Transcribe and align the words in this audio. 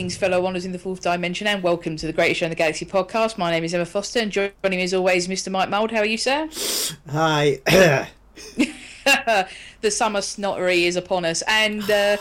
Greetings, 0.00 0.16
fellow 0.16 0.40
wanderers 0.40 0.64
in 0.64 0.72
the 0.72 0.78
fourth 0.78 1.02
dimension, 1.02 1.46
and 1.46 1.62
welcome 1.62 1.94
to 1.94 2.06
the 2.06 2.12
Greatest 2.14 2.40
Show 2.40 2.46
in 2.46 2.50
the 2.50 2.56
Galaxy 2.56 2.86
podcast. 2.86 3.36
My 3.36 3.50
name 3.50 3.64
is 3.64 3.74
Emma 3.74 3.84
Foster, 3.84 4.20
and 4.20 4.32
joining 4.32 4.54
me 4.64 4.82
as 4.82 4.94
always, 4.94 5.28
Mr. 5.28 5.52
Mike 5.52 5.68
Mould. 5.68 5.90
How 5.90 5.98
are 5.98 6.06
you, 6.06 6.16
sir? 6.16 6.48
Hi. 7.10 7.60
the 9.82 9.90
summer 9.90 10.20
snottery 10.20 10.84
is 10.84 10.96
upon 10.96 11.26
us, 11.26 11.42
and 11.46 11.82
uh, 11.90 12.16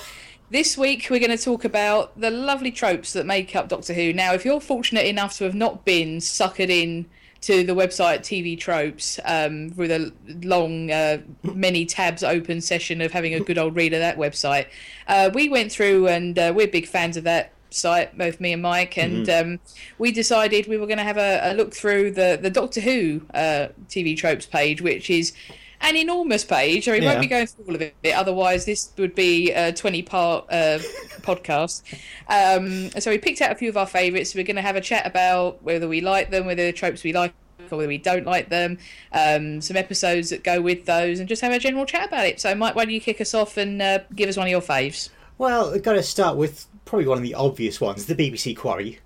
this 0.50 0.78
week 0.78 1.08
we're 1.10 1.22
going 1.22 1.32
to 1.36 1.42
talk 1.42 1.64
about 1.64 2.20
the 2.20 2.30
lovely 2.30 2.70
tropes 2.70 3.14
that 3.14 3.26
make 3.26 3.56
up 3.56 3.70
Doctor 3.70 3.94
Who. 3.94 4.12
Now, 4.12 4.34
if 4.34 4.44
you're 4.44 4.60
fortunate 4.60 5.06
enough 5.06 5.38
to 5.38 5.46
have 5.46 5.56
not 5.56 5.86
been 5.86 6.18
suckered 6.18 6.70
in 6.70 7.06
to 7.44 7.64
the 7.64 7.74
website 7.74 8.20
TV 8.20 8.60
Tropes 8.60 9.22
um, 9.24 9.74
with 9.78 9.90
a 9.90 10.12
long, 10.44 10.92
uh, 10.92 11.20
many 11.44 11.86
tabs 11.86 12.26
open 12.26 12.60
session 12.60 13.00
of 13.00 13.14
having 13.14 13.36
a 13.36 13.40
good 13.40 13.58
old 13.58 13.78
read 13.78 13.94
of 13.94 14.02
that 14.02 14.18
website. 14.18 14.66
Uh, 15.08 15.30
we 15.34 15.48
went 15.48 15.72
through, 15.72 16.10
and 16.10 16.38
uh, 16.38 16.52
we're 16.54 16.68
big 16.68 16.86
fans 16.86 17.16
of 17.16 17.24
that 17.24 17.54
site, 17.70 18.18
both 18.18 18.40
me 18.40 18.54
and 18.54 18.62
Mike, 18.62 18.98
and 18.98 19.26
Mm-hmm. 19.28 19.52
um, 19.54 19.60
we 19.98 20.12
decided 20.12 20.68
we 20.68 20.78
were 20.78 20.88
going 20.88 20.98
to 20.98 21.04
have 21.04 21.18
a, 21.18 21.52
a 21.52 21.54
look 21.54 21.74
through 21.74 22.12
the 22.12 22.40
the 22.42 22.50
Doctor 22.50 22.82
Who 22.82 23.22
uh, 23.34 23.68
TV 23.88 24.16
Tropes 24.18 24.46
page, 24.46 24.82
which 24.82 25.10
is 25.10 25.34
an 25.82 25.96
enormous 25.96 26.44
page. 26.44 26.88
I 26.90 26.92
mean, 26.94 27.02
we 27.02 27.06
Yeah. 27.06 27.12
won't 27.14 27.22
be 27.22 27.28
going 27.28 27.48
through 27.48 27.66
all 27.70 27.76
of 27.76 27.82
it. 27.82 27.96
Otherwise, 28.14 28.66
this 28.66 28.92
would 28.98 29.16
be 29.16 29.52
a 29.52 29.72
20 29.72 30.02
part 30.04 30.46
uh, 30.52 30.80
podcast. 31.22 31.84
Um, 32.28 32.90
so 33.00 33.12
we 33.12 33.18
picked 33.18 33.42
out 33.42 33.52
a 33.52 33.56
few 33.56 33.70
of 33.70 33.78
our 33.78 33.88
favourites. 33.88 34.36
We're 34.36 34.44
going 34.44 34.56
to 34.58 34.62
have 34.62 34.76
a 34.76 34.82
chat 34.82 35.06
about 35.06 35.64
whether 35.64 35.88
we 35.88 36.02
like 36.02 36.32
them, 36.32 36.46
whether 36.46 36.66
the 36.66 36.74
tropes 36.74 37.04
we 37.04 37.14
like, 37.14 37.34
or 37.72 37.78
whether 37.78 37.88
we 37.88 37.98
don't 37.98 38.26
like 38.26 38.50
them, 38.50 38.78
um, 39.14 39.62
some 39.62 39.78
episodes 39.78 40.30
that 40.32 40.44
go 40.44 40.60
with 40.60 40.86
those, 40.86 41.20
and 41.20 41.30
just 41.30 41.42
have 41.42 41.52
a 41.54 41.60
general 41.60 41.86
chat 41.86 42.08
about 42.08 42.26
it. 42.26 42.42
So, 42.42 42.54
Mike, 42.56 42.76
why 42.76 42.84
don't 42.86 42.94
you 42.94 43.00
kick 43.02 43.22
us 43.22 43.34
off 43.34 43.56
and 43.58 43.82
uh, 43.82 44.00
give 44.16 44.28
us 44.28 44.38
one 44.38 44.48
of 44.48 44.52
your 44.52 44.62
faves? 44.62 45.10
well, 45.38 45.72
we've 45.72 45.82
got 45.84 45.94
to 45.94 46.04
start 46.04 46.36
with 46.36 46.68
probably 46.90 47.08
one 47.08 47.18
of 47.20 47.24
the 47.24 47.36
obvious 47.36 47.80
ones, 47.80 48.08
the 48.08 48.16
BBC 48.16 48.58
Quarry. 48.58 49.00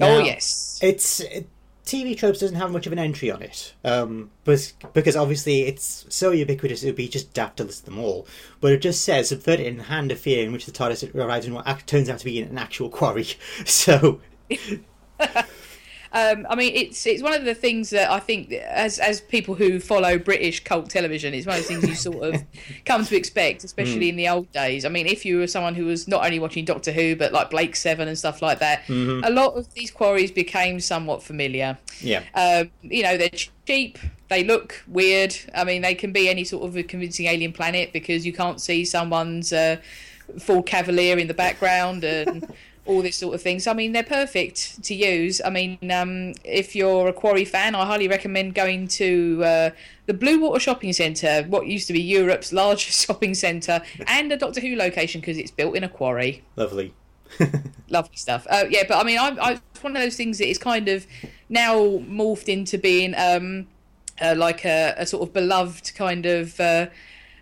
oh, 0.00 0.18
yes. 0.18 0.80
It's 0.82 1.20
it, 1.20 1.48
TV 1.86 2.16
Tropes 2.16 2.40
doesn't 2.40 2.56
have 2.56 2.72
much 2.72 2.86
of 2.86 2.92
an 2.92 2.98
entry 2.98 3.30
on 3.30 3.42
it, 3.42 3.74
um, 3.84 4.30
but 4.44 4.72
because 4.92 5.16
obviously 5.16 5.62
it's 5.62 6.04
so 6.08 6.30
ubiquitous, 6.30 6.82
it 6.82 6.86
would 6.86 6.96
be 6.96 7.08
just 7.08 7.32
daft 7.32 7.56
to 7.58 7.64
list 7.64 7.84
them 7.84 7.98
all. 7.98 8.26
But 8.60 8.72
it 8.72 8.82
just 8.82 9.02
says 9.04 9.28
subverted 9.28 9.66
in 9.66 9.78
hand 9.78 10.12
of 10.12 10.18
fear 10.18 10.44
in 10.44 10.52
which 10.52 10.66
the 10.66 10.72
TARDIS 10.72 11.14
arrives 11.14 11.46
in 11.46 11.54
what 11.54 11.66
act- 11.66 11.88
turns 11.88 12.08
out 12.08 12.18
to 12.18 12.24
be 12.24 12.40
an 12.40 12.58
actual 12.58 12.88
quarry. 12.88 13.26
So 13.64 14.20
Um, 16.14 16.46
I 16.50 16.54
mean, 16.56 16.72
it's 16.74 17.06
it's 17.06 17.22
one 17.22 17.32
of 17.32 17.44
the 17.44 17.54
things 17.54 17.90
that 17.90 18.10
I 18.10 18.18
think, 18.20 18.52
as 18.52 18.98
as 18.98 19.20
people 19.20 19.54
who 19.54 19.80
follow 19.80 20.18
British 20.18 20.62
cult 20.62 20.90
television, 20.90 21.32
it's 21.32 21.46
one 21.46 21.56
of 21.56 21.62
the 21.62 21.68
things 21.68 21.88
you 21.88 21.94
sort 21.94 22.34
of 22.34 22.42
come 22.84 23.04
to 23.06 23.16
expect, 23.16 23.64
especially 23.64 24.08
in 24.10 24.16
the 24.16 24.28
old 24.28 24.50
days. 24.52 24.84
I 24.84 24.90
mean, 24.90 25.06
if 25.06 25.24
you 25.24 25.38
were 25.38 25.46
someone 25.46 25.74
who 25.74 25.86
was 25.86 26.06
not 26.08 26.24
only 26.24 26.38
watching 26.38 26.64
Doctor 26.64 26.92
Who 26.92 27.16
but 27.16 27.32
like 27.32 27.50
Blake 27.50 27.74
Seven 27.76 28.08
and 28.08 28.18
stuff 28.18 28.42
like 28.42 28.58
that, 28.58 28.82
a 28.88 29.30
lot 29.30 29.54
of 29.54 29.72
these 29.74 29.90
quarries 29.90 30.30
became 30.30 30.80
somewhat 30.80 31.22
familiar. 31.22 31.78
yeah, 32.00 32.22
Um, 32.34 32.70
you 32.82 33.02
know, 33.02 33.16
they're 33.16 33.30
cheap. 33.66 33.98
They 34.28 34.44
look 34.44 34.82
weird. 34.86 35.34
I 35.54 35.64
mean, 35.64 35.82
they 35.82 35.94
can 35.94 36.12
be 36.12 36.28
any 36.28 36.44
sort 36.44 36.64
of 36.64 36.76
a 36.76 36.82
convincing 36.82 37.26
alien 37.26 37.52
planet 37.52 37.92
because 37.92 38.24
you 38.26 38.32
can't 38.32 38.60
see 38.60 38.84
someone's 38.84 39.52
uh, 39.52 39.76
full 40.38 40.62
cavalier 40.62 41.18
in 41.18 41.26
the 41.28 41.34
background 41.34 42.04
and 42.04 42.52
all 42.84 43.02
this 43.02 43.16
sort 43.16 43.34
of 43.34 43.42
thing. 43.42 43.60
So, 43.60 43.70
I 43.70 43.74
mean, 43.74 43.92
they're 43.92 44.02
perfect 44.02 44.82
to 44.84 44.94
use. 44.94 45.40
I 45.44 45.50
mean, 45.50 45.78
um, 45.90 46.34
if 46.44 46.74
you're 46.74 47.08
a 47.08 47.12
Quarry 47.12 47.44
fan, 47.44 47.74
I 47.74 47.86
highly 47.86 48.08
recommend 48.08 48.54
going 48.54 48.88
to 48.88 49.42
uh, 49.44 49.70
the 50.06 50.14
Bluewater 50.14 50.60
Shopping 50.60 50.92
Centre, 50.92 51.44
what 51.48 51.66
used 51.66 51.86
to 51.86 51.92
be 51.92 52.02
Europe's 52.02 52.52
largest 52.62 53.06
shopping 53.06 53.34
centre, 53.34 53.82
and 54.06 54.32
a 54.32 54.36
Doctor 54.36 54.60
Who 54.60 54.76
location 54.76 55.20
because 55.20 55.38
it's 55.38 55.50
built 55.50 55.76
in 55.76 55.84
a 55.84 55.88
quarry 55.88 56.42
lovely. 56.56 56.92
lovely 57.88 58.16
stuff. 58.16 58.46
Uh, 58.50 58.64
yeah, 58.68 58.82
but 58.86 58.98
I 58.98 59.04
mean, 59.04 59.18
I, 59.18 59.28
I, 59.40 59.50
it's 59.52 59.82
one 59.82 59.96
of 59.96 60.02
those 60.02 60.16
things 60.16 60.38
that 60.38 60.48
is 60.48 60.58
kind 60.58 60.88
of 60.88 61.06
now 61.48 61.76
morphed 61.78 62.48
into 62.48 62.78
being 62.78 63.14
um, 63.16 63.68
uh, 64.20 64.34
like 64.36 64.64
a, 64.64 64.94
a 64.98 65.06
sort 65.06 65.22
of 65.22 65.32
beloved 65.32 65.94
kind 65.94 66.26
of 66.26 66.58
uh, 66.60 66.86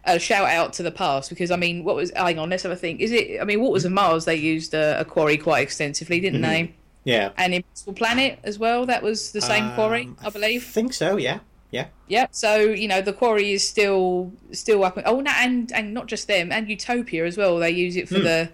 a 0.04 0.18
shout 0.18 0.48
out 0.48 0.72
to 0.74 0.82
the 0.82 0.90
past. 0.90 1.30
Because 1.30 1.50
I 1.50 1.56
mean, 1.56 1.84
what 1.84 1.96
was? 1.96 2.10
Hang 2.16 2.38
on, 2.38 2.50
let's 2.50 2.62
have 2.62 2.72
a 2.72 2.76
think. 2.76 3.00
Is 3.00 3.12
it? 3.12 3.40
I 3.40 3.44
mean, 3.44 3.60
Waters 3.60 3.84
of 3.84 3.92
Mars 3.92 4.24
they 4.24 4.36
used 4.36 4.74
uh, 4.74 4.96
a 4.98 5.04
quarry 5.04 5.36
quite 5.36 5.62
extensively, 5.62 6.20
didn't 6.20 6.42
they? 6.42 6.74
Yeah, 7.04 7.30
And 7.38 7.54
Impossible 7.54 7.94
Planet 7.94 8.38
as 8.44 8.58
well. 8.58 8.84
That 8.84 9.02
was 9.02 9.32
the 9.32 9.40
same 9.40 9.72
quarry, 9.74 10.02
Um, 10.02 10.18
I 10.22 10.28
believe. 10.28 10.62
I 10.62 10.70
think 10.70 10.92
so. 10.92 11.16
Yeah, 11.16 11.38
yeah. 11.70 11.86
Yeah, 12.08 12.26
so 12.30 12.56
you 12.58 12.88
know 12.88 13.00
the 13.00 13.14
quarry 13.14 13.52
is 13.52 13.66
still 13.66 14.32
still 14.52 14.84
up. 14.84 14.98
Oh, 15.06 15.20
no, 15.20 15.30
and 15.36 15.72
and 15.72 15.94
not 15.94 16.06
just 16.08 16.28
them, 16.28 16.52
and 16.52 16.68
Utopia 16.68 17.24
as 17.24 17.36
well. 17.38 17.56
They 17.58 17.70
use 17.70 17.96
it 17.96 18.08
for 18.08 18.18
the 18.18 18.50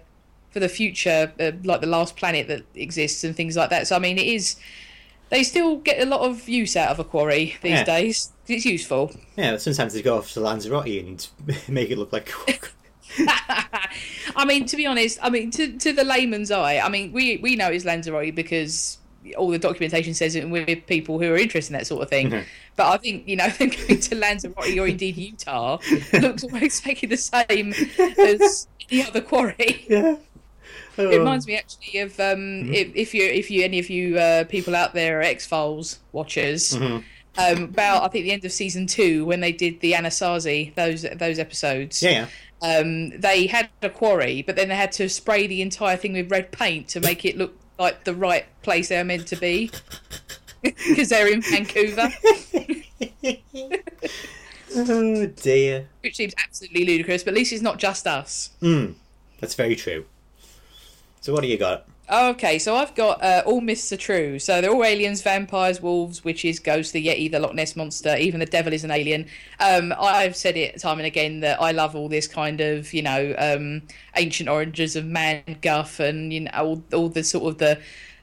for 0.49 0.61
the 0.61 0.69
future, 0.69 1.31
uh, 1.39 1.51
like 1.63 1.81
the 1.81 1.87
last 1.87 2.15
planet 2.15 2.47
that 2.47 2.63
exists 2.73 3.23
and 3.23 3.35
things 3.35 3.57
like 3.57 3.69
that. 3.69 3.87
So 3.87 3.95
I 3.95 3.99
mean, 3.99 4.17
it 4.17 4.27
is. 4.27 4.55
They 5.29 5.43
still 5.43 5.77
get 5.77 6.01
a 6.01 6.05
lot 6.05 6.21
of 6.21 6.47
use 6.47 6.75
out 6.75 6.89
of 6.89 6.99
a 6.99 7.03
quarry 7.03 7.55
these 7.61 7.71
Yeah. 7.71 7.83
days. 7.83 8.31
It's 8.47 8.65
useful. 8.65 9.11
Yeah, 9.35 9.57
sometimes 9.57 9.93
they 9.93 10.01
go 10.01 10.17
off 10.17 10.31
to 10.33 10.39
Lanzarote 10.39 10.87
and 11.05 11.27
make 11.67 11.89
it 11.89 11.97
look 11.97 12.13
like. 12.13 12.31
I 14.35 14.45
mean, 14.45 14.65
to 14.67 14.77
be 14.77 14.85
honest, 14.85 15.17
I 15.21 15.29
mean, 15.29 15.51
to 15.51 15.77
to 15.77 15.93
the 15.93 16.03
layman's 16.03 16.51
eye, 16.51 16.77
I 16.79 16.89
mean, 16.89 17.11
we 17.11 17.37
we 17.37 17.55
know 17.55 17.67
it's 17.67 17.85
Lanzarote 17.85 18.35
because 18.35 18.97
all 19.37 19.49
the 19.49 19.59
documentation 19.59 20.13
says 20.13 20.35
it, 20.35 20.43
and 20.43 20.51
we're 20.51 20.75
people 20.75 21.19
who 21.19 21.33
are 21.33 21.37
interested 21.37 21.73
in 21.73 21.79
that 21.79 21.87
sort 21.87 22.03
of 22.03 22.09
thing. 22.09 22.29
Mhm. 22.31 22.45
But 22.75 22.87
I 22.93 22.97
think 22.97 23.27
you 23.27 23.35
know, 23.35 23.49
them 23.49 23.69
going 23.69 23.99
to 23.99 24.15
Lanzarote 24.15 24.77
or 24.77 24.87
indeed 24.87 25.17
Utah 25.17 25.79
looks 26.13 26.43
almost 26.43 26.63
exactly 26.63 27.07
the 27.09 27.17
same 27.17 27.73
as 28.19 28.67
the 28.89 29.03
other 29.03 29.21
quarry. 29.21 29.85
yeah. 29.89 30.15
It 30.97 31.17
reminds 31.19 31.45
me 31.47 31.55
actually 31.57 31.99
of 31.99 32.19
um, 32.19 32.73
if, 32.73 32.95
if 32.95 33.13
you 33.13 33.23
if 33.25 33.51
you 33.51 33.63
any 33.63 33.79
of 33.79 33.89
you 33.89 34.17
uh, 34.17 34.43
people 34.45 34.75
out 34.75 34.93
there 34.93 35.19
are 35.19 35.23
X 35.23 35.45
Files 35.45 35.99
watchers. 36.11 36.73
Mhm. 36.73 37.03
Um, 37.39 37.63
about 37.65 38.01
I 38.03 38.07
think 38.07 38.23
the 38.25 38.31
end 38.31 38.43
of 38.45 38.51
season 38.51 38.87
two 38.87 39.23
when 39.25 39.41
they 39.41 39.51
did 39.51 39.79
the 39.81 39.91
Anasazi 39.93 40.73
those 40.73 41.03
those 41.17 41.37
episodes 41.37 42.01
Yeah, 42.01 42.25
yeah. 42.63 42.77
um, 42.79 43.11
they 43.11 43.45
had 43.45 43.69
a 43.83 43.89
quarry, 43.91 44.41
but 44.41 44.55
then 44.55 44.69
they 44.69 44.75
had 44.75 44.91
to 44.93 45.07
spray 45.07 45.45
the 45.45 45.61
entire 45.61 45.97
thing 45.97 46.13
with 46.13 46.31
red 46.31 46.51
paint 46.51 46.87
to 46.89 46.99
make 46.99 47.25
it 47.25 47.37
look 47.37 47.53
like 47.77 48.05
the 48.05 48.15
right 48.15 48.45
place 48.63 48.89
they're 48.89 49.03
meant 49.05 49.27
to 49.27 49.35
be. 49.35 49.69
Because 50.63 51.09
they're 51.09 51.31
in 51.31 51.43
Vancouver, 51.43 52.09
oh 54.75 55.25
dear. 55.27 55.87
which 56.01 56.15
seems 56.15 56.33
absolutely 56.43 56.83
ludicrous, 56.85 57.23
but 57.23 57.33
at 57.33 57.37
least 57.37 57.53
it's 57.53 57.61
not 57.61 57.77
just 57.77 58.07
us. 58.07 58.49
Mm, 58.61 58.95
that's 59.39 59.53
very 59.55 59.75
true. 59.75 60.05
So 61.27 61.33
what 61.33 61.41
do 61.41 61.49
you 61.49 61.57
got? 61.57 61.85
Okay, 62.09 62.57
so 62.57 62.77
I've 62.77 62.95
got 62.95 63.21
uh, 63.21 63.43
all 63.45 63.59
myths 63.59 63.91
are 63.91 63.97
true. 63.97 64.39
So 64.39 64.61
they're 64.61 64.71
all 64.71 64.85
aliens, 64.85 65.21
vampires, 65.21 65.81
wolves, 65.81 66.23
witches, 66.23 66.57
ghosts, 66.57 66.93
the 66.93 67.05
Yeti, 67.05 67.29
the 67.29 67.37
Loch 67.37 67.53
Ness 67.53 67.75
monster, 67.75 68.15
even 68.15 68.39
the 68.39 68.45
devil 68.45 68.71
is 68.71 68.85
an 68.85 68.91
alien. 68.91 69.27
Um, 69.59 69.93
I've 69.99 70.37
said 70.37 70.55
it 70.55 70.79
time 70.79 70.99
and 70.99 71.05
again 71.05 71.41
that 71.41 71.61
I 71.61 71.73
love 71.73 71.97
all 71.97 72.07
this 72.07 72.29
kind 72.29 72.61
of, 72.61 72.93
you 72.93 73.01
know, 73.01 73.35
um, 73.37 73.81
ancient 74.15 74.47
origins 74.47 74.95
of 74.95 75.05
man 75.05 75.43
guff 75.61 75.99
and 75.99 76.31
you 76.31 76.39
know 76.39 76.51
all, 76.55 76.83
all 76.93 77.09
the 77.09 77.25
sort 77.25 77.51
of 77.51 77.57
the 77.57 77.77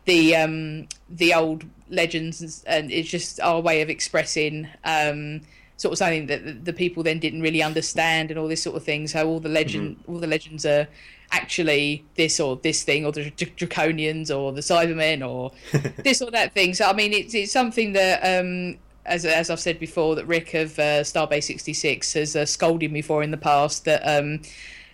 the 0.06 0.34
um, 0.34 0.88
the 1.10 1.34
old 1.34 1.66
legends, 1.91 2.64
and, 2.66 2.91
it's 2.91 3.10
just 3.10 3.38
our 3.41 3.60
way 3.60 3.82
of 3.82 3.91
expressing. 3.91 4.66
Um, 4.84 5.43
Sort 5.76 5.91
of 5.93 5.98
something 5.98 6.26
that 6.26 6.64
the- 6.64 6.72
people 6.72 7.03
then 7.03 7.19
didn't 7.19 7.43
really 7.43 7.60
understand, 7.60 8.31
and 8.31 8.38
all 8.38 8.47
this 8.47 8.62
sort 8.62 8.76
of 8.76 8.84
thing. 8.84 9.09
So 9.09 9.28
all 9.28 9.40
the 9.40 9.49
legend, 9.49 9.96
all 10.06 10.19
the 10.20 10.28
legends 10.28 10.64
are 10.64 10.87
actually 11.32 12.05
this 12.15 12.41
or 12.41 12.56
this 12.56 12.82
thing, 12.82 13.05
or 13.05 13.12
the 13.12 13.31
Dr- 13.31 13.56
Draconians, 13.56 14.35
or 14.35 14.53
the 14.53 14.61
Cybermen, 14.61 15.26
or 15.26 15.53
this 16.03 16.23
or 16.23 16.31
that 16.31 16.55
thing. 16.55 16.75
So 16.75 16.87
I 16.87 16.93
mean, 16.93 17.12
it's 17.12 17.35
it's 17.35 17.53
something 17.53 17.93
that, 17.93 18.21
um, 18.21 18.76
as 19.06 19.25
as 19.25 19.50
I've 19.50 19.61
said 19.61 19.79
before, 19.79 20.15
that 20.17 20.26
Rick 20.26 20.55
of 20.55 20.79
uh, 20.79 21.03
Starbase 21.03 21.44
sixty 21.44 21.73
six 21.73 22.12
has 22.15 22.37
uh, 22.37 22.47
scolded 22.47 22.93
me 22.93 23.03
for 23.03 23.23
in 23.23 23.31
the 23.31 23.37
past. 23.37 23.85
That 23.85 24.03
um, 24.03 24.41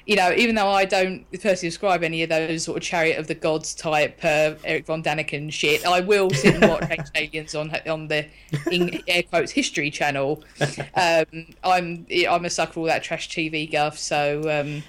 you 0.06 0.16
know, 0.16 0.32
even 0.32 0.56
though 0.56 0.68
I 0.68 0.86
don't 0.86 1.24
personally 1.30 1.68
describe 1.68 2.02
any 2.02 2.22
of 2.22 2.30
those 2.30 2.64
sort 2.64 2.78
of 2.78 2.82
Chariot 2.82 3.18
of 3.18 3.28
the 3.28 3.34
Gods 3.34 3.74
type 3.74 4.18
uh, 4.24 4.54
Erich 4.64 4.86
von 4.86 5.02
Däniken 5.02 5.52
shit, 5.52 5.86
I 5.86 6.00
will 6.00 6.30
sit 6.30 6.56
and 6.56 6.68
watch 6.68 6.82
Ancient 6.90 7.10
Aliens 7.14 7.54
on 7.54 7.70
on 7.86 8.08
the 8.08 8.26
in 8.72 9.00
air 9.08 9.22
quotes 9.22 9.52
History 9.52 9.90
Channel. 9.90 10.42
Um, 10.94 11.46
I'm 11.62 12.06
I'm 12.28 12.44
a 12.44 12.50
sucker 12.50 12.72
for 12.72 12.80
all 12.80 12.86
that 12.86 13.02
trash 13.02 13.28
TV 13.28 13.70
guff. 13.70 13.98
So. 13.98 14.82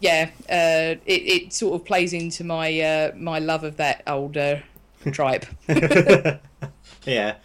Yeah, 0.00 0.30
uh, 0.48 1.00
it, 1.06 1.22
it 1.22 1.52
sort 1.52 1.80
of 1.80 1.86
plays 1.86 2.12
into 2.12 2.44
my 2.44 2.80
uh, 2.80 3.12
my 3.16 3.38
love 3.38 3.64
of 3.64 3.76
that 3.78 4.02
older 4.06 4.62
tripe. 5.12 5.46
yeah. 7.04 7.36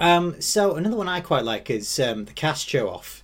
Um, 0.00 0.40
so 0.40 0.76
another 0.76 0.96
one 0.96 1.08
I 1.08 1.20
quite 1.20 1.44
like 1.44 1.70
is 1.70 1.98
um, 2.00 2.24
the 2.24 2.32
cast 2.32 2.68
show 2.68 2.88
off. 2.88 3.22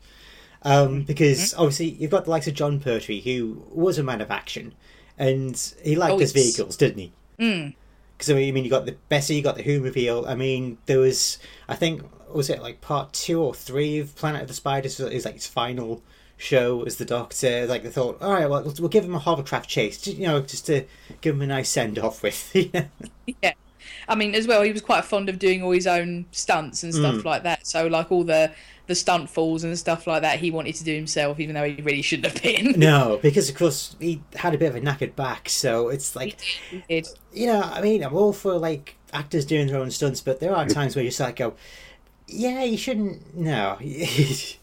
Um, 0.63 1.05
because 1.05 1.55
obviously 1.55 1.87
you've 1.87 2.11
got 2.11 2.25
the 2.27 2.31
likes 2.31 2.47
of 2.47 2.53
Jon 2.55 2.81
Pertwee, 2.81 3.21
who 3.21 3.63
was 3.73 3.97
a 3.99 4.03
man 4.03 4.21
of 4.21 4.31
action, 4.31 4.75
and 5.17 5.75
he 5.83 5.97
liked 5.97 6.15
Oh, 6.15 6.19
his 6.19 6.33
vehicles, 6.33 6.77
didn't 6.77 6.99
he? 6.99 7.13
Mm. 7.39 7.75
Because 8.13 8.31
I 8.31 8.35
mean, 8.35 8.65
you 8.65 8.69
got 8.69 8.85
the 8.85 8.97
Bessie, 9.09 9.37
you 9.37 9.43
got 9.43 9.57
the 9.57 9.63
Whomobile. 9.63 10.27
I 10.27 10.35
mean, 10.35 10.77
there 10.85 10.99
was, 10.99 11.39
I 11.67 11.77
think, 11.77 12.03
was 12.31 12.51
it 12.51 12.61
like 12.61 12.83
part 12.83 13.15
two 13.15 13.41
or 13.41 13.55
three 13.55 13.99
of 13.99 14.15
Planet 14.17 14.43
of 14.43 14.49
the 14.49 14.55
Spiders 14.55 15.01
is 15.01 15.25
like 15.25 15.37
its 15.37 15.47
final 15.47 16.03
show 16.41 16.83
as 16.83 16.97
the 16.97 17.05
Doctor. 17.05 17.67
Like 17.67 17.83
they 17.83 17.91
thought, 17.91 18.21
all 18.21 18.33
right, 18.33 18.49
well, 18.49 18.63
we'll 18.79 18.89
give 18.89 19.05
him 19.05 19.15
a 19.15 19.19
hovercraft 19.19 19.69
chase, 19.69 20.07
you 20.07 20.27
know, 20.27 20.41
just 20.41 20.67
to 20.67 20.85
give 21.21 21.35
him 21.35 21.43
a 21.43 21.47
nice 21.47 21.69
send 21.69 21.99
off 21.99 22.23
with. 22.23 22.55
yeah. 23.43 23.53
I 24.09 24.15
mean, 24.15 24.35
as 24.35 24.47
well, 24.47 24.63
he 24.63 24.73
was 24.73 24.83
quite 24.83 25.05
fond 25.05 25.29
of 25.29 25.39
doing 25.39 25.63
all 25.63 25.71
his 25.71 25.87
own 25.87 26.27
stunts 26.33 26.83
and 26.83 26.93
stuff 26.93 27.17
mm. 27.17 27.25
like 27.25 27.45
that. 27.45 27.67
So, 27.67 27.87
like 27.87 28.11
all 28.11 28.25
the 28.25 28.53
the 28.87 28.95
stunt 28.97 29.31
falls 29.31 29.63
and 29.63 29.79
stuff 29.79 30.09
like 30.09 30.23
that, 30.23 30.41
he 30.41 30.51
wanted 30.51 30.75
to 30.75 30.83
do 30.83 30.93
himself, 30.93 31.39
even 31.39 31.55
though 31.55 31.63
he 31.63 31.81
really 31.81 32.03
shouldn't 32.03 32.33
have 32.33 32.43
been. 32.43 32.73
no, 32.77 33.21
because 33.23 33.49
of 33.49 33.55
course 33.55 33.95
he 34.01 34.21
had 34.35 34.53
a 34.53 34.59
bit 34.59 34.71
of 34.71 34.75
a 34.75 34.81
knackered 34.81 35.15
back, 35.15 35.49
so 35.49 35.91
it's 35.91 36.17
like, 36.17 36.41
you 36.89 37.47
know, 37.47 37.63
I 37.63 37.81
mean, 37.83 38.03
I'm 38.03 38.17
all 38.17 38.33
for 38.33 38.59
like 38.59 38.97
actors 39.13 39.45
doing 39.45 39.69
their 39.69 39.79
own 39.79 39.93
stunts, 39.93 40.21
but 40.21 40.41
there 40.41 40.55
are 40.55 40.67
times 40.67 40.97
where 40.97 41.05
you 41.05 41.11
just 41.11 41.21
like 41.21 41.37
go, 41.37 41.55
yeah, 42.27 42.65
you 42.65 42.77
shouldn't. 42.77 43.37
No. 43.37 43.77
yeah, 43.81 44.57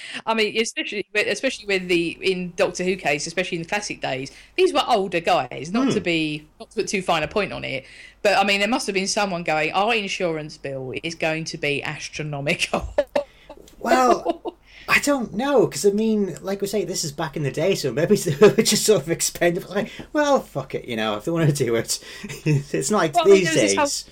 I 0.26 0.34
mean, 0.34 0.60
especially 0.60 1.06
especially 1.14 1.66
with 1.66 1.88
the 1.88 2.18
in 2.20 2.52
Doctor 2.56 2.84
Who 2.84 2.96
case, 2.96 3.26
especially 3.26 3.58
in 3.58 3.62
the 3.62 3.68
classic 3.68 4.00
days, 4.00 4.30
these 4.56 4.72
were 4.72 4.82
older 4.86 5.20
guys. 5.20 5.70
Not 5.72 5.88
mm. 5.88 5.94
to 5.94 6.00
be 6.00 6.46
not 6.58 6.70
to 6.70 6.76
put 6.76 6.88
too 6.88 7.02
fine 7.02 7.22
a 7.22 7.28
point 7.28 7.52
on 7.52 7.64
it, 7.64 7.84
but 8.22 8.38
I 8.38 8.44
mean, 8.44 8.60
there 8.60 8.68
must 8.68 8.86
have 8.86 8.94
been 8.94 9.08
someone 9.08 9.42
going, 9.42 9.72
"Our 9.72 9.94
insurance 9.94 10.56
bill 10.56 10.92
is 11.02 11.14
going 11.14 11.44
to 11.44 11.58
be 11.58 11.82
astronomical." 11.82 12.94
well. 13.78 14.56
I 14.88 14.98
don't 14.98 15.32
know 15.32 15.66
because 15.66 15.86
I 15.86 15.90
mean, 15.90 16.36
like 16.42 16.60
we 16.60 16.66
say, 16.66 16.84
this 16.84 17.04
is 17.04 17.12
back 17.12 17.36
in 17.36 17.44
the 17.44 17.52
day, 17.52 17.76
so 17.76 17.92
maybe 17.92 18.16
they 18.16 18.62
just 18.64 18.84
sort 18.84 19.00
of 19.00 19.10
expendable. 19.10 19.70
Like, 19.70 19.92
well, 20.12 20.40
fuck 20.40 20.74
it, 20.74 20.86
you 20.86 20.96
know, 20.96 21.16
if 21.16 21.24
they 21.24 21.30
want 21.30 21.48
to 21.48 21.54
do 21.54 21.76
it, 21.76 22.00
it's 22.44 22.90
not 22.90 22.98
like 22.98 23.14
well, 23.14 23.24
these 23.26 23.54
days. 23.54 24.04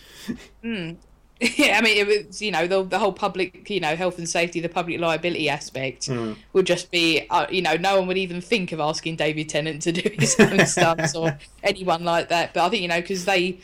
Mm. 0.63 0.97
Yeah, 1.41 1.79
I 1.79 1.81
mean, 1.81 1.97
it 1.97 2.07
was 2.07 2.43
you 2.43 2.51
know 2.51 2.67
the 2.67 2.83
the 2.83 2.99
whole 2.99 3.13
public 3.13 3.69
you 3.71 3.81
know 3.81 3.97
health 3.97 4.19
and 4.19 4.29
safety, 4.29 4.61
the 4.61 4.69
public 4.69 5.01
liability 5.01 5.49
aspect 5.49 6.09
mm. 6.09 6.37
would 6.53 6.67
just 6.67 6.91
be 6.91 7.27
uh, 7.31 7.47
you 7.51 7.63
know 7.63 7.75
no 7.75 7.99
one 7.99 8.09
would 8.09 8.19
even 8.19 8.41
think 8.41 8.73
of 8.73 8.81
asking 8.81 9.17
David 9.17 9.49
Tennant 9.49 9.83
to 9.83 9.93
do 9.93 10.09
his 10.19 10.37
own 10.39 10.67
stunts 10.67 11.15
or 11.15 11.39
anyone 11.63 12.05
like 12.05 12.29
that. 12.29 12.55
But 12.55 12.65
I 12.65 12.69
think 12.69 12.83
you 12.83 12.89
know 12.89 13.01
because 13.01 13.25
they 13.25 13.59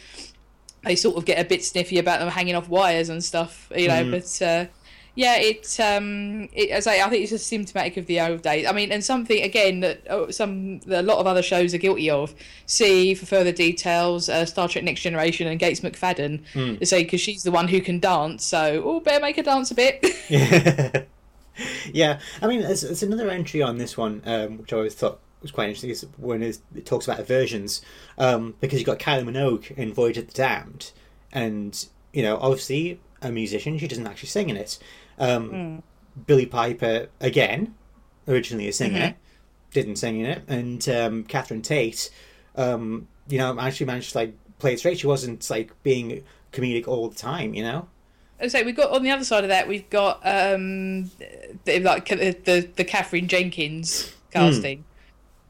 they 0.84 0.96
sort 0.96 1.17
of 1.17 1.25
get 1.25 1.38
a 1.38 1.44
bit 1.44 1.64
sniffy 1.64 1.99
about 1.99 2.20
them 2.20 2.28
hanging 2.28 2.55
off 2.55 2.69
wires 2.69 3.08
and 3.08 3.23
stuff, 3.23 3.70
you 3.76 3.88
know. 3.88 4.05
Mm. 4.05 4.11
But 4.11 4.46
uh, 4.46 4.67
yeah, 5.16 5.36
it's 5.36 5.80
um, 5.80 6.48
it, 6.52 6.70
as 6.70 6.86
I, 6.86 6.98
I 6.98 7.08
think 7.08 7.22
it's 7.22 7.30
just 7.30 7.46
symptomatic 7.46 7.96
of 7.96 8.04
the 8.04 8.20
old 8.20 8.42
days. 8.42 8.66
I 8.66 8.72
mean, 8.72 8.92
and 8.92 9.02
something 9.02 9.42
again 9.42 9.80
that 9.80 10.06
oh, 10.10 10.30
some 10.30 10.80
a 10.88 11.02
lot 11.02 11.18
of 11.18 11.26
other 11.26 11.42
shows 11.42 11.72
are 11.72 11.78
guilty 11.78 12.10
of. 12.10 12.34
See 12.66 13.14
for 13.14 13.24
further 13.24 13.50
details, 13.50 14.28
uh, 14.28 14.44
Star 14.44 14.68
Trek 14.68 14.84
Next 14.84 15.00
Generation 15.00 15.46
and 15.46 15.58
Gates 15.58 15.80
McFadden. 15.80 16.42
Mm. 16.52 16.86
Say 16.86 17.04
because 17.04 17.22
she's 17.22 17.42
the 17.42 17.50
one 17.50 17.66
who 17.66 17.80
can 17.80 17.98
dance, 17.98 18.44
so 18.44 18.82
oh, 18.84 19.00
better 19.00 19.22
make 19.22 19.36
her 19.36 19.42
dance 19.42 19.70
a 19.70 19.74
bit. 19.74 20.04
yeah, 20.28 21.02
yeah. 21.92 22.20
I 22.42 22.46
mean, 22.46 22.60
there's, 22.60 22.82
there's 22.82 23.02
another 23.02 23.30
entry 23.30 23.62
on 23.62 23.78
this 23.78 23.96
one, 23.96 24.20
um, 24.26 24.58
which 24.58 24.74
I 24.74 24.76
always 24.76 24.94
thought 24.94 25.18
was 25.40 25.50
quite 25.50 25.68
interesting. 25.68 25.90
Is 25.90 26.06
when 26.18 26.42
it 26.42 26.60
talks 26.84 27.08
about 27.08 27.20
aversions 27.20 27.80
um, 28.18 28.54
because 28.60 28.78
you've 28.78 28.86
got 28.86 28.98
Kylie 28.98 29.24
Minogue 29.24 29.70
in 29.78 29.94
Voyage 29.94 30.18
of 30.18 30.26
the 30.26 30.34
Damned, 30.34 30.92
and 31.32 31.86
you 32.12 32.22
know, 32.22 32.36
obviously 32.38 33.00
a 33.22 33.30
musician, 33.30 33.78
she 33.78 33.88
doesn't 33.88 34.06
actually 34.06 34.28
sing 34.28 34.50
in 34.50 34.56
it. 34.56 34.78
Um, 35.18 35.50
mm. 35.50 35.82
Billie 36.26 36.46
Piper 36.46 37.08
again, 37.20 37.74
originally 38.26 38.68
a 38.68 38.72
singer, 38.72 38.98
mm-hmm. 38.98 39.18
didn't 39.72 39.96
sing 39.96 40.20
in 40.20 40.26
it, 40.26 40.42
and 40.48 40.88
um, 40.88 41.24
Catherine 41.24 41.62
Tate, 41.62 42.10
um, 42.56 43.08
you 43.28 43.38
know, 43.38 43.58
actually 43.58 43.86
managed 43.86 44.12
to 44.12 44.18
like 44.18 44.34
play 44.58 44.74
it 44.74 44.78
straight. 44.78 44.98
She 44.98 45.06
wasn't 45.06 45.48
like 45.50 45.72
being 45.82 46.22
comedic 46.52 46.88
all 46.88 47.08
the 47.08 47.16
time, 47.16 47.54
you 47.54 47.62
know. 47.62 47.88
So 48.48 48.62
we've 48.62 48.76
got 48.76 48.90
on 48.90 49.02
the 49.02 49.10
other 49.10 49.24
side 49.24 49.44
of 49.44 49.48
that, 49.48 49.66
we've 49.66 49.88
got 49.88 50.20
um, 50.24 51.10
the, 51.64 51.80
like 51.80 52.08
the, 52.08 52.36
the 52.44 52.68
the 52.76 52.84
Katherine 52.84 53.28
Jenkins 53.28 54.12
casting. 54.30 54.78
Mm. 54.78 54.84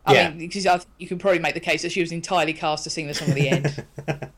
I 0.07 0.15
yeah. 0.15 0.29
mean, 0.31 0.39
because 0.39 0.67
I 0.67 0.79
think 0.79 0.89
you 0.99 1.09
could 1.09 1.19
probably 1.19 1.41
make 1.41 1.55
the 1.55 1.61
case 1.61 1.83
that 1.83 1.91
she 1.91 2.01
was 2.01 2.13
entirely 2.13 2.53
cast 2.53 2.85
to 2.85 2.91
sing 2.91 3.09
the 3.09 3.15
song 3.15 3.31
at 3.31 3.35
the 3.35 3.49
end. 3.49 3.85
well, 4.07 4.31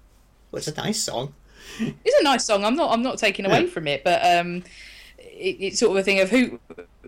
it's 0.54 0.68
a 0.68 0.74
nice 0.74 0.98
song. 0.98 1.34
It's 1.78 2.20
a 2.20 2.24
nice 2.24 2.46
song. 2.46 2.64
I'm 2.64 2.74
not. 2.74 2.90
I'm 2.90 3.02
not 3.02 3.18
taking 3.18 3.44
away 3.44 3.66
from 3.66 3.86
it, 3.86 4.02
but 4.02 4.24
um, 4.24 4.64
it, 5.38 5.56
it's 5.60 5.78
sort 5.78 5.92
of 5.92 5.96
a 5.96 6.02
thing 6.02 6.20
of 6.20 6.30
who 6.30 6.58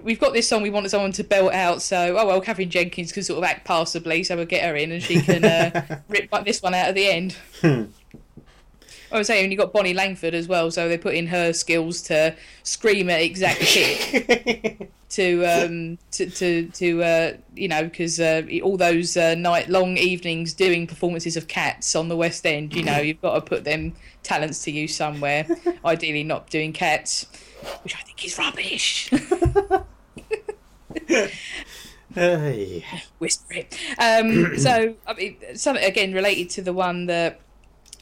we've 0.02 0.20
got 0.20 0.32
this 0.32 0.48
song 0.48 0.62
we 0.62 0.70
wanted 0.70 0.88
someone 0.88 1.12
to 1.12 1.24
belt 1.24 1.52
out 1.52 1.82
so 1.82 2.16
oh 2.18 2.26
well 2.26 2.40
Katherine 2.40 2.70
Jenkins 2.70 3.12
can 3.12 3.22
sort 3.22 3.38
of 3.38 3.44
act 3.44 3.66
passably 3.66 4.24
so 4.24 4.36
we'll 4.36 4.46
get 4.46 4.64
her 4.64 4.76
in 4.76 4.92
and 4.92 5.02
she 5.02 5.20
can 5.20 5.44
uh, 5.44 6.00
rip 6.08 6.30
this 6.44 6.62
one 6.62 6.74
out 6.74 6.88
at 6.88 6.94
the 6.94 7.06
end 7.06 7.36
hmm. 7.60 7.84
I 9.12 9.18
was 9.18 9.26
saying 9.26 9.50
you 9.50 9.58
got 9.58 9.72
Bonnie 9.72 9.94
Langford 9.94 10.34
as 10.34 10.48
well 10.48 10.70
so 10.70 10.88
they 10.88 10.98
put 10.98 11.14
in 11.14 11.26
her 11.28 11.52
skills 11.52 12.02
to 12.02 12.34
scream 12.62 13.10
at 13.10 13.20
exact 13.20 13.62
shit 13.62 14.90
to 15.10 15.44
um 15.44 15.98
to 16.12 16.30
to, 16.30 16.68
to 16.68 17.02
uh 17.02 17.32
you 17.54 17.68
know 17.68 17.84
because 17.84 18.20
uh, 18.20 18.42
all 18.62 18.76
those 18.76 19.16
uh, 19.16 19.34
night 19.34 19.68
long 19.68 19.96
evenings 19.96 20.52
doing 20.54 20.86
performances 20.86 21.36
of 21.36 21.48
cats 21.48 21.96
on 21.96 22.08
the 22.08 22.16
west 22.16 22.46
end 22.46 22.74
you 22.74 22.82
know 22.82 22.98
you've 22.98 23.20
got 23.20 23.34
to 23.34 23.40
put 23.40 23.64
them 23.64 23.92
talents 24.22 24.62
to 24.62 24.70
use 24.70 24.94
somewhere 24.94 25.46
ideally 25.84 26.22
not 26.22 26.48
doing 26.50 26.72
cats 26.72 27.26
which 27.82 27.94
I 27.94 28.00
think 28.00 28.24
is 28.24 28.38
rubbish. 28.38 29.10
hey. 32.14 32.84
Whisper 33.18 33.54
it. 33.54 33.76
Um, 33.98 34.58
so, 34.58 34.94
I 35.06 35.14
mean, 35.14 35.36
something 35.54 35.84
again 35.84 36.12
related 36.12 36.50
to 36.50 36.62
the 36.62 36.72
one 36.72 37.06
that 37.06 37.40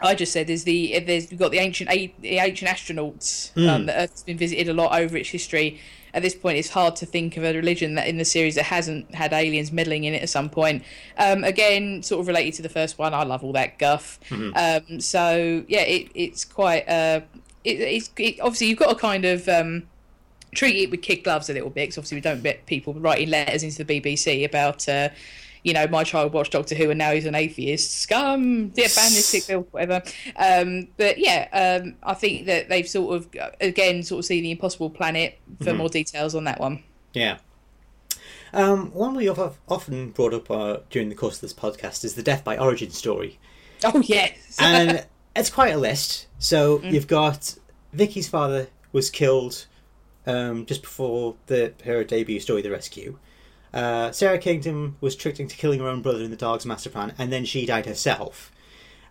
I 0.00 0.14
just 0.14 0.32
said 0.32 0.48
is 0.48 0.64
the 0.64 1.00
there's 1.00 1.30
we've 1.30 1.38
got 1.38 1.50
the 1.50 1.58
ancient 1.58 1.90
the 1.90 2.38
ancient 2.38 2.70
astronauts 2.70 3.52
mm. 3.54 3.68
um, 3.68 3.86
that 3.86 4.00
Earth's 4.02 4.22
been 4.22 4.38
visited 4.38 4.68
a 4.68 4.74
lot 4.74 4.98
over 4.98 5.16
its 5.16 5.30
history. 5.30 5.80
At 6.14 6.22
this 6.22 6.34
point, 6.34 6.56
it's 6.56 6.70
hard 6.70 6.96
to 6.96 7.06
think 7.06 7.36
of 7.36 7.44
a 7.44 7.52
religion 7.52 7.94
that 7.96 8.08
in 8.08 8.16
the 8.16 8.24
series 8.24 8.54
that 8.54 8.64
hasn't 8.64 9.14
had 9.14 9.32
aliens 9.32 9.70
meddling 9.70 10.04
in 10.04 10.14
it 10.14 10.22
at 10.22 10.30
some 10.30 10.48
point. 10.48 10.82
Um, 11.18 11.44
again, 11.44 12.02
sort 12.02 12.22
of 12.22 12.28
related 12.28 12.54
to 12.54 12.62
the 12.62 12.70
first 12.70 12.98
one, 12.98 13.12
I 13.12 13.24
love 13.24 13.44
all 13.44 13.52
that 13.52 13.78
guff. 13.78 14.18
Mm-hmm. 14.30 14.94
Um, 14.94 15.00
so 15.00 15.64
yeah, 15.68 15.82
it, 15.82 16.10
it's 16.14 16.44
quite 16.44 16.88
uh, 16.88 17.20
it, 17.64 17.80
it's 17.80 18.10
it, 18.16 18.40
obviously 18.40 18.68
you've 18.68 18.78
got 18.78 18.90
to 18.90 18.94
kind 18.94 19.24
of 19.24 19.48
um, 19.48 19.86
treat 20.54 20.76
it 20.76 20.90
with 20.90 21.02
kid 21.02 21.24
gloves 21.24 21.50
a 21.50 21.52
little 21.52 21.70
bit 21.70 21.88
because 21.88 21.98
obviously 21.98 22.16
we 22.16 22.22
don't 22.22 22.42
get 22.42 22.64
people 22.66 22.94
writing 22.94 23.28
letters 23.28 23.62
into 23.62 23.84
the 23.84 24.00
BBC 24.00 24.44
about. 24.44 24.88
Uh, 24.88 25.08
you 25.62 25.72
know, 25.72 25.86
my 25.88 26.04
child 26.04 26.32
watched 26.32 26.52
Doctor 26.52 26.74
Who 26.74 26.90
and 26.90 26.98
now 26.98 27.12
he's 27.12 27.26
an 27.26 27.34
atheist. 27.34 28.00
Scum, 28.00 28.72
yeah, 28.74 28.88
ban 28.94 29.12
this 29.12 29.26
sick 29.26 29.46
bill, 29.46 29.66
whatever. 29.70 30.02
Um, 30.36 30.88
but 30.96 31.18
yeah, 31.18 31.80
um, 31.82 31.96
I 32.02 32.14
think 32.14 32.46
that 32.46 32.68
they've 32.68 32.88
sort 32.88 33.16
of 33.16 33.28
again 33.60 34.02
sort 34.02 34.20
of 34.20 34.24
seen 34.24 34.42
the 34.42 34.50
Impossible 34.50 34.90
Planet 34.90 35.38
for 35.58 35.66
mm-hmm. 35.66 35.78
more 35.78 35.88
details 35.88 36.34
on 36.34 36.44
that 36.44 36.60
one. 36.60 36.82
Yeah. 37.12 37.38
Um, 38.52 38.90
one 38.92 39.14
we 39.14 39.26
have 39.26 39.58
often 39.68 40.10
brought 40.10 40.32
up 40.32 40.50
uh, 40.50 40.78
during 40.90 41.08
the 41.08 41.14
course 41.14 41.36
of 41.36 41.40
this 41.42 41.52
podcast 41.52 42.04
is 42.04 42.14
the 42.14 42.22
death 42.22 42.44
by 42.44 42.56
origin 42.56 42.90
story. 42.90 43.38
Oh 43.84 44.00
yes, 44.00 44.56
and 44.60 45.06
it's 45.36 45.50
quite 45.50 45.74
a 45.74 45.78
list. 45.78 46.26
So 46.38 46.78
mm. 46.78 46.92
you've 46.92 47.06
got 47.06 47.56
Vicky's 47.92 48.28
father 48.28 48.68
was 48.92 49.10
killed 49.10 49.66
um, 50.26 50.66
just 50.66 50.82
before 50.82 51.36
the 51.46 51.74
her 51.84 52.04
debut 52.04 52.40
story, 52.40 52.62
The 52.62 52.70
Rescue. 52.70 53.18
Uh, 53.72 54.10
Sara 54.10 54.38
Kingdom 54.38 54.96
was 55.00 55.14
tricked 55.14 55.40
into 55.40 55.56
killing 55.56 55.80
her 55.80 55.88
own 55.88 56.02
brother 56.02 56.22
in 56.22 56.30
the 56.30 56.36
Daleks' 56.36 56.66
master 56.66 56.90
plan, 56.90 57.14
and 57.18 57.32
then 57.32 57.44
she 57.44 57.66
died 57.66 57.86
herself. 57.86 58.50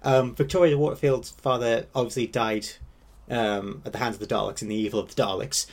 Um, 0.04 0.36
Victoria 0.36 0.78
Waterfield's 0.78 1.32
father 1.32 1.88
obviously 1.94 2.28
died 2.28 2.68
um, 3.30 3.82
at 3.86 3.92
the 3.92 3.98
hands 4.00 4.16
of 4.16 4.28
the 4.28 4.34
Daleks 4.34 4.62
in 4.62 4.68
the 4.68 4.76
evil 4.76 5.00
of 5.00 5.14
the 5.14 5.22
Daleks. 5.22 5.68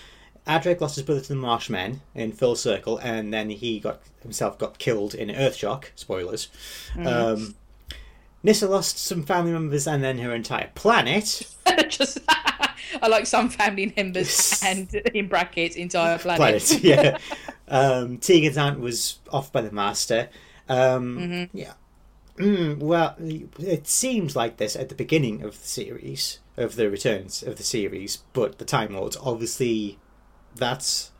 Adric 0.46 0.80
lost 0.80 0.96
his 0.96 1.04
brother 1.04 1.22
to 1.22 1.28
the 1.28 1.34
Marshmen 1.34 2.00
in 2.14 2.32
Full 2.32 2.56
Circle, 2.56 2.98
and 2.98 3.32
then 3.32 3.50
he 3.50 3.80
got 3.80 4.02
himself 4.22 4.58
got 4.58 4.78
killed 4.78 5.14
in 5.14 5.28
Earthshock. 5.28 5.86
Spoilers. 5.94 6.48
Mm. 6.94 7.06
Um, 7.06 7.54
Nyssa 8.44 8.68
lost 8.68 8.98
some 8.98 9.22
family 9.22 9.52
members 9.52 9.86
and 9.86 10.04
then 10.04 10.18
her 10.18 10.34
entire 10.34 10.70
planet. 10.74 11.46
Just, 11.88 12.18
I 12.28 13.08
like 13.08 13.26
some 13.26 13.48
family 13.48 13.92
members 13.96 14.60
and 14.64 14.94
in 15.14 15.28
brackets 15.28 15.76
entire 15.76 16.18
planet. 16.18 16.62
planet 16.62 16.84
yeah. 16.84 17.18
Um, 17.68 18.18
Tegan's 18.18 18.58
aunt 18.58 18.80
was 18.80 19.18
off 19.30 19.52
by 19.52 19.62
the 19.62 19.72
master. 19.72 20.28
Um, 20.68 21.18
mm-hmm. 21.18 21.56
Yeah. 21.56 21.72
Mm, 22.36 22.78
well, 22.78 23.14
it 23.20 23.86
seems 23.86 24.34
like 24.34 24.56
this 24.56 24.74
at 24.74 24.88
the 24.88 24.94
beginning 24.94 25.42
of 25.42 25.60
the 25.60 25.68
series, 25.68 26.40
of 26.56 26.74
the 26.74 26.90
returns 26.90 27.42
of 27.42 27.56
the 27.56 27.62
series, 27.62 28.18
but 28.32 28.58
the 28.58 28.64
Time 28.64 28.94
Lords, 28.94 29.16
obviously, 29.22 29.98
that's 30.54 31.12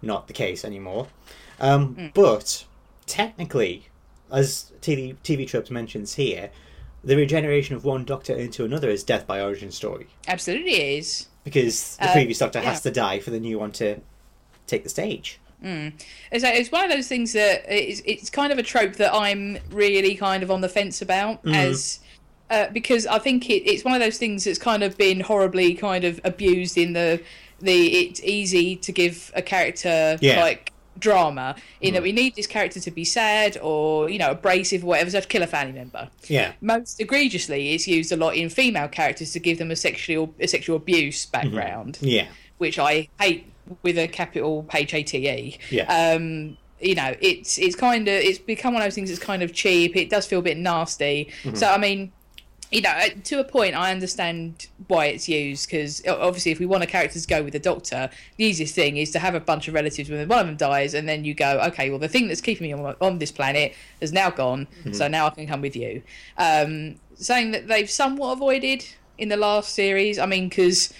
not 0.00 0.28
the 0.28 0.32
case 0.32 0.64
anymore. 0.64 1.08
Um, 1.58 1.96
mm. 1.96 2.14
But 2.14 2.64
technically, 3.06 3.88
as 4.30 4.72
TV, 4.80 5.16
TV 5.24 5.48
Tropes 5.48 5.70
mentions 5.70 6.14
here, 6.14 6.50
the 7.02 7.16
regeneration 7.16 7.74
of 7.74 7.84
one 7.84 8.04
Doctor 8.04 8.34
into 8.34 8.64
another 8.64 8.88
is 8.88 9.02
death 9.02 9.26
by 9.26 9.40
origin 9.40 9.72
story. 9.72 10.06
Absolutely 10.28 10.96
is. 10.96 11.26
Because 11.44 11.96
the 11.96 12.08
uh, 12.08 12.12
previous 12.12 12.38
Doctor 12.38 12.60
yeah. 12.60 12.70
has 12.70 12.80
to 12.82 12.90
die 12.90 13.20
for 13.20 13.30
the 13.30 13.40
new 13.40 13.58
one 13.58 13.72
to 13.72 14.00
take 14.66 14.84
the 14.84 14.88
stage. 14.88 15.40
Mm. 15.64 15.92
It's, 16.30 16.44
it's 16.44 16.70
one 16.70 16.84
of 16.84 16.90
those 16.90 17.08
things 17.08 17.32
that 17.32 17.64
it's, 17.68 18.02
it's 18.04 18.30
kind 18.30 18.52
of 18.52 18.58
a 18.58 18.62
trope 18.62 18.94
that 18.96 19.12
I'm 19.14 19.58
really 19.70 20.14
kind 20.14 20.42
of 20.42 20.50
on 20.50 20.60
the 20.60 20.68
fence 20.68 21.02
about 21.02 21.42
mm. 21.44 21.54
as 21.54 22.00
uh, 22.50 22.68
because 22.72 23.06
I 23.06 23.18
think 23.18 23.50
it, 23.50 23.68
it's 23.68 23.84
one 23.84 23.94
of 23.94 24.00
those 24.00 24.18
things 24.18 24.44
that's 24.44 24.58
kind 24.58 24.82
of 24.82 24.96
been 24.96 25.20
horribly 25.20 25.74
kind 25.74 26.04
of 26.04 26.20
abused 26.24 26.78
in 26.78 26.92
the 26.92 27.20
the 27.60 27.86
it's 28.08 28.22
easy 28.22 28.76
to 28.76 28.92
give 28.92 29.32
a 29.34 29.42
character 29.42 30.18
Yeah. 30.20 30.40
like 30.42 30.72
drama 30.98 31.56
in 31.82 31.92
that 31.94 32.02
we 32.02 32.12
need 32.12 32.34
this 32.36 32.46
character 32.46 32.80
to 32.80 32.90
be 32.90 33.04
sad 33.04 33.58
or 33.62 34.08
you 34.08 34.18
know 34.18 34.30
abrasive 34.30 34.82
or 34.82 34.88
whatever 34.88 35.10
so 35.10 35.20
to 35.20 35.26
kill 35.26 35.42
a 35.42 35.46
family 35.46 35.72
member 35.72 36.08
Yeah. 36.26 36.52
most 36.60 37.00
egregiously 37.00 37.74
it's 37.74 37.86
used 37.86 38.12
a 38.12 38.16
lot 38.16 38.34
in 38.34 38.48
female 38.48 38.88
characters 38.88 39.32
to 39.32 39.40
give 39.40 39.58
them 39.58 39.70
a 39.70 39.76
sexual 39.76 40.34
a 40.40 40.46
sexual 40.46 40.76
abuse 40.76 41.26
background 41.26 41.98
Yeah. 42.00 42.26
which 42.58 42.78
I 42.78 43.08
hate 43.20 43.50
with 43.82 43.98
a 43.98 44.08
capital 44.08 44.66
H 44.72 44.94
A 44.94 45.02
T 45.02 45.28
E. 45.28 45.58
Yeah. 45.70 45.84
Um, 46.14 46.56
you 46.80 46.94
know, 46.94 47.14
it's 47.20 47.58
it's 47.58 47.74
kind 47.76 48.06
of 48.06 48.14
it's 48.14 48.38
become 48.38 48.74
one 48.74 48.82
of 48.82 48.86
those 48.86 48.94
things 48.94 49.08
that's 49.08 49.22
kind 49.22 49.42
of 49.42 49.52
cheap. 49.52 49.96
It 49.96 50.10
does 50.10 50.26
feel 50.26 50.40
a 50.40 50.42
bit 50.42 50.58
nasty. 50.58 51.30
Mm-hmm. 51.42 51.56
So 51.56 51.68
I 51.68 51.78
mean, 51.78 52.12
you 52.70 52.82
know, 52.82 52.92
to 53.24 53.38
a 53.40 53.44
point, 53.44 53.74
I 53.74 53.92
understand 53.92 54.66
why 54.88 55.06
it's 55.06 55.28
used 55.28 55.70
because 55.70 56.02
obviously, 56.06 56.52
if 56.52 56.58
we 56.58 56.66
want 56.66 56.82
a 56.82 56.86
character 56.86 57.18
to 57.18 57.26
go 57.26 57.42
with 57.42 57.52
the 57.52 57.58
Doctor, 57.60 58.10
the 58.36 58.44
easiest 58.44 58.74
thing 58.74 58.96
is 58.96 59.10
to 59.12 59.20
have 59.20 59.34
a 59.34 59.40
bunch 59.40 59.68
of 59.68 59.74
relatives 59.74 60.10
when 60.10 60.26
one 60.28 60.40
of 60.40 60.46
them 60.46 60.56
dies, 60.56 60.92
and 60.92 61.08
then 61.08 61.24
you 61.24 61.32
go, 61.32 61.60
okay, 61.68 61.90
well, 61.90 61.98
the 61.98 62.08
thing 62.08 62.28
that's 62.28 62.40
keeping 62.40 62.66
me 62.66 62.72
on, 62.72 62.94
on 63.00 63.18
this 63.18 63.30
planet 63.30 63.72
has 64.00 64.12
now 64.12 64.30
gone, 64.30 64.66
Mm-hmm. 64.80 64.92
so 64.92 65.08
now 65.08 65.26
I 65.28 65.30
can 65.30 65.46
come 65.46 65.60
with 65.60 65.76
you. 65.76 66.02
Um, 66.36 66.96
saying 67.14 67.52
that 67.52 67.68
they've 67.68 67.88
somewhat 67.88 68.32
avoided 68.32 68.84
in 69.16 69.28
the 69.30 69.36
last 69.36 69.72
series, 69.72 70.18
I 70.18 70.26
mean, 70.26 70.48
because 70.48 70.92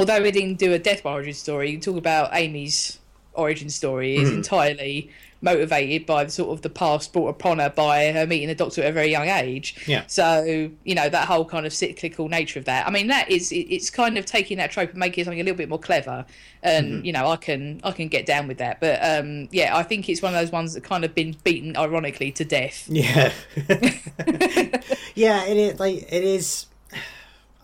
although 0.00 0.22
we 0.22 0.30
didn't 0.30 0.58
do 0.58 0.72
a 0.72 0.78
death 0.78 1.02
by 1.02 1.12
origin 1.12 1.34
story, 1.34 1.70
you 1.70 1.78
talk 1.78 1.96
about 1.96 2.30
Amy's 2.32 2.98
origin 3.34 3.70
story 3.70 4.16
is 4.16 4.30
entirely 4.30 5.10
motivated 5.42 6.04
by 6.04 6.24
the 6.24 6.30
sort 6.30 6.50
of 6.50 6.60
the 6.62 6.68
past 6.68 7.12
brought 7.12 7.28
upon 7.28 7.58
her 7.58 7.70
by 7.70 8.12
her 8.12 8.26
meeting 8.26 8.48
the 8.48 8.54
doctor 8.54 8.82
at 8.82 8.88
a 8.90 8.92
very 8.92 9.10
young 9.10 9.28
age. 9.28 9.76
Yeah. 9.86 10.04
So 10.06 10.70
you 10.84 10.94
know 10.94 11.08
that 11.08 11.28
whole 11.28 11.44
kind 11.44 11.66
of 11.66 11.72
cyclical 11.72 12.28
nature 12.28 12.58
of 12.58 12.64
that. 12.66 12.86
I 12.86 12.90
mean, 12.90 13.06
that 13.06 13.30
is 13.30 13.52
it's 13.52 13.90
kind 13.90 14.18
of 14.18 14.26
taking 14.26 14.58
that 14.58 14.70
trope 14.70 14.90
and 14.90 14.98
making 14.98 15.22
it 15.22 15.24
something 15.26 15.40
a 15.40 15.44
little 15.44 15.56
bit 15.56 15.68
more 15.68 15.78
clever. 15.78 16.26
And 16.62 17.06
you 17.06 17.12
know, 17.12 17.28
I 17.28 17.36
can 17.36 17.80
I 17.84 17.92
can 17.92 18.08
get 18.08 18.26
down 18.26 18.48
with 18.48 18.58
that. 18.58 18.80
But 18.80 18.98
um, 19.02 19.48
yeah, 19.50 19.76
I 19.76 19.82
think 19.82 20.08
it's 20.08 20.20
one 20.22 20.34
of 20.34 20.40
those 20.40 20.52
ones 20.52 20.74
that 20.74 20.84
kind 20.84 21.04
of 21.04 21.14
been 21.14 21.36
beaten 21.44 21.76
ironically 21.76 22.32
to 22.32 22.44
death. 22.44 22.86
Yeah. 22.88 23.32
yeah, 25.14 25.44
it 25.46 25.56
is 25.56 25.80
like 25.80 26.12
it 26.12 26.24
is 26.24 26.66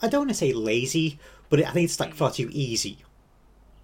I 0.02 0.08
don't 0.08 0.20
want 0.20 0.30
to 0.30 0.34
say 0.34 0.52
lazy, 0.52 1.18
but 1.50 1.64
I 1.64 1.70
think 1.70 1.84
it's 1.84 2.00
like 2.00 2.14
far 2.14 2.30
too 2.30 2.48
easy 2.52 2.98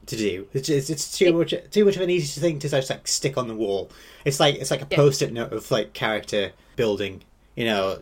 to 0.07 0.17
do. 0.17 0.47
It's 0.53 0.69
it's, 0.69 0.91
it's 0.91 1.17
too 1.17 1.33
much 1.33 1.55
too 1.71 1.85
much 1.85 1.97
of 1.97 2.03
an 2.03 2.11
easy 2.11 2.41
thing 2.41 2.59
to 2.61 2.69
just 2.69 2.91
like 2.91 3.07
stick 3.07 3.37
on 3.39 3.49
the 3.49 3.55
wall. 3.55 3.91
It's 4.25 4.41
like 4.41 4.57
it's 4.57 4.71
like 4.71 4.83
a 4.83 4.87
Yeah. 4.91 4.97
post-it 4.97 5.33
note 5.33 5.53
of 5.53 5.71
like 5.71 5.93
character 5.93 6.53
building, 6.77 7.23
you 7.57 7.65
know, 7.67 7.99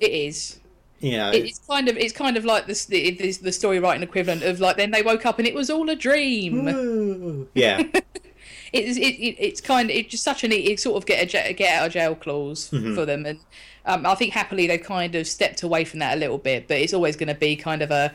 It 0.00 0.10
is. 0.10 0.58
you 1.00 1.12
know. 1.18 1.30
It's 1.32 1.58
kind 1.68 1.88
of 1.88 1.96
it's 1.98 2.12
kind 2.14 2.36
of 2.36 2.44
like 2.44 2.66
the 2.66 3.32
the, 3.42 3.52
story 3.52 3.78
writing 3.78 4.02
equivalent 4.02 4.42
of 4.42 4.60
like 4.60 4.76
then 4.76 4.90
they 4.90 5.02
woke 5.02 5.26
up 5.26 5.38
and 5.38 5.46
it 5.46 5.54
was 5.54 5.68
all 5.70 5.88
a 5.90 5.96
dream. 5.96 6.64
Woo. 6.64 7.48
yeah. 7.54 7.82
it's 8.72 8.96
it, 8.96 9.02
it, 9.02 9.36
it's 9.38 9.60
kind 9.60 9.90
of 9.90 9.96
it's 9.96 10.10
just 10.10 10.24
such 10.24 10.42
an 10.44 10.50
it 10.52 10.80
sort 10.80 10.96
of 10.96 11.06
get 11.06 11.34
a 11.34 11.52
get 11.52 11.78
out 11.78 11.86
of 11.86 11.92
jail 11.92 12.14
clause 12.14 12.70
Mm-hmm. 12.70 12.94
for 12.94 13.04
them 13.06 13.24
and 13.26 13.38
um, 13.86 14.06
I 14.06 14.14
think 14.14 14.32
happily 14.32 14.66
they've 14.66 14.82
kind 14.82 15.14
of 15.14 15.26
stepped 15.28 15.62
away 15.62 15.84
from 15.84 16.00
that 16.00 16.16
a 16.16 16.18
little 16.18 16.38
bit 16.38 16.66
but 16.68 16.78
it's 16.78 16.94
always 16.94 17.16
going 17.16 17.28
to 17.28 17.34
be 17.34 17.54
kind 17.54 17.82
of 17.82 17.90
a 17.90 18.12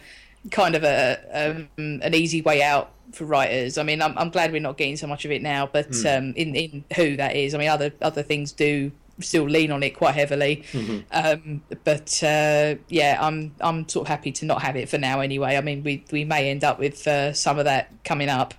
kind 0.52 0.76
of 0.76 0.84
a 0.84 1.18
um, 1.34 1.70
an 2.02 2.14
easy 2.14 2.42
way 2.42 2.62
out 2.64 2.92
for 3.12 3.26
writers 3.26 3.78
I 3.78 3.84
mean 3.84 4.02
I'm, 4.02 4.18
I'm 4.18 4.30
glad 4.30 4.52
we're 4.52 4.62
not 4.62 4.78
getting 4.78 4.96
so 4.98 5.08
much 5.08 5.26
of 5.26 5.32
it 5.32 5.42
now 5.42 5.68
but 5.72 5.90
Mm. 5.90 6.18
um, 6.18 6.34
in 6.36 6.56
in 6.56 6.84
who 6.96 7.18
that 7.18 7.36
is 7.36 7.54
I 7.56 7.58
mean 7.58 7.70
other 7.70 7.92
other 8.02 8.24
things 8.24 8.52
do 8.52 8.92
still 9.20 9.44
lean 9.44 9.72
on 9.72 9.84
it 9.84 9.90
quite 9.98 10.16
heavily 10.16 10.64
Mm-hmm. 10.72 11.00
um, 11.12 11.62
but 11.84 12.24
uh, 12.24 12.76
yeah 12.88 13.18
I'm 13.20 13.54
I'm 13.60 13.90
sort 13.90 14.06
of 14.06 14.08
happy 14.10 14.32
to 14.34 14.46
not 14.46 14.62
have 14.62 14.76
it 14.78 14.88
for 14.90 14.98
now 14.98 15.20
anyway 15.22 15.58
I 15.58 15.62
mean 15.62 15.84
we 15.84 16.06
we 16.12 16.24
may 16.24 16.50
end 16.50 16.64
up 16.64 16.80
with 16.80 17.06
uh, 17.08 17.34
some 17.34 17.60
of 17.60 17.66
that 17.66 17.92
coming 18.06 18.30
up 18.30 18.54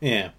Yeah. 0.00 0.30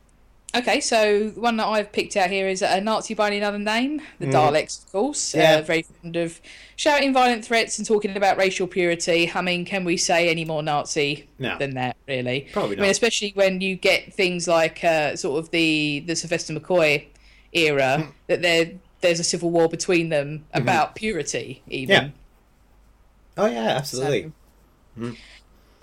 Okay, 0.55 0.79
so 0.81 1.29
the 1.29 1.39
one 1.41 1.57
that 1.57 1.65
I've 1.65 1.91
picked 1.91 2.15
out 2.15 2.29
here 2.29 2.47
is 2.47 2.61
a 2.61 2.79
Nazi 2.79 3.15
by 3.15 3.31
another 3.31 3.57
name, 3.57 4.01
the 4.19 4.27
Daleks, 4.27 4.85
of 4.85 4.91
course. 4.91 5.33
Yeah. 5.33 5.55
Uh, 5.55 5.61
very 5.63 5.81
fond 5.81 6.15
of 6.15 6.39
shouting 6.75 7.11
violent 7.11 7.43
threats 7.43 7.79
and 7.79 7.87
talking 7.87 8.15
about 8.15 8.37
racial 8.37 8.67
purity. 8.67 9.31
I 9.33 9.41
mean, 9.41 9.65
can 9.65 9.83
we 9.83 9.97
say 9.97 10.29
any 10.29 10.45
more 10.45 10.61
Nazi 10.61 11.27
No. 11.39 11.57
than 11.57 11.73
that, 11.73 11.97
really? 12.07 12.47
Probably 12.53 12.77
I 12.77 12.81
mean, 12.81 12.91
especially 12.91 13.31
when 13.33 13.61
you 13.61 13.75
get 13.75 14.13
things 14.13 14.47
like 14.47 14.83
uh, 14.83 15.15
sort 15.15 15.39
of 15.39 15.49
the 15.49 16.03
the 16.05 16.15
Sylvester 16.15 16.53
McCoy 16.53 17.05
era, 17.51 17.97
Hmm. 18.03 18.09
that 18.27 18.41
there 18.43 18.73
there's 19.01 19.19
a 19.19 19.23
civil 19.23 19.49
war 19.49 19.67
between 19.67 20.09
them 20.09 20.45
about 20.53 20.93
purity, 20.95 21.63
even. 21.67 21.95
Mm-hmm. 21.95 22.05
Yeah. 22.05 23.43
Oh 23.43 23.47
yeah, 23.47 23.69
absolutely. 23.69 24.31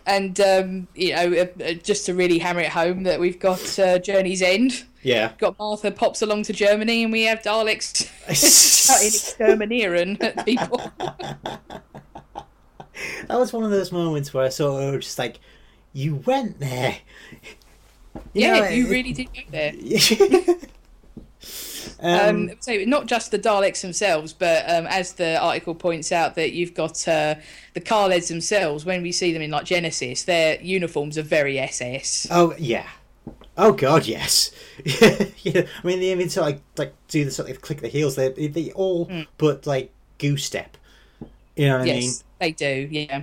And 0.07 0.41
um, 0.41 0.89
you 0.95 1.15
know, 1.15 1.33
uh, 1.61 1.63
uh, 1.65 1.73
just 1.75 2.07
to 2.07 2.15
really 2.15 2.39
hammer 2.39 2.61
it 2.61 2.71
home, 2.71 3.03
that 3.05 3.21
we've 3.21 3.39
got 3.39 3.79
uh, 3.79 3.99
Journey's 3.99 4.43
End. 4.43 4.85
Yeah. 5.03 5.33
got 5.39 5.59
Martha 5.59 5.91
pops 5.91 6.21
along 6.21 6.43
to 6.45 6.53
Germany, 6.53 7.05
and 7.05 7.13
we 7.13 7.23
have 7.23 7.41
Daleks 7.41 8.05
shouting 8.27 9.07
exterminating 9.07 10.21
at 10.21 10.45
people. 10.45 10.79
That 13.29 13.39
was 13.39 13.53
one 13.53 13.65
of 13.65 13.71
those 13.71 13.93
moments 13.93 14.35
where 14.35 14.45
I 14.45 14.49
sort 14.51 14.83
of 14.95 15.01
just 15.01 15.19
like, 15.19 15.39
you 15.95 16.17
went 16.27 16.61
there. 16.61 16.99
You 18.13 18.21
yeah, 18.35 18.61
know, 18.61 18.69
you 18.69 18.87
it- 18.87 18.91
really 18.91 19.13
did 19.13 19.29
go 19.33 19.41
there. 19.51 19.73
um, 22.01 22.51
Um, 22.51 22.51
so 22.61 22.75
not 22.87 23.07
just 23.07 23.31
the 23.31 23.39
Daleks 23.39 23.81
themselves, 23.83 24.33
but 24.33 24.65
um, 24.71 24.87
as 24.87 25.15
the 25.15 25.39
article 25.41 25.75
points 25.75 26.13
out, 26.13 26.35
that 26.35 26.53
you've 26.53 26.75
got 26.75 27.07
uh, 27.09 27.37
the 27.75 27.81
Kaleds 27.81 28.29
themselves. 28.29 28.85
When 28.85 29.03
we 29.03 29.13
see 29.13 29.33
them 29.33 29.43
in 29.43 29.51
like 29.51 29.65
Genesis, 29.65 30.25
their 30.25 30.61
uniforms 30.61 31.17
are 31.19 31.23
very 31.23 31.59
SS. 31.59 32.27
oh 32.31 32.55
yeah. 32.59 32.87
Oh 33.57 33.73
god, 33.73 34.07
yes. 34.07 34.51
yeah, 34.85 35.67
I 35.83 35.87
mean, 35.87 36.01
they 36.01 36.13
even 36.13 36.29
of 36.29 36.37
like 36.43 36.61
like 36.79 36.95
do 37.09 37.25
the 37.25 37.31
sort 37.31 37.51
of 37.51 37.61
click 37.61 37.81
the 37.81 37.89
heels. 37.89 38.17
They 38.17 38.31
they 38.49 38.71
all 38.73 39.05
Hmm. 39.07 39.23
put 39.39 39.67
like 39.67 39.91
goose 40.19 40.45
step. 40.45 40.77
You 41.57 41.67
know 41.69 41.79
what 41.79 41.83
I 41.83 41.93
mean? 41.93 42.03
yes, 42.03 42.25
they 42.39 42.53
do. 42.53 42.89
Yeah. 42.91 43.23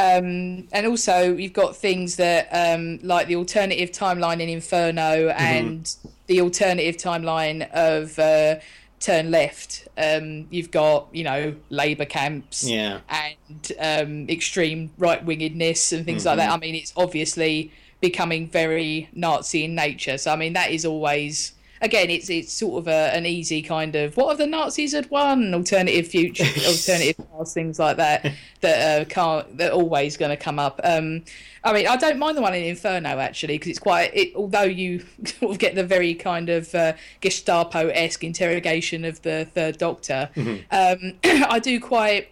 Um, 0.00 0.68
and 0.72 0.86
also, 0.86 1.36
you've 1.36 1.52
got 1.52 1.76
things 1.76 2.16
that 2.16 2.48
um, 2.52 2.98
like 3.02 3.26
the 3.26 3.36
alternative 3.36 3.90
timeline 3.90 4.40
in 4.40 4.48
Inferno 4.48 5.28
Mm-hmm. 5.28 5.40
and 5.40 5.96
the 6.26 6.40
alternative 6.40 6.96
timeline 6.96 7.68
of 7.72 8.18
uh, 8.18 8.56
Turn 9.00 9.30
Left. 9.30 9.88
Um, 9.98 10.46
you've 10.50 10.70
got 10.70 11.08
you 11.12 11.24
know 11.24 11.54
Labour 11.68 12.04
camps 12.06 12.64
Yeah. 12.68 13.00
and 13.08 13.72
um, 13.78 14.28
extreme 14.28 14.90
right 14.98 15.24
wingedness 15.24 15.92
and 15.96 16.04
things 16.04 16.24
like 16.24 16.36
that. 16.38 16.50
I 16.50 16.56
mean, 16.58 16.74
it's 16.74 16.92
obviously 16.96 17.72
becoming 18.00 18.48
very 18.48 19.08
Nazi 19.12 19.64
in 19.64 19.74
nature. 19.74 20.16
So 20.18 20.32
I 20.32 20.36
mean, 20.36 20.52
that 20.54 20.70
is 20.70 20.84
always 20.84 21.52
again, 21.80 22.10
it's 22.10 22.28
it's 22.28 22.52
sort 22.52 22.78
of 22.80 22.88
a, 22.88 23.14
an 23.14 23.26
easy 23.26 23.62
kind 23.62 23.96
of 23.96 24.16
what 24.16 24.32
if 24.32 24.38
the 24.38 24.46
Nazis 24.46 24.92
had 24.92 25.10
won? 25.10 25.54
Alternative 25.54 26.06
future, 26.06 26.44
alternative 26.66 27.16
past, 27.30 27.54
things 27.54 27.78
like 27.78 27.96
that 27.96 28.32
that 28.60 29.00
uh, 29.00 29.04
can't 29.06 29.56
that 29.58 29.72
are 29.72 29.74
always 29.74 30.16
going 30.16 30.30
to 30.30 30.36
come 30.36 30.58
up. 30.58 30.80
Um, 30.84 31.24
I 31.62 31.72
mean, 31.72 31.86
I 31.86 31.96
don't 31.96 32.18
mind 32.18 32.36
the 32.36 32.42
one 32.42 32.54
in 32.54 32.64
Inferno 32.64 33.18
actually 33.18 33.54
because 33.54 33.70
it's 33.70 33.78
quite. 33.78 34.14
It, 34.14 34.34
although 34.34 34.62
you 34.62 35.04
sort 35.24 35.52
of 35.52 35.58
get 35.58 35.74
the 35.74 35.84
very 35.84 36.14
kind 36.14 36.48
of 36.48 36.74
uh, 36.74 36.94
Gestapo 37.20 37.88
esque 37.88 38.24
interrogation 38.24 39.04
of 39.04 39.22
the 39.22 39.46
Third 39.52 39.78
Doctor, 39.78 40.30
um, 40.36 41.14
I 41.24 41.58
do 41.62 41.80
quite 41.80 42.28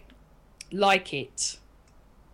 like 0.71 1.13
it. 1.13 1.57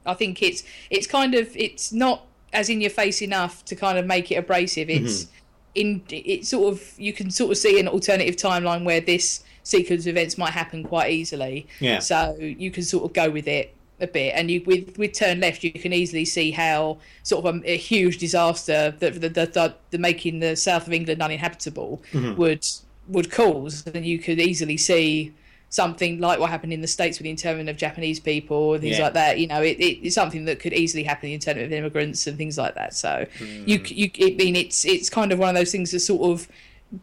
I 0.06 0.14
think 0.14 0.44
it's 0.44 0.64
it's 0.90 1.08
kind 1.08 1.34
of 1.34 1.56
it's 1.56 1.92
not 1.92 2.26
as 2.54 2.70
in 2.70 2.80
your 2.80 2.90
face 2.90 3.22
enough 3.22 3.66
to 3.66 3.76
kind 3.76 3.98
of 3.98 4.06
make 4.06 4.32
it 4.32 4.36
abrasive. 4.36 4.90
It's 4.90 5.28
in 5.76 6.02
it 6.10 6.46
sort 6.48 6.74
of 6.74 6.94
you 6.98 7.14
can 7.14 7.30
sort 7.30 7.52
of 7.52 7.58
see 7.58 7.80
an 7.80 7.88
alternative 7.88 8.36
timeline 8.36 8.84
where 8.84 9.02
this 9.02 9.44
sequence 9.64 10.04
of 10.04 10.10
events 10.10 10.38
might 10.38 10.52
happen 10.52 10.84
quite 10.84 11.12
easily. 11.12 11.68
Yeah. 11.80 12.00
So 12.00 12.36
you 12.40 12.72
can 12.72 12.84
sort 12.84 13.04
of 13.04 13.14
go 13.14 13.30
with 13.30 13.48
it 13.48 13.76
a 14.00 14.08
bit, 14.08 14.34
and 14.36 14.50
you 14.50 14.64
with 14.66 14.98
with 14.98 15.14
turn 15.14 15.40
left, 15.40 15.64
you 15.64 15.72
can 15.72 15.94
easily 15.94 16.26
see 16.26 16.52
how 16.52 16.98
sort 17.24 17.46
of 17.46 17.56
a, 17.56 17.72
a 17.72 17.78
huge 17.78 18.18
disaster 18.18 18.96
that 19.00 19.14
the, 19.14 19.30
the, 19.30 19.46
the, 19.46 19.76
the 19.92 19.98
making 19.98 20.40
the 20.40 20.56
south 20.56 20.88
of 20.88 20.94
England 20.94 21.22
uninhabitable 21.22 22.02
mm-hmm. 22.12 22.40
would 22.40 22.66
would 23.08 23.32
cause, 23.32 23.86
and 23.88 24.06
you 24.06 24.20
could 24.20 24.40
easily 24.40 24.78
see 24.78 25.34
something 25.76 26.22
like 26.22 26.40
what 26.40 26.50
happened 26.50 26.72
in 26.72 26.80
the 26.80 26.88
states 26.88 27.20
with 27.20 27.26
the 27.26 27.30
internment 27.30 27.68
of 27.68 27.76
Japanese 27.76 28.18
people 28.18 28.74
and 28.74 28.82
things 28.82 28.98
Yeah. 28.98 29.04
like 29.04 29.14
that. 29.14 29.40
You 29.40 29.48
know, 29.48 29.62
it, 29.62 29.78
it, 29.78 30.06
it's 30.06 30.16
something 30.16 30.46
that 30.46 30.60
could 30.60 30.72
easily 30.72 31.04
happen 31.04 31.26
in 31.26 31.32
the 31.32 31.34
internment 31.36 31.66
of 31.66 31.74
immigrants 31.74 32.28
and 32.28 32.38
things 32.38 32.58
like 32.58 32.76
that. 32.76 32.94
So 32.94 33.26
hmm. 33.38 33.64
you 33.68 33.82
you 33.86 34.10
I 34.22 34.36
mean 34.38 34.56
it's 34.56 34.86
it's 34.86 35.10
kind 35.10 35.34
of 35.34 35.40
one 35.40 35.50
of 35.50 35.56
those 35.56 35.72
things 35.74 35.92
that's 35.92 36.06
sort 36.06 36.32
of 36.32 36.48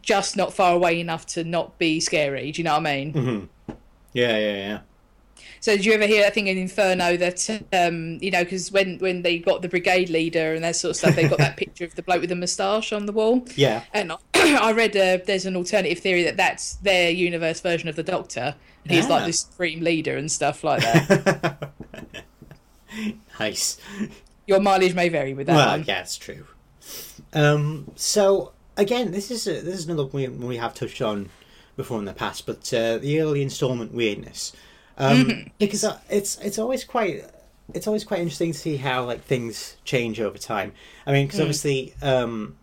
just 0.01 0.35
not 0.35 0.53
far 0.53 0.73
away 0.73 0.99
enough 0.99 1.27
to 1.27 1.43
not 1.43 1.77
be 1.77 1.99
scary. 1.99 2.51
Do 2.51 2.61
you 2.61 2.63
know 2.63 2.73
what 2.73 2.87
I 2.87 2.95
mean? 2.95 3.13
Mm-hmm. 3.13 3.73
Yeah, 4.13 4.37
yeah, 4.37 4.55
yeah. 4.55 4.79
So 5.63 5.77
did 5.77 5.85
you 5.85 5.93
ever 5.93 6.05
hear 6.05 6.21
that 6.23 6.33
thing 6.33 6.47
in 6.47 6.57
Inferno 6.57 7.15
that 7.15 7.49
um, 7.71 8.17
you 8.21 8.31
know 8.31 8.43
because 8.43 8.69
when 8.69 8.97
when 8.97 9.21
they 9.21 9.39
got 9.39 9.61
the 9.61 9.69
brigade 9.69 10.09
leader 10.09 10.53
and 10.53 10.61
that 10.61 10.75
sort 10.75 10.89
of 10.89 10.97
stuff, 10.97 11.15
they 11.15 11.25
got 11.25 11.37
that 11.37 11.55
picture 11.63 11.85
of 11.85 11.95
the 11.95 12.03
bloke 12.03 12.19
with 12.19 12.31
the 12.31 12.35
moustache 12.35 12.91
on 12.91 13.05
the 13.05 13.13
wall. 13.13 13.45
Yeah. 13.55 13.85
And 13.93 14.11
I 14.35 14.73
read 14.73 14.93
uh, 14.97 15.19
there's 15.25 15.45
an 15.45 15.55
alternative 15.55 15.99
theory 15.99 16.23
that 16.23 16.35
that's 16.35 16.73
their 16.75 17.11
universe 17.11 17.61
version 17.61 17.87
of 17.87 17.95
the 17.95 18.03
Doctor, 18.03 18.55
He's 18.85 19.07
like 19.07 19.25
the 19.25 19.31
supreme 19.31 19.79
leader 19.79 20.17
and 20.17 20.29
stuff 20.29 20.65
like 20.65 20.81
that. 20.81 21.71
nice. 23.39 23.77
Your 24.45 24.59
mileage 24.59 24.93
may 24.93 25.07
vary 25.07 25.33
with 25.33 25.47
that 25.47 25.55
well, 25.55 25.69
one. 25.69 25.85
yeah, 25.87 26.01
it's 26.01 26.17
true. 26.17 26.45
Um, 27.31 27.89
so 27.95 28.51
again, 28.75 29.11
this 29.11 29.31
is 29.31 29.47
a, 29.47 29.61
this 29.61 29.75
is 29.75 29.85
another 29.85 30.07
one 30.07 30.39
we, 30.39 30.47
we 30.47 30.57
have 30.57 30.73
touched 30.73 31.01
on 31.01 31.29
before 31.77 31.99
in 31.99 32.03
the 32.05 32.11
past, 32.11 32.45
but 32.45 32.73
uh, 32.73 32.97
the 32.97 33.21
early 33.21 33.41
installment 33.41 33.93
weirdness, 33.93 34.51
um, 34.97 35.17
Mm-hmm. 35.25 35.47
because 35.59 35.83
uh, 35.83 35.99
it's 36.09 36.37
it's 36.39 36.57
always 36.59 36.83
quite 36.83 37.25
it's 37.73 37.87
always 37.87 38.03
quite 38.03 38.19
interesting 38.19 38.51
to 38.51 38.57
see 38.57 38.77
how 38.77 39.05
like 39.05 39.23
things 39.23 39.77
change 39.85 40.19
over 40.19 40.37
time. 40.37 40.73
I 41.07 41.11
mean, 41.13 41.25
because 41.27 41.39
Mm. 41.39 41.43
obviously. 41.43 41.93
Um, 42.01 42.57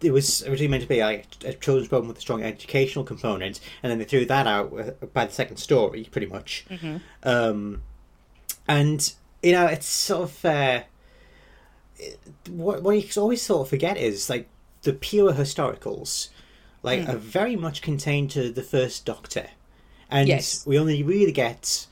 it 0.00 0.10
was 0.10 0.42
originally 0.42 0.66
meant 0.66 0.82
to 0.82 0.88
be 0.88 1.00
like 1.00 1.26
a 1.44 1.52
children's 1.52 1.86
program 1.86 2.08
with 2.08 2.18
a 2.18 2.20
strong 2.20 2.42
educational 2.42 3.04
component, 3.04 3.60
and 3.84 3.90
then 3.92 4.00
they 4.00 4.04
threw 4.04 4.24
that 4.26 4.48
out 4.48 4.72
uh, 4.76 5.06
by 5.06 5.24
the 5.26 5.32
second 5.32 5.58
story, 5.58 6.08
pretty 6.10 6.26
much. 6.26 6.64
Mm-hmm. 6.68 6.96
Um, 7.22 7.82
and 8.66 9.12
you 9.44 9.52
know, 9.52 9.66
it's 9.66 9.86
sort 9.86 10.22
of 10.24 10.44
uh, 10.44 10.82
what 12.50 12.82
what 12.82 12.92
you 12.96 13.22
always 13.22 13.42
sort 13.42 13.62
of 13.62 13.68
forget 13.68 13.96
is 13.96 14.28
like 14.28 14.48
the 14.82 14.92
pure 14.92 15.32
historicals, 15.34 16.30
like 16.82 17.04
Hmm. 17.04 17.10
are 17.12 17.16
very 17.18 17.54
much 17.56 17.80
contained 17.82 18.30
to 18.32 18.50
the 18.50 18.62
first 18.64 19.04
Doctor, 19.04 19.50
and 20.12 20.28
Yes. 20.28 20.64
we 20.66 20.78
only 20.78 21.02
really 21.02 21.32
get 21.32 21.86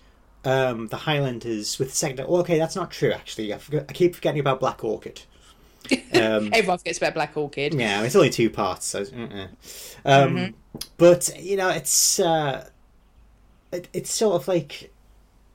um, 0.44 0.86
the 0.88 0.96
Highlanders 0.98 1.78
with 1.78 1.88
the 1.90 1.96
second. 1.96 2.28
Well, 2.28 2.40
okay, 2.42 2.58
that's 2.58 2.76
not 2.76 2.90
true 2.90 3.12
actually. 3.12 3.52
I, 3.52 3.58
forget, 3.58 3.86
I 3.88 3.92
keep 3.92 4.14
forgetting 4.14 4.40
about 4.40 4.60
Black 4.60 4.84
Orchid. 4.84 5.22
Um, 6.12 6.50
Everyone 6.52 6.76
forgets 6.78 6.98
about 6.98 7.14
Black 7.14 7.34
Orchid. 7.36 7.72
yeah, 7.74 8.02
it's 8.02 8.14
only 8.14 8.28
two 8.30 8.50
parts, 8.50 8.84
so 8.86 9.00
uh-uh. 9.02 9.46
um, 10.04 10.54
but 10.98 11.30
you 11.40 11.56
know, 11.56 11.70
it's 11.70 12.20
uh, 12.20 12.68
it, 13.72 13.88
it's 13.94 14.12
sort 14.14 14.34
of 14.34 14.46
like 14.46 14.92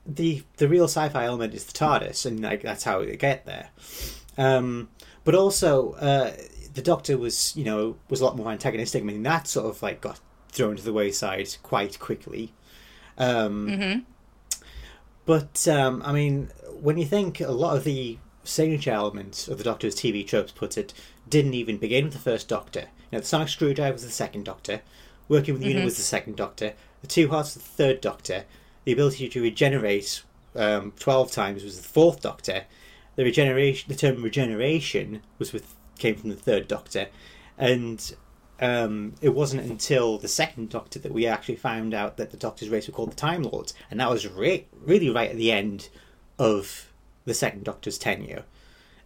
the 0.05 0.43
the 0.57 0.67
real 0.67 0.85
sci-fi 0.85 1.25
element 1.25 1.53
is 1.53 1.65
the 1.65 1.73
TARDIS, 1.73 2.25
and 2.25 2.41
like 2.41 2.63
that's 2.63 2.83
how 2.83 3.01
we 3.01 3.15
get 3.17 3.45
there. 3.45 3.69
Um, 4.37 4.89
but 5.23 5.35
also, 5.35 5.91
uh, 5.93 6.33
the 6.73 6.81
Doctor 6.81 7.17
was 7.19 7.55
you 7.55 7.63
know 7.63 7.95
was 8.09 8.19
a 8.21 8.25
lot 8.25 8.35
more 8.35 8.49
antagonistic. 8.51 9.03
I 9.03 9.05
mean, 9.05 9.23
that 9.23 9.47
sort 9.47 9.67
of 9.67 9.81
like 9.83 10.01
got 10.01 10.19
thrown 10.55 10.75
to 10.75 10.83
the 10.83 10.93
wayside 10.93 11.55
quite 11.61 11.99
quickly. 11.99 12.53
Um, 13.17 13.69
hmm 13.69 13.99
but 15.25 15.67
um, 15.67 16.01
I 16.05 16.11
mean, 16.11 16.51
when 16.79 16.97
you 16.97 17.05
think 17.05 17.41
a 17.41 17.51
lot 17.51 17.75
of 17.75 17.83
the 17.83 18.17
signature 18.43 18.91
elements 18.91 19.47
of 19.47 19.57
the 19.57 19.63
Doctor's 19.63 19.95
TV 19.95 20.25
tropes 20.25 20.51
put 20.51 20.77
it 20.77 20.93
didn't 21.27 21.55
even 21.55 21.77
begin 21.77 22.05
with 22.05 22.13
the 22.13 22.19
first 22.19 22.47
Doctor. 22.47 22.81
You 23.11 23.17
know, 23.17 23.19
the 23.19 23.25
sonic 23.25 23.49
screwdriver 23.49 23.93
was 23.93 24.03
the 24.03 24.11
second 24.11 24.45
Doctor. 24.45 24.81
Working 25.27 25.55
with 25.55 25.63
the 25.63 25.69
unit 25.69 25.83
was 25.83 25.97
the 25.97 26.03
second 26.03 26.35
Doctor. 26.35 26.73
The 27.01 27.07
two 27.07 27.29
hearts 27.29 27.55
was 27.55 27.63
the 27.63 27.69
third 27.69 28.01
Doctor. 28.01 28.45
The 28.83 28.91
ability 28.91 29.27
to 29.29 29.41
regenerate 29.41 30.21
um, 30.55 30.93
twelve 30.99 31.31
times 31.31 31.63
was 31.63 31.81
the 31.81 31.87
fourth 31.87 32.21
Doctor. 32.21 32.65
The 33.15 33.23
regeneration, 33.23 33.85
the 33.87 33.95
term 33.95 34.21
regeneration, 34.21 35.21
was 35.39 35.51
with 35.51 35.75
came 35.97 36.15
from 36.15 36.29
the 36.29 36.35
third 36.35 36.67
Doctor, 36.67 37.07
and 37.57 38.15
um, 38.59 39.15
it 39.21 39.29
wasn't 39.29 39.69
until 39.69 40.17
the 40.17 40.27
second 40.27 40.69
Doctor 40.69 40.99
that 40.99 41.11
we 41.11 41.27
actually 41.27 41.57
found 41.57 41.93
out 41.93 42.17
that 42.17 42.31
the 42.31 42.37
Doctor's 42.37 42.69
race 42.69 42.87
were 42.87 42.93
called 42.93 43.11
the 43.11 43.15
Time 43.15 43.43
Lords, 43.43 43.73
and 43.91 43.99
that 43.99 44.09
was 44.09 44.27
re- 44.27 44.67
really 44.81 45.09
right 45.09 45.29
at 45.29 45.37
the 45.37 45.51
end 45.51 45.89
of 46.39 46.91
the 47.25 47.33
second 47.33 47.63
Doctor's 47.63 47.97
tenure. 47.97 48.43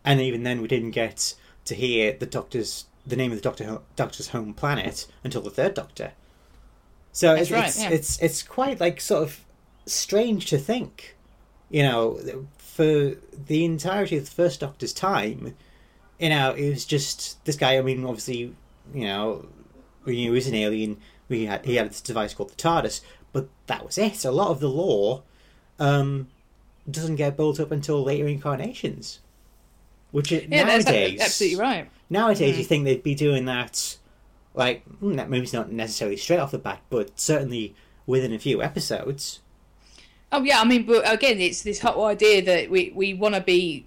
And 0.05 0.21
even 0.21 0.43
then, 0.43 0.61
we 0.61 0.67
didn't 0.67 0.91
get 0.91 1.33
to 1.65 1.75
hear 1.75 2.13
the 2.13 2.25
Doctor's 2.25 2.85
the 3.05 3.15
name 3.15 3.31
of 3.31 3.37
the 3.37 3.43
Doctor 3.43 3.79
Doctor's 3.95 4.29
home 4.29 4.53
planet 4.53 5.07
until 5.23 5.41
the 5.41 5.49
third 5.49 5.73
Doctor. 5.73 6.11
So 7.11 7.29
That's 7.29 7.41
it's 7.41 7.51
right, 7.51 7.67
it's, 7.67 7.81
yeah. 7.81 7.89
it's 7.89 8.19
it's 8.19 8.43
quite 8.43 8.79
like 8.79 9.01
sort 9.01 9.23
of 9.23 9.39
strange 9.85 10.45
to 10.47 10.57
think, 10.57 11.15
you 11.69 11.83
know, 11.83 12.19
for 12.57 13.15
the 13.47 13.65
entirety 13.65 14.17
of 14.17 14.25
the 14.25 14.31
first 14.31 14.59
Doctor's 14.59 14.93
time, 14.93 15.55
you 16.19 16.29
know, 16.29 16.53
it 16.53 16.69
was 16.69 16.85
just 16.85 17.43
this 17.45 17.55
guy. 17.55 17.77
I 17.77 17.81
mean, 17.81 18.05
obviously, 18.05 18.55
you 18.93 19.05
know, 19.05 19.47
he 20.05 20.29
was 20.29 20.47
an 20.47 20.55
alien. 20.55 20.97
We 21.27 21.45
had 21.45 21.65
he 21.65 21.75
had 21.75 21.89
this 21.89 22.01
device 22.01 22.33
called 22.33 22.51
the 22.51 22.55
TARDIS, 22.55 23.01
but 23.31 23.47
that 23.67 23.85
was 23.85 23.97
it. 23.97 24.25
A 24.25 24.31
lot 24.31 24.49
of 24.49 24.59
the 24.59 24.69
lore 24.69 25.23
um, 25.79 26.27
doesn't 26.89 27.17
get 27.17 27.37
built 27.37 27.59
up 27.59 27.71
until 27.71 28.03
later 28.03 28.27
incarnations, 28.27 29.19
which 30.11 30.31
it, 30.31 30.49
Yeah, 30.49 30.63
nowadays 30.63 31.21
absolutely 31.21 31.59
right. 31.59 31.89
Nowadays, 32.09 32.55
Mm. 32.55 32.57
you 32.57 32.63
think 32.63 32.83
they'd 32.85 33.03
be 33.03 33.13
doing 33.15 33.45
that, 33.45 33.97
like 34.55 34.83
mm, 35.01 35.15
that 35.17 35.29
movie's 35.29 35.53
not 35.53 35.71
necessarily 35.71 36.17
straight 36.17 36.39
off 36.39 36.51
the 36.51 36.57
bat, 36.57 36.81
but 36.89 37.19
certainly 37.19 37.75
within 38.07 38.33
a 38.33 38.39
few 38.39 38.63
episodes. 38.63 39.39
Oh 40.31 40.43
yeah, 40.43 40.61
I 40.61 40.63
mean, 40.65 40.85
but 40.87 41.11
again, 41.11 41.39
it's 41.39 41.61
this 41.61 41.79
whole 41.79 42.05
idea 42.05 42.41
that 42.43 42.69
we 42.71 42.91
we 42.95 43.13
want 43.13 43.35
to 43.35 43.41
be 43.41 43.85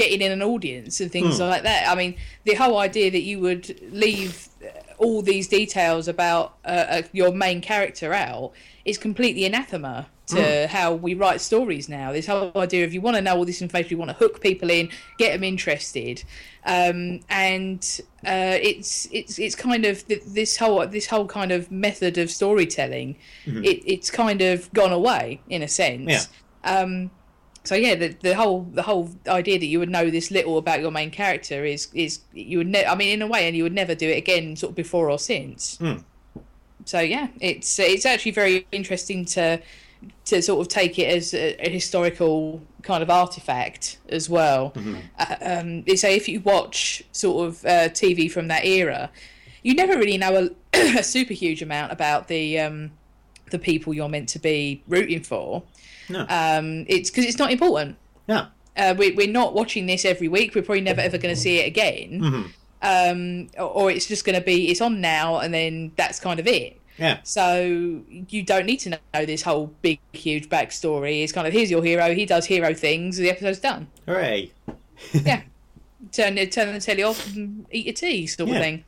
getting 0.00 0.20
in 0.26 0.32
an 0.38 0.42
audience 0.52 1.00
and 1.02 1.10
things 1.16 1.36
Hmm. 1.36 1.44
like 1.52 1.62
that. 1.70 1.82
I 1.92 1.94
mean, 2.00 2.12
the 2.44 2.54
whole 2.54 2.78
idea 2.88 3.08
that 3.16 3.24
you 3.30 3.38
would 3.46 3.66
leave 4.04 4.32
uh, 4.62 4.68
all 5.04 5.20
these 5.32 5.46
details 5.48 6.08
about 6.08 6.46
uh, 6.64 6.68
uh, 6.94 7.02
your 7.12 7.32
main 7.44 7.60
character 7.60 8.08
out 8.14 8.52
is 8.84 8.96
completely 8.98 9.44
anathema 9.44 10.06
to 10.26 10.68
how 10.68 10.88
we 10.94 11.12
write 11.22 11.40
stories 11.40 11.88
now. 11.88 12.06
This 12.12 12.26
whole 12.28 12.52
idea 12.54 12.84
of 12.86 12.94
you 12.94 13.00
want 13.00 13.16
to 13.16 13.22
know 13.26 13.34
all 13.36 13.44
this 13.44 13.60
information, 13.60 13.90
you 13.90 13.98
want 13.98 14.12
to 14.16 14.16
hook 14.24 14.40
people 14.40 14.70
in, 14.70 14.88
get 15.18 15.32
them 15.32 15.42
interested, 15.42 16.22
um, 16.64 17.18
and 17.28 17.80
uh, 18.24 18.56
it's 18.70 19.08
it's 19.18 19.34
it's 19.44 19.56
kind 19.56 19.84
of 19.90 20.06
th- 20.06 20.22
this 20.38 20.56
whole 20.56 20.86
this 20.86 21.06
whole 21.12 21.26
kind 21.26 21.50
of 21.50 21.70
method 21.72 22.16
of 22.22 22.30
storytelling. 22.30 23.16
It, 23.46 23.78
it's 23.94 24.08
kind 24.22 24.40
of 24.40 24.72
gone 24.72 24.92
away 25.00 25.40
in 25.48 25.62
a 25.62 25.68
sense. 25.82 26.10
Yeah. 26.14 26.24
Um, 26.78 27.10
so 27.64 27.74
yeah, 27.74 27.94
the 27.94 28.08
the 28.20 28.34
whole 28.34 28.62
the 28.72 28.82
whole 28.82 29.10
idea 29.28 29.58
that 29.58 29.66
you 29.66 29.78
would 29.78 29.90
know 29.90 30.10
this 30.10 30.30
little 30.30 30.58
about 30.58 30.80
your 30.80 30.90
main 30.90 31.10
character 31.10 31.64
is 31.64 31.88
is 31.92 32.20
you 32.32 32.58
would 32.58 32.68
ne- 32.68 32.86
I 32.86 32.94
mean 32.94 33.10
in 33.10 33.22
a 33.22 33.26
way, 33.26 33.46
and 33.46 33.56
you 33.56 33.62
would 33.62 33.74
never 33.74 33.94
do 33.94 34.08
it 34.08 34.16
again, 34.16 34.56
sort 34.56 34.70
of 34.70 34.76
before 34.76 35.10
or 35.10 35.18
since. 35.18 35.76
Hmm. 35.78 35.98
So 36.84 37.00
yeah, 37.00 37.28
it's 37.40 37.78
it's 37.78 38.06
actually 38.06 38.32
very 38.32 38.66
interesting 38.72 39.24
to 39.26 39.60
to 40.24 40.40
sort 40.40 40.60
of 40.60 40.68
take 40.68 40.98
it 40.98 41.14
as 41.14 41.34
a, 41.34 41.54
a 41.66 41.68
historical 41.68 42.62
kind 42.82 43.02
of 43.02 43.10
artifact 43.10 43.98
as 44.08 44.30
well. 44.30 44.72
Uh, 45.18 45.36
um, 45.42 45.96
so 45.96 46.08
if 46.08 46.28
you 46.28 46.40
watch 46.40 47.02
sort 47.12 47.48
of 47.48 47.64
uh, 47.66 47.88
TV 47.90 48.30
from 48.30 48.48
that 48.48 48.64
era, 48.64 49.10
you 49.62 49.74
never 49.74 49.98
really 49.98 50.16
know 50.16 50.50
a, 50.72 50.78
a 50.98 51.02
super 51.02 51.34
huge 51.34 51.60
amount 51.60 51.92
about 51.92 52.28
the 52.28 52.58
um, 52.58 52.92
the 53.50 53.58
people 53.58 53.92
you're 53.92 54.08
meant 54.08 54.28
to 54.30 54.38
be 54.38 54.82
rooting 54.88 55.22
for. 55.22 55.62
No. 56.10 56.26
Um, 56.28 56.84
it's 56.88 57.10
because 57.10 57.24
it's 57.24 57.38
not 57.38 57.50
important. 57.52 57.96
No. 58.28 58.46
Uh, 58.76 58.94
we, 58.96 59.12
we're 59.12 59.30
not 59.30 59.54
watching 59.54 59.86
this 59.86 60.04
every 60.04 60.28
week. 60.28 60.54
We're 60.54 60.62
probably 60.62 60.80
never 60.82 61.00
ever 61.00 61.18
going 61.18 61.34
to 61.34 61.40
see 61.40 61.58
it 61.60 61.66
again. 61.66 62.20
Mhm. 62.20 62.50
Um, 62.82 63.48
or, 63.58 63.68
or 63.68 63.90
it's 63.90 64.06
just 64.06 64.24
going 64.24 64.38
to 64.38 64.44
be 64.44 64.68
it's 64.70 64.80
on 64.80 65.00
now, 65.00 65.38
and 65.38 65.52
then 65.52 65.92
that's 65.96 66.18
kind 66.20 66.40
of 66.40 66.46
it. 66.46 66.78
Yeah. 66.98 67.18
So 67.22 68.02
you 68.28 68.42
don't 68.42 68.66
need 68.66 68.78
to 68.80 68.90
know 68.90 69.24
this 69.26 69.42
whole 69.42 69.72
big, 69.82 70.00
huge 70.12 70.48
backstory. 70.48 71.22
It's 71.22 71.32
kind 71.32 71.46
of 71.46 71.52
here's 71.52 71.70
your 71.70 71.82
hero. 71.82 72.14
He 72.14 72.26
does 72.26 72.46
hero 72.46 72.74
things. 72.74 73.16
The 73.16 73.30
episode's 73.30 73.58
done. 73.60 73.88
Hooray. 74.06 74.50
Yeah. 75.12 75.42
turn 76.12 76.36
turn 76.48 76.74
the 76.74 76.80
telly 76.80 77.02
off 77.02 77.34
and 77.34 77.66
eat 77.70 77.86
your 77.86 77.94
tea, 77.94 78.26
sort 78.26 78.48
of 78.48 78.54
Yeah. 78.54 78.60
thing. 78.60 78.84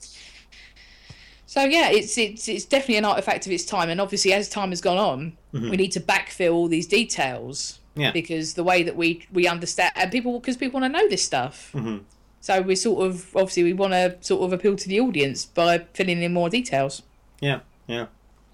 So 1.52 1.64
yeah, 1.64 1.90
it's 1.90 2.16
it's 2.16 2.48
it's 2.48 2.64
definitely 2.64 2.96
an 2.96 3.04
artifact 3.04 3.44
of 3.44 3.52
its 3.52 3.66
time, 3.66 3.90
and 3.90 4.00
obviously 4.00 4.32
as 4.32 4.48
time 4.48 4.70
has 4.70 4.80
gone 4.80 4.96
on, 4.96 5.36
we 5.52 5.76
need 5.76 5.92
to 5.92 6.00
backfill 6.00 6.54
all 6.54 6.66
these 6.66 6.86
details. 6.86 7.78
Mm-hmm. 7.90 8.00
Yeah. 8.00 8.10
Because 8.12 8.54
the 8.54 8.64
way 8.64 8.82
that 8.82 8.96
we 8.96 9.26
we 9.30 9.46
understand 9.46 9.92
and 9.94 10.10
people 10.10 10.40
because 10.40 10.56
people 10.56 10.80
want 10.80 10.90
to 10.94 10.98
know 10.98 11.06
this 11.10 11.22
stuff. 11.22 11.70
Mhm. 11.74 12.04
So 12.40 12.62
we 12.62 12.74
sort 12.74 13.06
of 13.06 13.36
obviously 13.36 13.64
we 13.64 13.74
want 13.74 13.92
to 13.92 14.16
sort 14.22 14.42
of 14.44 14.54
appeal 14.54 14.76
to 14.76 14.88
the 14.88 14.98
audience 15.00 15.44
by 15.44 15.84
filling 15.92 16.22
in 16.22 16.32
more 16.32 16.48
details. 16.48 17.02
Yeah. 17.42 17.60
Yeah. 17.86 18.06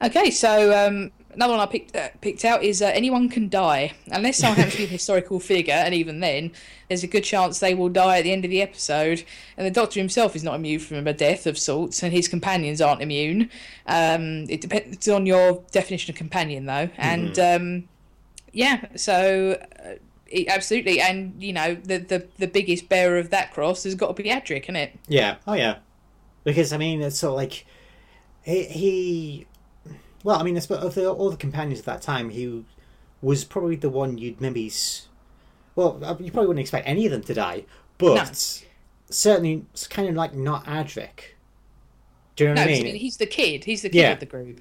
Okay, 0.02 0.32
so 0.32 0.52
um, 0.76 1.12
another 1.32 1.52
one 1.52 1.60
I 1.60 1.66
picked 1.66 1.94
uh, 1.94 2.08
picked 2.20 2.44
out 2.44 2.62
is 2.62 2.82
uh, 2.82 2.86
anyone 2.86 3.28
can 3.28 3.48
die 3.48 3.94
unless 4.10 4.38
someone 4.38 4.56
happens 4.56 4.74
to 4.74 4.78
be 4.78 4.84
a 4.84 4.86
historical 4.98 5.40
figure, 5.40 5.74
and 5.74 5.94
even 5.94 6.20
then, 6.20 6.52
there's 6.88 7.02
a 7.02 7.06
good 7.06 7.24
chance 7.24 7.58
they 7.58 7.74
will 7.74 7.88
die 7.88 8.18
at 8.18 8.24
the 8.24 8.32
end 8.32 8.44
of 8.44 8.50
the 8.50 8.62
episode. 8.62 9.24
And 9.56 9.66
the 9.66 9.70
Doctor 9.70 10.00
himself 10.00 10.34
is 10.34 10.42
not 10.42 10.54
immune 10.54 10.80
from 10.80 11.06
a 11.06 11.12
death 11.12 11.46
of 11.46 11.58
sorts, 11.58 12.02
and 12.02 12.12
his 12.12 12.28
companions 12.28 12.80
aren't 12.80 13.02
immune. 13.02 13.50
Um, 13.86 14.44
it 14.48 14.60
depends 14.60 15.08
on 15.08 15.26
your 15.26 15.62
definition 15.70 16.12
of 16.12 16.16
companion, 16.16 16.66
though, 16.66 16.90
and 16.96 17.38
um, 17.38 17.88
yeah, 18.52 18.86
so. 18.96 19.58
Uh, 19.84 19.94
absolutely, 20.48 21.00
and 21.00 21.42
you 21.42 21.52
know 21.52 21.74
the, 21.74 21.98
the 21.98 22.26
the 22.36 22.46
biggest 22.46 22.88
bearer 22.88 23.18
of 23.18 23.30
that 23.30 23.52
cross 23.52 23.84
has 23.84 23.94
got 23.94 24.08
to 24.08 24.22
be 24.22 24.28
Adric, 24.28 24.64
isn't 24.64 24.76
it? 24.76 24.98
Yeah. 25.08 25.36
Oh, 25.46 25.54
yeah. 25.54 25.78
Because 26.44 26.72
I 26.72 26.76
mean, 26.76 27.00
it's 27.00 27.18
sort 27.18 27.30
of 27.30 27.36
like 27.36 27.64
he. 28.42 28.64
he 28.64 29.46
well, 30.24 30.38
I 30.38 30.42
mean, 30.42 30.56
of 30.56 30.66
the, 30.94 31.10
all 31.10 31.30
the 31.30 31.36
companions 31.36 31.80
at 31.80 31.86
that 31.86 32.02
time, 32.02 32.30
he 32.30 32.64
was 33.22 33.44
probably 33.44 33.76
the 33.76 33.90
one 33.90 34.18
you'd 34.18 34.40
maybe. 34.40 34.70
Well, 35.76 36.00
uh, 36.02 36.16
you 36.18 36.30
probably 36.32 36.48
wouldn't 36.48 36.60
expect 36.60 36.88
any 36.88 37.06
of 37.06 37.12
them 37.12 37.22
to 37.22 37.34
die, 37.34 37.64
but 37.98 38.14
No. 38.14 38.66
certainly 39.10 39.64
it's 39.72 39.86
kind 39.86 40.08
of 40.08 40.14
like 40.16 40.34
not 40.34 40.64
Adric 40.66 41.34
Do 42.36 42.44
you 42.44 42.48
know 42.50 42.54
No, 42.54 42.62
what 42.62 42.68
I 42.68 42.72
mean? 42.72 42.80
I 42.80 42.84
mean? 42.84 42.94
he's 42.96 43.16
the 43.16 43.26
kid. 43.26 43.64
He's 43.64 43.82
the 43.82 43.88
kid 43.88 43.98
Yeah. 43.98 44.12
of 44.12 44.20
the 44.20 44.26
group. 44.26 44.60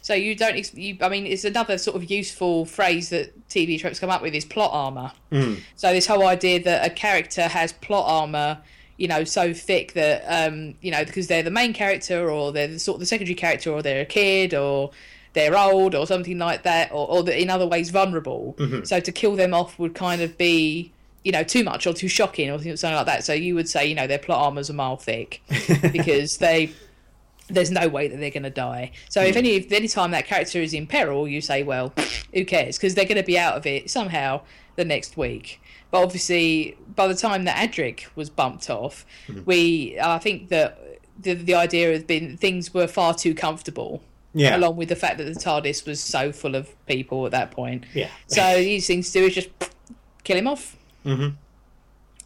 So 0.00 0.14
you 0.14 0.34
don't. 0.34 0.74
You, 0.74 0.96
I 1.00 1.08
mean, 1.08 1.26
it's 1.26 1.44
another 1.44 1.78
sort 1.78 1.96
of 1.96 2.10
useful 2.10 2.64
phrase 2.64 3.10
that 3.10 3.48
TV 3.48 3.78
tropes 3.80 4.00
come 4.00 4.10
up 4.10 4.20
with 4.22 4.34
is 4.34 4.44
plot 4.44 4.70
armor. 4.72 5.12
Mm. 5.30 5.60
So 5.76 5.92
this 5.92 6.06
whole 6.06 6.26
idea 6.26 6.60
that 6.64 6.84
a 6.84 6.90
character 6.90 7.42
has 7.42 7.72
plot 7.72 8.04
armor, 8.08 8.58
you 8.96 9.08
know, 9.08 9.24
so 9.24 9.52
thick 9.52 9.94
that 9.94 10.24
um, 10.26 10.74
you 10.80 10.90
know, 10.90 11.04
because 11.04 11.26
they're 11.26 11.42
the 11.42 11.50
main 11.50 11.72
character 11.72 12.30
or 12.30 12.52
they're 12.52 12.68
the 12.68 12.78
sort 12.78 12.96
of 12.96 13.00
the 13.00 13.06
secondary 13.06 13.34
character 13.34 13.70
or 13.70 13.82
they're 13.82 14.02
a 14.02 14.06
kid 14.06 14.54
or 14.54 14.90
they're 15.32 15.56
old 15.56 15.94
or 15.94 16.06
something 16.06 16.38
like 16.38 16.62
that 16.62 16.90
or, 16.92 17.08
or 17.08 17.30
in 17.30 17.50
other 17.50 17.66
ways 17.66 17.90
vulnerable. 17.90 18.54
Mm-hmm. 18.58 18.84
So 18.84 19.00
to 19.00 19.12
kill 19.12 19.36
them 19.36 19.54
off 19.54 19.78
would 19.78 19.94
kind 19.94 20.20
of 20.22 20.36
be 20.36 20.92
you 21.24 21.32
know 21.32 21.44
too 21.44 21.64
much 21.64 21.86
or 21.86 21.92
too 21.92 22.08
shocking 22.08 22.50
or 22.50 22.58
something 22.58 22.94
like 22.94 23.06
that. 23.06 23.24
So 23.24 23.32
you 23.32 23.54
would 23.54 23.68
say 23.68 23.86
you 23.86 23.94
know 23.94 24.06
their 24.06 24.18
plot 24.18 24.40
armor's 24.40 24.70
a 24.70 24.74
mile 24.74 24.96
thick 24.96 25.42
because 25.92 26.38
they 26.38 26.72
there's 27.52 27.70
no 27.70 27.88
way 27.88 28.08
that 28.08 28.18
they're 28.18 28.30
going 28.30 28.42
to 28.42 28.50
die. 28.50 28.92
So 29.08 29.22
if 29.22 29.36
any 29.36 29.50
if 29.56 29.72
any 29.72 29.88
time 29.88 30.10
that 30.12 30.26
character 30.26 30.60
is 30.60 30.72
in 30.74 30.86
peril, 30.86 31.28
you 31.28 31.40
say, 31.40 31.62
well, 31.62 31.92
who 32.34 32.44
cares? 32.44 32.76
Because 32.78 32.94
they're 32.94 33.04
going 33.04 33.16
to 33.20 33.22
be 33.26 33.38
out 33.38 33.56
of 33.56 33.66
it 33.66 33.90
somehow 33.90 34.42
the 34.76 34.84
next 34.84 35.16
week. 35.16 35.60
But 35.90 36.02
obviously, 36.02 36.76
by 36.96 37.06
the 37.06 37.14
time 37.14 37.44
that 37.44 37.56
Adric 37.56 38.06
was 38.16 38.30
bumped 38.30 38.70
off, 38.70 39.04
we 39.44 39.98
I 40.00 40.18
think 40.18 40.48
that 40.48 40.78
the 41.20 41.34
the 41.34 41.54
idea 41.54 41.92
has 41.92 42.02
been 42.04 42.36
things 42.36 42.72
were 42.72 42.86
far 42.86 43.14
too 43.14 43.34
comfortable. 43.34 44.02
Yeah. 44.34 44.56
Along 44.56 44.76
with 44.76 44.88
the 44.88 44.96
fact 44.96 45.18
that 45.18 45.24
the 45.24 45.34
TARDIS 45.38 45.86
was 45.86 46.00
so 46.00 46.32
full 46.32 46.54
of 46.54 46.74
people 46.86 47.26
at 47.26 47.32
that 47.32 47.50
point. 47.50 47.84
Yeah. 47.92 48.08
So 48.28 48.40
the 48.40 48.60
easy 48.66 48.94
thing 48.94 49.02
to 49.02 49.12
do 49.12 49.24
is 49.26 49.34
just 49.34 49.50
kill 50.24 50.38
him 50.38 50.48
off. 50.48 50.74
Mhm. 51.04 51.34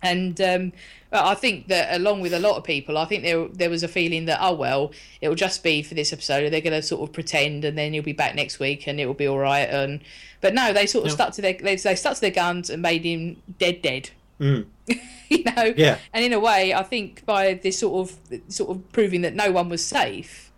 And 0.02 0.40
um, 0.40 0.72
I 1.10 1.34
think 1.34 1.68
that 1.68 1.94
along 1.96 2.20
with 2.20 2.32
a 2.32 2.38
lot 2.38 2.56
of 2.56 2.64
people, 2.64 2.98
I 2.98 3.06
think 3.06 3.22
there 3.22 3.48
there 3.48 3.70
was 3.70 3.82
a 3.82 3.88
feeling 3.88 4.26
that 4.26 4.38
oh 4.40 4.54
well, 4.54 4.92
it 5.20 5.28
will 5.28 5.34
just 5.36 5.62
be 5.64 5.82
for 5.82 5.94
this 5.94 6.12
episode. 6.12 6.50
They're 6.52 6.60
going 6.60 6.72
to 6.80 6.82
sort 6.82 7.08
of 7.08 7.12
pretend, 7.14 7.64
and 7.64 7.76
then 7.76 7.94
you'll 7.94 8.04
be 8.04 8.12
back 8.12 8.34
next 8.34 8.58
week, 8.58 8.86
and 8.86 9.00
it 9.00 9.06
will 9.06 9.14
be 9.14 9.26
all 9.26 9.38
right. 9.38 9.68
And 9.68 10.00
but 10.40 10.54
no, 10.54 10.72
they 10.72 10.86
sort 10.86 11.04
of 11.06 11.10
No. 11.12 11.14
stuck 11.14 11.32
to 11.34 11.42
their 11.42 11.54
they, 11.54 11.76
they 11.76 11.94
stuck 11.96 12.14
to 12.16 12.20
their 12.20 12.30
guns 12.30 12.70
and 12.70 12.82
made 12.82 13.04
him 13.04 13.42
dead, 13.58 13.82
dead. 13.82 14.10
Mm. 14.40 14.66
you 15.30 15.42
know. 15.44 15.72
Yeah. 15.76 15.98
And 16.12 16.24
in 16.24 16.32
a 16.34 16.38
way, 16.40 16.74
I 16.74 16.82
think 16.82 17.24
by 17.24 17.54
this 17.54 17.78
sort 17.78 18.10
of 18.10 18.18
sort 18.52 18.70
of 18.76 18.92
proving 18.92 19.22
that 19.22 19.34
no 19.34 19.50
one 19.50 19.68
was 19.70 19.84
safe, 19.84 20.52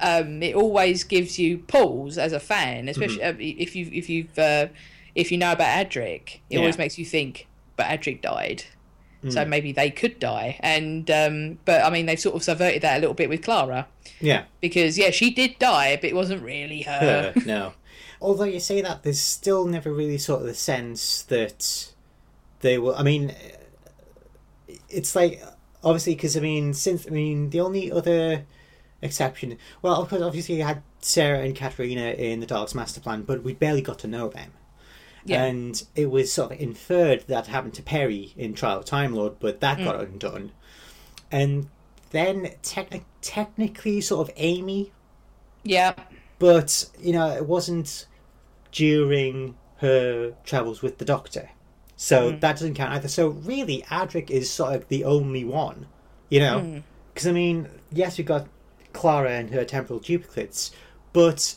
um, 0.00 0.42
it 0.42 0.54
always 0.54 1.02
gives 1.04 1.38
you 1.38 1.58
pause 1.58 2.16
as 2.18 2.32
a 2.32 2.40
fan, 2.40 2.88
especially 2.88 3.18
Mm-hmm. 3.18 3.40
uh, 3.40 3.62
if 3.62 3.74
you 3.74 3.90
if 3.92 4.08
you've 4.08 4.38
uh, 4.38 4.68
if 5.16 5.32
you 5.32 5.38
know 5.38 5.52
about 5.52 5.86
Adric. 5.86 6.38
It 6.50 6.58
always 6.58 6.78
makes 6.78 6.98
you 6.98 7.04
think, 7.04 7.48
but 7.76 7.86
Adric 7.86 8.20
died. 8.22 8.62
So 9.28 9.44
Mm. 9.44 9.48
maybe 9.48 9.72
they 9.72 9.90
could 9.90 10.18
die, 10.20 10.58
and 10.60 11.10
um, 11.10 11.58
but 11.64 11.82
I 11.84 11.90
mean 11.90 12.06
they've 12.06 12.20
sort 12.20 12.36
of 12.36 12.42
subverted 12.44 12.82
that 12.82 12.96
a 12.98 13.00
little 13.00 13.14
bit 13.14 13.28
with 13.28 13.42
Clara 13.42 13.88
Yeah. 14.20 14.44
because 14.60 14.96
yeah 14.98 15.10
she 15.10 15.30
did 15.30 15.58
die, 15.58 15.96
but 15.96 16.04
it 16.04 16.14
wasn't 16.14 16.42
really 16.42 16.82
her. 16.82 17.32
Uh, 17.36 17.40
no. 17.46 17.72
Although 18.20 18.44
you 18.44 18.60
say 18.60 18.80
that, 18.82 19.02
there's 19.02 19.20
still 19.20 19.66
never 19.66 19.92
really 19.92 20.18
sort 20.18 20.42
of 20.42 20.46
the 20.46 20.54
sense 20.54 21.22
that 21.22 21.92
they 22.60 22.78
will. 22.78 22.94
I 22.94 23.02
mean, 23.02 23.34
it's 24.88 25.14
like 25.16 25.42
obviously 25.82 26.14
because 26.14 26.36
I 26.36 26.40
mean, 26.40 26.74
since 26.74 27.06
I 27.06 27.10
mean, 27.10 27.50
the 27.50 27.60
only 27.60 27.90
other 27.90 28.44
exception, 29.02 29.58
well, 29.82 30.00
of 30.02 30.08
course, 30.08 30.22
obviously 30.22 30.56
you 30.56 30.64
had 30.64 30.82
Sara 31.00 31.40
and 31.40 31.54
Katerina 31.54 32.10
in 32.12 32.40
the 32.40 32.46
Daleks' 32.46 32.74
master 32.74 33.00
plan, 33.00 33.22
but 33.22 33.42
we 33.42 33.54
barely 33.54 33.82
got 33.82 33.98
to 34.00 34.06
know 34.08 34.28
them. 34.28 34.52
Yeah. 35.26 35.44
And 35.44 35.82
it 35.94 36.10
was 36.10 36.32
sort 36.32 36.52
of 36.52 36.60
inferred 36.60 37.26
that 37.26 37.46
happened 37.46 37.74
to 37.74 37.82
Peri 37.82 38.32
in 38.36 38.54
Trial 38.54 38.78
of 38.78 38.84
Time 38.84 39.12
Lord, 39.14 39.38
but 39.40 39.60
that 39.60 39.78
mm. 39.78 39.84
got 39.84 40.00
undone. 40.00 40.52
And 41.30 41.68
then 42.10 42.52
techni- 42.62 43.04
technically, 43.20 44.00
sort 44.00 44.28
of 44.28 44.34
Amy. 44.36 44.92
Yeah, 45.64 45.94
but 46.38 46.88
you 47.00 47.12
know 47.12 47.28
it 47.28 47.46
wasn't 47.46 48.06
during 48.70 49.56
her 49.78 50.34
travels 50.44 50.80
with 50.80 50.98
the 50.98 51.04
doctor. 51.04 51.50
So 51.96 52.32
mm. 52.32 52.40
that 52.40 52.52
doesn't 52.52 52.74
count 52.74 52.92
either. 52.92 53.08
So 53.08 53.28
really 53.28 53.82
adric 53.90 54.30
is 54.30 54.50
sort 54.50 54.74
of 54.74 54.88
the 54.88 55.04
only 55.04 55.44
one 55.44 55.86
you 56.28 56.40
know? 56.40 56.60
Mm. 56.60 56.82
Because 57.12 57.26
i 57.26 57.32
mean 57.32 57.68
yes 57.90 58.18
we've 58.18 58.26
got 58.26 58.46
clara 58.92 59.30
and 59.30 59.50
her 59.50 59.64
temporal 59.64 59.98
duplicates 59.98 60.70
but 61.12 61.54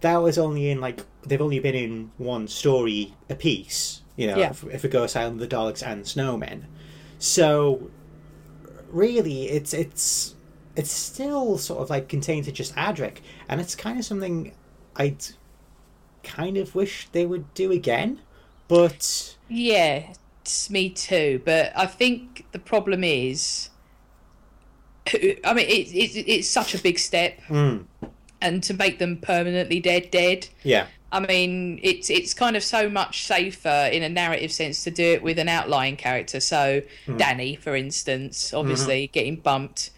that 0.00 0.16
was 0.16 0.38
only 0.38 0.70
in 0.70 0.80
like 0.80 1.00
they've 1.26 1.40
only 1.40 1.58
been 1.60 1.74
in 1.74 2.10
one 2.18 2.48
story 2.48 3.14
a 3.30 3.34
piece 3.34 4.02
you 4.16 4.26
know 4.26 4.36
Yeah. 4.36 4.50
if, 4.50 4.64
if 4.64 4.82
we 4.82 4.88
go 4.88 5.04
aside 5.04 5.38
the 5.38 5.46
daleks 5.46 5.82
and 5.86 6.04
snowmen 6.04 6.64
so 7.18 7.90
really 8.90 9.48
it's 9.48 9.72
it's 9.72 10.34
it's 10.76 10.90
still 10.90 11.58
sort 11.58 11.80
of 11.82 11.90
like 11.90 12.08
contained 12.08 12.46
to 12.46 12.52
just 12.52 12.74
Adric, 12.76 13.18
and 13.48 13.60
it's 13.60 13.74
kind 13.74 13.98
of 13.98 14.04
something 14.06 14.54
I'd 14.96 15.22
kind 16.22 16.56
of 16.56 16.74
wish 16.74 17.08
they 17.12 17.26
would 17.26 17.52
do 17.52 17.70
again. 17.72 18.20
But 18.68 19.36
Yeah, 19.50 20.14
it's 20.40 20.70
me 20.70 20.88
too. 20.88 21.42
But 21.44 21.72
I 21.76 21.84
think 21.84 22.46
the 22.52 22.58
problem 22.58 23.04
is, 23.04 23.68
I 25.12 25.52
mean, 25.52 25.66
it, 25.68 25.92
it, 25.92 26.24
it's 26.26 26.48
such 26.48 26.74
a 26.74 26.78
big 26.78 26.98
step, 26.98 27.38
mm, 27.48 27.84
and 28.40 28.62
to 28.62 28.72
make 28.72 28.98
them 28.98 29.18
permanently 29.18 29.78
dead, 29.78 30.10
dead. 30.10 30.48
yeah, 30.62 30.86
I 31.12 31.20
mean, 31.20 31.78
it's 31.82 32.08
it's 32.10 32.32
kind 32.34 32.56
of 32.56 32.62
so 32.64 32.88
much 32.88 33.24
safer 33.26 33.88
in 33.92 34.02
a 34.02 34.08
narrative 34.08 34.50
sense 34.50 34.82
to 34.84 34.90
do 34.90 35.04
it 35.04 35.22
with 35.22 35.38
an 35.38 35.48
outlying 35.48 35.96
character. 35.96 36.40
So 36.40 36.82
Danny, 37.18 37.54
for 37.54 37.76
instance, 37.76 38.52
obviously 38.54 39.08
getting 39.12 39.36
bumped 39.36 39.90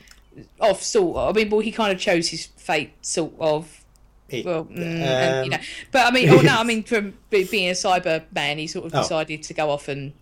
off 0.60 0.82
sort 0.82 1.16
of. 1.16 1.36
I 1.36 1.40
mean, 1.40 1.50
well, 1.50 1.60
he 1.60 1.70
kind 1.70 1.92
of 1.92 2.00
chose 2.00 2.28
his 2.28 2.46
fate 2.46 2.92
sort 3.02 3.32
of 3.38 3.84
It- 4.28 4.44
well, 4.44 4.64
mm, 4.64 4.76
and, 4.80 5.46
you 5.46 5.52
um, 5.54 5.60
know, 5.60 5.66
but 5.92 6.06
I 6.06 6.10
mean, 6.10 6.28
oh 6.30 6.40
no, 6.40 6.58
I 6.58 6.64
mean, 6.70 6.82
from 6.82 7.14
being 7.30 7.68
a 7.68 7.74
Cyberman, 7.74 8.58
he 8.58 8.66
sort 8.66 8.86
of 8.86 8.94
Oh. 8.94 9.02
decided 9.02 9.42
to 9.44 9.54
go 9.54 9.70
off 9.70 9.86
and, 9.86 10.12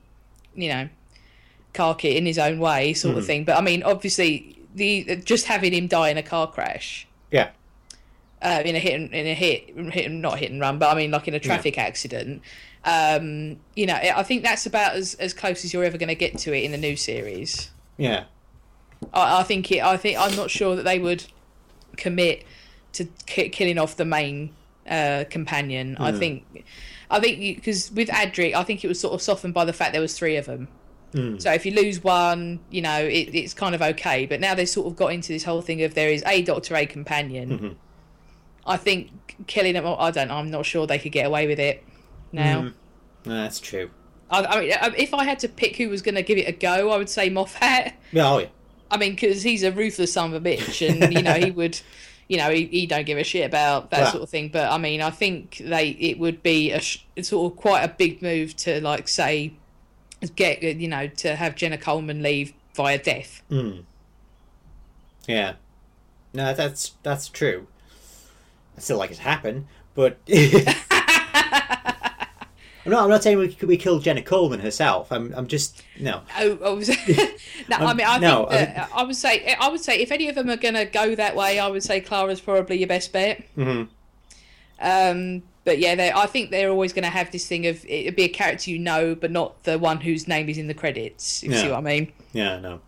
you 0.55 0.69
know, 0.69 0.89
cark 1.73 2.05
it 2.05 2.17
in 2.19 2.27
his 2.27 2.39
own 2.39 2.59
way, 2.59 2.93
sort 2.93 3.15
Hmm. 3.15 3.19
of 3.21 3.27
thing. 3.27 3.45
But 3.45 3.57
I 3.57 3.63
mean, 3.63 3.83
obviously, 3.83 4.59
the 4.75 5.17
just 5.25 5.47
having 5.47 5.73
him 5.73 5.87
die 5.87 6.11
in 6.11 6.19
a 6.19 6.23
car 6.23 6.47
crash, 6.47 7.07
yeah, 7.31 7.49
uh, 8.43 8.63
in 8.65 8.75
a 8.75 8.79
hit 8.79 8.95
and 9.01 9.13
in 9.15 9.27
a 9.27 9.35
hit, 9.35 9.71
hit 9.93 10.07
and 10.07 10.21
not 10.21 10.39
hit 10.39 10.51
and 10.51 10.61
run, 10.61 10.79
but 10.79 10.91
I 10.95 10.99
mean, 10.99 11.11
like 11.11 11.29
in 11.29 11.35
a 11.35 11.41
traffic 11.41 11.79
accident. 11.79 12.43
Um, 12.85 13.59
you 13.77 13.87
know, 13.87 13.95
I 13.95 14.23
think 14.25 14.43
that's 14.43 14.67
about 14.67 14.95
as 14.95 15.15
as 15.15 15.33
close 15.33 15.65
as 15.65 15.73
you're 15.73 15.85
ever 15.85 15.97
going 15.99 16.09
to 16.09 16.15
get 16.17 16.37
to 16.39 16.53
it 16.53 16.65
in 16.65 16.73
the 16.73 16.79
new 16.79 16.97
series. 16.97 17.71
yeah, 17.99 18.25
I, 19.13 19.41
I 19.41 19.43
think 19.45 19.71
it. 19.71 19.83
I 19.83 19.97
think 19.97 20.19
I'm 20.19 20.35
not 20.37 20.51
sure 20.51 20.75
that 20.77 20.83
they 20.85 20.99
would 20.99 21.25
commit 21.97 22.45
to 22.95 23.07
ki- 23.27 23.51
killing 23.51 23.79
off 23.79 23.97
the 23.97 24.05
main 24.05 24.51
uh, 24.89 25.25
companion. 25.31 25.97
I 26.01 26.11
think, 26.19 26.65
I 27.11 27.21
think 27.21 27.57
because 27.57 27.93
with 27.93 28.09
Adric, 28.09 28.55
I 28.55 28.65
think 28.65 28.85
it 28.85 28.89
was 28.89 28.99
sort 28.99 29.15
of 29.15 29.23
softened 29.23 29.55
by 29.55 29.65
the 29.65 29.73
fact 29.73 29.93
there 29.93 30.03
was 30.03 30.19
three 30.19 30.37
of 30.37 30.47
them. 30.47 30.69
So 31.41 31.53
if 31.53 31.67
you 31.67 31.73
lose 31.73 32.03
one, 32.03 32.61
you 32.71 32.81
know 32.81 32.99
it, 32.99 33.35
it's 33.35 33.53
kind 33.55 33.75
of 33.75 33.83
okay. 33.83 34.25
But 34.27 34.41
now 34.41 34.55
they've 34.55 34.69
sort 34.69 34.87
of 34.87 34.97
got 34.97 35.13
into 35.13 35.29
this 35.29 35.45
whole 35.45 35.61
thing 35.61 35.83
of 35.83 35.93
there 35.95 36.09
is 36.09 36.23
a 36.27 36.43
Doctor, 36.43 36.75
a 36.75 36.87
companion. 36.87 37.77
I 38.67 38.77
think 38.77 39.11
killing 39.47 39.75
them. 39.75 39.87
I 39.87 40.11
don't. 40.11 40.31
I'm 40.31 40.51
not 40.51 40.67
sure 40.67 40.87
they 40.87 40.99
could 40.99 41.13
get 41.13 41.27
away 41.27 41.47
with 41.47 41.59
it 41.59 41.85
now. 42.33 42.63
No, 43.25 43.35
that's 43.35 43.61
true. 43.61 43.91
I, 44.31 44.45
I 44.45 44.61
mean, 44.61 44.73
uh, 44.73 44.91
if 44.97 45.15
I 45.15 45.25
had 45.25 45.39
to 45.41 45.49
pick 45.49 45.77
who 45.77 45.89
was 45.89 46.03
going 46.03 46.15
to 46.15 46.23
give 46.23 46.39
it 46.39 46.49
a 46.49 46.53
go, 46.53 46.91
I 46.91 46.97
would 46.97 47.11
say 47.11 47.29
Moffat. 47.29 47.93
Yeah, 48.13 48.31
oh 48.31 48.39
yeah, 48.39 48.47
I 48.91 48.97
mean, 48.97 49.13
because 49.13 49.43
he's 49.43 49.63
a 49.63 49.73
ruthless 49.73 50.13
son 50.13 50.35
of 50.35 50.45
a 50.45 50.49
bitch, 50.49 50.87
and 50.87 51.13
you 51.13 51.23
know 51.23 51.35
he 51.35 51.51
would, 51.53 51.81
you 52.29 52.39
know, 52.39 52.51
he, 52.51 52.67
he 52.67 52.87
don't 52.87 53.05
give 53.05 53.19
a 53.19 53.25
shit 53.25 53.47
about 53.47 53.91
that 53.91 54.11
sort 54.11 54.23
of 54.23 54.31
thing. 54.31 54.49
But 54.49 54.71
I 54.71 54.79
mean, 54.79 55.03
I 55.03 55.11
think 55.11 55.59
they 55.59 55.91
it 55.91 56.19
would 56.19 56.43
be 56.43 56.73
a 56.73 56.81
sort 56.81 57.53
of 57.53 57.59
quite 57.59 57.83
a 57.83 57.89
big 57.89 58.23
move 58.23 58.57
to 58.59 58.81
like 58.81 59.09
say 59.09 59.53
get 60.37 60.63
you 60.63 60.89
know 60.89 61.09
to 61.09 61.37
have 61.37 61.55
Jenna 61.55 61.79
Coleman 61.79 62.23
leave 62.23 62.53
via 62.75 62.99
death. 62.99 63.43
yeah. 65.27 65.55
No, 66.35 66.55
that's 66.55 66.93
that's 67.03 67.29
true. 67.29 67.67
I 68.77 68.81
still 68.81 68.99
like 68.99 69.11
it 69.11 69.17
to 69.17 69.23
happen, 69.23 69.67
but 69.95 70.19
I'm 72.85 72.91
not. 72.91 73.05
I'm 73.05 73.11
not 73.11 73.23
saying 73.23 73.39
we 73.39 73.57
we 73.63 73.77
killed 73.77 74.03
Jenna 74.03 74.23
Coleman 74.23 74.61
herself. 74.61 75.13
I'm. 75.13 75.33
I'm 75.35 75.47
just 75.47 75.83
no. 76.01 76.23
Oh, 76.39 76.59
I 76.65 76.71
was, 76.71 76.89
no, 77.69 77.77
I 77.77 77.95
mean, 77.95 78.07
I 78.07 78.19
no, 78.19 78.47
think 78.47 78.75
that, 78.75 78.91
I 78.95 79.03
would 79.05 79.17
say 79.17 79.55
I 79.59 79.69
would 79.69 79.81
say 79.81 79.99
if 80.01 80.11
any 80.11 80.29
of 80.29 80.35
them 80.35 80.51
are 80.51 80.57
going 80.57 80.75
to 80.75 80.85
go 80.85 81.15
that 81.15 81.37
way, 81.37 81.59
I 81.59 81.69
would 81.69 81.83
say 81.83 82.01
Clara's 82.01 82.41
probably 82.41 82.79
your 82.79 82.89
best 82.89 83.13
bet. 83.13 83.45
Mhm. 83.57 83.89
Um, 84.81 85.43
but 85.65 85.79
yeah, 85.79 85.95
they 85.95 86.11
I 86.11 86.27
think 86.27 86.51
they're 86.51 86.71
always 86.71 86.93
going 86.93 87.05
to 87.05 87.11
have 87.11 87.31
this 87.31 87.47
thing 87.47 87.67
of 87.67 87.85
it'd 87.87 88.17
be 88.17 88.25
a 88.25 88.29
character 88.29 88.71
you 88.71 88.79
know, 88.81 89.15
but 89.15 89.31
not 89.31 89.63
the 89.63 89.79
one 89.79 90.01
whose 90.01 90.27
name 90.27 90.49
is 90.49 90.59
in 90.59 90.67
the 90.67 90.75
credits. 90.75 91.45
If 91.45 91.53
you 91.53 91.59
see 91.59 91.69
what 91.69 91.79
I 91.79 91.83
mean? 91.83 92.13
Yeah, 92.33 92.59
no. 92.59 92.81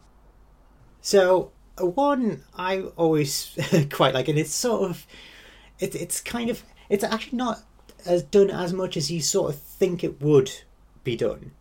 So 1.02 1.52
one 1.78 2.42
I 2.56 2.80
always 2.96 3.56
quite 3.92 4.14
like, 4.14 4.26
and 4.28 4.38
it's 4.38 4.52
sort 4.54 4.90
of, 4.90 5.06
it, 5.78 5.94
it's 5.94 6.20
kind 6.20 6.50
of, 6.50 6.62
it's 6.88 7.04
actually 7.04 7.38
not 7.38 7.62
as 8.06 8.22
done 8.22 8.50
as 8.50 8.72
much 8.72 8.96
as 8.96 9.10
you 9.10 9.20
sort 9.20 9.54
of 9.54 9.60
think 9.60 10.04
it 10.04 10.20
would 10.20 10.52
be 11.02 11.16
done. 11.16 11.52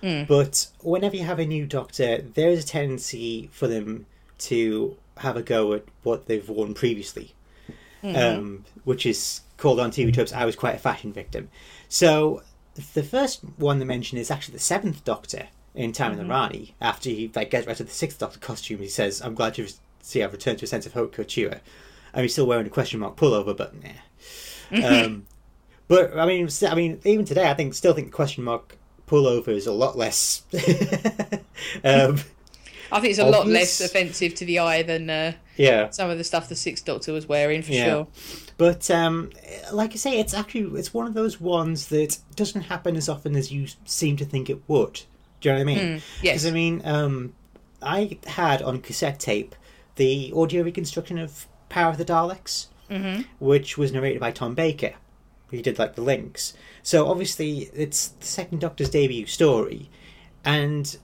Hmm. 0.00 0.24
But 0.24 0.68
whenever 0.80 1.16
you 1.16 1.24
have 1.24 1.38
a 1.38 1.46
new 1.46 1.66
doctor, 1.66 2.22
there 2.22 2.48
is 2.48 2.64
a 2.64 2.66
tendency 2.66 3.50
for 3.52 3.66
them 3.66 4.06
to 4.38 4.96
have 5.18 5.36
a 5.36 5.42
go 5.42 5.74
at 5.74 5.84
what 6.02 6.26
they've 6.26 6.48
worn 6.48 6.74
previously, 6.74 7.34
hmm. 8.00 8.16
um, 8.16 8.64
which 8.84 9.04
is 9.04 9.42
called 9.58 9.78
on 9.78 9.90
TV 9.90 10.12
tropes. 10.12 10.32
I 10.32 10.46
was 10.46 10.56
quite 10.56 10.74
a 10.74 10.78
fashion 10.78 11.12
victim. 11.12 11.50
So 11.88 12.42
the 12.94 13.02
first 13.02 13.40
one 13.56 13.78
they 13.78 13.84
mention 13.84 14.16
is 14.16 14.30
actually 14.30 14.54
the 14.54 14.60
seventh 14.60 15.04
Doctor 15.04 15.48
in 15.74 15.92
Time 15.92 16.12
and 16.12 16.20
the 16.20 16.24
Rani. 16.24 16.74
After 16.80 17.10
he 17.10 17.30
like 17.34 17.50
gets 17.50 17.66
rid 17.66 17.80
of 17.80 17.86
the 17.86 17.92
sixth 17.92 18.18
Doctor 18.18 18.38
costume, 18.38 18.78
he 18.78 18.88
says, 18.88 19.20
"I'm 19.20 19.34
glad 19.34 19.54
to 19.54 19.68
see 20.00 20.22
I've 20.22 20.32
returned 20.32 20.58
to 20.60 20.64
a 20.64 20.68
sense 20.68 20.86
of 20.86 20.94
haute 20.94 21.12
couture." 21.12 21.60
And 22.12 22.22
he's 22.22 22.32
still 22.32 22.46
wearing 22.46 22.66
a 22.66 22.70
question 22.70 23.00
mark 23.00 23.16
pullover, 23.16 23.56
but 23.56 23.74
nah. 24.72 25.04
um, 25.04 25.26
but 25.88 26.16
I 26.16 26.26
mean, 26.26 26.48
I 26.66 26.74
mean, 26.74 27.00
even 27.04 27.24
today, 27.24 27.48
I 27.48 27.54
think 27.54 27.74
still 27.74 27.92
think 27.92 28.08
the 28.08 28.12
question 28.12 28.44
mark 28.44 28.76
pullover 29.06 29.48
is 29.48 29.66
a 29.66 29.72
lot 29.72 29.96
less. 29.96 30.42
um, 31.84 32.18
I 32.92 32.98
think 33.00 33.10
it's 33.10 33.18
a 33.18 33.26
lot 33.26 33.46
less 33.46 33.80
offensive 33.80 34.34
to 34.36 34.44
the 34.44 34.58
eye 34.58 34.82
than 34.82 35.08
uh, 35.08 35.32
yeah, 35.56 35.90
some 35.90 36.10
of 36.10 36.18
the 36.18 36.24
stuff 36.24 36.48
the 36.48 36.56
Sixth 36.56 36.84
Doctor 36.84 37.12
was 37.12 37.28
wearing 37.28 37.62
for 37.62 37.72
Yeah. 37.72 37.84
sure. 37.84 38.08
but 38.56 38.90
um, 38.90 39.30
like 39.72 39.92
I 39.92 39.96
say, 39.96 40.18
it's 40.18 40.34
actually 40.34 40.78
it's 40.78 40.92
one 40.92 41.06
of 41.06 41.14
those 41.14 41.40
ones 41.40 41.88
that 41.88 42.18
doesn't 42.34 42.62
happen 42.62 42.96
as 42.96 43.08
often 43.08 43.36
as 43.36 43.52
you 43.52 43.66
seem 43.84 44.16
to 44.16 44.24
think 44.24 44.50
it 44.50 44.60
would. 44.68 45.02
Do 45.40 45.48
you 45.48 45.54
know 45.54 45.58
what 45.64 45.70
I 45.70 45.74
mean? 45.74 45.78
Mm, 45.78 46.02
yes. 46.22 46.42
Because 46.42 46.46
I 46.46 46.50
mean, 46.50 46.82
um, 46.84 47.32
I 47.82 48.18
had 48.26 48.60
on 48.62 48.80
cassette 48.80 49.20
tape 49.20 49.54
the 49.96 50.32
audio 50.36 50.62
reconstruction 50.62 51.18
of 51.18 51.46
Power 51.70 51.90
of 51.90 51.96
the 51.98 52.04
Daleks, 52.04 52.66
hmm 52.90 53.22
which 53.38 53.78
was 53.78 53.92
narrated 53.92 54.20
by 54.20 54.30
Tom 54.30 54.54
Baker. 54.54 54.92
He 55.50 55.62
did 55.62 55.78
like 55.78 55.94
the 55.94 56.02
links. 56.02 56.52
So 56.82 57.06
obviously, 57.08 57.70
it's 57.74 58.08
the 58.08 58.26
second 58.26 58.60
Doctor's 58.60 58.90
debut 58.90 59.26
story, 59.26 59.88
and 60.44 60.96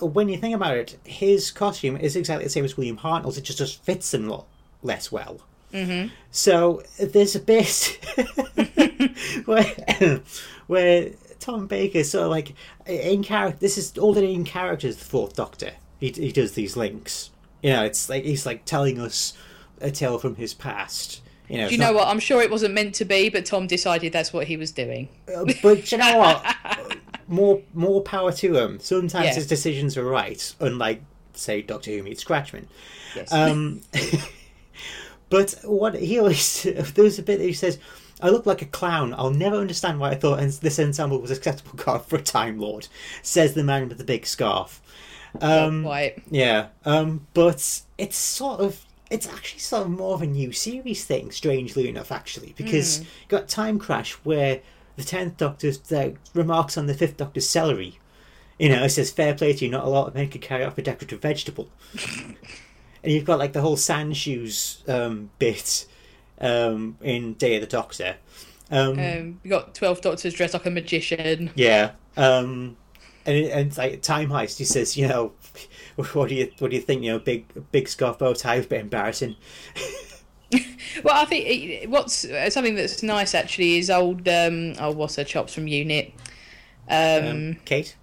when 0.00 0.28
you 0.28 0.38
think 0.38 0.54
about 0.54 0.76
it, 0.76 0.96
his 1.04 1.50
costume 1.50 1.96
is 1.96 2.16
exactly 2.16 2.44
the 2.44 2.50
same 2.50 2.64
as 2.64 2.76
William 2.76 2.96
Hartnell's. 2.98 3.36
It 3.36 3.42
just, 3.42 3.58
just 3.58 3.82
fits 3.82 4.14
him 4.14 4.28
lot 4.28 4.46
less 4.82 5.12
well. 5.12 5.40
hmm 5.72 6.06
So 6.30 6.82
there's 6.98 7.36
a 7.36 7.40
bit 7.40 7.98
where 9.44 10.20
where 10.66 11.10
Tom 11.38 11.66
Baker 11.66 12.04
sort 12.04 12.24
of 12.24 12.30
like 12.30 12.54
in 12.86 13.22
character. 13.22 13.58
This 13.60 13.76
is 13.78 13.96
all 13.98 14.14
that 14.14 14.24
in 14.24 14.44
character 14.44 14.86
is 14.86 14.96
the 14.96 15.04
Fourth 15.04 15.34
Doctor. 15.36 15.72
He 15.98 16.08
he 16.10 16.32
does 16.32 16.52
these 16.52 16.76
links. 16.76 17.30
You 17.62 17.72
know, 17.74 17.84
it's 17.84 18.08
like 18.08 18.24
he's 18.24 18.46
like 18.46 18.64
telling 18.64 18.98
us 18.98 19.34
a 19.80 19.90
tale 19.90 20.18
from 20.18 20.36
his 20.36 20.54
past. 20.54 21.20
You 21.48 21.58
know, 21.58 21.66
Do 21.68 21.72
you 21.74 21.78
know 21.78 21.86
not- 21.86 21.94
what? 21.94 22.08
I'm 22.08 22.20
sure 22.20 22.40
it 22.42 22.50
wasn't 22.50 22.74
meant 22.74 22.94
to 22.96 23.04
be, 23.04 23.28
but 23.28 23.44
Tom 23.44 23.66
decided 23.66 24.12
that's 24.12 24.32
what 24.32 24.46
he 24.46 24.56
was 24.56 24.70
doing. 24.70 25.08
Uh, 25.34 25.44
but 25.62 25.90
you 25.90 25.98
know 25.98 26.18
what? 26.18 26.56
more 27.28 27.60
more 27.74 28.02
power 28.02 28.30
to 28.32 28.56
him. 28.56 28.78
Sometimes 28.80 29.26
Yeah. 29.26 29.34
his 29.34 29.46
decisions 29.46 29.96
are 29.96 30.04
right, 30.04 30.54
unlike 30.60 31.02
say 31.34 31.62
Doctor 31.62 31.90
Who 31.92 32.02
meets 32.02 32.22
Scratchman. 32.24 32.66
Yes. 33.16 33.32
Um, 33.32 33.80
but 35.28 35.54
what 35.64 35.94
he 35.94 36.18
always 36.18 36.62
there 36.94 37.04
was 37.04 37.18
a 37.18 37.22
bit 37.22 37.38
that 37.38 37.44
he 37.46 37.52
says, 37.52 37.78
"I 38.20 38.28
look 38.30 38.46
like 38.46 38.62
a 38.62 38.66
clown. 38.66 39.14
I'll 39.16 39.30
never 39.30 39.56
understand 39.56 39.98
why 40.00 40.10
I 40.10 40.14
thought 40.14 40.38
this 40.60 40.78
ensemble 40.78 41.20
was 41.20 41.30
acceptable 41.30 41.76
card 41.78 42.02
for 42.02 42.16
a 42.16 42.22
Time 42.22 42.58
Lord," 42.58 42.88
says 43.22 43.54
the 43.54 43.64
man 43.64 43.88
with 43.88 43.98
the 43.98 44.04
big 44.04 44.26
scarf. 44.26 44.80
Um, 45.40 45.84
Quite. 45.84 46.22
yeah, 46.30 46.68
um, 46.84 47.26
but 47.34 47.82
it's 47.98 48.16
sort 48.16 48.60
of 48.60 48.84
it's 49.10 49.26
actually 49.26 49.58
sort 49.58 49.82
of 49.82 49.90
more 49.90 50.14
of 50.14 50.22
a 50.22 50.26
new 50.26 50.52
series 50.52 51.04
thing, 51.04 51.32
strangely 51.32 51.88
enough, 51.88 52.12
actually, 52.12 52.54
because 52.56 53.00
you 53.00 53.06
got 53.28 53.48
Time 53.48 53.78
Crash 53.78 54.12
where 54.24 54.60
the 54.96 55.02
tenth 55.02 55.36
Doctor's 55.36 55.90
uh, 55.92 56.12
remarks 56.32 56.78
on 56.78 56.86
the 56.86 56.94
fifth 56.94 57.16
Doctor's 57.16 57.48
celery. 57.48 57.98
You 58.58 58.68
know, 58.68 58.84
it 58.84 58.90
says, 58.90 59.10
"Fair 59.10 59.34
play 59.34 59.52
to 59.52 59.64
you, 59.64 59.70
not 59.70 59.84
a 59.84 59.88
lot 59.88 60.08
of 60.08 60.14
men 60.14 60.28
could 60.28 60.42
carry 60.42 60.64
off 60.64 60.78
a 60.78 60.82
decorative 60.82 61.20
vegetable." 61.20 61.68
and 63.02 63.12
you've 63.12 63.24
got 63.24 63.38
like 63.38 63.52
the 63.52 63.62
whole 63.62 63.76
sand 63.76 64.16
shoes 64.16 64.84
um, 64.86 65.30
bit 65.38 65.86
um, 66.40 66.96
in 67.00 67.34
Day 67.34 67.56
of 67.56 67.62
the 67.62 67.66
Doctor. 67.66 68.16
Um, 68.70 68.98
Um, 68.98 69.40
we 69.42 69.50
got 69.50 69.74
Twelve 69.74 70.00
Doctors 70.00 70.34
dressed 70.34 70.54
like 70.54 70.66
a 70.66 70.70
magician. 70.70 71.50
yeah, 71.56 71.92
um, 72.16 72.76
and, 73.26 73.36
it, 73.36 73.50
and 73.50 73.68
it's 73.68 73.78
like 73.78 74.02
time 74.02 74.28
heist. 74.28 74.58
He 74.58 74.64
says, 74.64 74.96
you 74.96 75.08
know, 75.08 75.32
what 76.14 76.28
do 76.28 76.34
you 76.34 76.50
what 76.58 76.70
do 76.70 76.76
you 76.76 76.82
think? 76.82 77.02
You 77.02 77.12
know, 77.12 77.18
big 77.18 77.46
big 77.72 77.88
scarf 77.88 78.18
bow 78.18 78.32
tie 78.34 78.56
was 78.56 78.66
a 78.66 78.68
bit 78.68 78.80
embarrassing. 78.80 79.36
Well, 81.04 81.14
I 81.14 81.24
think 81.26 81.46
it- 81.46 81.88
what's 81.88 82.24
uh, 82.24 82.50
something 82.50 82.74
that's 82.74 83.04
nice 83.04 83.36
actually 83.36 83.78
is 83.78 83.88
old. 83.88 84.26
Um, 84.28 84.74
oh, 84.80 84.90
what's 84.90 85.14
her 85.14 85.22
chops 85.22 85.54
from 85.54 85.68
Unit? 85.68 86.12
Um, 86.88 87.24
Um, 87.26 87.56
Kate. 87.64 87.94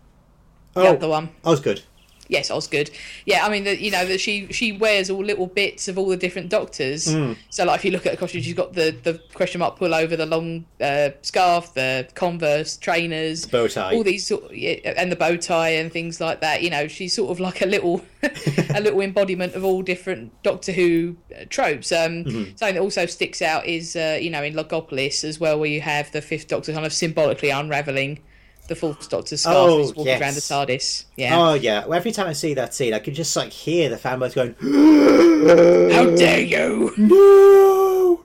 Oh, 0.73 0.81
the 0.81 0.87
one. 0.87 0.93
Oh, 0.93 0.95
other 0.95 1.09
one. 1.09 1.29
Osgood. 1.43 1.81
Yes, 2.29 2.51
Osgood. 2.51 2.91
Yeah, 3.25 3.45
I 3.45 3.49
mean 3.49 3.63
that 3.63 3.79
you 3.79 3.91
know 3.91 4.05
that 4.05 4.19
she 4.19 4.51
she 4.51 4.71
wears 4.71 5.09
all 5.09 5.23
little 5.23 5.47
bits 5.47 5.87
of 5.87 5.97
all 5.97 6.07
the 6.07 6.17
different 6.17 6.49
doctors. 6.49 7.07
Mm. 7.07 7.37
So 7.49 7.65
like 7.65 7.79
if 7.79 7.85
you 7.85 7.91
look 7.91 8.05
at 8.05 8.11
the 8.11 8.17
costume, 8.17 8.41
she's 8.41 8.53
got 8.53 8.73
the 8.73 8.95
the 9.03 9.21
question 9.33 9.59
mark 9.59 9.77
pullover, 9.79 10.17
the 10.17 10.25
long 10.25 10.65
uh, 10.81 11.09
scarf, 11.21 11.73
the 11.73 12.07
Converse 12.15 12.77
trainers, 12.77 13.45
Bow 13.45 13.67
tie. 13.67 13.93
all 13.95 14.03
these 14.03 14.27
sort 14.27 14.51
yeah, 14.53 14.73
and 14.97 15.11
the 15.11 15.15
bow 15.15 15.37
tie 15.37 15.69
and 15.69 15.91
things 15.91 16.19
like 16.19 16.41
that. 16.41 16.61
You 16.63 16.69
know, 16.69 16.87
she's 16.87 17.13
sort 17.13 17.31
of 17.31 17.39
like 17.39 17.61
a 17.61 17.65
little 17.65 18.03
a 18.23 18.81
little 18.81 19.01
embodiment 19.01 19.55
of 19.55 19.63
all 19.63 19.81
different 19.81 20.31
Doctor 20.43 20.71
Who 20.71 21.15
uh, 21.33 21.45
tropes. 21.49 21.91
Um, 21.91 22.17
Mm-hmm. 22.27 22.55
Something 22.55 22.75
that 22.75 22.81
also 22.81 23.05
sticks 23.05 23.41
out 23.41 23.65
is 23.65 23.95
uh, 23.95 24.17
you 24.21 24.29
know 24.29 24.43
in 24.43 24.53
Logopolis 24.53 25.23
as 25.23 25.39
well, 25.39 25.59
where 25.59 25.69
you 25.69 25.81
have 25.81 26.11
the 26.11 26.21
Fifth 26.21 26.47
Doctor 26.47 26.73
kind 26.73 26.85
of 26.85 26.91
symbolically 26.91 27.49
unraveling 27.49 28.19
the 28.67 28.75
Fourth 28.75 29.09
Doctor's 29.09 29.41
scarf 29.41 29.55
Oh, 29.57 29.77
he's 29.79 29.95
walking 29.95 30.11
around 30.13 30.33
the 30.35 30.43
yes. 30.45 30.49
TARDIS. 30.49 31.05
Yeah. 31.15 31.37
Oh 31.39 31.53
yeah. 31.53 31.85
Well, 31.85 31.93
every 31.93 32.11
time 32.11 32.27
I 32.27 32.33
see 32.33 32.53
that 32.55 32.73
scene, 32.73 32.93
I 32.93 32.99
can 32.99 33.13
just 33.13 33.35
like 33.35 33.51
hear 33.51 33.89
the 33.89 33.95
fanboys 33.97 34.33
going, 34.35 34.55
How 35.93 36.15
dare 36.15 36.39
you! 36.41 36.93
"No!" 36.97 38.23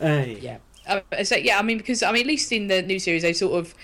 Ay. 0.00 0.38
Yeah. 0.40 0.58
Uh, 0.86 1.00
so 1.24 1.36
yeah, 1.36 1.58
I 1.58 1.62
mean, 1.62 1.78
because 1.78 2.02
I 2.02 2.12
mean, 2.12 2.22
at 2.22 2.26
least 2.26 2.52
in 2.52 2.68
the 2.68 2.82
new 2.82 2.98
series, 2.98 3.22
they've 3.22 3.36
sort 3.36 3.58
of 3.58 3.74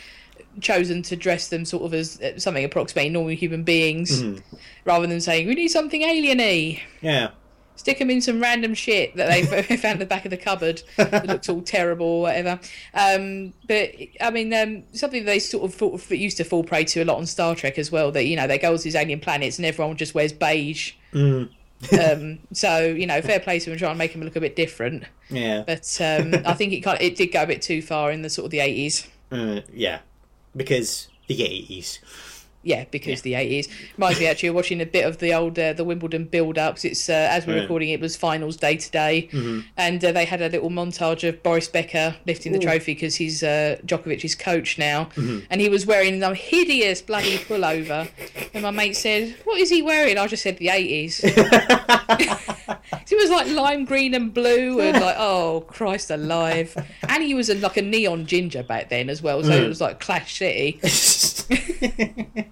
chosen 0.61 1.03
to 1.03 1.17
dress 1.17 1.49
them 1.49 1.65
sort 1.65 1.83
of 1.83 1.93
as 1.93 2.21
uh, 2.21 2.39
something 2.39 2.65
approximating 2.65 3.13
normal 3.13 3.35
human 3.35 3.65
beings, 3.65 4.23
Mm-hmm. 4.23 4.57
rather 4.85 5.07
than 5.07 5.21
saying 5.21 5.49
we 5.49 5.55
need 5.55 5.69
something 5.69 6.03
alieny. 6.03 6.81
Yeah. 7.03 7.31
Stick 7.77 7.99
them 7.99 8.09
in 8.11 8.21
some 8.21 8.41
random 8.41 8.73
shit 8.73 9.17
that 9.17 9.29
they 9.29 9.43
found 9.77 9.95
at 9.95 9.99
the 9.99 10.07
back 10.07 10.25
of 10.25 10.31
the 10.31 10.37
cupboard 10.37 10.83
that 10.97 11.27
looks 11.27 11.49
all 11.49 11.61
terrible 11.61 12.07
or 12.07 12.23
whatever. 12.23 12.61
Um, 12.95 13.53
but 13.67 13.91
I 14.21 14.31
mean, 14.31 14.55
um, 14.55 14.85
something 14.93 15.25
they 15.25 15.41
sort 15.41 15.65
of 15.65 15.75
thought, 15.75 16.11
used 16.11 16.37
to 16.37 16.45
fall 16.45 16.63
prey 16.63 16.85
to 16.85 17.03
a 17.03 17.05
lot 17.05 17.19
on 17.19 17.27
Star 17.27 17.55
Trek 17.55 17.79
as 17.79 17.91
well. 17.91 18.13
That 18.13 18.27
you 18.27 18.37
know 18.37 18.47
they 18.47 18.59
go 18.59 18.77
to 18.77 18.83
these 18.83 18.95
alien 18.95 19.21
planets 19.21 19.59
and 19.59 19.67
everyone 19.67 19.97
just 19.97 20.15
wears 20.15 20.33
beige. 20.33 20.93
Mm. 21.13 21.51
um, 21.93 22.39
so 22.53 22.81
you 22.81 23.07
know, 23.07 23.21
fair 23.21 23.41
play 23.41 23.59
to 23.59 23.67
them 23.67 23.73
and 23.73 23.79
try 23.79 23.91
and 23.91 23.99
make 23.99 24.13
them 24.13 24.23
look 24.23 24.37
a 24.37 24.41
bit 24.41 24.57
different. 24.57 25.05
Yeah. 25.29 25.65
But 25.67 25.99
um, 26.01 26.35
I 26.47 26.55
think 26.55 26.73
it 26.73 26.81
kind 26.81 26.97
of, 26.97 27.03
it 27.03 27.17
did 27.17 27.29
go 27.29 27.43
a 27.43 27.47
bit 27.47 27.63
too 27.63 27.83
far 27.83 28.11
in 28.11 28.23
the 28.23 28.31
sort 28.31 28.47
of 28.47 28.51
the 28.51 28.61
eighties. 28.61 29.09
Uh, 29.31 29.61
yeah. 29.73 30.01
Because 30.57 31.09
the 31.27 31.43
eighties. 31.43 31.99
Yeah, 32.67 32.85
because 32.91 33.21
the 33.23 33.35
eighties 33.35 33.69
reminds 33.99 34.19
me 34.19 34.27
actually 34.27 34.49
of 34.49 34.55
watching 34.55 34.81
a 34.81 34.87
bit 34.87 35.05
of 35.05 35.19
the 35.19 35.35
old 35.35 35.59
uh, 35.59 35.75
the 35.75 35.85
Wimbledon 35.85 36.25
build 36.25 36.57
ups. 36.57 36.85
It's 36.85 37.11
uh, 37.11 37.13
as 37.31 37.47
we're 37.47 37.57
Yeah. 37.57 37.63
recording, 37.63 37.91
it 37.91 38.01
was 38.01 38.17
finals 38.17 38.57
day 38.57 38.77
today, 38.79 39.29
Mm-hmm. 39.33 39.61
and 39.77 40.03
uh, 40.05 40.13
they 40.13 40.25
had 40.25 40.41
a 40.41 40.49
little 40.49 40.71
montage 40.71 41.29
of 41.29 41.43
Boris 41.43 41.69
Becker 41.69 42.17
lifting 42.27 42.53
the 42.53 42.59
trophy 42.59 42.95
because 42.95 43.17
he's 43.17 43.43
uh, 43.43 43.77
Djokovic's 43.85 44.35
coach 44.35 44.79
now, 44.79 45.05
Mm-hmm. 45.17 45.41
and 45.51 45.61
he 45.61 45.69
was 45.69 45.85
wearing 45.85 46.23
a 46.23 46.35
hideous 46.35 47.03
bloody 47.03 47.37
pullover. 47.39 48.09
and 48.55 48.63
my 48.63 48.71
mate 48.71 48.97
said, 48.97 49.35
"What 49.45 49.61
is 49.61 49.69
he 49.69 49.83
wearing?" 49.83 50.17
I 50.17 50.27
just 50.27 50.43
said 50.43 50.57
the 50.59 50.71
eighties. 50.71 51.21
It 53.11 53.17
was 53.17 53.31
like 53.31 53.47
lime 53.49 53.85
green 53.85 54.15
and 54.15 54.33
blue, 54.33 54.81
and 54.81 55.01
like, 55.01 55.17
oh 55.19 55.65
Christ 55.69 56.11
alive! 56.11 56.75
And 57.09 57.23
he 57.23 57.35
was 57.35 57.49
a, 57.51 57.55
like 57.57 57.77
a 57.77 57.83
neon 57.83 58.27
ginger 58.27 58.63
back 58.63 58.89
then 58.89 59.09
as 59.11 59.23
well, 59.23 59.43
so 59.43 59.51
Mm. 59.51 59.65
it 59.65 59.69
was 59.69 59.81
like 59.81 60.01
Clash 60.01 60.37
City. 60.39 60.81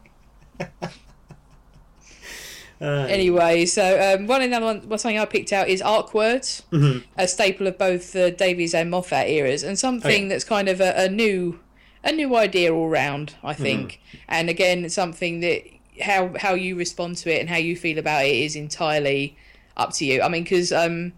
Uh, 2.80 3.06
Anyway, 3.08 3.64
so 3.64 4.16
um, 4.18 4.26
one 4.26 4.42
another 4.42 4.66
one, 4.66 4.88
well, 4.88 4.98
something 4.98 5.18
I 5.18 5.24
picked 5.24 5.52
out 5.52 5.68
is 5.68 5.80
arc 5.80 6.14
words, 6.14 6.64
mhm. 6.72 7.04
a 7.16 7.28
staple 7.28 7.68
of 7.68 7.78
both 7.78 8.12
the 8.12 8.32
Davies 8.32 8.74
and 8.74 8.90
Moffat 8.90 9.28
eras, 9.28 9.62
and 9.62 9.78
something 9.78 10.10
Oh, 10.10 10.24
yeah. 10.24 10.28
that's 10.28 10.42
kind 10.44 10.68
of 10.68 10.80
a, 10.80 10.92
a 10.96 11.08
new, 11.08 11.60
a 12.02 12.10
new 12.10 12.34
idea 12.36 12.74
all 12.74 12.88
round. 12.88 13.36
I 13.44 13.52
Mm-hmm. 13.54 13.62
think, 13.62 14.00
and 14.28 14.50
again, 14.50 14.90
something 14.90 15.40
that 15.40 15.62
how 16.00 16.32
how 16.38 16.54
you 16.54 16.74
respond 16.74 17.18
to 17.18 17.32
it 17.32 17.38
and 17.38 17.48
how 17.48 17.58
you 17.58 17.76
feel 17.76 17.98
about 17.98 18.24
it 18.24 18.34
is 18.34 18.56
entirely 18.56 19.36
up 19.76 19.92
to 19.94 20.04
you. 20.04 20.22
I 20.22 20.28
mean, 20.28 20.42
because 20.42 20.72
um, 20.72 21.12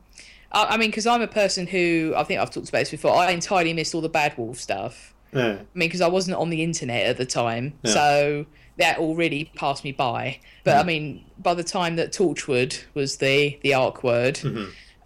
I, 0.53 0.65
I 0.65 0.77
mean, 0.77 0.91
because 0.91 1.07
I'm 1.07 1.23
a 1.23 1.27
person 1.29 1.67
who 1.67 2.15
I 2.17 2.25
think 2.25 2.41
I've 2.41 2.51
talked 2.51 2.69
about 2.69 2.79
this 2.81 2.91
before. 2.91 3.15
I 3.17 3.31
entirely 3.31 3.73
missed 3.73 3.95
all 3.95 4.01
the 4.01 4.09
Bad 4.09 4.37
Wolf 4.39 4.59
stuff. 4.59 5.15
Uh, 5.35 5.39
I 5.41 5.47
mean, 5.75 5.89
because 5.89 6.01
I 6.01 6.09
wasn't 6.09 6.37
on 6.37 6.51
the 6.51 6.63
internet 6.63 7.07
at 7.07 7.17
the 7.17 7.27
time, 7.27 7.75
Yeah. 7.83 7.93
so 7.93 8.47
that 8.77 8.99
all 8.99 9.17
really 9.17 9.51
passed 9.57 9.83
me 9.85 9.91
by. 9.93 10.39
But 10.63 10.77
I 10.77 10.83
mean, 10.85 11.25
by 11.39 11.55
the 11.55 11.65
time 11.65 11.97
that 11.97 12.13
Torchwood 12.13 12.83
was 12.95 13.17
the 13.19 13.59
the 13.63 13.75
arc 13.75 14.05
word, 14.05 14.41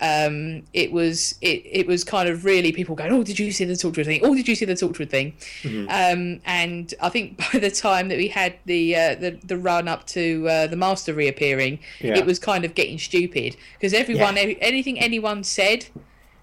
um, 0.00 0.62
it 0.72 0.92
was 0.92 1.34
it, 1.40 1.62
it 1.64 1.86
was 1.86 2.04
kind 2.04 2.28
of 2.28 2.44
really 2.44 2.72
people 2.72 2.94
going, 2.94 3.12
oh, 3.12 3.22
did 3.24 3.38
you 3.38 3.50
see 3.52 3.64
the 3.64 3.72
Torchwood 3.74 4.04
thing? 4.04 4.20
Oh, 4.22 4.34
did 4.34 4.46
you 4.46 4.54
see 4.54 4.64
the 4.64 4.74
Torchwood 4.74 5.10
thing? 5.10 5.32
Mm-hmm. 5.62 5.88
Um, 5.90 6.40
and 6.44 6.94
I 7.00 7.08
think 7.08 7.38
by 7.52 7.58
the 7.58 7.70
time 7.70 8.08
that 8.08 8.18
we 8.18 8.28
had 8.28 8.54
the 8.66 8.94
uh, 8.94 9.14
the, 9.16 9.38
the 9.44 9.56
run 9.58 9.88
up 9.88 10.06
to 10.08 10.48
uh, 10.48 10.66
the 10.68 10.76
Master 10.76 11.12
reappearing, 11.14 11.80
Yeah. 12.00 12.16
it 12.16 12.26
was 12.26 12.38
kind 12.38 12.64
of 12.64 12.74
getting 12.74 12.98
stupid 12.98 13.56
because 13.74 13.92
everyone 13.92 14.36
Yeah. 14.36 14.42
every- 14.42 14.62
anything 14.62 14.98
anyone 15.00 15.44
said. 15.44 15.86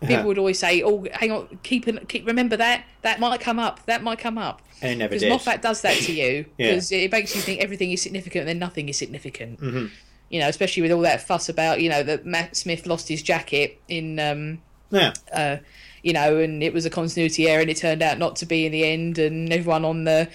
People 0.01 0.17
Uh-huh. 0.17 0.27
would 0.27 0.37
always 0.37 0.59
say, 0.59 0.83
"Oh, 0.83 1.05
hang 1.13 1.31
on, 1.31 1.57
keep 1.63 1.87
an, 1.87 1.99
keep 2.09 2.27
remember 2.27 2.57
that 2.57 2.83
that 3.01 3.19
might 3.21 3.39
come 3.39 3.57
up, 3.57 3.83
that 3.85 4.03
might 4.03 4.19
come 4.19 4.37
up." 4.37 4.61
And 4.81 4.91
it 4.91 4.95
never 4.97 5.09
Because 5.11 5.21
did. 5.21 5.29
Moffat 5.29 5.61
does 5.61 5.81
that 5.81 5.95
to 5.99 6.11
you 6.11 6.45
Yeah. 6.57 6.71
because 6.71 6.91
it 6.91 7.11
makes 7.13 7.33
you 7.33 7.41
think 7.41 7.61
everything 7.61 7.91
is 7.93 8.01
significant 8.01 8.41
and 8.41 8.49
then 8.49 8.59
nothing 8.59 8.89
is 8.89 8.97
significant. 8.97 9.59
Mhm. 9.61 9.89
You 10.29 10.39
know, 10.39 10.47
especially 10.49 10.81
with 10.81 10.91
all 10.91 11.01
that 11.01 11.25
fuss 11.25 11.49
about 11.49 11.81
you 11.81 11.89
know 11.89 12.03
that 12.03 12.25
Matt 12.25 12.55
Smith 12.55 12.85
lost 12.85 13.07
his 13.07 13.21
jacket 13.21 13.79
in, 13.87 14.19
um, 14.19 14.61
Yeah. 14.91 15.13
uh, 15.33 15.57
you 16.03 16.13
know, 16.13 16.37
and 16.37 16.61
it 16.63 16.73
was 16.73 16.85
a 16.85 16.89
continuity 16.89 17.47
error 17.47 17.61
and 17.61 17.69
it 17.69 17.77
turned 17.77 18.01
out 18.01 18.17
not 18.17 18.35
to 18.37 18.45
be 18.45 18.65
in 18.65 18.71
the 18.71 18.83
end, 18.85 19.17
and 19.19 19.51
everyone 19.53 19.85
on 19.85 20.03
the 20.03 20.27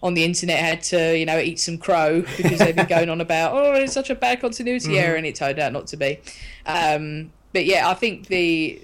on 0.00 0.14
the 0.14 0.22
internet 0.24 0.58
had 0.60 0.80
to 0.80 1.18
you 1.18 1.26
know 1.26 1.38
eat 1.38 1.58
some 1.58 1.76
crow 1.76 2.20
because 2.36 2.58
they've 2.60 2.76
been 2.76 2.86
going 2.98 3.08
on 3.10 3.20
about 3.20 3.52
oh 3.54 3.72
it's 3.74 3.92
such 3.92 4.10
a 4.10 4.14
bad 4.14 4.40
continuity 4.40 4.96
error 4.98 5.16
and 5.16 5.26
it 5.26 5.34
turned 5.34 5.58
out 5.58 5.72
not 5.72 5.86
to 5.88 5.96
be. 5.96 6.18
Um, 6.66 7.32
but 7.52 7.64
yeah, 7.64 7.88
I 7.88 7.94
think 7.94 8.26
the 8.28 8.80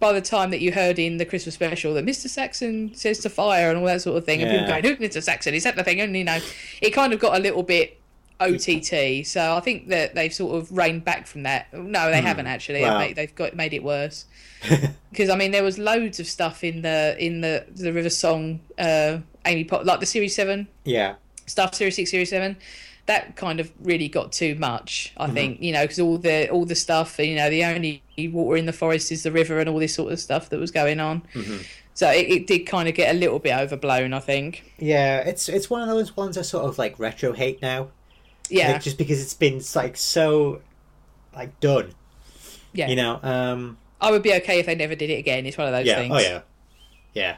by 0.00 0.12
the 0.12 0.20
time 0.20 0.50
that 0.50 0.60
you 0.60 0.70
heard 0.72 0.98
in 0.98 1.16
the 1.16 1.24
Christmas 1.24 1.54
special 1.54 1.94
that 1.94 2.04
Mr. 2.04 2.28
Saxon 2.28 2.94
says 2.94 3.20
to 3.20 3.30
fire 3.30 3.70
and 3.70 3.78
all 3.78 3.86
that 3.86 4.02
sort 4.02 4.18
of 4.18 4.26
thing, 4.26 4.42
and 4.42 4.50
people 4.50 4.66
Yeah. 4.68 4.80
going, 4.82 4.96
"Who 4.96 5.02
Mr. 5.02 5.22
Saxon? 5.22 5.54
Is 5.54 5.64
that 5.64 5.76
the 5.76 5.84
thing?" 5.84 6.00
And 6.00 6.14
you 6.14 6.24
know, 6.24 6.38
it 6.82 6.90
kind 6.90 7.14
of 7.14 7.20
got 7.20 7.36
a 7.38 7.40
little 7.40 7.62
bit 7.62 7.97
OTT. 8.40 9.26
So 9.26 9.56
I 9.56 9.60
think 9.60 9.88
that 9.88 10.14
they've 10.14 10.32
sort 10.32 10.56
of 10.56 10.76
reined 10.76 11.04
back 11.04 11.26
from 11.26 11.42
that. 11.42 11.72
No, 11.72 12.10
they 12.10 12.20
hmm. 12.20 12.26
haven't 12.26 12.46
actually. 12.46 12.82
Wow. 12.82 12.98
They- 12.98 13.12
They've 13.12 13.34
got 13.34 13.56
made 13.56 13.72
it 13.72 13.82
worse 13.82 14.26
because 15.10 15.28
I 15.28 15.36
mean 15.36 15.50
there 15.50 15.64
was 15.64 15.78
loads 15.78 16.20
of 16.20 16.26
stuff 16.26 16.62
in 16.62 16.82
the 16.82 17.16
in 17.18 17.40
the 17.40 17.64
the 17.74 17.92
River 17.92 18.10
Song 18.10 18.60
uh, 18.78 19.18
Amy 19.44 19.64
Pond 19.64 19.86
like 19.86 20.00
the 20.00 20.06
Series 20.06 20.34
Seven 20.34 20.68
Yeah. 20.84 21.14
stuff, 21.46 21.74
Series 21.74 21.96
Six, 21.96 22.10
Series 22.10 22.30
Seven. 22.30 22.56
That 23.06 23.36
kind 23.36 23.58
of 23.58 23.72
really 23.80 24.08
got 24.08 24.32
too 24.32 24.54
much, 24.54 25.14
I 25.16 25.24
mm-hmm. 25.24 25.34
think. 25.34 25.62
You 25.62 25.72
know, 25.72 25.82
because 25.82 25.98
all 25.98 26.18
the 26.18 26.48
all 26.50 26.64
the 26.64 26.74
stuff, 26.74 27.18
you 27.18 27.34
know, 27.34 27.48
the 27.50 27.64
only 27.64 28.02
water 28.18 28.56
in 28.56 28.66
the 28.66 28.72
forest 28.72 29.10
is 29.10 29.22
the 29.22 29.32
river, 29.32 29.58
and 29.58 29.68
all 29.68 29.78
this 29.78 29.94
sort 29.94 30.12
of 30.12 30.20
stuff 30.20 30.50
that 30.50 30.60
was 30.60 30.70
going 30.70 31.00
on. 31.00 31.22
Mm-hmm. 31.34 31.62
So 31.98 32.08
it, 32.10 32.28
it 32.28 32.46
did 32.46 32.60
kind 32.60 32.88
of 32.88 32.94
get 32.94 33.12
a 33.12 33.18
little 33.18 33.40
bit 33.40 33.56
overblown, 33.56 34.12
I 34.12 34.20
think. 34.20 34.72
Yeah. 34.78 35.18
It's 35.18 35.48
it's 35.48 35.68
one 35.68 35.82
of 35.82 35.88
those 35.88 36.16
ones 36.16 36.38
I 36.38 36.42
sort 36.42 36.64
of 36.66 36.78
like 36.78 36.96
retro 37.00 37.32
hate 37.32 37.60
now. 37.60 37.88
Yeah, 38.50 38.72
Like, 38.72 38.82
just 38.82 38.98
because 38.98 39.20
it's 39.22 39.34
been 39.34 39.60
like 39.74 39.96
so 39.96 40.60
like 41.34 41.58
done. 41.60 41.92
yeah. 42.72 42.88
You 42.88 42.96
know. 42.96 43.20
Um. 43.22 43.78
I 44.00 44.10
would 44.12 44.22
be 44.22 44.32
okay 44.34 44.60
if 44.60 44.66
they 44.66 44.74
never 44.76 44.94
did 44.94 45.10
it 45.10 45.18
again. 45.18 45.44
It's 45.46 45.58
one 45.58 45.66
of 45.66 45.72
those 45.72 45.86
Yeah. 45.86 45.96
things. 45.96 46.14
Oh 46.14 46.18
yeah. 46.18 46.40
Yeah. 47.14 47.36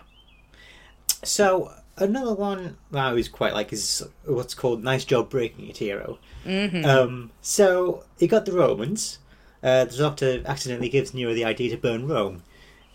So 1.23 1.73
another 1.97 2.35
one 2.35 2.77
that 2.91 3.05
I 3.05 3.09
always 3.09 3.29
quite 3.29 3.53
like 3.55 3.73
is 3.73 4.07
what's 4.25 4.55
called 4.55 4.83
"Nice 4.83 5.05
Job 5.05 5.31
Breaking 5.31 5.69
It" 5.69 5.77
hero. 5.79 6.19
Mm-hmm. 6.47 6.85
Um. 6.85 7.31
So 7.41 8.05
he 8.19 8.27
got 8.27 8.45
the 8.47 8.53
Romans. 8.53 9.19
Uh, 9.63 9.85
the 9.85 9.97
Doctor 9.97 10.43
accidentally 10.47 10.89
gives 10.89 11.13
Nero 11.13 11.35
the 11.35 11.45
idea 11.45 11.69
to 11.71 11.77
burn 11.77 12.09
Rome, 12.09 12.43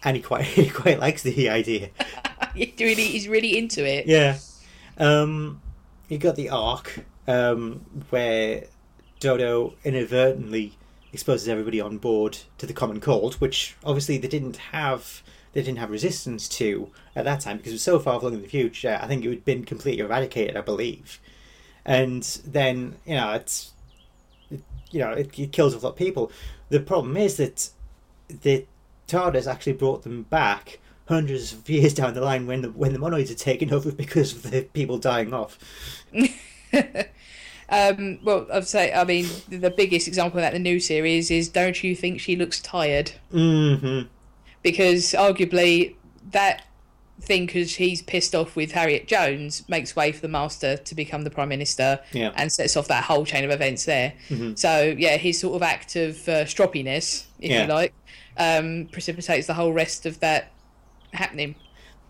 and 0.04 0.16
he 0.18 0.22
quite 0.24 0.46
he 0.46 0.70
quite 0.70 1.00
likes 1.00 1.22
the 1.24 1.50
idea. 1.50 1.90
He's 2.56 2.72
really, 2.80 3.04
he's 3.04 3.28
really 3.28 3.58
into 3.58 3.86
it. 3.86 4.06
Yeah. 4.08 4.38
Um, 4.98 5.62
you 6.08 6.18
got 6.18 6.38
the 6.38 6.50
Ark, 6.52 7.04
um, 7.28 7.86
where 8.10 8.66
Dodo 9.20 9.74
inadvertently 9.84 10.78
exposes 11.14 11.48
everybody 11.48 11.80
on 11.80 11.98
board 11.98 12.38
to 12.58 12.66
the 12.66 12.74
common 12.74 13.00
cold, 13.00 13.36
which 13.36 13.76
obviously 13.84 14.18
they 14.18 14.28
didn't 14.28 14.58
have. 14.58 15.24
They 15.54 15.62
didn't 15.62 15.78
have 15.78 15.90
resistance 15.90 16.50
to 16.50 16.92
at 17.16 17.24
that 17.24 17.40
time 17.40 17.56
because 17.56 17.72
it 17.72 17.76
was 17.76 17.82
so 17.82 17.98
far 17.98 18.20
flung 18.20 18.34
in 18.34 18.42
the 18.42 18.48
future. 18.48 19.00
I 19.02 19.08
think 19.08 19.24
it 19.24 19.30
would 19.30 19.38
have 19.38 19.46
been 19.46 19.64
completely 19.64 20.04
eradicated, 20.04 20.58
I 20.58 20.62
believe. 20.62 21.22
And 21.86 22.24
then 22.46 22.98
you 23.06 23.16
know 23.16 23.32
it's, 23.32 23.72
it, 24.52 24.62
you 24.92 25.00
know, 25.00 25.12
it, 25.12 25.40
it 25.40 25.54
kills 25.54 25.74
a 25.74 25.80
lot 25.80 25.92
of 25.92 25.96
people. 25.96 26.30
The 26.68 26.82
problem 26.82 27.16
is 27.16 27.38
that 27.38 27.70
the 28.28 28.66
TARDIS 29.08 29.48
actually 29.48 29.74
brought 29.74 30.04
them 30.04 30.24
back 30.24 30.80
hundreds 31.08 31.54
of 31.54 31.70
years 31.70 31.94
down 31.94 32.14
the 32.16 32.22
line 32.22 32.48
when 32.48 32.62
the 32.62 32.72
when 32.72 32.92
the 32.92 33.00
monoids 33.00 33.32
are 33.32 33.36
taken 33.36 33.72
over 33.72 33.92
because 33.92 34.34
of 34.34 34.52
the 34.52 34.64
people 34.74 34.98
dying 34.98 35.34
off. 35.34 35.58
Um, 37.70 38.20
well, 38.24 38.48
I'd 38.54 38.68
say, 38.68 38.94
I 38.94 39.04
mean, 39.04 39.28
the 39.50 39.72
biggest 39.72 40.08
example 40.08 40.40
of 40.40 40.44
that 40.44 40.54
in 40.54 40.64
the 40.64 40.70
new 40.70 40.80
series 40.80 41.32
is 41.32 41.50
don't 41.50 41.84
you 41.84 41.96
think 41.96 42.20
she 42.22 42.36
looks 42.36 42.60
tired? 42.62 43.12
hmm 43.32 44.02
Because 44.62 45.14
arguably 45.14 45.96
that 46.32 46.64
thing, 47.22 47.46
because 47.46 47.76
he's 47.76 48.02
pissed 48.02 48.36
off 48.36 48.56
with 48.56 48.72
Harriet 48.74 49.08
Jones, 49.08 49.68
makes 49.70 49.96
way 49.96 50.12
for 50.12 50.22
the 50.22 50.28
Master 50.28 50.78
to 50.78 50.96
become 50.96 51.24
the 51.24 51.30
Prime 51.32 51.50
Minister 51.50 52.00
Yeah. 52.12 52.32
and 52.36 52.52
sets 52.52 52.76
off 52.78 52.88
that 52.90 53.06
whole 53.06 53.26
chain 53.26 53.44
of 53.46 53.52
events 53.52 53.86
there. 53.86 54.14
So, 54.56 54.94
yeah, 54.98 55.18
his 55.18 55.40
sort 55.40 55.56
of 55.56 55.64
act 55.64 55.96
of 55.96 56.18
uh, 56.28 56.46
stroppiness, 56.46 57.26
if 57.40 57.50
Yeah. 57.52 57.64
you 57.64 57.68
like, 57.68 57.94
um, 58.38 58.90
precipitates 58.92 59.48
the 59.48 59.54
whole 59.54 59.72
rest 59.74 60.06
of 60.06 60.20
that 60.20 60.52
happening. 61.14 61.56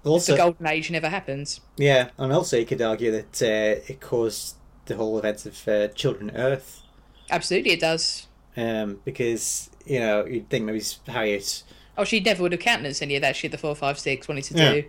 Also, 0.04 0.34
the 0.34 0.38
Golden 0.38 0.68
Age 0.68 0.92
never 0.92 1.10
happens. 1.10 1.62
yeah, 1.78 2.10
and 2.18 2.32
also 2.34 2.58
you 2.58 2.66
could 2.66 2.82
argue 2.82 3.12
that 3.12 3.42
uh, 3.42 3.82
it 3.92 4.00
caused 4.02 4.56
the 4.86 4.96
whole 4.96 5.18
events 5.18 5.46
of 5.46 5.68
uh, 5.68 5.88
Children 5.90 6.32
Earth, 6.36 6.82
Absolutely, 7.30 7.72
it 7.72 7.80
does. 7.80 8.28
um, 8.58 9.00
because 9.06 9.70
you 9.86 10.00
know 10.00 10.26
you'd 10.26 10.50
think 10.50 10.66
maybe 10.66 10.82
Harriet. 11.08 11.64
Oh, 11.98 12.04
she 12.04 12.20
never 12.20 12.44
would 12.44 12.52
have 12.52 12.62
countenanced 12.62 13.02
any 13.02 13.16
of 13.16 13.22
that 13.22 13.36
shit 13.36 13.52
the 13.52 13.58
456 13.58 14.28
wanted 14.28 14.44
to 14.46 14.54
Yeah. 14.58 14.72
do. 14.74 14.84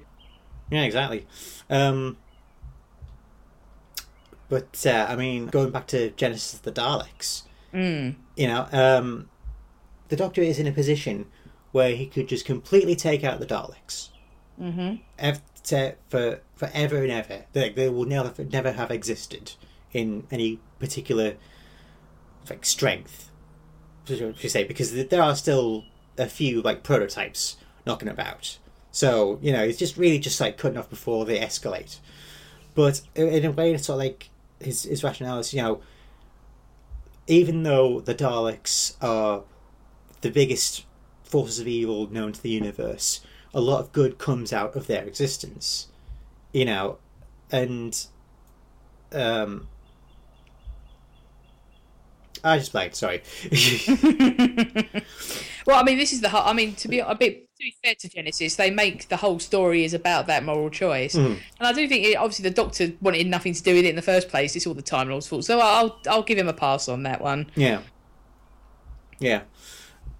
Yeah, 0.70 0.82
exactly. 0.82 1.26
Um, 1.70 2.16
but 4.48 4.84
uh, 4.86 5.06
I 5.08 5.16
mean, 5.16 5.46
going 5.46 5.70
back 5.70 5.86
to 5.88 6.10
Genesis 6.10 6.54
of 6.54 6.62
the 6.62 6.72
Daleks, 6.72 7.42
Mm. 7.74 8.14
you 8.36 8.46
know, 8.46 8.68
um, 8.72 9.28
the 10.08 10.16
Doctor 10.16 10.40
is 10.40 10.58
in 10.58 10.66
a 10.66 10.72
position 10.72 11.26
where 11.72 11.94
he 11.94 12.06
could 12.06 12.26
just 12.28 12.44
completely 12.46 12.96
take 12.96 13.22
out 13.24 13.38
the 13.40 13.46
Daleks. 13.46 14.08
hmm 14.58 14.94
ev- 15.18 15.42
for 16.08 16.40
forever 16.54 17.02
and 17.02 17.10
ever. 17.10 17.44
They, 17.52 17.70
they 17.70 17.88
will 17.88 18.04
never 18.04 18.32
never 18.44 18.72
have 18.72 18.90
existed 18.92 19.52
in 19.96 20.26
any 20.30 20.60
particular 20.78 21.34
like 22.48 22.64
strength. 22.64 23.30
Should 24.06 24.42
you 24.42 24.48
say 24.48 24.64
because 24.64 24.92
there 24.92 25.22
are 25.22 25.34
still 25.34 25.84
a 26.18 26.26
few 26.26 26.62
like 26.62 26.82
prototypes 26.82 27.56
knocking 27.86 28.08
about. 28.08 28.58
So 28.92 29.38
you 29.42 29.52
know 29.52 29.62
it's 29.62 29.78
just 29.78 29.96
really 29.96 30.18
just 30.18 30.40
like 30.40 30.58
cutting 30.58 30.78
off 30.78 30.90
before 30.90 31.24
they 31.24 31.40
escalate. 31.40 31.98
But 32.74 33.00
in 33.14 33.44
a 33.44 33.50
way, 33.50 33.72
it's 33.72 33.86
sort 33.86 33.96
of 33.96 34.00
like 34.00 34.28
his 34.60 34.84
his 34.84 35.02
rationale 35.02 35.38
is 35.38 35.52
you 35.52 35.62
know 35.62 35.80
even 37.26 37.62
though 37.64 38.00
the 38.00 38.14
Daleks 38.14 38.94
are 39.02 39.42
the 40.20 40.30
biggest 40.30 40.84
forces 41.24 41.58
of 41.58 41.66
evil 41.66 42.06
known 42.08 42.32
to 42.32 42.40
the 42.40 42.50
universe, 42.50 43.20
a 43.52 43.60
lot 43.60 43.80
of 43.80 43.92
good 43.92 44.18
comes 44.18 44.52
out 44.52 44.76
of 44.76 44.86
their 44.86 45.04
existence. 45.04 45.88
You 46.52 46.66
know, 46.66 46.98
and 47.50 48.06
um 49.12 49.68
I 52.48 52.58
just 52.58 52.70
played. 52.72 52.94
sorry. 52.94 53.22
Well, 55.66 55.80
I 55.80 55.82
mean, 55.82 55.98
this 55.98 56.12
is 56.12 56.20
the. 56.20 56.28
whole- 56.28 56.44
I 56.48 56.52
mean, 56.52 56.76
to 56.76 56.86
be 56.86 57.00
a 57.00 57.12
bit 57.16 57.48
to 57.56 57.64
be 57.64 57.74
fair 57.82 57.96
to 57.96 58.08
Genesis, 58.08 58.54
they 58.54 58.70
make 58.70 59.08
the 59.08 59.16
whole 59.16 59.40
story 59.40 59.82
is 59.84 59.94
about 59.94 60.28
that 60.28 60.44
moral 60.44 60.70
choice, 60.70 61.16
Mhm. 61.16 61.40
and 61.58 61.66
I 61.66 61.72
do 61.72 61.88
think 61.88 62.04
it, 62.06 62.14
obviously 62.16 62.44
the 62.44 62.54
Doctor 62.54 62.92
wanted 63.00 63.26
nothing 63.26 63.52
to 63.52 63.60
do 63.62 63.74
with 63.74 63.84
it 63.84 63.88
in 63.88 63.96
the 63.96 64.02
first 64.02 64.28
place. 64.28 64.54
It's 64.54 64.64
all 64.64 64.74
the 64.74 64.82
Time 64.82 65.08
Lord's 65.08 65.26
fault, 65.26 65.44
so 65.44 65.58
I'll 65.58 65.98
I'll 66.08 66.22
give 66.22 66.38
him 66.38 66.46
a 66.46 66.52
pass 66.52 66.88
on 66.88 67.02
that 67.02 67.20
one. 67.20 67.50
yeah. 67.56 67.80
Yeah. 69.18 69.40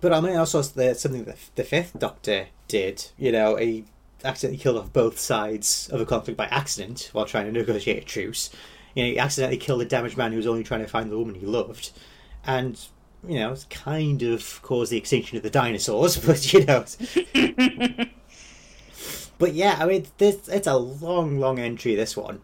But 0.01 0.13
I 0.13 0.21
mean 0.21 0.35
also 0.37 0.63
there's 0.63 0.99
something 0.99 1.23
that 1.27 1.37
the 1.55 1.63
fifth 1.63 1.97
Doctor 1.97 2.49
did, 2.67 3.07
you 3.17 3.31
know, 3.31 3.55
he 3.55 3.85
accidentally 4.25 4.59
killed 4.61 4.79
off 4.79 4.93
both 4.93 5.19
sides 5.21 5.89
of 5.93 6.01
a 6.01 6.07
conflict 6.07 6.37
by 6.37 6.47
accident 6.47 7.11
while 7.13 7.25
trying 7.25 7.47
to 7.47 7.53
negotiate 7.53 8.03
a 8.03 8.05
truce. 8.07 8.51
You 8.97 9.05
know, 9.05 9.11
he 9.11 9.19
accidentally 9.21 9.59
killed 9.59 9.83
a 9.83 9.85
damaged 9.85 10.17
man 10.17 10.33
who 10.33 10.39
was 10.39 10.47
only 10.49 10.65
trying 10.65 10.81
to 10.81 10.89
find 10.89 11.09
the 11.13 11.19
woman 11.19 11.37
he 11.37 11.47
loved. 11.47 11.91
And 12.47 12.79
you 13.27 13.39
know, 13.39 13.53
it's 13.53 13.65
kind 13.65 14.23
of 14.23 14.61
caused 14.63 14.93
the 14.93 14.97
extinction 14.97 15.37
of 15.37 15.43
the 15.43 15.51
dinosaurs, 15.51 16.17
but 16.27 16.53
you 16.53 16.65
know. 16.65 16.85
but 19.39 19.55
yeah, 19.55 19.77
I 19.81 19.87
mean, 19.87 20.07
this 20.19 20.49
it's 20.49 20.67
a 20.67 20.77
long, 20.77 21.39
long 21.39 21.59
entry. 21.59 21.95
This 21.95 22.17
one, 22.17 22.41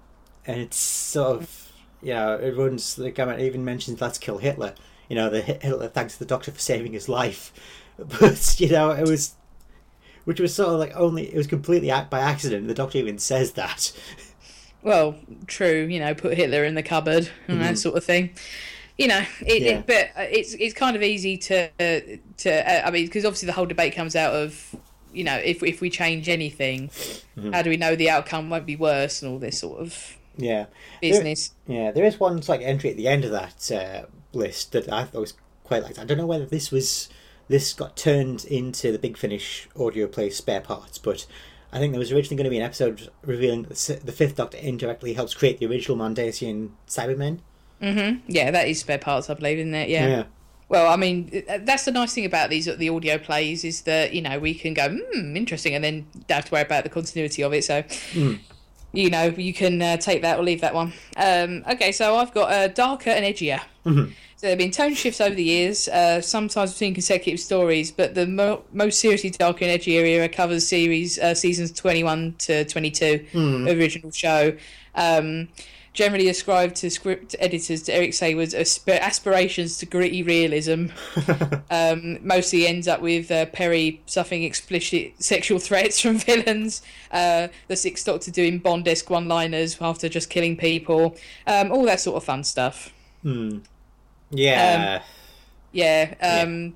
and 0.46 0.61
it's 0.61 0.76
sort 0.76 1.40
of 1.40 1.72
you 2.03 2.14
know, 2.14 2.34
it 2.34 2.57
runs. 2.57 2.98
Like 2.98 3.18
I 3.18 3.24
mean, 3.24 3.38
it 3.38 3.46
even 3.46 3.64
mentions 3.64 4.00
"Let's 4.00 4.18
kill 4.18 4.38
Hitler." 4.38 4.74
You 5.09 5.16
know, 5.16 5.30
the 5.30 5.40
Hitler 5.40 5.88
thanks 5.88 6.16
the 6.16 6.24
Doctor 6.24 6.50
for 6.50 6.59
saving 6.59 6.92
his 6.92 7.09
life, 7.09 7.53
but 7.98 8.61
you 8.61 8.68
know, 8.68 8.90
it 8.90 9.09
was, 9.09 9.34
which 10.24 10.40
was 10.40 10.55
sort 10.55 10.70
of 10.70 10.80
like 10.80 10.94
only 10.96 11.32
it 11.32 11.36
was 11.36 11.46
completely 11.46 11.90
act 11.90 12.11
by 12.11 12.20
accident. 12.20 12.66
The 12.66 12.74
Doctor 12.74 12.98
even 12.98 13.18
says 13.18 13.53
that. 13.53 13.92
Well, 14.82 15.14
true, 15.46 15.86
you 15.88 16.00
know, 16.00 16.12
put 16.12 16.36
Hitler 16.36 16.64
in 16.64 16.74
the 16.74 16.82
cupboard 16.82 17.30
and 17.46 17.61
that 17.61 17.66
mm-hmm. 17.66 17.74
sort 17.76 17.96
of 17.96 18.05
thing. 18.05 18.30
You 18.99 19.09
know, 19.09 19.22
it, 19.47 19.62
Yeah. 19.62 19.78
it, 19.78 19.86
but 19.86 20.11
uh, 20.16 20.26
it's 20.30 20.55
it's 20.55 20.74
kind 20.74 20.97
of 20.97 21.03
easy 21.03 21.36
to 21.38 21.68
to 22.38 22.51
uh, 22.51 22.86
I 22.86 22.90
mean, 22.90 23.07
because 23.07 23.24
obviously 23.24 23.47
the 23.47 23.53
whole 23.53 23.66
debate 23.66 23.95
comes 23.95 24.14
out 24.16 24.34
of 24.34 24.74
you 25.12 25.24
know 25.24 25.36
if 25.36 25.62
if 25.62 25.80
we 25.80 25.90
change 25.90 26.28
anything, 26.28 26.88
Mm-hmm. 27.36 27.53
how 27.53 27.62
do 27.62 27.70
we 27.70 27.76
know 27.78 27.97
the 27.97 28.11
outcome 28.11 28.51
won't 28.51 28.66
be 28.66 28.76
worse 28.76 29.22
and 29.22 29.32
all 29.32 29.38
this 29.38 29.59
sort 29.59 29.80
of 29.80 30.16
Yeah. 30.36 30.66
business. 31.01 31.53
Yeah, 31.66 31.90
there 31.93 32.05
is 32.05 32.20
one 32.20 32.43
like 32.47 32.61
entry 32.61 32.90
at 32.90 32.97
the 32.97 33.09
end 33.09 33.24
of 33.24 33.30
that 33.30 33.70
uh, 33.72 34.07
list 34.34 34.72
that 34.72 34.93
I 34.93 35.05
thought 35.05 35.20
was 35.20 35.34
quite 35.64 35.82
like. 35.82 35.99
I 35.99 36.05
don't 36.05 36.18
know 36.18 36.26
whether 36.26 36.45
this 36.47 36.70
was 36.70 37.09
this 37.49 37.72
got 37.72 37.97
turned 37.97 38.45
into 38.45 38.93
the 38.93 38.99
Big 38.99 39.16
Finish 39.16 39.68
audio 39.78 40.07
play 40.07 40.28
spare 40.30 40.61
parts, 40.61 40.99
but 40.99 41.26
I 41.72 41.78
think 41.78 41.93
there 41.93 41.99
was 41.99 42.12
originally 42.12 42.36
going 42.36 42.45
to 42.45 42.51
be 42.51 42.59
an 42.59 42.62
episode 42.64 43.11
revealing 43.24 43.62
that 43.64 43.76
the, 43.76 43.95
the 44.05 44.12
Fifth 44.12 44.36
Doctor 44.36 44.59
indirectly 44.59 45.14
helps 45.14 45.32
create 45.34 45.59
the 45.59 45.66
original 45.66 45.97
Mondasian 45.97 46.70
Cybermen. 46.86 47.38
Yeah, 48.28 48.51
that 48.51 48.68
is 48.68 48.80
spare 48.80 48.99
parts, 48.99 49.28
I 49.28 49.35
believe, 49.35 49.59
isn't 49.59 49.74
it? 49.74 49.89
Yeah. 49.89 50.09
Well, 50.68 50.91
I 50.91 50.97
mean, 50.97 51.43
that's 51.61 51.85
the 51.85 51.91
nice 51.91 52.14
thing 52.14 52.24
about 52.24 52.49
these 52.49 52.64
the 52.64 52.89
audio 52.89 53.18
plays 53.18 53.62
is 53.62 53.83
that 53.83 54.14
you 54.14 54.22
know 54.22 54.39
we 54.39 54.55
can 54.55 54.72
go, 54.72 54.89
hmm, 54.89 55.37
interesting, 55.37 55.74
and 55.74 55.85
then 55.85 56.07
don't 56.28 56.37
have 56.37 56.45
to 56.47 56.53
worry 56.53 56.62
about 56.62 56.85
the 56.85 56.91
continuity 56.91 57.43
of 57.43 57.53
it. 57.53 57.64
So, 57.64 57.83
you 58.95 59.11
know, 59.11 59.24
you 59.24 59.53
can 59.53 59.83
uh, 59.83 59.97
take 59.99 60.22
that 60.22 60.39
or 60.39 60.43
leave 60.43 60.61
that 60.62 60.74
one. 60.74 60.93
Um, 61.16 61.62
okay, 61.70 61.93
so 61.93 62.16
I've 62.16 62.33
got 62.33 62.51
uh, 62.51 62.68
darker 62.68 63.11
and 63.11 63.24
edgier. 63.24 63.61
So 64.37 64.47
there 64.47 64.51
have 64.51 64.59
been 64.59 64.70
tone 64.70 64.95
shifts 64.95 65.20
over 65.20 65.35
the 65.35 65.45
years, 65.45 65.89
uh, 65.89 66.20
sometimes 66.20 66.72
between 66.72 66.95
consecutive 66.95 67.39
stories, 67.39 67.93
but 67.93 68.14
the 68.14 68.26
mo- 68.26 68.64
most 68.72 68.99
seriously 68.99 69.30
darker 69.30 69.64
and 69.64 69.80
edgier 69.80 70.05
era 70.05 70.28
covers 70.28 70.66
series 70.66 71.18
uh, 71.18 71.35
seasons 71.35 71.70
21 71.72 72.35
to 72.39 72.64
22 72.64 73.26
of 73.61 73.64
the 73.66 73.78
original 73.78 74.11
show. 74.11 74.57
Um, 74.95 75.49
generally 75.93 76.28
ascribed 76.28 76.76
to 76.76 76.90
script 76.90 77.36
editors 77.38 77.82
to 77.82 77.95
Eric 77.95 78.14
Saward's 78.14 78.55
asp- 78.55 78.88
aspirations 78.88 79.76
to 79.78 79.86
gritty 79.86 80.22
realism. 80.22 80.86
um, 81.70 82.18
mostly 82.26 82.66
ends 82.66 82.88
up 82.88 83.01
with 83.01 83.30
uh, 83.30 83.47
Peri 83.47 84.01
suffering 84.07 84.43
explicit 84.43 85.12
sexual 85.18 85.59
threats 85.59 86.01
from 86.01 86.18
villains, 86.18 86.82
uh, 87.11 87.49
the 87.68 87.76
Sixth 87.76 88.07
Doctor 88.07 88.30
doing 88.30 88.59
Bond-esque 88.59 89.11
one-liners 89.11 89.76
after 89.80 90.09
just 90.09 90.30
killing 90.30 90.57
people, 90.57 91.16
um, 91.47 91.70
all 91.70 91.84
that 91.84 92.01
sort 92.01 92.16
of 92.16 92.24
fun 92.24 92.43
stuff. 92.45 92.93
Hmm. 93.22 93.59
Yeah. 94.30 95.03
Yeah. 95.72 96.14
Um, 96.20 96.74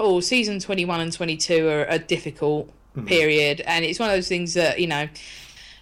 Oh, 0.00 0.18
season 0.18 0.58
21 0.58 1.00
and 1.00 1.12
22 1.12 1.68
are 1.68 1.84
a 1.84 1.98
difficult 1.98 2.72
Mm-hmm. 2.96 3.06
period, 3.06 3.60
and 3.68 3.84
it's 3.84 4.00
one 4.00 4.10
of 4.10 4.16
those 4.16 4.26
things 4.26 4.54
that, 4.54 4.80
you 4.80 4.88
know, 4.88 5.08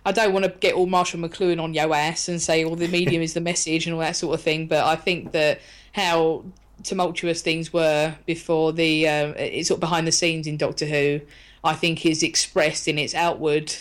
I 0.09 0.13
don't 0.13 0.33
want 0.33 0.47
to 0.47 0.51
get 0.51 0.73
all 0.75 0.87
Marshall 0.87 1.21
McLuhan 1.21 1.63
on 1.63 1.75
yo 1.75 1.93
ass 1.93 2.29
and 2.31 2.41
say, 2.41 2.65
well, 2.65 2.77
the 2.77 2.89
medium 2.89 3.21
is 3.21 3.35
the 3.35 3.43
message 3.43 3.87
and 3.87 3.93
all 3.95 4.01
that 4.01 4.17
sort 4.17 4.35
of 4.35 4.41
thing, 4.41 4.67
but 4.67 4.85
I 4.85 4.97
think 4.97 5.33
that 5.33 5.61
how 5.93 6.45
tumultuous 6.83 7.43
things 7.43 7.73
were 7.75 8.15
before 8.25 8.73
the, 8.73 9.07
uh, 9.07 9.29
it's 9.37 9.69
sort 9.69 9.77
of 9.77 9.81
behind 9.81 10.07
the 10.07 10.13
scenes 10.13 10.47
in 10.47 10.57
Doctor 10.57 10.87
Who, 10.87 11.21
I 11.63 11.75
think 11.75 12.07
is 12.07 12.23
expressed 12.23 12.89
in 12.89 12.99
its 12.99 13.15
outward. 13.15 13.75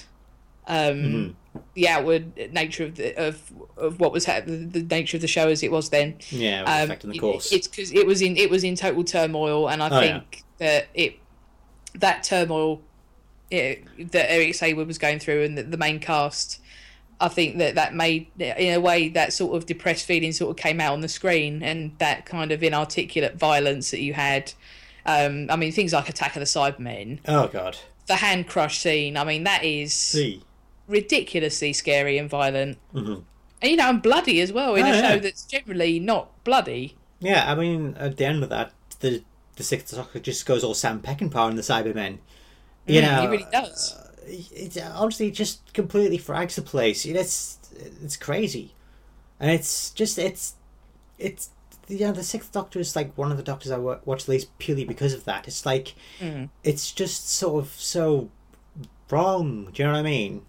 Um, 0.67 1.36
The 1.73 1.88
outward 1.88 2.51
nature 2.53 2.84
of 2.84 2.95
the 2.97 3.15
of 3.17 3.41
of 3.78 3.99
what 3.99 4.11
was 4.11 4.25
the, 4.25 4.41
the 4.71 4.84
nature 4.84 5.17
of 5.17 5.21
the 5.21 5.28
show 5.28 5.47
as 5.47 5.63
it 5.63 5.71
was 5.71 5.89
then. 5.89 6.17
yeah, 6.30 6.61
it 6.61 6.67
Um, 6.67 6.84
affecting 6.91 7.09
the 7.11 7.15
it- 7.15 7.19
course. 7.19 7.51
It's 7.51 7.67
because 7.67 7.91
it 7.93 8.05
was 8.05 8.21
in 8.21 8.36
it 8.38 8.49
was 8.51 8.63
in 8.63 8.75
total 8.75 9.03
turmoil, 9.03 9.67
and 9.69 9.82
I 9.82 9.88
Oh, 9.89 9.99
think 9.99 10.43
that 10.59 10.88
it 10.93 11.15
that 11.95 12.21
turmoil 12.23 12.82
it, 13.49 14.11
that 14.11 14.31
Eric 14.31 14.49
Saward 14.53 14.87
was 14.87 14.97
going 14.97 15.19
through, 15.19 15.43
and 15.43 15.57
the, 15.57 15.63
the 15.63 15.77
main 15.77 15.99
cast, 15.99 16.59
I 17.19 17.27
think 17.29 17.57
that 17.57 17.75
that 17.75 17.93
made 17.95 18.27
in 18.39 18.73
a 18.73 18.79
way 18.79 19.09
that 19.09 19.33
sort 19.33 19.55
of 19.57 19.65
depressed 19.65 20.05
feeling 20.05 20.31
sort 20.31 20.51
of 20.51 20.61
came 20.61 20.79
out 20.81 20.93
on 20.93 21.01
the 21.01 21.07
screen, 21.07 21.63
and 21.63 21.91
that 21.99 22.25
kind 22.25 22.51
of 22.51 22.61
inarticulate 22.63 23.35
violence 23.35 23.91
that 23.91 24.01
you 24.01 24.13
had. 24.13 24.53
Um, 25.05 25.47
I 25.49 25.55
mean, 25.55 25.71
things 25.71 25.93
like 25.93 26.09
Attack 26.09 26.35
of 26.35 26.41
the 26.41 26.45
Cybermen, 26.45 27.19
oh 27.27 27.47
god. 27.47 27.77
the 28.07 28.17
hand 28.17 28.47
crush 28.47 28.79
scene. 28.79 29.15
I 29.15 29.23
mean, 29.23 29.45
that 29.45 29.63
is 29.63 29.93
See. 29.93 30.43
ridiculously 30.87 31.73
scary 31.73 32.17
and 32.17 32.29
violent, 32.29 32.77
and 32.93 33.23
you 33.63 33.75
know, 33.77 33.89
and 33.89 34.01
bloody 34.01 34.41
as 34.41 34.51
well 34.51 34.75
in 34.75 34.85
Oh, 34.85 34.91
a 34.91 35.01
show 35.01 35.19
that's 35.19 35.45
generally 35.45 35.99
not 35.99 36.43
bloody. 36.43 36.95
Yeah, 37.19 37.49
I 37.51 37.55
mean, 37.55 37.95
at 37.97 38.17
the 38.17 38.25
end 38.25 38.43
of 38.43 38.49
that, 38.49 38.73
the 38.99 39.23
the 39.55 39.63
Sixth 39.63 39.95
Doctor 39.95 40.19
just 40.19 40.45
goes 40.45 40.63
all 40.63 40.73
Sam 40.75 41.01
Peckinpah 41.01 41.49
and 41.49 41.57
the 41.57 41.63
Cybermen. 41.63 42.19
You 42.88 43.01
Mm, 43.01 43.05
know, 43.05 43.21
he 43.21 43.27
really 43.27 43.47
does. 43.51 43.95
it 44.27 44.77
honestly 44.95 45.31
just 45.31 45.73
completely 45.73 46.17
frags 46.17 46.55
the 46.55 46.61
place. 46.61 47.05
It's 47.05 47.57
it's 48.03 48.17
crazy, 48.17 48.73
and 49.39 49.51
it's 49.51 49.91
just 49.91 50.17
it's 50.17 50.55
it's 51.19 51.49
yeah. 51.88 52.11
The 52.11 52.23
Sixth 52.23 52.51
Doctor 52.51 52.79
is 52.79 52.95
like 52.95 53.17
one 53.17 53.31
of 53.31 53.38
the 53.38 53.43
Doctors 53.43 53.71
I 53.71 53.77
wa- 53.77 53.99
watch 54.05 54.27
least 54.27 54.57
purely 54.59 54.85
because 54.85 55.13
of 55.13 55.25
that. 55.25 55.47
It's 55.47 55.65
like 55.65 55.95
it's 56.63 56.91
just 56.91 57.29
sort 57.29 57.63
of 57.63 57.71
so 57.71 58.29
wrong. 59.09 59.69
Do 59.73 59.81
you 59.83 59.88
know 59.88 59.93
what 59.93 59.99
I 59.99 60.03
mean? 60.03 60.45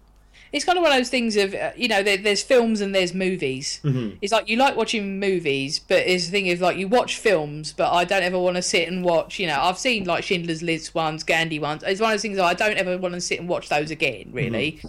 It's 0.51 0.65
kind 0.65 0.77
of 0.77 0.81
one 0.81 0.91
of 0.91 0.97
those 0.97 1.09
things 1.09 1.35
of 1.35 1.53
uh, 1.53 1.71
you 1.75 1.87
know 1.87 2.03
there, 2.03 2.17
there's 2.17 2.43
films 2.43 2.81
and 2.81 2.93
there's 2.93 3.13
movies. 3.13 3.79
Mm-hmm. 3.83 4.17
It's 4.21 4.31
like 4.31 4.49
you 4.49 4.57
like 4.57 4.75
watching 4.75 5.19
movies, 5.19 5.79
but 5.79 5.99
it's 5.99 6.25
the 6.25 6.31
thing 6.31 6.51
of 6.51 6.61
like 6.61 6.77
you 6.77 6.87
watch 6.87 7.17
films, 7.17 7.73
but 7.73 7.91
I 7.91 8.05
don't 8.05 8.23
ever 8.23 8.39
want 8.39 8.55
to 8.55 8.61
sit 8.61 8.87
and 8.87 9.03
watch. 9.03 9.39
You 9.39 9.47
know, 9.47 9.59
I've 9.59 9.77
seen 9.77 10.05
like 10.05 10.23
Schindler's 10.23 10.61
List 10.61 10.95
ones, 10.95 11.23
Gandhi 11.23 11.59
ones. 11.59 11.83
It's 11.85 12.01
one 12.01 12.11
of 12.11 12.13
those 12.13 12.21
things 12.21 12.39
I 12.39 12.53
don't 12.53 12.77
ever 12.77 12.97
want 12.97 13.13
to 13.13 13.21
sit 13.21 13.39
and 13.39 13.47
watch 13.47 13.69
those 13.69 13.91
again, 13.91 14.29
really, 14.31 14.81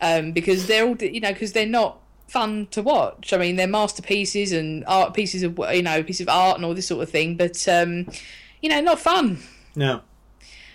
um, 0.00 0.32
because 0.32 0.66
they're 0.66 0.86
all 0.86 0.96
you 0.96 1.20
know 1.20 1.32
because 1.32 1.52
they're 1.52 1.66
not 1.66 1.98
fun 2.28 2.68
to 2.70 2.82
watch. 2.82 3.32
I 3.32 3.36
mean, 3.38 3.56
they're 3.56 3.66
masterpieces 3.66 4.52
and 4.52 4.84
art 4.86 5.14
pieces 5.14 5.42
of 5.42 5.58
you 5.72 5.82
know 5.82 6.02
pieces 6.02 6.22
of 6.22 6.28
art 6.28 6.56
and 6.56 6.64
all 6.64 6.74
this 6.74 6.86
sort 6.86 7.02
of 7.02 7.10
thing, 7.10 7.36
but 7.36 7.68
um, 7.68 8.06
you 8.62 8.68
know, 8.68 8.80
not 8.80 8.98
fun 8.98 9.38
No. 9.74 10.02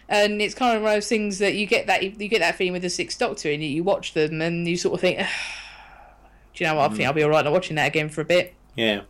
And 0.08 0.42
it's 0.42 0.54
kind 0.54 0.76
of 0.76 0.84
one 0.84 0.92
of 0.92 0.96
those 0.98 1.10
things 1.10 1.40
that 1.40 1.56
you 1.56 1.66
get 1.66 1.88
that 1.88 2.04
you 2.04 2.28
get 2.28 2.40
that 2.40 2.56
feeling 2.56 2.74
with 2.74 2.84
the 2.84 2.90
Sixth 2.90 3.18
Doctor, 3.18 3.50
and 3.50 3.64
you 3.64 3.84
watch 3.84 4.14
them, 4.14 4.42
and 4.42 4.68
you 4.68 4.78
sort 4.78 4.96
of 4.96 5.02
think, 5.02 5.18
"Do 6.54 6.64
you 6.64 6.70
know 6.70 6.76
what? 6.76 6.92
I 6.92 6.94
think 6.94 7.08
I'll 7.08 7.14
be 7.14 7.24
all 7.24 7.30
right 7.30 7.44
not 7.44 7.54
watching 7.54 7.76
that 7.78 7.88
again 7.88 8.10
for 8.10 8.22
a 8.22 8.26
bit." 8.26 8.54
Yeah. 8.76 9.02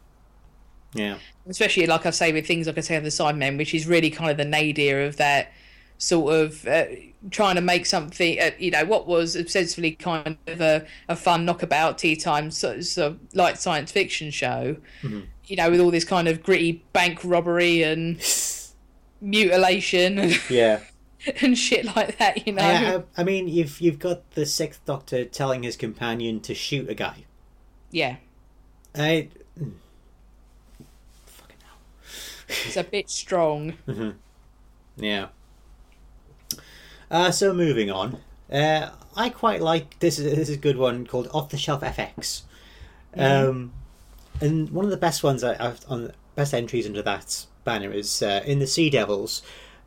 Yeah. 0.94 1.18
Especially 1.48 1.86
like 1.86 2.06
I 2.06 2.12
say 2.12 2.32
with 2.32 2.48
things 2.48 2.68
like 2.68 2.78
I 2.78 2.82
say 2.82 2.96
of 2.96 3.04
the 3.04 3.10
Cybermen, 3.10 3.58
which 3.58 3.74
is 3.74 3.86
really 3.86 4.10
kind 4.10 4.32
of 4.32 4.38
the 4.38 4.46
nadir 4.46 5.04
of 5.04 5.18
that 5.18 5.52
sort 5.98 6.34
of 6.34 6.68
uh, 6.68 6.86
trying 7.32 7.56
to 7.56 7.62
make 7.62 7.86
something, 7.86 8.40
uh, 8.40 8.52
you 8.58 8.72
know, 8.72 8.86
what 8.86 9.08
was 9.08 9.36
ostensibly 9.36 9.92
kind 9.92 10.38
of 10.48 10.62
a, 10.62 10.86
a 11.10 11.16
fun 11.16 11.46
knockabout 11.46 11.98
tea 11.98 12.16
time 12.16 12.52
sort 12.52 12.78
of, 12.78 12.86
sort 12.86 13.12
of 13.12 13.20
light 13.34 13.60
science 13.60 13.92
fiction 13.92 14.32
show, 14.32 14.78
you 15.46 15.56
know, 15.56 15.70
with 15.70 15.80
all 15.80 15.92
this 15.92 16.06
kind 16.06 16.28
of 16.28 16.42
gritty 16.44 16.84
bank 16.94 17.20
robbery 17.24 17.84
and 17.84 18.22
mutilation 19.22 20.18
and, 20.20 20.40
Yeah. 20.50 20.80
and 21.42 21.58
shit 21.58 21.86
like 21.96 22.18
that, 22.20 22.46
you 22.46 22.54
know. 22.54 22.62
I, 22.64 22.96
I, 22.98 23.04
I 23.18 23.24
mean, 23.24 23.48
you've 23.48 23.82
you've 23.82 23.98
got 24.00 24.30
the 24.32 24.46
Sixth 24.46 24.84
Doctor 24.86 25.26
telling 25.26 25.64
his 25.64 25.76
companion 25.76 26.40
to 26.42 26.54
shoot 26.54 26.88
a 26.90 26.94
guy. 26.94 27.26
Yeah, 27.92 28.18
I. 28.94 29.30
mm. 29.60 29.72
Fucking 31.26 31.56
hell. 31.64 31.78
it's 32.66 32.78
a 32.78 32.84
bit 32.84 33.10
strong. 33.10 33.74
Yeah. 34.98 35.28
Uh, 37.12 37.30
so 37.30 37.54
moving 37.54 37.92
on, 37.92 38.18
uh, 38.50 38.90
I 39.16 39.30
quite 39.30 39.62
like 39.62 40.00
this. 40.00 40.20
Is, 40.20 40.24
this 40.36 40.50
is 40.50 40.56
a 40.56 40.60
good 40.60 40.78
one 40.78 41.06
called 41.06 41.28
Off 41.34 41.50
the 41.50 41.58
Shelf 41.58 41.82
FX, 41.82 42.44
um, 43.18 43.74
and 44.40 44.70
one 44.70 44.86
of 44.86 44.92
the 44.92 44.98
best 44.98 45.22
ones 45.22 45.44
I, 45.44 45.56
I've 45.60 45.82
on 45.90 46.14
best 46.36 46.54
entries 46.54 46.86
under 46.88 47.02
that 47.02 47.46
banner 47.66 47.92
is 47.92 48.22
uh, 48.22 48.42
in 48.46 48.60
the 48.60 48.68
Sea 48.68 48.90
Devils. 48.90 49.42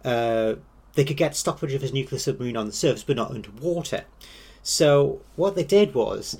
Uh, 0.05 0.57
they 0.95 1.05
could 1.05 1.17
get 1.17 1.35
stock 1.37 1.59
footage 1.59 1.75
of 1.75 1.83
his 1.83 1.93
nuclear 1.93 2.19
submarine 2.19 2.57
on 2.57 2.67
the 2.67 2.73
surface, 2.73 3.05
but 3.05 3.17
not 3.17 3.31
underwater. 3.31 4.05
So 4.63 5.23
what 5.37 5.55
they 5.55 5.65
did 5.65 5.95
was 5.95 6.37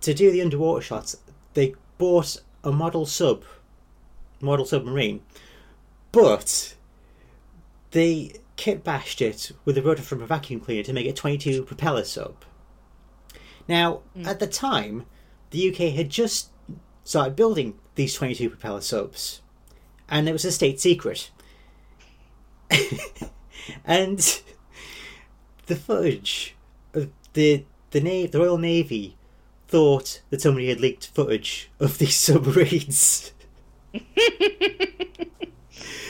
to 0.00 0.14
do 0.14 0.30
the 0.30 0.40
underwater 0.40 0.80
shots. 0.80 1.16
They 1.54 1.74
bought 1.98 2.40
a 2.64 2.72
model 2.72 3.04
sub, 3.06 3.44
model 4.40 4.64
submarine, 4.64 5.22
but 6.12 6.74
they 7.90 8.32
kit 8.56 8.82
bashed 8.82 9.20
it 9.20 9.52
with 9.64 9.78
a 9.78 9.82
rotor 9.82 10.02
from 10.02 10.22
a 10.22 10.26
vacuum 10.26 10.60
cleaner 10.60 10.82
to 10.82 10.92
make 10.92 11.06
it 11.06 11.16
22 11.16 11.62
propeller 11.62 12.04
sub. 12.04 12.44
Now, 13.68 14.00
at 14.24 14.38
the 14.38 14.46
time, 14.46 15.04
the 15.50 15.68
UK 15.70 15.94
had 15.94 16.08
just 16.08 16.50
started 17.04 17.36
building 17.36 17.78
these 17.94 18.14
22 18.14 18.48
propeller 18.50 18.80
subs, 18.80 19.42
and 20.08 20.28
it 20.28 20.32
was 20.32 20.44
a 20.44 20.52
state 20.52 20.80
secret. 20.80 21.30
and 23.84 24.40
the 25.66 25.76
footage 25.76 26.54
of 26.94 27.10
the 27.32 27.64
the 27.90 28.26
the 28.26 28.38
Royal 28.38 28.58
Navy 28.58 29.16
thought 29.66 30.22
that 30.30 30.40
somebody 30.40 30.68
had 30.68 30.80
leaked 30.80 31.08
footage 31.08 31.70
of 31.80 31.98
these 31.98 32.16
submarines. 32.26 33.32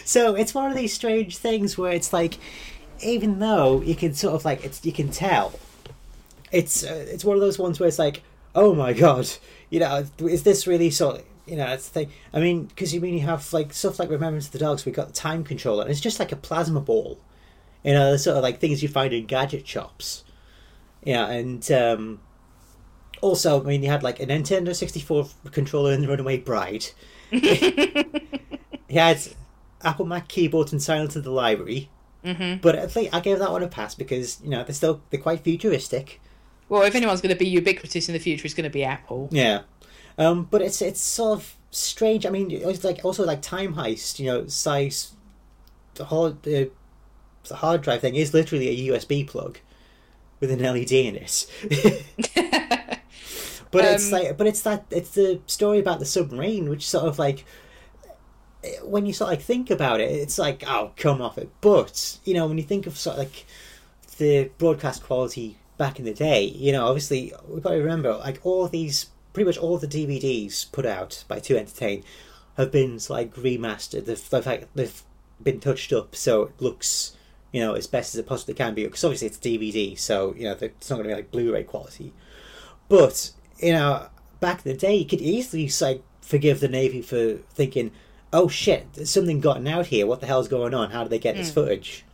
So 0.09 0.35
it's 0.35 0.55
one 0.55 0.71
of 0.71 0.75
these 0.75 0.95
strange 0.95 1.37
things 1.37 1.77
where 1.77 1.93
it's 1.93 2.15
like, 2.15 2.39
even 3.03 3.41
though 3.41 3.83
you 3.83 3.95
can 3.95 4.15
sort 4.15 4.35
of 4.35 4.43
like 4.43 4.65
it's 4.65 4.83
you 4.83 4.91
can 4.91 5.11
tell, 5.11 5.53
it's 6.51 6.83
uh, 6.83 7.05
it's 7.11 7.27
one 7.27 7.37
of 7.37 7.43
those 7.43 7.59
ones 7.59 7.79
where 7.79 7.87
it's 7.87 7.99
like, 7.99 8.23
oh 8.55 8.75
my 8.75 8.95
god, 8.95 9.29
you 9.69 9.81
know, 9.81 10.07
is 10.21 10.45
this 10.45 10.67
really 10.67 10.89
sort? 10.89 11.27
You 11.49 11.57
know, 11.57 11.67
it's 11.67 11.89
the 11.89 12.01
thing. 12.01 12.11
I 12.33 12.41
mean, 12.41 12.65
because 12.65 12.93
you 12.95 13.01
mean 13.01 13.15
you 13.15 13.21
have 13.27 13.53
like 13.53 13.73
stuff 13.73 13.99
like 13.99 14.11
Remembrance 14.11 14.47
of 14.47 14.53
the 14.53 14.59
Daleks. 14.59 14.85
We 14.85 14.93
got 14.93 15.07
the 15.09 15.13
time 15.13 15.45
controller, 15.45 15.83
and 15.83 15.91
it's 15.91 16.01
just 16.01 16.19
like 16.19 16.33
a 16.33 16.37
plasma 16.37 16.81
ball. 16.81 17.19
You 17.85 17.93
know, 17.95 18.13
the 18.13 18.19
sort 18.19 18.37
of 18.37 18.43
like 18.43 18.59
things 18.61 18.83
you 18.83 18.89
find 18.89 19.13
in 19.13 19.27
gadget 19.27 19.67
shops. 19.67 20.25
Yeah, 21.05 21.27
and 21.29 21.71
um, 21.73 22.21
also, 23.21 23.61
I 23.61 23.65
mean, 23.65 23.83
you 23.83 23.89
had 23.89 24.03
like 24.03 24.21
a 24.21 24.27
Nintendo 24.27 24.75
sixty 24.75 25.01
four 25.01 25.29
controller 25.53 25.93
in 25.93 26.01
the 26.03 26.09
Runaway 26.09 26.39
Bride. 26.39 26.87
he 27.31 28.05
had 28.91 29.21
Apple 29.83 30.07
Mac 30.07 30.29
keyboards 30.29 30.73
and 30.73 30.83
Silence 30.83 31.17
of 31.17 31.25
the 31.25 31.31
Library. 31.31 31.89
hmm 32.25 32.55
But 32.61 32.79
I 32.79 32.87
think 32.87 33.15
I 33.15 33.21
gave 33.21 33.39
that 33.39 33.51
one 33.53 33.63
a 33.63 33.69
pass 33.69 33.95
because 33.95 34.41
you 34.43 34.51
know 34.51 34.65
they're 34.65 34.75
still 34.75 35.03
they're 35.11 35.21
quite 35.21 35.41
futuristic. 35.41 36.21
Well, 36.69 36.83
if 36.83 36.95
anyone's 36.95 37.23
going 37.23 37.35
to 37.35 37.39
be 37.39 37.49
ubiquitous 37.49 38.09
in 38.09 38.13
the 38.13 38.19
future, 38.19 38.45
it's 38.45 38.55
going 38.55 38.65
to 38.65 38.71
be 38.71 38.85
Apple. 38.85 39.29
Yeah, 39.31 39.63
um, 40.19 40.45
but 40.51 40.63
it's 40.63 40.83
it's 40.83 41.01
sort 41.01 41.39
of 41.39 41.57
strange. 41.71 42.27
I 42.27 42.31
mean, 42.31 42.51
it's 42.51 42.85
like 42.85 43.05
also 43.05 43.25
like 43.25 43.43
Time 43.43 43.75
Heist. 43.75 44.19
You 44.19 44.27
know, 44.27 44.47
size 44.49 45.13
the 45.95 46.07
hard 46.07 46.43
the, 46.43 46.71
the 47.49 47.57
hard 47.57 47.83
drive 47.83 48.01
thing 48.01 48.17
is 48.17 48.35
literally 48.35 48.69
a 48.69 48.93
USB 48.93 49.27
plug 49.27 49.59
with 50.41 50.51
an 50.51 50.61
LED 50.61 50.93
in 50.93 51.17
it. 51.17 51.47
but 53.71 53.85
it's 53.85 54.13
Um, 54.13 54.21
like, 54.21 54.37
but 54.37 54.47
it's 54.47 54.63
that 54.63 54.87
it's 54.91 55.11
the 55.11 55.41
story 55.47 55.79
about 55.79 55.99
the 55.99 56.07
submarine, 56.07 56.69
which 56.69 56.89
sort 56.89 57.05
of 57.05 57.19
like 57.19 57.45
when 58.83 59.07
you 59.07 59.13
sort 59.13 59.33
of 59.33 59.39
like 59.39 59.45
think 59.45 59.71
about 59.71 60.01
it, 60.01 60.11
it's 60.11 60.39
like 60.39 60.65
oh 60.67 60.93
come 60.97 61.21
off 61.23 61.39
it. 61.39 61.51
But 61.61 62.19
you 62.25 62.35
know 62.35 62.47
when 62.47 62.59
you 62.59 62.65
think 62.65 62.87
of 62.87 62.97
sort 62.99 63.15
of 63.15 63.19
like 63.21 63.47
the 64.19 64.51
broadcast 64.59 65.03
quality 65.03 65.59
back 65.77 65.99
in 65.99 66.05
the 66.05 66.15
day, 66.15 66.43
you 66.45 66.73
know 66.73 66.87
obviously 66.87 67.33
we've 67.49 67.63
got 67.63 67.71
to 67.71 67.79
remember 67.79 68.15
like 68.17 68.41
all 68.45 68.69
these 68.69 69.07
pretty 69.33 69.47
much 69.47 69.59
all 69.59 69.79
the 69.79 69.87
DVDs 69.87 70.71
put 70.73 70.87
out 70.87 71.25
by 71.29 71.39
Two 71.39 71.57
Entertain 71.57 72.05
have 72.57 72.73
been 72.73 72.99
like 73.09 73.35
remastered. 73.35 74.07
They've 74.07 74.31
they've, 74.31 74.67
they've 74.75 75.03
been 75.43 75.61
touched 75.61 75.93
up 75.93 76.17
so 76.17 76.43
it 76.45 76.61
looks 76.61 77.17
you 77.53 77.61
know 77.61 77.75
as 77.75 77.87
best 77.87 78.15
as 78.15 78.19
it 78.19 78.27
possibly 78.27 78.55
can 78.55 78.75
be 78.75 78.85
because 78.85 79.05
obviously 79.05 79.29
it's 79.29 79.39
DVD, 79.39 79.99
so 79.99 80.35
you 80.37 80.45
know 80.45 80.57
it's 80.61 80.91
not 80.91 80.97
going 80.97 81.09
to 81.09 81.15
be 81.15 81.17
like 81.17 81.31
Blu-ray 81.31 81.65
quality. 81.65 82.13
But 82.89 83.33
you 83.59 83.73
know, 83.73 84.09
back 84.41 84.65
in 84.65 84.73
the 84.73 84.79
day, 84.79 84.95
you 84.95 85.05
could 85.05 85.21
easily 85.21 85.71
like 85.81 86.03
forgive 86.21 86.61
the 86.61 86.69
Navy 86.69 87.03
for 87.03 87.37
thinking, 87.51 87.93
"Oh 88.33 88.49
shit, 88.49 88.93
there's 88.95 89.11
something 89.11 89.41
gotten 89.41 89.67
out 89.67 89.87
here. 89.87 90.07
What 90.07 90.21
the 90.21 90.27
hell's 90.27 90.49
going 90.49 90.75
on? 90.75 90.91
How 90.91 91.05
did 91.05 91.11
they 91.11 91.19
get 91.19 91.37
this 91.37 91.49
hmm. 91.49 91.55
footage?" 91.55 92.05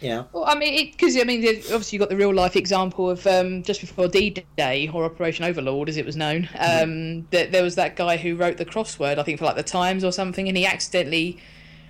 You 0.00 0.08
know, 0.08 0.28
Well, 0.32 0.44
I 0.46 0.54
mean, 0.54 0.90
because 0.90 1.16
I 1.16 1.24
mean, 1.24 1.44
obviously 1.46 1.96
you've 1.96 2.00
got 2.00 2.08
the 2.08 2.16
real 2.16 2.32
life 2.32 2.56
example 2.56 3.10
of 3.10 3.26
um, 3.26 3.62
just 3.62 3.80
before 3.80 4.08
D 4.08 4.44
Day 4.56 4.90
or 4.92 5.04
Operation 5.04 5.44
Overlord, 5.44 5.88
as 5.88 5.96
it 5.96 6.06
was 6.06 6.16
known. 6.16 6.48
Um, 6.58 7.26
that 7.30 7.52
there 7.52 7.62
was 7.62 7.74
that 7.74 7.96
guy 7.96 8.16
who 8.16 8.34
wrote 8.34 8.56
the 8.56 8.64
crossword, 8.64 9.18
I 9.18 9.22
think 9.22 9.38
for 9.38 9.44
like 9.44 9.56
the 9.56 9.62
Times 9.62 10.02
or 10.04 10.12
something, 10.12 10.48
and 10.48 10.56
he 10.56 10.66
accidentally. 10.66 11.38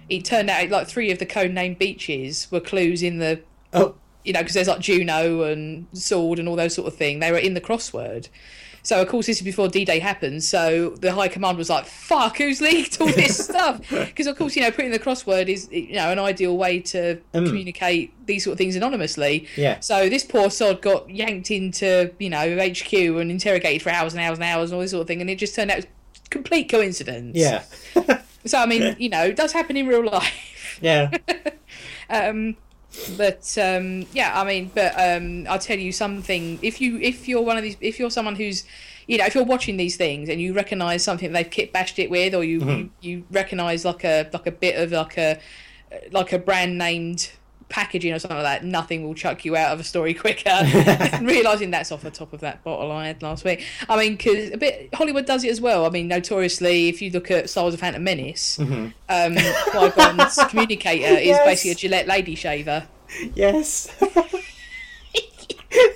It 0.08 0.24
turned 0.24 0.50
out 0.50 0.68
like 0.70 0.88
three 0.88 1.12
of 1.12 1.20
the 1.20 1.26
code 1.26 1.52
name 1.52 1.74
beaches 1.74 2.48
were 2.50 2.58
clues 2.58 3.00
in 3.00 3.18
the 3.18 3.42
oh 3.72 3.94
you 4.24 4.32
know, 4.32 4.40
because 4.40 4.54
there's 4.54 4.68
like 4.68 4.80
Juno 4.80 5.42
and 5.42 5.86
Sword 5.92 6.38
and 6.38 6.48
all 6.48 6.56
those 6.56 6.74
sort 6.74 6.88
of 6.88 6.96
thing. 6.96 7.20
They 7.20 7.32
were 7.32 7.38
in 7.38 7.54
the 7.54 7.60
crossword. 7.60 8.28
So 8.82 9.00
of 9.02 9.08
course 9.08 9.26
this 9.26 9.36
is 9.38 9.42
before 9.42 9.68
D-Day 9.68 9.98
happened. 9.98 10.42
So 10.42 10.90
the 10.90 11.12
High 11.12 11.28
Command 11.28 11.58
was 11.58 11.68
like, 11.68 11.84
"Fuck, 11.86 12.38
who's 12.38 12.60
leaked 12.60 13.00
all 13.00 13.08
this 13.08 13.36
stuff?" 13.44 13.80
Because 13.90 14.26
of 14.26 14.36
course 14.38 14.56
you 14.56 14.62
know 14.62 14.70
putting 14.70 14.90
the 14.90 14.98
crossword 14.98 15.48
is 15.48 15.68
you 15.70 15.94
know 15.94 16.10
an 16.10 16.18
ideal 16.18 16.56
way 16.56 16.80
to 16.80 17.18
Mm. 17.34 17.46
communicate 17.46 18.12
these 18.26 18.44
sort 18.44 18.52
of 18.52 18.58
things 18.58 18.76
anonymously. 18.76 19.46
yeah, 19.56 19.80
So 19.80 20.08
this 20.08 20.24
poor 20.24 20.50
sod 20.50 20.80
got 20.82 21.08
yanked 21.10 21.50
into 21.50 22.10
you 22.18 22.30
know 22.30 22.58
HQ 22.58 22.92
and 22.92 23.30
interrogated 23.30 23.82
for 23.82 23.90
hours 23.90 24.14
and 24.14 24.22
hours 24.22 24.38
and 24.38 24.44
hours 24.44 24.70
and 24.70 24.76
all 24.76 24.80
this 24.82 24.90
sort 24.92 25.02
of 25.02 25.06
thing, 25.08 25.20
and 25.20 25.28
it 25.30 25.36
just 25.36 25.54
turned 25.54 25.70
out 25.70 25.84
complete 26.30 26.68
coincidence. 26.70 27.36
yeah, 27.36 27.62
So 28.46 28.58
I 28.58 28.66
mean, 28.66 28.96
you 28.98 29.08
know, 29.08 29.24
it 29.24 29.36
does 29.36 29.52
happen 29.52 29.76
in 29.76 29.86
real 29.86 30.04
life. 30.04 30.78
yeah, 30.80 31.10
Um, 32.10 32.56
but 33.16 33.56
um, 33.58 34.06
yeah, 34.12 34.32
I 34.40 34.44
mean, 34.44 34.70
but 34.74 34.94
um, 34.96 35.46
I'll 35.48 35.58
tell 35.58 35.78
you 35.78 35.92
something. 35.92 36.58
If 36.62 36.80
you 36.80 36.98
if 37.00 37.28
you're 37.28 37.42
one 37.42 37.56
of 37.56 37.62
these, 37.62 37.76
if 37.80 37.98
you're 37.98 38.10
someone 38.10 38.34
who's, 38.34 38.64
you 39.06 39.18
know, 39.18 39.26
if 39.26 39.34
you're 39.34 39.44
watching 39.44 39.76
these 39.76 39.96
things 39.96 40.28
and 40.28 40.40
you 40.40 40.52
recognise 40.52 41.04
something 41.04 41.32
they've 41.32 41.48
kit 41.48 41.72
bashed 41.72 41.98
it 41.98 42.10
with, 42.10 42.34
or 42.34 42.42
you 42.42 42.60
you, 42.68 42.90
you 43.00 43.24
recognise 43.30 43.84
like 43.84 44.04
a 44.04 44.28
like 44.32 44.46
a 44.46 44.52
bit 44.52 44.76
of 44.76 44.92
like 44.92 45.16
a 45.18 45.38
like 46.10 46.32
a 46.32 46.38
brand 46.38 46.78
named 46.78 47.30
packaging 47.70 48.12
or 48.12 48.18
something 48.18 48.36
like 48.36 48.60
that, 48.60 48.64
nothing 48.66 49.04
will 49.04 49.14
chuck 49.14 49.44
you 49.44 49.56
out 49.56 49.72
of 49.72 49.80
a 49.80 49.84
story 49.84 50.12
quicker. 50.12 50.50
Realizing 51.22 51.70
that's 51.70 51.90
off 51.90 52.02
the 52.02 52.10
top 52.10 52.32
of 52.34 52.40
that 52.40 52.62
bottle 52.62 52.92
I 52.92 53.06
had 53.06 53.22
last 53.22 53.44
week. 53.44 53.64
I 53.88 53.96
mean, 53.96 54.16
because 54.16 54.50
a 54.50 54.56
bit 54.58 54.92
Hollywood 54.94 55.24
does 55.24 55.44
it 55.44 55.50
as 55.50 55.60
well. 55.60 55.86
I 55.86 55.88
mean, 55.90 56.08
notoriously, 56.08 56.88
if 56.88 57.00
you 57.00 57.10
look 57.10 57.30
at 57.30 57.48
Star 57.48 57.64
Wars: 57.64 57.74
The 57.74 57.78
Phantom 57.78 58.02
Menace, 58.04 58.58
um, 58.58 58.90
Qui-Gon's 59.08 60.34
communicator 60.48 61.14
is 61.14 61.28
Yes. 61.28 61.46
basically 61.46 61.70
a 61.70 61.74
Gillette 61.76 62.06
lady 62.06 62.34
shaver. 62.34 62.86
yes. 63.34 63.88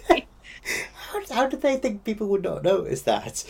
how, 0.08 1.20
how 1.34 1.46
did 1.48 1.60
they 1.62 1.76
think 1.76 2.04
people 2.04 2.28
would 2.28 2.42
not 2.42 2.62
notice 2.62 3.02
that? 3.02 3.44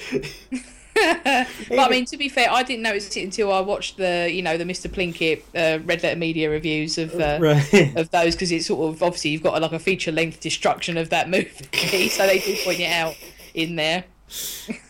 But 1.68 1.78
I 1.78 1.88
mean, 1.88 2.04
to 2.06 2.16
be 2.16 2.28
fair, 2.28 2.50
I 2.50 2.62
didn't 2.62 2.82
notice 2.82 3.16
it 3.16 3.22
until 3.22 3.52
I 3.52 3.60
watched 3.60 3.96
the, 3.96 4.30
you 4.30 4.42
know, 4.42 4.56
the 4.56 4.64
Mr. 4.64 4.88
Plinkett 4.88 5.42
uh, 5.54 5.82
Red 5.84 6.02
Letter 6.02 6.18
Media 6.18 6.50
reviews 6.50 6.98
of 6.98 7.14
uh, 7.14 7.38
right. 7.40 7.92
of 7.96 8.10
those 8.10 8.34
because 8.34 8.52
it's 8.52 8.66
sort 8.66 8.94
of 8.94 9.02
obviously 9.02 9.30
you've 9.30 9.42
got 9.42 9.56
a, 9.56 9.60
like 9.60 9.72
a 9.72 9.78
feature 9.78 10.12
length 10.12 10.40
destruction 10.40 10.96
of 10.96 11.10
that 11.10 11.28
movie, 11.30 12.08
so 12.08 12.26
they 12.26 12.38
do 12.38 12.56
point 12.64 12.80
it 12.80 12.90
out 12.90 13.16
in 13.54 13.76
there. 13.76 14.04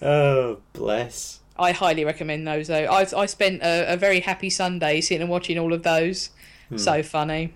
oh 0.02 0.58
bless. 0.72 1.40
I 1.58 1.72
highly 1.72 2.04
recommend 2.04 2.46
those 2.46 2.68
though. 2.68 2.84
I 2.84 3.06
I 3.16 3.26
spent 3.26 3.62
a, 3.62 3.94
a 3.94 3.96
very 3.96 4.20
happy 4.20 4.50
Sunday 4.50 5.00
sitting 5.00 5.22
and 5.22 5.30
watching 5.30 5.58
all 5.58 5.72
of 5.72 5.82
those. 5.82 6.30
So 6.76 7.04
funny. 7.04 7.54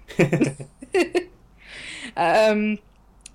Um, 2.16 2.78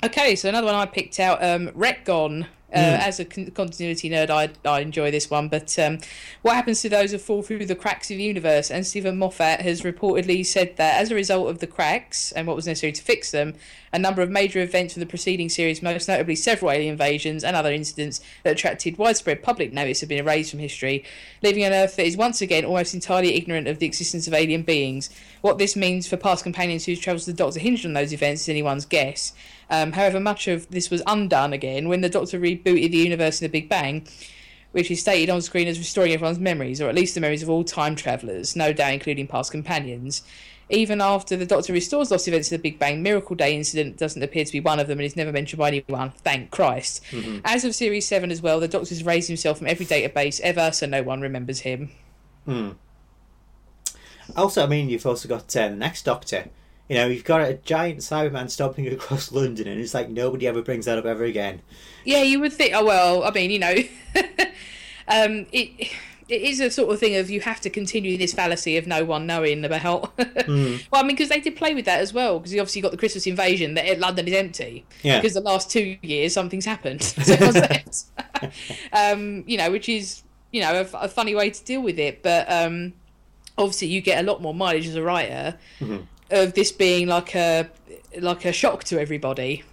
okay, 0.03 0.36
so 0.36 0.49
another 0.49 0.68
one 0.68 0.76
I 0.76 0.86
picked 0.86 1.20
out, 1.20 1.43
um, 1.43 1.70
Retcon. 1.70 2.47
Uh, 2.74 2.97
As 2.99 3.19
a 3.19 3.26
con- 3.26 3.51
continuity 3.51 4.09
nerd, 4.09 4.32
I, 4.32 4.49
I 4.67 4.80
enjoy 4.80 5.11
this 5.11 5.30
one. 5.30 5.47
But 5.47 5.78
um, 5.78 5.99
what 6.41 6.55
happens 6.55 6.82
to 6.82 6.89
those 6.89 7.11
who 7.11 7.19
fall 7.19 7.43
through 7.43 7.65
the 7.65 7.76
cracks 7.76 8.09
of 8.09 8.17
the 8.17 8.24
universe? 8.24 8.71
And 8.71 8.86
Steven 8.86 9.17
Moffat 9.17 9.61
has 9.61 9.82
reportedly 9.82 10.43
said 10.43 10.78
that 10.78 10.99
as 10.99 11.11
a 11.11 11.15
result 11.15 11.49
of 11.49 11.59
the 11.59 11.67
cracks 11.67 12.32
and 12.32 12.47
what 12.47 12.55
was 12.55 12.65
necessary 12.65 12.91
to 12.93 13.01
fix 13.03 13.30
them, 13.30 13.53
a 13.91 13.99
number 13.99 14.24
of 14.24 14.30
major 14.32 14.59
events 14.59 14.93
from 14.93 15.01
the 15.01 15.05
preceding 15.05 15.49
series, 15.49 15.84
most 15.84 16.07
notably 16.07 16.36
several 16.36 16.71
alien 16.71 16.93
invasions 16.93 17.43
and 17.43 17.55
other 17.55 17.71
incidents 17.71 18.21
that 18.41 18.53
attracted 18.53 18.97
widespread 18.97 19.43
public 19.43 19.71
notice, 19.71 19.99
have 19.99 20.09
been 20.09 20.17
erased 20.17 20.49
from 20.49 20.59
history, 20.59 21.03
leaving 21.43 21.63
an 21.63 21.74
Earth 21.74 21.95
that 21.97 22.07
is 22.07 22.17
once 22.17 22.41
again 22.41 22.65
almost 22.65 22.95
entirely 22.95 23.36
ignorant 23.36 23.67
of 23.67 23.78
the 23.78 23.86
existence 23.86 24.26
of 24.28 24.34
alien 24.34 24.63
beings. 24.63 25.11
What 25.41 25.59
this 25.59 25.76
means 25.76 26.07
for 26.07 26.17
past 26.17 26.43
companions 26.43 26.86
whose 26.86 26.99
travels 26.99 27.26
to 27.26 27.32
the 27.32 27.38
Doctor 27.38 27.59
hinged 27.59 27.86
on 27.86 27.93
those 27.93 28.13
events 28.13 28.41
is 28.41 28.49
anyone's 28.49 28.86
guess. 28.86 29.34
Um, 29.70 29.93
however, 29.93 30.20
much 30.20 30.47
of 30.47 30.70
this 30.70 30.89
was 30.89 31.01
undone 31.07 31.53
again 31.53 31.88
when 31.88 32.01
the 32.01 32.09
Doctor 32.09 32.39
rebooted 32.39 32.91
the 32.91 32.97
universe 32.97 33.41
in 33.41 33.45
the 33.45 33.51
Big 33.51 33.70
Bang, 33.70 34.07
which 34.72 34.89
is 34.91 35.01
stated 35.01 35.30
on 35.30 35.41
screen 35.41 35.68
as 35.68 35.78
restoring 35.78 36.11
everyone's 36.11 36.39
memories, 36.39 36.82
or 36.82 36.89
at 36.89 36.95
least 36.95 37.16
the 37.16 37.22
memories 37.22 37.43
of 37.43 37.49
all 37.49 37.64
time 37.64 37.95
travellers, 37.95 38.55
no 38.55 38.74
doubt 38.74 38.93
including 38.93 39.28
past 39.28 39.51
companions. 39.51 40.24
Even 40.70 41.01
after 41.01 41.36
the 41.36 41.45
Doctor 41.45 41.74
restores 41.74 42.09
lost 42.09 42.28
events 42.28 42.51
in 42.51 42.57
the 42.57 42.61
Big 42.61 42.80
Bang, 42.80 43.03
Miracle 43.03 43.36
Day 43.36 43.55
incident 43.55 43.97
doesn't 43.97 44.24
appear 44.24 44.45
to 44.45 44.51
be 44.51 44.59
one 44.59 44.80
of 44.80 44.88
them 44.88 44.97
and 44.97 45.05
is 45.05 45.16
never 45.16 45.32
mentioned 45.32 45.59
by 45.59 45.68
anyone, 45.68 46.11
thank 46.24 46.51
Christ. 46.51 47.03
As 47.45 47.64
of 47.66 47.76
Series 47.76 48.07
7 48.07 48.32
as 48.32 48.41
well, 48.41 48.59
the 48.59 48.68
Doctor's 48.68 49.03
raised 49.03 49.28
himself 49.28 49.57
from 49.57 49.68
every 49.68 49.86
database 49.86 50.39
ever, 50.39 50.72
so 50.72 50.86
no 50.88 51.03
one 51.03 51.22
remembers 51.22 51.59
him. 51.59 51.91
Also, 54.36 54.64
I 54.64 54.68
mean, 54.68 54.89
you've 54.89 55.05
also 55.05 55.28
got 55.28 55.55
uh, 55.55 55.68
the 55.68 55.76
next 55.76 56.03
Doctor. 56.05 56.45
You 56.89 56.95
know, 56.97 57.07
you've 57.07 57.23
got 57.23 57.41
a 57.41 57.53
giant 57.55 57.99
Cyberman 57.99 58.49
stomping 58.49 58.88
across 58.93 59.31
London, 59.31 59.67
and 59.67 59.79
it's 59.79 59.93
like 59.93 60.09
nobody 60.09 60.47
ever 60.47 60.61
brings 60.61 60.86
that 60.86 60.97
up 60.97 61.05
ever 61.05 61.23
again. 61.23 61.61
Yeah, 62.03 62.23
you 62.23 62.39
would 62.39 62.53
think. 62.53 62.73
Oh 62.75 62.86
well, 62.86 63.23
I 63.23 63.31
mean, 63.31 63.51
you 63.51 63.59
know, 63.59 63.75
um, 65.07 65.45
it 65.51 65.91
it 66.29 66.41
is 66.41 66.59
a 66.59 66.71
sort 66.71 66.91
of 66.91 66.99
thing 66.99 67.15
of 67.15 67.29
you 67.29 67.41
have 67.41 67.61
to 67.61 67.69
continue 67.69 68.17
this 68.17 68.34
fallacy 68.34 68.77
of 68.77 68.88
no 68.88 69.03
one 69.03 69.25
knowing 69.27 69.63
about. 69.65 70.13
Well, 70.45 71.01
I 71.01 71.03
mean, 71.03 71.15
because 71.15 71.29
they 71.29 71.39
did 71.39 71.55
play 71.55 71.73
with 71.73 71.86
that 71.86 71.99
as 71.99 72.13
well. 72.13 72.38
Because 72.38 72.53
you 72.53 72.59
obviously 72.59 72.81
got 72.81 72.91
the 72.91 72.97
Christmas 72.97 73.25
invasion 73.25 73.73
that 73.75 73.99
London 73.99 74.27
is 74.27 74.34
empty. 74.34 74.86
Yeah. 75.01 75.19
Because 75.19 75.34
the 75.34 75.41
last 75.41 75.71
two 75.71 75.97
years 76.01 76.34
something's 76.34 76.65
happened. 76.65 77.01
So 77.01 77.36
um, 78.93 79.43
you 79.47 79.57
know, 79.57 79.71
which 79.71 79.89
is 79.89 80.23
you 80.51 80.61
know 80.61 80.81
a, 80.81 80.97
a 80.97 81.07
funny 81.07 81.34
way 81.34 81.49
to 81.49 81.63
deal 81.63 81.81
with 81.81 81.97
it, 81.97 82.21
but 82.21 82.51
um, 82.51 82.93
obviously 83.57 83.88
you 83.88 84.01
get 84.01 84.23
a 84.23 84.27
lot 84.27 84.41
more 84.41 84.53
mileage 84.53 84.88
as 84.88 84.95
a 84.95 85.03
writer 85.03 85.57
of 86.34 86.53
this 86.53 86.71
being 86.71 87.07
like 87.07 87.36
a 87.36 87.69
like 88.19 88.45
a 88.45 88.51
shock 88.51 88.84
to 88.86 88.99
everybody 88.99 89.63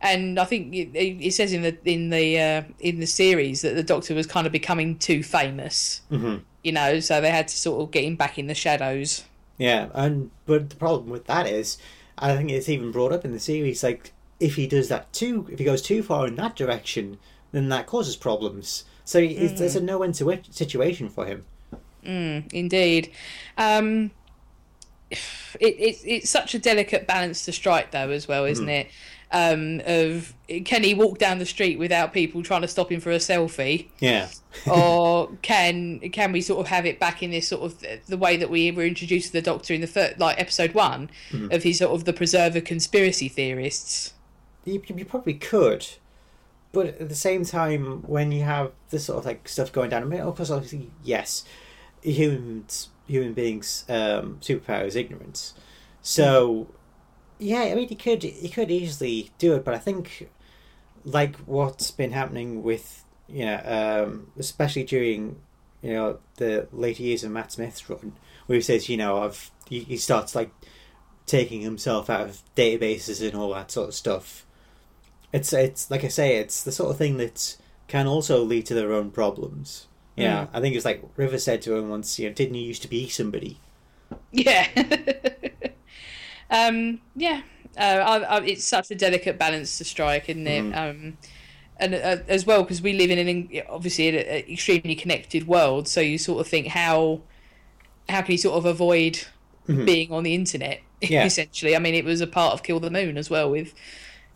and 0.00 0.38
I 0.38 0.44
think 0.44 0.74
it, 0.74 0.90
it 0.94 1.32
says 1.34 1.52
in 1.52 1.62
the 1.62 1.76
in 1.84 2.10
the 2.10 2.40
uh, 2.40 2.62
in 2.78 3.00
the 3.00 3.06
series 3.06 3.62
that 3.62 3.74
the 3.74 3.82
Doctor 3.82 4.14
was 4.14 4.26
kind 4.26 4.46
of 4.46 4.52
becoming 4.52 4.98
too 4.98 5.22
famous. 5.22 6.00
Mm-hmm. 6.10 6.38
You 6.62 6.72
know, 6.72 7.00
so 7.00 7.20
they 7.20 7.30
had 7.30 7.48
to 7.48 7.56
sort 7.56 7.82
of 7.82 7.90
get 7.90 8.04
him 8.04 8.16
back 8.16 8.38
in 8.38 8.46
the 8.46 8.54
shadows. 8.54 9.24
Yeah, 9.58 9.88
and 9.94 10.30
but 10.46 10.70
the 10.70 10.76
problem 10.76 11.10
with 11.10 11.26
that 11.26 11.46
is, 11.46 11.78
I 12.18 12.34
think 12.34 12.50
it's 12.50 12.68
even 12.68 12.92
brought 12.92 13.12
up 13.12 13.24
in 13.24 13.32
the 13.32 13.38
series. 13.38 13.82
Like, 13.82 14.12
if 14.38 14.56
he 14.56 14.66
does 14.66 14.88
that 14.88 15.12
too, 15.12 15.46
if 15.50 15.58
he 15.58 15.64
goes 15.64 15.82
too 15.82 16.02
far 16.02 16.26
in 16.26 16.36
that 16.36 16.56
direction, 16.56 17.18
then 17.52 17.68
that 17.68 17.86
causes 17.86 18.16
problems. 18.16 18.84
So 19.04 19.18
it's, 19.18 19.58
there's 19.58 19.74
a 19.74 19.80
no-win 19.80 20.14
situation 20.14 21.08
for 21.08 21.26
him. 21.26 21.44
Indeed. 22.04 23.10
Um, 23.58 24.12
it, 25.10 25.18
it's 25.60 26.02
it's 26.04 26.30
such 26.30 26.54
a 26.54 26.58
delicate 26.58 27.06
balance 27.06 27.44
to 27.46 27.52
strike, 27.52 27.90
though, 27.90 28.10
as 28.10 28.28
well, 28.28 28.44
isn't 28.44 28.68
it? 28.68 28.88
Um, 29.32 29.80
of 29.86 30.34
can 30.64 30.82
he 30.82 30.92
walk 30.92 31.18
down 31.18 31.38
the 31.38 31.46
street 31.46 31.78
without 31.78 32.12
people 32.12 32.42
trying 32.42 32.62
to 32.62 32.68
stop 32.68 32.90
him 32.90 32.98
for 33.00 33.12
a 33.12 33.18
selfie, 33.18 33.86
Yeah. 34.00 34.28
or 34.66 35.30
can 35.42 36.00
can 36.10 36.32
we 36.32 36.40
sort 36.40 36.60
of 36.60 36.66
have 36.66 36.84
it 36.84 36.98
back 36.98 37.22
in 37.22 37.30
this 37.30 37.46
sort 37.46 37.62
of 37.62 37.84
the 38.08 38.16
way 38.16 38.36
that 38.36 38.50
we 38.50 38.72
were 38.72 38.82
introduced 38.84 39.28
to 39.28 39.32
the 39.34 39.42
Doctor 39.42 39.72
in 39.72 39.82
the 39.82 39.86
first, 39.86 40.18
like 40.18 40.40
episode 40.40 40.74
one 40.74 41.10
of 41.52 41.62
his 41.62 41.78
sort 41.78 41.92
of 41.92 42.04
the 42.06 42.12
preserver 42.12 42.60
conspiracy 42.60 43.28
theorists. 43.28 44.14
You, 44.64 44.82
you 44.94 45.04
probably 45.04 45.34
could, 45.34 45.86
but 46.72 46.86
at 47.00 47.08
the 47.08 47.14
same 47.14 47.44
time, 47.44 48.02
when 48.08 48.32
you 48.32 48.42
have 48.42 48.72
this 48.90 49.04
sort 49.04 49.20
of 49.20 49.26
like 49.26 49.48
stuff 49.48 49.70
going 49.70 49.90
down, 49.90 50.02
I 50.02 50.06
mean, 50.06 50.20
of 50.20 50.34
course, 50.36 50.50
obviously, 50.50 50.90
yes, 51.04 51.44
humans, 52.02 52.88
human 53.10 53.34
beings, 53.34 53.84
um, 53.88 54.38
superpower 54.40 54.86
is 54.86 54.96
ignorance. 54.96 55.54
So, 56.00 56.68
yeah, 57.38 57.62
I 57.62 57.74
mean, 57.74 57.88
you 57.88 57.96
could 57.96 58.22
you 58.24 58.48
could 58.48 58.70
easily 58.70 59.30
do 59.38 59.54
it, 59.54 59.64
but 59.64 59.74
I 59.74 59.78
think, 59.78 60.30
like 61.04 61.36
what's 61.38 61.90
been 61.90 62.12
happening 62.12 62.62
with 62.62 63.04
you 63.28 63.44
know, 63.44 64.06
um, 64.06 64.32
especially 64.38 64.84
during 64.84 65.40
you 65.82 65.92
know 65.92 66.18
the 66.36 66.68
later 66.72 67.02
years 67.02 67.24
of 67.24 67.30
Matt 67.30 67.52
Smith's 67.52 67.88
run, 67.90 68.12
where 68.46 68.56
he 68.56 68.62
says, 68.62 68.88
you 68.88 68.96
know, 68.96 69.22
I've 69.22 69.50
he, 69.68 69.80
he 69.80 69.96
starts 69.96 70.34
like 70.34 70.50
taking 71.26 71.60
himself 71.60 72.10
out 72.10 72.22
of 72.22 72.42
databases 72.56 73.26
and 73.26 73.36
all 73.36 73.54
that 73.54 73.70
sort 73.70 73.88
of 73.88 73.94
stuff. 73.94 74.46
It's 75.32 75.52
it's 75.52 75.90
like 75.90 76.04
I 76.04 76.08
say, 76.08 76.36
it's 76.36 76.62
the 76.62 76.72
sort 76.72 76.90
of 76.90 76.98
thing 76.98 77.16
that 77.18 77.56
can 77.88 78.06
also 78.06 78.42
lead 78.42 78.66
to 78.66 78.74
their 78.74 78.92
own 78.92 79.10
problems. 79.10 79.86
Yeah, 80.16 80.46
I 80.52 80.60
think 80.60 80.76
it's 80.76 80.84
like 80.84 81.02
River 81.16 81.38
said 81.38 81.62
to 81.62 81.76
him 81.76 81.88
once, 81.88 82.18
you 82.18 82.28
know, 82.28 82.34
didn't 82.34 82.54
you 82.54 82.62
used 82.62 82.82
to 82.82 82.88
be 82.88 83.08
somebody? 83.08 83.58
Yeah. 84.32 84.66
um, 86.50 87.00
yeah. 87.16 87.42
Uh, 87.76 87.80
I, 87.80 88.18
I, 88.18 88.40
it's 88.42 88.64
such 88.64 88.90
a 88.90 88.94
delicate 88.94 89.38
balance 89.38 89.78
to 89.78 89.84
strike, 89.84 90.28
isn't 90.28 90.46
it? 90.46 90.72
Um, 90.74 91.16
and 91.76 91.94
uh, 91.94 92.16
as 92.28 92.44
well, 92.44 92.62
because 92.62 92.82
we 92.82 92.92
live 92.92 93.10
in 93.10 93.26
an 93.26 93.62
obviously 93.68 94.08
an 94.08 94.16
extremely 94.50 94.94
connected 94.94 95.46
world, 95.46 95.88
so 95.88 96.00
you 96.00 96.18
sort 96.18 96.40
of 96.40 96.46
think 96.46 96.68
how 96.68 97.22
how 98.08 98.20
can 98.22 98.32
you 98.32 98.38
sort 98.38 98.56
of 98.56 98.66
avoid 98.66 99.24
being 99.66 100.12
on 100.12 100.22
the 100.22 100.34
internet? 100.34 100.82
Yeah. 101.02 101.24
Essentially, 101.24 101.74
I 101.74 101.78
mean, 101.78 101.94
it 101.94 102.04
was 102.04 102.20
a 102.20 102.26
part 102.26 102.52
of 102.52 102.62
Kill 102.62 102.78
the 102.78 102.90
Moon 102.90 103.16
as 103.16 103.30
well, 103.30 103.50
with 103.50 103.72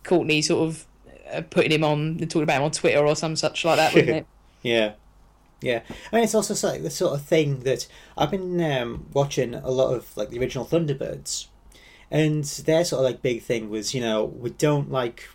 Courtney 0.02 0.40
sort 0.40 0.66
of 0.66 0.86
uh, 1.30 1.42
putting 1.42 1.70
him 1.70 1.84
on, 1.84 2.16
and 2.18 2.30
talking 2.30 2.44
about 2.44 2.56
him 2.56 2.62
on 2.62 2.70
Twitter 2.70 3.06
or 3.06 3.14
some 3.14 3.36
such 3.36 3.66
like 3.66 3.76
that, 3.76 3.92
wasn't 3.92 4.08
it? 4.16 4.26
Yeah, 4.62 4.94
yeah. 5.64 5.80
I 6.12 6.16
mean, 6.16 6.24
it's 6.24 6.34
also 6.34 6.68
like 6.68 6.82
the 6.82 6.90
sort 6.90 7.14
of 7.14 7.24
thing 7.24 7.60
that 7.60 7.88
I've 8.18 8.30
been 8.30 8.60
um, 8.60 9.06
watching 9.12 9.54
a 9.54 9.70
lot 9.70 9.94
of 9.94 10.14
like 10.16 10.28
the 10.28 10.38
original 10.38 10.66
Thunderbirds, 10.66 11.46
and 12.10 12.44
their 12.44 12.84
sort 12.84 13.00
of 13.00 13.10
like 13.10 13.22
big 13.22 13.42
thing 13.42 13.70
was 13.70 13.94
you 13.94 14.00
know 14.00 14.24
we 14.24 14.50
don't 14.50 14.90
like 14.90 15.28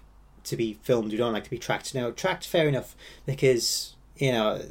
to 0.46 0.56
be 0.56 0.78
filmed, 0.84 1.12
we 1.12 1.18
don't 1.18 1.34
like 1.34 1.46
to 1.46 1.50
be 1.50 1.58
tracked. 1.58 1.96
Now, 1.96 2.12
tracked 2.12 2.46
fair 2.46 2.68
enough 2.68 2.96
because 3.26 3.96
you 4.18 4.32
know 4.32 4.62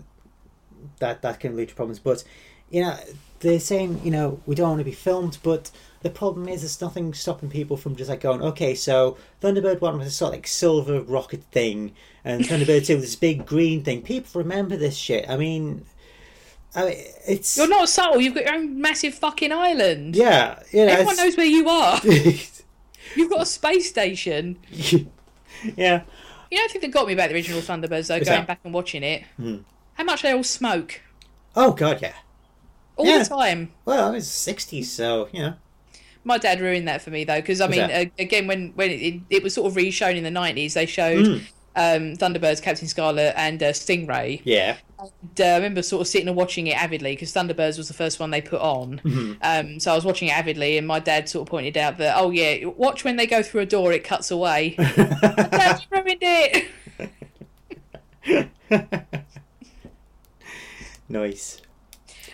that 1.01 1.23
that 1.23 1.41
can 1.41 1.57
lead 1.57 1.71
to 1.71 1.75
problems, 1.75 1.99
but 1.99 2.23
you 2.71 2.83
know 2.83 2.97
they're 3.41 3.61
saying 3.61 4.01
you 4.05 4.13
know 4.13 4.41
we 4.47 4.55
don't 4.55 4.69
want 4.69 4.81
to 4.81 4.85
be 4.85 4.93
filmed, 4.93 5.39
but 5.43 5.73
the 6.03 6.11
problem 6.11 6.49
is 6.49 6.61
there's 6.61 6.81
nothing 6.81 7.13
stopping 7.13 7.51
people 7.51 7.77
from 7.77 7.97
just 7.97 8.09
like 8.09 8.21
going 8.21 8.41
okay 8.43 8.75
so 8.75 9.17
Thunderbird 9.43 9.81
one 9.81 9.99
was 9.99 10.07
a 10.07 10.11
sort 10.11 10.29
of 10.29 10.35
like 10.37 10.47
silver 10.47 11.01
rocket 11.01 11.43
thing 11.51 11.93
and 12.29 12.45
Thunderbird 12.45 12.87
two 12.87 12.95
was 12.97 13.05
this 13.05 13.17
big 13.17 13.45
green 13.47 13.83
thing. 13.83 14.03
People 14.03 14.41
remember 14.43 14.77
this 14.77 14.97
shit. 14.97 15.29
I 15.29 15.37
mean, 15.37 15.85
I 16.75 16.85
mean 16.87 16.97
it's 17.27 17.57
You're 17.57 17.69
not 17.69 17.89
subtle. 17.89 18.21
You've 18.21 18.35
got 18.35 18.45
your 18.45 18.55
own 18.55 18.81
massive 18.81 19.15
fucking 19.15 19.51
island. 19.53 20.15
yeah 20.15 20.61
you 20.71 20.85
know 20.87 20.93
Everyone 20.93 21.15
it's- 21.15 21.27
knows 21.27 21.37
where 21.37 21.47
you 21.47 21.69
are. 21.69 22.01
You've 23.17 23.31
got 23.31 23.41
a 23.43 23.47
space 23.47 23.89
station. 23.89 24.59
yeah 25.77 26.03
You 26.51 26.59
know, 26.59 26.65
I 26.65 26.69
think 26.69 26.83
that 26.83 26.91
got 26.93 27.07
me 27.07 27.15
about 27.15 27.31
the 27.31 27.35
original 27.35 27.61
Thunderbirds, 27.61 28.09
though, 28.09 28.17
What's 28.17 28.29
going 28.29 28.41
that? 28.41 28.47
back 28.47 28.61
and 28.65 28.73
watching 28.75 29.03
it. 29.03 29.25
How 29.95 30.05
much 30.05 30.23
they 30.23 30.33
all 30.33 30.45
smoke. 30.45 31.01
oh 31.57 31.73
god 31.73 32.01
yeah 32.03 32.13
All 32.97 33.07
Yeah. 33.07 33.19
the 33.19 33.25
time. 33.25 33.73
well 33.85 34.09
I 34.09 34.11
was 34.11 34.31
sixty 34.31 34.83
so 34.83 35.29
you 35.33 35.41
know 35.43 35.55
My 36.25 36.37
dad 36.39 36.61
ruined 36.61 36.87
that 36.89 37.01
for 37.01 37.11
me, 37.11 37.25
though, 37.25 37.41
because, 37.41 37.61
I 37.63 37.69
mean, 37.69 37.81
uh, 37.81 38.05
again, 38.19 38.47
when, 38.47 38.73
when 38.75 38.91
it, 38.91 39.21
it 39.31 39.43
was 39.43 39.55
sort 39.55 39.67
of 39.69 39.77
re-shown 39.77 40.15
in 40.17 40.25
the 40.25 40.31
90s, 40.41 40.75
they 40.75 40.85
showed 40.85 41.25
Mm. 41.25 41.43
Um, 41.79 42.17
Thunderbirds, 42.17 42.61
Captain 42.61 42.89
Scarlet, 42.89 43.33
and 43.37 43.63
uh, 43.63 43.73
Stingray. 43.73 44.43
yeah 44.45 44.77
And, 44.99 45.41
uh, 45.41 45.45
I 45.45 45.55
remember 45.55 45.81
sort 45.83 46.01
of 46.01 46.09
sitting 46.09 46.27
and 46.27 46.37
watching 46.37 46.67
it 46.67 46.77
avidly, 46.77 47.13
because 47.13 47.33
Thunderbirds 47.33 47.79
was 47.79 47.87
the 47.87 47.95
first 47.95 48.19
one 48.19 48.33
they 48.33 48.41
put 48.43 48.61
on. 48.61 49.01
Mm-hmm. 49.05 49.33
Um, 49.43 49.79
so 49.79 49.93
I 49.93 49.95
was 49.95 50.05
watching 50.05 50.29
it 50.29 50.33
avidly, 50.37 50.77
and 50.77 50.87
my 50.87 50.99
dad 50.99 51.29
sort 51.29 51.47
of 51.47 51.51
pointed 51.51 51.77
out 51.77 51.97
that, 51.99 52.17
oh, 52.19 52.31
yeah, 52.31 52.65
watch 52.67 53.05
when 53.05 53.15
they 53.17 53.27
go 53.27 53.43
through 53.45 53.61
a 53.61 53.67
door, 53.67 53.93
it 53.93 54.03
cuts 54.03 54.33
away. 54.33 54.75
Dad, 54.97 55.81
you 55.91 55.97
ruined 55.97 56.19
it! 56.21 56.67
nice 61.09 61.63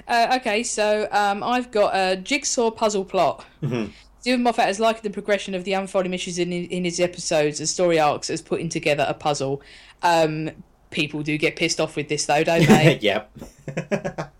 Uh, 0.08 0.38
okay, 0.40 0.62
so 0.62 1.06
um, 1.12 1.42
I've 1.42 1.70
got 1.70 1.94
a 1.94 2.16
jigsaw 2.16 2.70
puzzle 2.70 3.04
plot. 3.04 3.44
Mhm. 3.62 3.92
Steven 4.24 4.42
Moffat 4.42 4.64
has 4.64 4.80
likened 4.80 5.02
the 5.02 5.10
progression 5.10 5.54
of 5.54 5.64
the 5.64 5.74
unfolding 5.74 6.14
issues 6.14 6.38
in, 6.38 6.50
in 6.50 6.82
his 6.86 6.98
episodes 6.98 7.60
and 7.60 7.68
story 7.68 8.00
arcs 8.00 8.30
as 8.30 8.40
putting 8.40 8.70
together 8.70 9.04
a 9.06 9.12
puzzle. 9.12 9.60
Um, 10.02 10.50
people 10.90 11.22
do 11.22 11.36
get 11.36 11.56
pissed 11.56 11.78
off 11.78 11.94
with 11.94 12.08
this, 12.08 12.24
though, 12.24 12.42
don't 12.42 12.66
they? 12.66 12.98
yep 13.02 13.30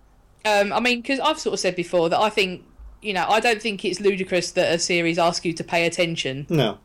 um, 0.47 0.72
I 0.72 0.80
mean, 0.80 1.03
because 1.03 1.20
I've 1.20 1.39
sort 1.39 1.53
of 1.53 1.61
said 1.61 1.76
before 1.76 2.09
that 2.09 2.18
I 2.18 2.30
think, 2.30 2.64
you 3.03 3.12
know, 3.12 3.26
I 3.28 3.41
don't 3.41 3.61
think 3.61 3.85
it's 3.85 4.01
ludicrous 4.01 4.53
that 4.53 4.72
a 4.72 4.78
series 4.78 5.18
asks 5.18 5.45
you 5.45 5.53
to 5.53 5.62
pay 5.62 5.85
attention. 5.85 6.47
no 6.49 6.78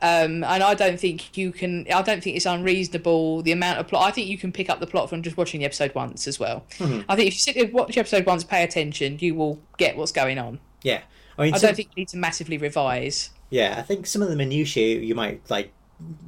Um, 0.00 0.42
and 0.42 0.62
I 0.62 0.72
don't 0.72 0.98
think 0.98 1.36
you 1.36 1.52
can. 1.52 1.84
I 1.92 2.00
don't 2.00 2.22
think 2.22 2.34
it's 2.34 2.46
unreasonable 2.46 3.42
the 3.42 3.52
amount 3.52 3.78
of 3.78 3.88
plot. 3.88 4.08
I 4.08 4.10
think 4.10 4.28
you 4.28 4.38
can 4.38 4.52
pick 4.52 4.70
up 4.70 4.80
the 4.80 4.86
plot 4.86 5.10
from 5.10 5.22
just 5.22 5.36
watching 5.36 5.60
the 5.60 5.66
episode 5.66 5.94
once 5.94 6.26
as 6.26 6.40
well. 6.40 6.64
I 6.80 7.14
think 7.14 7.28
if 7.28 7.34
you 7.34 7.40
sit 7.40 7.56
there, 7.56 7.66
watch 7.66 7.92
the 7.94 8.00
episode 8.00 8.24
once, 8.24 8.42
pay 8.42 8.62
attention, 8.62 9.18
you 9.20 9.34
will 9.34 9.60
get 9.76 9.98
what's 9.98 10.12
going 10.12 10.38
on. 10.38 10.60
yeah 10.82 11.02
I 11.38 11.44
mean 11.44 11.54
I 11.54 11.58
some- 11.58 11.68
don't 11.68 11.76
think 11.76 11.88
you 11.94 12.00
need 12.02 12.08
to 12.08 12.16
massively 12.16 12.58
revise. 12.58 13.30
Yeah, 13.50 13.76
I 13.78 13.82
think 13.82 14.06
some 14.06 14.22
of 14.22 14.28
the 14.28 14.36
minutiae 14.36 14.98
you 15.00 15.14
might 15.14 15.48
like 15.50 15.72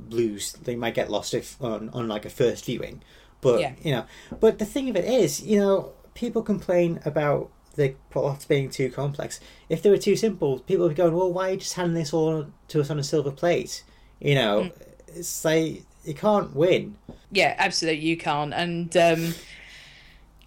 lose. 0.09 0.53
They 0.53 0.77
might 0.77 0.95
get 0.95 1.11
lost 1.11 1.35
if 1.35 1.61
on 1.63 1.89
on 1.91 2.09
like 2.09 2.25
a 2.25 2.31
first 2.31 2.65
viewing, 2.65 3.03
but 3.41 3.61
Yeah. 3.61 3.73
you 3.83 3.91
know. 3.93 4.05
But 4.41 4.59
the 4.59 4.65
thing 4.65 4.89
of 4.89 4.97
it 4.97 5.05
is, 5.05 5.43
you 5.43 5.59
know, 5.59 5.93
people 6.15 6.43
complain 6.43 7.01
about 7.05 7.51
the 7.75 7.95
plots 8.11 8.45
being 8.45 8.71
too 8.71 8.91
complex. 8.91 9.39
If 9.69 9.83
they 9.83 9.91
were 9.91 9.99
too 9.99 10.17
simple, 10.17 10.59
people 10.61 10.85
would 10.87 10.97
be 10.97 11.03
going, 11.03 11.15
"Well, 11.15 11.33
why 11.33 11.49
are 11.49 11.53
you 11.53 11.57
just 11.59 11.75
handing 11.75 11.95
this 11.95 12.13
all 12.13 12.47
to 12.69 12.81
us 12.81 12.91
on 12.91 12.99
a 12.99 13.05
silver 13.05 13.31
plate?" 13.31 13.85
You 14.21 14.35
know, 14.35 14.63
Mm. 14.63 14.73
it's 15.19 15.45
like 15.45 15.85
you 16.05 16.15
can't 16.15 16.55
win. 16.57 16.97
Yeah, 17.31 17.55
absolutely, 17.59 18.05
you 18.07 18.17
can't. 18.17 18.55
And 18.55 18.97
um, 18.97 19.35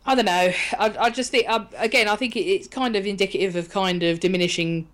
I 0.05 0.15
don't 0.15 0.25
know. 0.25 0.51
I, 0.79 0.95
I 0.99 1.09
just 1.09 1.31
think 1.31 1.47
uh, 1.47 1.65
again, 1.77 2.07
I 2.07 2.15
think 2.15 2.35
it, 2.35 2.41
it's 2.41 2.67
kind 2.67 2.95
of 2.95 3.05
indicative 3.05 3.55
of 3.55 3.69
kind 3.69 4.03
of 4.03 4.19
diminishing 4.19 4.87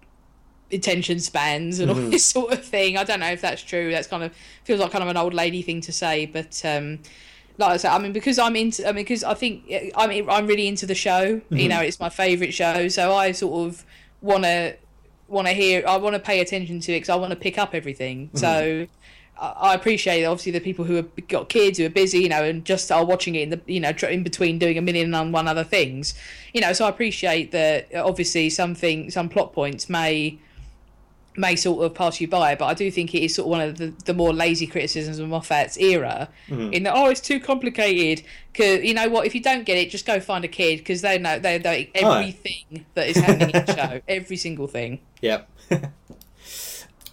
attention 0.71 1.19
spans 1.19 1.79
and 1.79 1.89
all 1.89 1.95
this 1.95 2.25
sort 2.35 2.51
of 2.51 2.63
thing. 2.63 2.97
I 2.97 3.03
don't 3.03 3.21
know 3.21 3.31
if 3.31 3.41
that's 3.41 3.61
true. 3.61 3.91
That's 3.91 4.07
kind 4.07 4.23
of 4.23 4.33
feels 4.63 4.79
like 4.79 4.91
kind 4.91 5.03
of 5.03 5.09
an 5.09 5.17
old 5.17 5.33
lady 5.33 5.61
thing 5.61 5.81
to 5.81 5.91
say, 5.91 6.25
but. 6.25 6.61
Um, 6.65 6.99
like 7.59 7.71
I 7.71 7.77
said, 7.77 7.91
I 7.91 7.97
mean, 7.97 8.13
because 8.13 8.37
I'm 8.37 8.55
into, 8.55 8.87
I 8.87 8.91
mean, 8.91 9.03
because 9.03 9.23
I 9.23 9.33
think 9.33 9.63
I 9.95 10.05
mean, 10.05 10.29
I'm 10.29 10.45
really 10.45 10.67
into 10.67 10.85
the 10.85 10.93
show. 10.93 11.41
You 11.49 11.67
know, 11.67 11.79
it's 11.81 11.99
my 11.99 12.09
favourite 12.09 12.53
show, 12.53 12.87
so 12.87 13.15
I 13.15 13.31
sort 13.31 13.67
of 13.67 13.83
want 14.21 14.43
to 14.43 14.75
want 15.27 15.47
to 15.47 15.53
hear. 15.53 15.83
I 15.87 15.97
want 15.97 16.13
to 16.13 16.19
pay 16.19 16.39
attention 16.39 16.79
to 16.81 16.91
it 16.91 16.97
because 16.97 17.09
I 17.09 17.15
want 17.15 17.31
to 17.31 17.35
pick 17.35 17.57
up 17.57 17.73
everything. 17.73 18.29
So 18.35 18.85
I 19.39 19.73
appreciate 19.75 20.25
obviously 20.25 20.51
the 20.51 20.59
people 20.59 20.85
who 20.85 20.95
have 20.95 21.27
got 21.27 21.49
kids 21.49 21.77
who 21.77 21.85
are 21.85 21.89
busy, 21.89 22.19
you 22.19 22.29
know, 22.29 22.43
and 22.43 22.65
just 22.65 22.91
are 22.91 23.05
watching 23.05 23.35
it 23.35 23.43
in 23.43 23.49
the 23.49 23.61
you 23.67 23.79
know 23.79 23.91
in 24.09 24.23
between 24.23 24.57
doing 24.57 24.77
a 24.77 24.81
million 24.81 25.13
and 25.13 25.33
one 25.33 25.47
other 25.47 25.63
things, 25.63 26.13
you 26.53 26.61
know. 26.61 26.73
So 26.73 26.85
I 26.85 26.89
appreciate 26.89 27.51
that. 27.51 27.93
Uh, 27.93 28.05
obviously, 28.05 28.49
something 28.49 29.11
some 29.11 29.29
plot 29.29 29.53
points 29.53 29.89
may 29.89 30.39
may 31.37 31.55
sort 31.55 31.85
of 31.85 31.93
pass 31.93 32.19
you 32.19 32.27
by, 32.27 32.55
but 32.55 32.65
I 32.65 32.73
do 32.73 32.89
think 32.89 33.13
it 33.13 33.23
is 33.23 33.35
sort 33.35 33.45
of 33.45 33.49
one 33.51 33.61
of 33.61 33.77
the, 33.77 33.93
the 34.05 34.13
more 34.13 34.33
lazy 34.33 34.65
criticisms 34.65 35.19
of 35.19 35.29
Moffat's 35.29 35.77
era. 35.77 36.29
Mm-hmm. 36.49 36.73
In 36.73 36.83
that, 36.83 36.95
oh, 36.95 37.09
it's 37.09 37.21
too 37.21 37.39
complicated. 37.39 38.25
Cause 38.55 38.81
you 38.81 38.95
know 38.95 39.07
what? 39.07 39.27
If 39.27 39.35
you 39.35 39.41
don't 39.41 39.63
get 39.63 39.77
it, 39.77 39.91
just 39.91 40.05
go 40.05 40.19
find 40.19 40.43
a 40.43 40.47
kid 40.47 40.79
because 40.79 41.01
they 41.01 41.19
know 41.19 41.37
they 41.37 41.59
know 41.59 41.85
everything 41.93 42.85
that 42.95 43.07
is 43.07 43.17
happening 43.17 43.51
in 43.51 43.65
the 43.65 43.75
show, 43.89 44.01
every 44.07 44.37
single 44.37 44.67
thing. 44.67 44.99
Yep. 45.21 45.49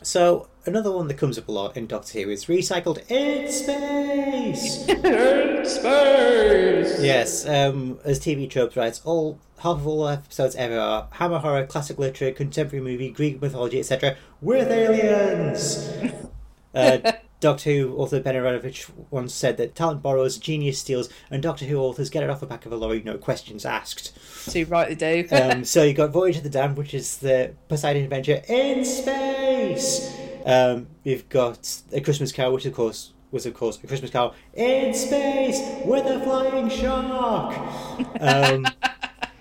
so 0.05 0.48
another 0.66 0.92
one 0.92 1.09
that 1.09 1.14
comes 1.14 1.38
up 1.38 1.48
a 1.48 1.52
lot 1.52 1.76
in 1.76 1.86
Doctor 1.86 2.20
Who 2.20 2.30
is 2.30 2.46
recycled 2.46 3.11
in 3.11 3.50
space. 3.50 4.84
Spurs. 5.64 7.02
Yes, 7.02 7.46
um, 7.46 7.98
as 8.05 8.20
TV 8.20 8.48
tropes 8.48 8.76
writes, 8.76 9.00
all 9.05 9.38
half 9.59 9.78
of 9.78 9.86
all 9.86 10.07
episodes 10.07 10.55
ever 10.57 10.78
are 10.78 11.09
hammer 11.12 11.38
horror, 11.38 11.66
classic 11.66 11.98
literature, 11.98 12.32
contemporary 12.32 12.84
movie, 12.84 13.11
Greek 13.11 13.40
mythology, 13.40 13.80
etc. 13.80 14.16
with 14.40 14.70
aliens. 14.70 15.90
uh, 16.74 17.12
Doctor 17.45 17.74
Who 17.74 17.95
author 17.97 18.20
Ben 18.20 18.36
Aaronovitch 18.36 18.88
once 19.11 19.34
said 19.34 19.59
that 19.59 19.74
talent 19.74 20.01
borrows, 20.01 20.38
genius 20.38 20.78
steals, 20.78 21.11
and 21.30 21.42
Doctor 21.42 21.66
Who 21.66 21.76
authors 21.76 22.09
get 22.09 22.22
it 22.22 22.30
off 22.30 22.40
the 22.40 22.47
back 22.47 22.64
of 22.64 22.72
a 22.72 22.76
lorry, 22.76 23.03
no 23.05 23.18
questions 23.18 23.66
asked. 23.66 24.16
Too 24.51 24.64
right 24.64 24.99
they 24.99 25.22
do. 25.24 25.28
Um, 25.36 25.62
so 25.62 25.82
you've 25.82 25.99
got 25.99 26.11
Voyage 26.11 26.38
of 26.38 26.42
the 26.42 26.49
Damned, 26.49 26.78
which 26.78 26.95
is 26.95 27.18
the 27.18 27.53
Poseidon 27.68 28.05
adventure 28.05 28.40
in 28.49 28.82
space. 28.82 30.18
Um, 30.47 30.86
you've 31.03 31.28
got 31.28 31.82
A 31.92 32.01
Christmas 32.01 32.32
Carol, 32.32 32.55
which 32.55 32.64
of 32.64 32.72
course 32.72 33.12
was 33.30 33.45
of 33.45 33.53
course 33.53 33.78
A 33.84 33.86
Christmas 33.86 34.11
Carol 34.11 34.34
in 34.55 34.95
space 34.95 35.61
with 35.84 36.07
a 36.07 36.20
flying 36.20 36.70
shark. 36.70 37.59
Um, 38.22 38.66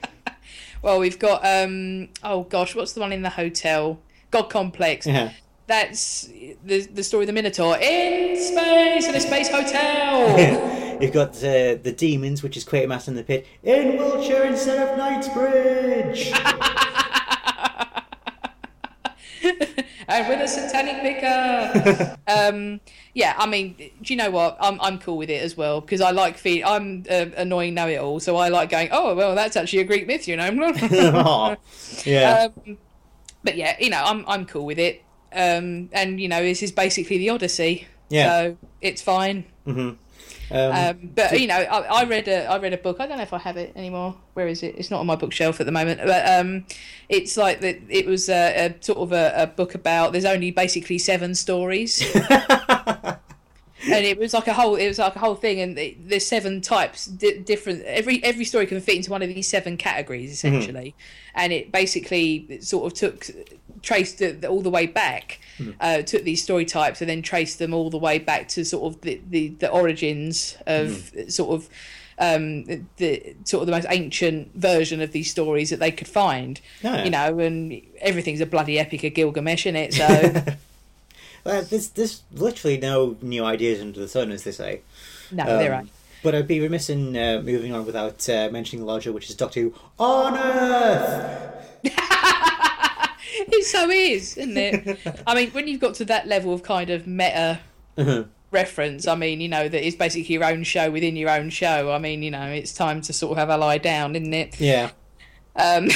well, 0.82 1.00
we've 1.00 1.20
got 1.20 1.40
um 1.46 2.10
oh 2.22 2.44
gosh, 2.44 2.76
what's 2.76 2.92
the 2.92 3.00
one 3.00 3.14
in 3.14 3.22
the 3.22 3.30
hotel? 3.30 4.02
God 4.30 4.50
Complex. 4.50 5.08
yeah. 5.08 5.32
That's 5.66 6.28
the 6.66 6.82
the 6.94 7.04
story 7.04 7.24
of 7.24 7.28
the 7.28 7.34
Minotaur 7.34 7.78
in 7.78 8.36
space 8.38 9.08
in 9.08 9.16
a 9.16 9.20
space 9.20 9.50
hotel. 9.50 10.98
You've 11.02 11.14
got 11.14 11.36
uh, 11.38 11.76
the 11.82 11.94
demons, 11.96 12.44
which 12.44 12.56
is 12.56 12.64
Quatermass 12.66 13.08
in 13.08 13.16
the 13.16 13.24
Pit, 13.24 13.46
in 13.64 13.98
Wiltshire 13.98 14.44
instead 14.44 14.88
of 14.88 14.98
Knightsbridge. 14.98 16.32
and 20.08 20.28
with 20.28 20.42
a 20.42 20.48
satanic 20.48 21.02
vicar. 21.02 22.18
um, 22.28 22.80
yeah, 23.14 23.36
I 23.38 23.46
mean, 23.46 23.76
do 23.76 24.14
you 24.14 24.16
know 24.16 24.32
what? 24.32 24.58
I'm 24.60 24.80
I'm 24.82 25.00
cool 25.00 25.18
with 25.18 25.30
it 25.30 25.42
as 25.42 25.58
well 25.58 25.82
because 25.82 26.02
I 26.02 26.12
like 26.12 26.38
fe- 26.38 26.64
I'm 26.64 27.06
uh, 27.10 27.28
annoying 27.38 27.74
know 27.74 27.88
it 27.88 27.98
all, 27.98 28.20
so 28.20 28.36
I 28.38 28.50
like 28.50 28.70
going. 28.70 28.90
Oh 28.92 29.16
well, 29.16 29.36
that's 29.36 29.56
actually 29.56 29.80
a 29.80 29.86
Greek 29.86 30.08
myth, 30.08 30.28
you 30.28 30.36
know. 30.36 31.56
Yeah. 32.06 32.50
um, 32.66 32.78
but 33.44 33.56
yeah, 33.56 33.76
you 33.80 33.90
know, 33.90 34.02
I'm 34.04 34.26
I'm 34.28 34.46
cool 34.46 34.66
with 34.66 34.80
it. 34.80 35.03
Um, 35.34 35.90
and 35.92 36.20
you 36.20 36.28
know, 36.28 36.42
this 36.42 36.62
is 36.64 36.72
basically 36.72 37.18
the 37.18 37.30
Odyssey, 37.30 37.88
Yeah. 38.10 38.28
so 38.28 38.58
it's 38.82 39.02
fine. 39.02 39.46
hmm 39.66 39.92
Um, 40.52 41.10
but 41.16 41.40
you 41.40 41.48
know, 41.48 41.56
I, 41.56 42.02
I 42.02 42.04
read 42.04 42.28
a 42.28 42.46
I 42.46 42.60
read 42.60 42.74
a 42.74 42.78
book. 42.78 42.98
I 43.00 43.08
don't 43.08 43.18
know 43.18 43.24
if 43.24 43.34
I 43.34 43.40
have 43.40 43.58
it 43.58 43.72
anymore. 43.76 44.16
Where 44.36 44.48
is 44.48 44.62
it? 44.62 44.76
It's 44.78 44.92
not 44.92 45.00
on 45.00 45.08
my 45.08 45.16
bookshelf 45.16 45.60
at 45.60 45.66
the 45.66 45.72
moment. 45.72 46.02
But 46.06 46.28
um, 46.30 46.66
it's 47.10 47.38
like 47.38 47.62
that. 47.62 47.78
It 47.90 48.06
was 48.06 48.30
a, 48.30 48.68
a 48.68 48.76
sort 48.84 49.00
of 49.00 49.12
a, 49.14 49.34
a 49.36 49.48
book 49.48 49.74
about. 49.74 50.12
There's 50.12 50.26
only 50.26 50.52
basically 50.52 51.00
seven 51.00 51.34
stories, 51.34 52.04
and 53.86 54.06
it 54.06 54.18
was 54.18 54.34
like 54.34 54.48
a 54.48 54.54
whole. 54.54 54.76
It 54.76 54.88
was 54.88 55.00
like 55.00 55.16
a 55.16 55.20
whole 55.20 55.36
thing, 55.36 55.60
and 55.60 55.78
it, 55.78 56.08
there's 56.08 56.26
seven 56.26 56.62
types, 56.62 57.06
di- 57.08 57.40
different. 57.40 57.84
Every 57.86 58.24
every 58.24 58.46
story 58.46 58.66
can 58.68 58.80
fit 58.80 58.96
into 58.98 59.12
one 59.12 59.22
of 59.24 59.30
these 59.30 59.48
seven 59.48 59.76
categories 59.78 60.32
essentially, 60.32 60.94
and 61.36 61.52
it 61.52 61.72
basically 61.72 62.46
it 62.50 62.64
sort 62.64 62.92
of 62.92 62.98
took 62.98 63.28
traced 63.84 64.20
it 64.22 64.44
all 64.46 64.62
the 64.62 64.70
way 64.72 64.88
back. 64.88 65.40
Uh, 65.80 66.02
took 66.02 66.24
these 66.24 66.42
story 66.42 66.66
types 66.66 67.00
and 67.02 67.10
then 67.10 67.22
traced 67.22 67.60
them 67.60 67.74
all 67.76 67.90
the 67.92 67.98
way 67.98 68.18
back 68.18 68.48
to 68.50 68.66
sort 68.66 68.92
of 68.96 69.02
the 69.02 69.22
the, 69.30 69.50
the 69.60 69.70
origins 69.70 70.58
of 70.66 71.12
sort 71.30 71.52
of 71.54 71.70
um 72.20 72.64
the 72.98 73.36
sort 73.44 73.62
of 73.62 73.66
the 73.68 73.72
most 73.72 73.86
ancient 73.90 74.54
version 74.56 75.00
of 75.02 75.12
these 75.12 75.30
stories 75.30 75.70
that 75.70 75.80
they 75.80 75.92
could 75.92 76.08
find 76.08 76.60
Yeah. 76.82 77.04
you 77.04 77.10
know 77.12 77.40
and 77.40 77.82
everything's 78.02 78.42
a 78.42 78.46
bloody 78.48 78.78
epic 78.80 79.04
of 79.04 79.14
gilgamesh 79.14 79.66
in 79.68 79.76
it 79.76 79.94
so 79.94 80.08
Well, 81.46 81.62
there's, 81.64 81.90
there's 81.90 82.22
literally 82.32 82.78
no 82.78 83.18
new 83.22 83.44
ideas 83.44 83.82
under 83.82 84.00
the 84.00 84.08
sun, 84.08 84.32
as 84.32 84.44
they 84.44 84.52
say. 84.54 84.82
no 85.32 85.44
Um, 85.44 85.50
they're 85.60 85.72
right 85.72 85.88
But 86.24 86.36
I'd 86.36 86.48
be 86.48 86.60
remiss 86.62 86.90
in 86.90 87.18
uh, 87.18 87.42
moving 87.44 87.74
on 87.74 87.86
without 87.86 88.28
uh, 88.30 88.48
mentioning 88.52 88.86
the 88.86 88.92
larger, 88.92 89.12
which 89.12 89.30
is 89.30 89.36
Doctor 89.36 89.60
Who 89.62 89.74
on 90.00 90.38
Earth. 90.38 91.52
it 93.52 93.66
so 93.66 93.90
is 93.90 94.38
isn't 94.38 94.58
it 94.58 95.00
i 95.28 95.34
mean 95.36 95.50
when 95.52 95.68
you've 95.68 95.80
got 95.82 95.94
to 95.96 96.06
that 96.06 96.28
level 96.28 96.54
of 96.54 96.64
kind 96.64 96.90
of 96.90 97.08
meta 97.08 97.60
Uh-huh. 97.98 98.24
reference 98.52 99.08
i 99.08 99.16
mean 99.16 99.42
you 99.42 99.48
know 99.50 99.68
that 99.68 99.86
is 99.86 99.96
basically 99.96 100.34
your 100.34 100.44
own 100.46 100.64
show 100.64 100.90
within 100.92 101.16
your 101.16 101.30
own 101.30 101.50
show 101.50 101.92
i 101.92 101.98
mean 101.98 102.22
you 102.24 102.32
know 102.32 102.46
it's 102.48 102.74
time 102.74 103.02
to 103.02 103.14
sort 103.14 103.32
of 103.32 103.38
have 103.38 103.50
a 103.50 103.58
lie 103.58 103.78
down 103.78 104.16
isn't 104.16 104.34
it 104.34 104.60
yeah. 104.60 104.92
Um, 105.56 105.88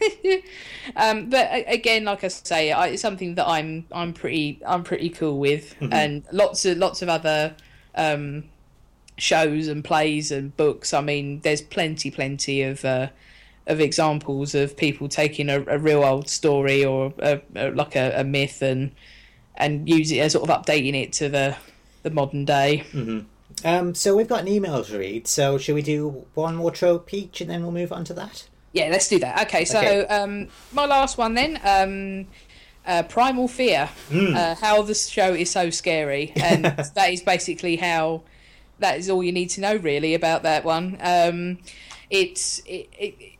um, 0.96 1.30
but 1.30 1.48
again, 1.66 2.04
like 2.04 2.22
I 2.24 2.28
say, 2.28 2.70
I, 2.72 2.88
it's 2.88 3.02
something 3.02 3.34
that 3.36 3.48
I'm 3.48 3.86
I'm 3.90 4.12
pretty 4.12 4.60
I'm 4.66 4.84
pretty 4.84 5.10
cool 5.10 5.38
with, 5.38 5.74
and 5.80 6.22
lots 6.30 6.64
of 6.64 6.78
lots 6.78 7.02
of 7.02 7.08
other 7.08 7.54
um, 7.96 8.44
shows 9.18 9.66
and 9.68 9.82
plays 9.84 10.30
and 10.30 10.56
books. 10.56 10.94
I 10.94 11.00
mean, 11.00 11.40
there's 11.40 11.62
plenty 11.62 12.10
plenty 12.10 12.62
of 12.62 12.84
uh, 12.84 13.08
of 13.66 13.80
examples 13.80 14.54
of 14.54 14.76
people 14.76 15.08
taking 15.08 15.48
a, 15.48 15.60
a 15.66 15.78
real 15.78 16.04
old 16.04 16.28
story 16.28 16.84
or 16.84 17.12
a, 17.18 17.40
a, 17.56 17.70
like 17.70 17.96
a, 17.96 18.20
a 18.20 18.24
myth 18.24 18.62
and 18.62 18.92
and 19.56 19.88
using 19.88 20.18
it, 20.18 20.20
as 20.20 20.32
sort 20.32 20.48
of 20.48 20.62
updating 20.62 20.94
it 20.94 21.12
to 21.14 21.28
the 21.28 21.56
the 22.02 22.10
modern 22.10 22.44
day. 22.44 22.84
Um, 23.64 23.94
so 23.94 24.16
we've 24.16 24.28
got 24.28 24.40
an 24.40 24.48
email 24.48 24.84
to 24.84 24.98
read. 24.98 25.26
So 25.26 25.58
should 25.58 25.74
we 25.74 25.82
do 25.82 26.26
one 26.34 26.56
more 26.56 26.70
trope 26.70 27.12
each, 27.14 27.40
and 27.40 27.48
then 27.50 27.62
we'll 27.62 27.72
move 27.72 27.92
on 27.92 28.04
to 28.04 28.14
that? 28.14 28.48
Yeah, 28.72 28.88
let's 28.90 29.08
do 29.08 29.18
that. 29.20 29.46
Okay, 29.46 29.64
so 29.64 29.78
Okay. 29.78 30.06
Um, 30.06 30.48
my 30.72 30.84
last 30.86 31.16
one 31.16 31.34
then. 31.34 31.60
Um, 31.64 32.26
uh, 32.86 33.02
Primal 33.04 33.48
Fear. 33.48 33.88
Uh, 34.12 34.54
how 34.56 34.82
the 34.82 34.94
show 34.94 35.32
is 35.32 35.50
so 35.50 35.70
scary, 35.70 36.32
and 36.36 36.64
that 36.94 37.10
is 37.10 37.22
basically 37.22 37.76
how. 37.76 38.22
That 38.80 38.98
is 38.98 39.08
all 39.08 39.22
you 39.22 39.30
need 39.30 39.50
to 39.50 39.60
know 39.60 39.76
really 39.76 40.14
about 40.14 40.42
that 40.42 40.64
one. 40.64 40.98
Um, 41.00 41.58
it's 42.10 42.58
it, 42.66 42.90
it, 42.98 43.33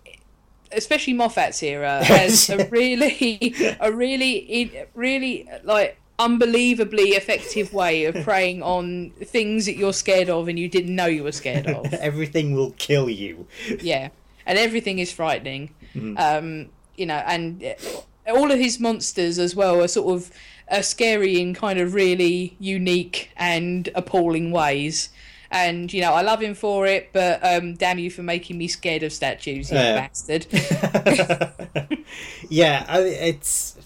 especially 0.75 1.15
Moffat's 1.15 1.63
era 1.63 2.05
has 2.05 2.51
a 2.51 2.67
really 2.69 3.55
a 3.81 3.93
really 3.93 4.87
really 4.95 5.49
like 5.65 5.97
unbelievably 6.19 7.11
effective 7.11 7.73
way 7.73 8.05
of 8.05 8.15
preying 8.23 8.63
on 8.63 9.11
things 9.11 9.67
that 9.67 9.77
you're 9.77 9.93
scared 9.93 10.31
of 10.31 10.47
and 10.47 10.59
you 10.59 10.69
didn't 10.69 10.95
know 10.95 11.07
you 11.07 11.25
were 11.25 11.33
scared 11.33 11.67
of. 11.67 11.93
Everything 11.95 12.55
will 12.55 12.71
kill 12.73 13.11
you. 13.11 13.47
yeah. 13.81 14.11
And 14.47 14.59
everything 14.59 14.99
is 14.99 15.11
frightening. 15.11 15.71
Um 16.19 16.69
you 16.97 17.07
know 17.07 17.23
and 17.27 17.65
uh, 17.65 18.33
all 18.33 18.51
of 18.51 18.59
his 18.59 18.79
monsters 18.79 19.39
as 19.39 19.57
well 19.57 19.83
are 19.83 19.89
sort 19.89 20.15
of 20.15 20.31
are 20.71 20.83
scary 20.83 21.41
in 21.41 21.55
kind 21.55 21.79
of 21.79 21.95
really 21.95 22.57
unique 22.59 23.31
and 23.37 23.89
appalling 23.95 24.51
ways 24.51 25.11
and 25.55 25.93
you 25.93 26.01
know 26.01 26.13
i 26.13 26.21
love 26.23 26.43
him 26.43 26.55
for 26.55 26.87
it 26.87 27.11
but 27.13 27.39
um 27.45 27.75
damn 27.75 27.99
you 27.99 28.11
for 28.11 28.23
making 28.23 28.59
me 28.59 28.67
scared 28.69 29.03
of 29.03 29.13
statues 29.13 29.71
you 29.71 29.77
Yeah. 29.77 29.95
bastard 29.97 30.47
yeah, 32.49 32.85
I, 32.89 33.01
it's 33.01 33.77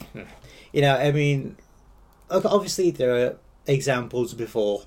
you 0.73 0.83
know, 0.83 0.97
I 0.97 1.13
mean, 1.13 1.57
obviously 2.31 2.91
there 2.91 3.15
are 3.15 3.37
examples 3.67 4.35
before. 4.35 4.83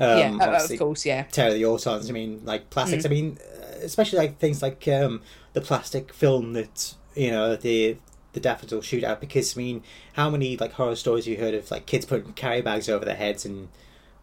Um, 0.00 0.18
yeah 0.18 0.62
of 0.62 0.78
course 0.78 1.04
yeah 1.04 1.24
Terror 1.24 1.48
of 1.48 1.54
the 1.54 1.62
Autons. 1.62 2.08
I 2.08 2.12
mean, 2.12 2.42
like 2.44 2.70
plastics. 2.70 3.02
Mm. 3.04 3.06
I 3.06 3.10
mean, 3.10 3.38
uh, 3.60 3.78
especially 3.82 4.18
like 4.18 4.38
things 4.38 4.62
like 4.62 4.86
um, 4.88 5.22
the 5.54 5.60
plastic 5.60 6.12
film 6.12 6.52
that 6.52 6.94
you 7.16 7.30
know 7.30 7.56
the 7.56 7.96
the 8.32 8.40
daffodil 8.40 8.80
shootout. 8.80 9.18
Because 9.20 9.56
I 9.56 9.60
mean, 9.60 9.82
how 10.12 10.30
many 10.30 10.56
like 10.56 10.72
horror 10.72 10.94
stories 10.94 11.24
have 11.24 11.32
you 11.34 11.40
heard 11.40 11.54
of 11.54 11.70
like 11.72 11.86
kids 11.86 12.06
putting 12.06 12.32
carry 12.34 12.60
bags 12.62 12.88
over 12.88 13.04
their 13.04 13.16
heads 13.16 13.44
and 13.44 13.68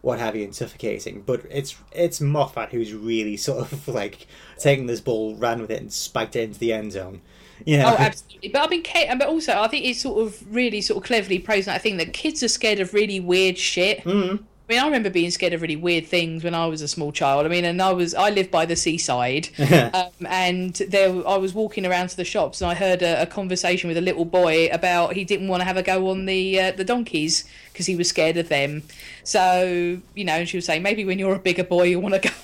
what 0.06 0.20
have 0.20 0.36
you 0.36 0.44
and 0.44 0.54
suffocating? 0.54 1.20
But 1.26 1.42
it's 1.50 1.74
it's 1.90 2.20
Moffat 2.20 2.70
who's 2.70 2.94
really 2.94 3.36
sort 3.36 3.72
of 3.72 3.88
like 4.02 4.28
taking 4.56 4.86
this 4.86 5.00
ball, 5.00 5.34
ran 5.34 5.60
with 5.60 5.72
it, 5.72 5.80
and 5.80 5.92
spiked 5.92 6.36
it 6.36 6.44
into 6.44 6.60
the 6.60 6.72
end 6.72 6.92
zone. 6.92 7.22
You 7.64 7.78
know? 7.78 7.88
Oh, 7.88 7.96
absolutely. 7.98 8.50
But 8.50 8.62
I 8.62 8.68
mean, 8.68 8.82
Kate, 8.84 9.08
but 9.18 9.26
also 9.26 9.58
I 9.60 9.66
think 9.66 9.84
it's 9.84 10.00
sort 10.00 10.24
of 10.24 10.54
really 10.54 10.80
sort 10.80 10.98
of 10.98 11.02
cleverly 11.02 11.40
praising 11.40 11.72
that 11.72 11.82
thing 11.82 11.96
that 11.96 12.12
kids 12.12 12.40
are 12.44 12.48
scared 12.48 12.78
of 12.78 12.94
really 12.94 13.18
weird 13.18 13.58
shit. 13.58 14.04
Mhm. 14.04 14.44
I 14.68 14.72
mean, 14.72 14.82
I 14.82 14.84
remember 14.86 15.10
being 15.10 15.30
scared 15.30 15.52
of 15.52 15.62
really 15.62 15.76
weird 15.76 16.06
things 16.06 16.42
when 16.42 16.52
I 16.52 16.66
was 16.66 16.82
a 16.82 16.88
small 16.88 17.12
child. 17.12 17.46
I 17.46 17.48
mean, 17.48 17.64
and 17.64 17.80
I 17.80 17.92
was 17.92 18.14
I 18.14 18.30
lived 18.30 18.50
by 18.50 18.66
the 18.66 18.74
seaside, 18.74 19.48
um, 19.94 20.26
and 20.26 20.74
there 20.74 21.10
I 21.26 21.36
was 21.36 21.54
walking 21.54 21.86
around 21.86 22.08
to 22.08 22.16
the 22.16 22.24
shops, 22.24 22.60
and 22.60 22.68
I 22.68 22.74
heard 22.74 23.00
a, 23.00 23.22
a 23.22 23.26
conversation 23.26 23.86
with 23.86 23.96
a 23.96 24.00
little 24.00 24.24
boy 24.24 24.66
about 24.72 25.12
he 25.12 25.24
didn't 25.24 25.46
want 25.46 25.60
to 25.60 25.64
have 25.64 25.76
a 25.76 25.84
go 25.84 26.10
on 26.10 26.26
the 26.26 26.60
uh, 26.60 26.72
the 26.72 26.82
donkeys 26.82 27.44
because 27.72 27.86
he 27.86 27.94
was 27.94 28.08
scared 28.08 28.36
of 28.36 28.48
them. 28.48 28.82
So 29.22 30.00
you 30.14 30.24
know, 30.24 30.32
and 30.32 30.48
she 30.48 30.56
was 30.56 30.64
saying 30.64 30.82
maybe 30.82 31.04
when 31.04 31.20
you're 31.20 31.36
a 31.36 31.38
bigger 31.38 31.64
boy, 31.64 31.84
you 31.84 32.00
want 32.00 32.20
to 32.20 32.28
go. 32.28 32.34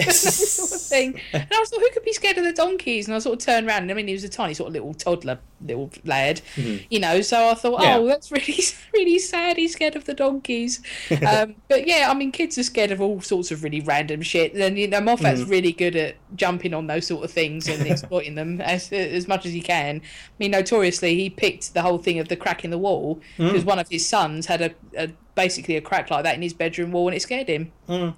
Sort 0.00 0.72
of 0.72 0.80
thing, 0.80 1.20
and 1.32 1.46
I 1.50 1.58
was 1.58 1.72
like, 1.72 1.80
who 1.80 1.90
could 1.90 2.04
be 2.04 2.12
scared 2.12 2.38
of 2.38 2.44
the 2.44 2.52
donkeys? 2.52 3.06
And 3.06 3.14
I 3.14 3.18
sort 3.18 3.38
of 3.38 3.44
turned 3.44 3.66
around, 3.66 3.82
and 3.82 3.90
I 3.90 3.94
mean, 3.94 4.06
he 4.06 4.14
was 4.14 4.24
a 4.24 4.28
tiny 4.28 4.54
sort 4.54 4.68
of 4.68 4.74
little 4.74 4.94
toddler, 4.94 5.38
little 5.60 5.90
lad, 6.04 6.40
mm-hmm. 6.56 6.84
you 6.90 7.00
know. 7.00 7.20
So 7.20 7.48
I 7.48 7.54
thought, 7.54 7.82
Yeah. 7.82 7.96
oh, 7.98 8.06
that's 8.06 8.32
really, 8.32 8.58
really 8.92 9.18
sad. 9.18 9.56
He's 9.56 9.72
scared 9.72 9.96
of 9.96 10.04
the 10.04 10.14
donkeys. 10.14 10.80
um, 11.26 11.54
but 11.68 11.86
yeah, 11.86 12.08
I 12.10 12.14
mean, 12.14 12.32
kids 12.32 12.56
are 12.58 12.62
scared 12.62 12.90
of 12.90 13.00
all 13.00 13.20
sorts 13.20 13.50
of 13.50 13.62
really 13.62 13.80
random 13.80 14.22
shit. 14.22 14.54
And 14.54 14.78
you 14.78 14.88
know, 14.88 15.00
Moffat's 15.00 15.40
mm-hmm. 15.42 15.50
really 15.50 15.72
good 15.72 15.96
at 15.96 16.16
jumping 16.36 16.74
on 16.74 16.86
those 16.86 17.06
sort 17.06 17.24
of 17.24 17.30
things 17.30 17.68
and 17.68 17.86
exploiting 17.86 18.34
them 18.34 18.60
as 18.60 18.92
as 18.92 19.28
much 19.28 19.46
as 19.46 19.52
he 19.52 19.60
can. 19.60 19.96
I 19.96 20.34
mean, 20.38 20.52
notoriously, 20.52 21.16
he 21.16 21.30
picked 21.30 21.74
the 21.74 21.82
whole 21.82 21.98
thing 21.98 22.18
of 22.18 22.28
the 22.28 22.36
crack 22.36 22.64
in 22.64 22.70
the 22.70 22.78
wall 22.78 23.20
mm. 23.36 23.48
because 23.48 23.64
one 23.64 23.78
of 23.78 23.88
his 23.88 24.06
sons 24.06 24.46
had 24.46 24.62
a, 24.62 24.74
a 24.96 25.10
basically 25.34 25.76
a 25.76 25.80
crack 25.80 26.10
like 26.10 26.24
that 26.24 26.34
in 26.34 26.42
his 26.42 26.54
bedroom 26.54 26.92
wall, 26.92 27.08
and 27.08 27.16
it 27.16 27.20
scared 27.20 27.48
him. 27.48 27.72
Mm. 27.88 28.14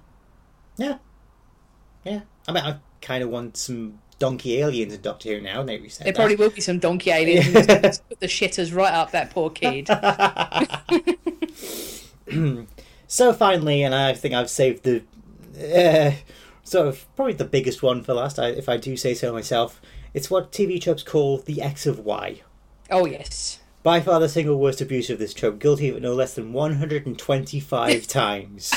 Yeah. 0.77 0.97
Yeah. 2.05 2.21
I 2.47 2.51
mean, 2.51 2.63
I 2.63 2.77
kind 3.01 3.23
of 3.23 3.29
want 3.29 3.57
some 3.57 3.99
donkey 4.19 4.59
aliens 4.61 4.93
in 4.93 5.01
Doctor 5.01 5.29
Who 5.35 5.41
now, 5.41 5.63
maybe 5.63 5.89
said 5.89 6.05
There 6.05 6.13
that. 6.13 6.19
probably 6.19 6.35
will 6.37 6.51
be 6.51 6.61
some 6.61 6.79
donkey 6.79 7.09
aliens. 7.11 7.51
just 7.65 8.07
put 8.07 8.19
the 8.21 8.27
shitters 8.27 8.73
right 8.73 8.93
up 8.93 9.11
that 9.11 9.31
poor 9.31 9.49
kid. 9.49 9.89
So 13.07 13.33
finally, 13.33 13.83
and 13.83 13.93
I 13.93 14.13
think 14.13 14.33
I've 14.33 14.49
saved 14.49 14.83
the 14.83 15.03
uh, 15.61 16.15
sort 16.63 16.87
of 16.87 17.05
probably 17.15 17.33
the 17.33 17.45
biggest 17.45 17.83
one 17.83 18.01
for 18.03 18.13
last, 18.15 18.39
if 18.39 18.67
I 18.67 18.77
do 18.77 18.97
say 18.97 19.13
so 19.13 19.31
myself. 19.31 19.79
It's 20.13 20.31
what 20.31 20.51
TV 20.51 20.81
tropes 20.81 21.03
call 21.03 21.37
the 21.37 21.61
X 21.61 21.85
of 21.85 21.99
Y. 21.99 22.41
Oh 22.89 23.05
yes. 23.05 23.59
By 23.83 24.01
far 24.01 24.19
the 24.19 24.27
single 24.27 24.59
worst 24.59 24.81
abuse 24.81 25.11
of 25.11 25.19
this 25.19 25.35
trope, 25.35 25.59
guilty 25.59 25.87
of 25.89 25.97
it 25.97 26.01
no 26.01 26.15
less 26.15 26.33
than 26.33 26.51
125 26.51 28.07
times. 28.07 28.73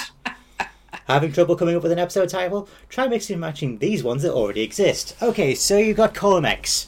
Having 1.08 1.32
trouble 1.32 1.56
coming 1.56 1.74
up 1.74 1.82
with 1.82 1.92
an 1.92 1.98
episode 1.98 2.28
title? 2.28 2.68
Try 2.90 3.08
mixing 3.08 3.32
and 3.32 3.40
matching 3.40 3.78
these 3.78 4.04
ones 4.04 4.24
that 4.24 4.32
already 4.34 4.60
exist. 4.60 5.16
Okay, 5.22 5.54
so 5.54 5.78
you've 5.78 5.96
got 5.96 6.12
Column 6.12 6.44
X. 6.44 6.86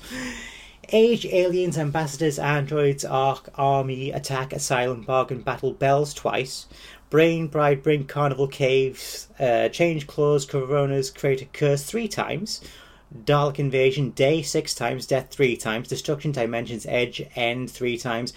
Age, 0.90 1.24
aliens, 1.24 1.78
ambassadors, 1.78 2.38
androids, 2.38 3.02
arc, 3.02 3.48
army, 3.54 4.10
attack, 4.10 4.52
asylum, 4.52 5.00
bargain, 5.04 5.40
battle, 5.40 5.72
bells 5.72 6.12
twice. 6.12 6.66
Brain, 7.08 7.46
bride, 7.46 7.82
brink, 7.82 8.08
carnival, 8.08 8.46
caves, 8.46 9.28
uh, 9.38 9.70
change 9.70 10.06
clause, 10.06 10.44
coronas, 10.44 11.08
create 11.10 11.40
a 11.40 11.46
curse 11.46 11.84
three 11.84 12.06
times. 12.06 12.60
Dalek 13.24 13.58
invasion, 13.58 14.10
day 14.10 14.42
six 14.42 14.74
times, 14.74 15.06
death 15.06 15.30
three 15.30 15.56
times, 15.56 15.88
destruction, 15.88 16.30
dimensions, 16.30 16.84
edge, 16.84 17.26
end 17.36 17.70
three 17.70 17.96
times. 17.96 18.34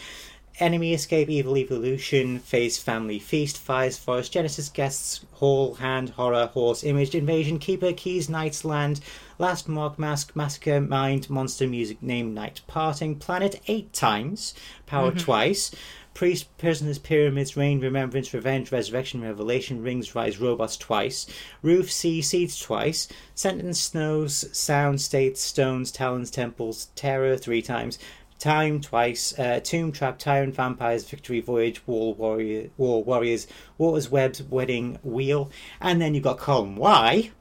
Enemy 0.60 0.94
escape, 0.94 1.30
evil 1.32 1.58
evolution, 1.58 2.38
phase 2.38 2.78
family 2.78 3.18
feast, 3.18 3.58
fires 3.58 3.98
forest, 3.98 4.32
genesis 4.32 4.70
guests, 4.70 5.26
hall, 5.44 5.74
hand, 5.74 6.12
horror, 6.12 6.50
horse, 6.54 6.86
image, 6.86 7.14
invasion, 7.14 7.60
keeper, 7.60 7.92
keys, 7.92 8.30
knights, 8.30 8.64
land, 8.64 9.02
last 9.38 9.68
mark, 9.68 10.00
mask, 10.00 10.34
massacre, 10.38 10.80
mind, 10.80 11.30
monster, 11.30 11.68
music, 11.68 12.02
name, 12.02 12.34
night, 12.34 12.62
parting, 12.66 13.14
planet 13.14 13.60
eight 13.68 13.92
times, 13.92 14.54
power 14.86 15.10
mm-hmm. 15.10 15.20
twice, 15.20 15.72
priest, 16.14 16.58
prisoners, 16.58 16.98
pyramids, 16.98 17.58
rain, 17.58 17.82
remembrance, 17.82 18.34
revenge, 18.34 18.72
resurrection, 18.72 19.22
revelation, 19.22 19.84
rings, 19.84 20.16
rise, 20.16 20.40
robots 20.40 20.78
twice, 20.78 21.28
roof, 21.62 21.92
sea, 21.92 22.22
seeds 22.22 22.58
twice, 22.58 23.10
sentence, 23.36 23.82
snows, 23.82 24.48
sound, 24.58 25.02
states, 25.02 25.42
stones, 25.42 25.92
talons, 25.92 26.32
temples, 26.32 26.88
terror 26.96 27.36
three 27.36 27.62
times, 27.62 28.00
Time 28.40 28.82
twice, 28.82 29.38
uh, 29.40 29.60
Tomb 29.64 29.92
Trap, 29.92 30.20
Tyrant, 30.20 30.56
Vampires, 30.56 31.06
Victory 31.10 31.40
Voyage, 31.40 31.86
Wall 31.88 32.14
Warrior, 32.14 32.70
War 32.78 33.04
Warriors, 33.04 33.48
Waters, 33.78 34.10
Webs, 34.10 34.44
Wedding, 34.44 35.00
Wheel, 35.04 35.50
and 35.80 36.02
then 36.02 36.14
you've 36.14 36.24
got 36.24 36.38
column 36.38 36.76
Y, 36.76 37.32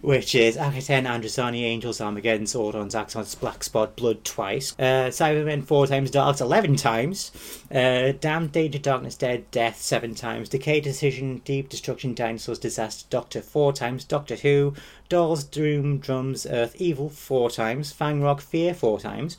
which 0.00 0.34
is 0.34 0.56
Akhaten, 0.56 1.06
Androzani, 1.06 1.62
Angels, 1.62 2.00
Armageddon, 2.00 2.46
Zordons, 2.46 2.92
Axons, 2.94 3.38
Black 3.38 3.62
Spot, 3.62 3.94
Blood 3.94 4.24
twice, 4.24 4.72
uh, 4.78 5.08
Cybermen 5.10 5.62
four 5.64 5.86
times, 5.86 6.10
Daleks 6.10 6.40
eleven 6.40 6.76
times, 6.76 7.32
uh, 7.70 8.12
Damned, 8.18 8.52
Danger, 8.52 8.78
Darkness, 8.78 9.14
Dead, 9.16 9.50
Death 9.50 9.80
seven 9.80 10.14
times, 10.14 10.48
Decay, 10.48 10.80
Decision, 10.80 11.42
Deep, 11.44 11.68
Destruction, 11.68 12.14
Dinosaurs, 12.14 12.58
Disaster, 12.58 13.06
Doctor 13.10 13.42
four 13.42 13.72
times, 13.72 14.04
Doctor 14.04 14.36
Who, 14.36 14.74
Dolls, 15.08 15.44
Doom, 15.44 15.98
Drums, 15.98 16.46
Earth, 16.46 16.74
Evil 16.80 17.08
four 17.08 17.50
times, 17.50 17.92
Fang 17.92 18.22
Rock, 18.22 18.40
Fear 18.40 18.74
four 18.74 18.98
times, 18.98 19.36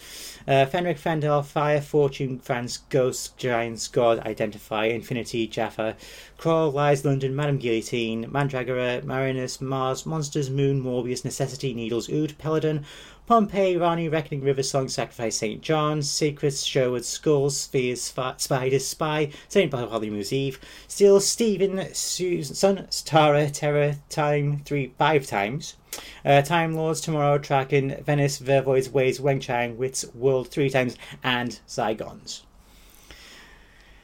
uh, 0.47 0.65
Fenric, 0.65 0.97
Fendahl, 0.97 1.43
Fire, 1.43 1.81
Fortune, 1.81 2.39
France, 2.39 2.79
Ghost, 2.89 3.37
Giants, 3.37 3.87
God, 3.87 4.19
Identify, 4.25 4.85
Infinity, 4.85 5.47
Jaffa, 5.47 5.95
Kroll, 6.37 6.71
Lies, 6.71 7.03
London, 7.03 7.35
Madame 7.35 7.57
Guillotine, 7.57 8.25
Mandragora, 8.29 9.03
Marinus, 9.03 9.59
Mars, 9.59 10.05
Monsters, 10.05 10.49
Moon, 10.49 10.81
Morbius, 10.81 11.25
Necessity, 11.25 11.73
Needles, 11.73 12.09
Ood, 12.09 12.37
Peladon, 12.37 12.83
Pompeii, 13.27 13.75
Rani, 13.75 14.07
Reckoning, 14.07 14.41
River 14.41 14.63
Song, 14.63 14.87
Sacrifice, 14.87 15.35
St. 15.35 15.61
John, 15.61 16.01
Secrets, 16.01 16.63
Sherwood, 16.63 17.03
Skulls, 17.03 17.59
Spheres, 17.59 18.01
Sp- 18.01 18.39
Spiders, 18.39 18.87
Spy, 18.87 19.31
St. 19.49 19.69
Bartholomew's 19.69 20.31
Eve, 20.31 20.59
Steel, 20.87 21.19
Stephen, 21.19 21.93
Susan, 21.93 22.87
Tara, 23.05 23.49
Terror, 23.49 23.95
Time, 24.09 24.61
three, 24.63 24.93
five 24.97 25.27
times. 25.27 25.75
Uh, 26.23 26.41
Time 26.41 26.73
Lords, 26.73 27.01
Tomorrow, 27.01 27.37
Traken, 27.39 28.01
Venice, 28.05 28.39
Vervoids, 28.39 28.89
Ways, 28.89 29.19
Weng 29.19 29.41
Chiang, 29.41 29.77
Wits, 29.77 30.05
World 30.15 30.47
three 30.47 30.69
times, 30.69 30.95
and 31.23 31.59
Zygons. 31.67 32.41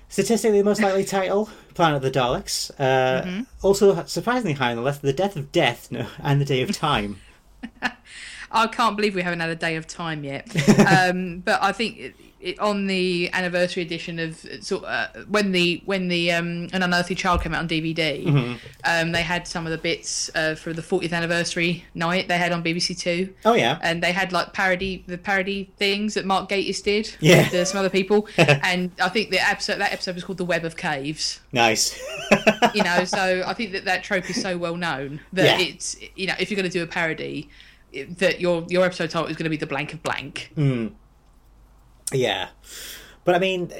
Statistically, 0.09 0.59
the 0.59 0.65
most 0.65 0.81
likely 0.81 1.05
title, 1.05 1.49
Planet 1.75 1.97
of 1.97 2.01
the 2.03 2.11
Daleks. 2.19 2.71
Uh, 2.79 3.43
Also, 3.61 4.03
surprisingly 4.05 4.53
high 4.53 4.71
on 4.71 4.75
the 4.77 4.83
list, 4.83 5.01
The 5.01 5.13
Death 5.13 5.35
of 5.35 5.51
Death 5.51 5.91
no, 5.91 6.07
and 6.21 6.41
The 6.41 6.45
Day 6.45 6.61
of 6.61 6.71
Time. 6.71 7.21
I 8.53 8.67
can't 8.67 8.95
believe 8.95 9.15
we 9.15 9.21
haven't 9.23 9.39
had 9.39 9.49
a 9.49 9.55
day 9.55 9.75
of 9.75 9.87
time 9.87 10.23
yet. 10.23 10.47
um, 10.87 11.39
but 11.39 11.61
I 11.63 11.71
think 11.71 11.97
it, 11.99 12.15
it, 12.39 12.59
on 12.59 12.87
the 12.87 13.29
anniversary 13.33 13.81
edition 13.83 14.19
of 14.19 14.45
sort 14.61 14.83
uh, 14.83 15.07
when 15.29 15.53
the 15.53 15.81
when 15.85 16.07
the 16.09 16.31
um, 16.33 16.67
an 16.73 16.83
unearthly 16.83 17.15
child 17.15 17.41
came 17.41 17.53
out 17.53 17.59
on 17.61 17.67
DVD, 17.69 18.57
um, 18.83 19.11
they 19.13 19.21
had 19.23 19.47
some 19.47 19.65
of 19.65 19.71
the 19.71 19.77
bits 19.77 20.29
uh, 20.35 20.53
for 20.55 20.73
the 20.73 20.81
40th 20.81 21.13
anniversary 21.13 21.85
night 21.95 22.27
they 22.27 22.37
had 22.37 22.51
on 22.51 22.61
BBC 22.63 22.99
Two. 22.99 23.33
Oh, 23.45 23.53
yeah. 23.53 23.79
and 23.81 24.03
they 24.03 24.11
had 24.11 24.31
like 24.33 24.51
parody 24.53 25.03
the 25.07 25.17
parody 25.17 25.71
things 25.77 26.13
that 26.15 26.25
Mark 26.25 26.49
Gatiss 26.49 26.83
did 26.83 27.15
Yeah. 27.21 27.45
with 27.45 27.53
uh, 27.53 27.65
some 27.65 27.79
other 27.79 27.89
people 27.89 28.27
and 28.37 28.91
I 29.01 29.07
think 29.09 29.29
the 29.31 29.39
episode 29.39 29.77
that 29.79 29.93
episode 29.93 30.15
was 30.15 30.23
called 30.25 30.37
the 30.37 30.45
Web 30.45 30.65
of 30.65 30.75
Caves 30.75 31.39
Nice. 31.53 31.97
you 32.75 32.83
know 32.83 33.03
so 33.05 33.43
I 33.47 33.53
think 33.53 33.71
that 33.71 33.85
that 33.85 34.03
trope 34.03 34.29
is 34.29 34.41
so 34.41 34.57
well 34.57 34.75
known 34.75 35.21
that 35.31 35.59
Yeah. 35.59 35.65
it's 35.65 35.95
you 36.15 36.27
know 36.27 36.33
if 36.39 36.51
you're 36.51 36.57
going 36.59 36.69
to 36.69 36.77
do 36.77 36.83
a 36.83 36.87
parody 36.87 37.49
it- 37.93 38.17
that 38.19 38.41
your 38.41 38.65
your 38.69 38.83
episode 38.85 39.09
title 39.09 39.27
is 39.29 39.37
going 39.37 39.45
to 39.45 39.49
be 39.49 39.57
the 39.57 39.67
blank 39.67 39.93
of 39.93 40.03
blank. 40.03 40.51
Yeah, 42.11 42.49
but 43.23 43.35
I 43.35 43.39
mean, 43.39 43.71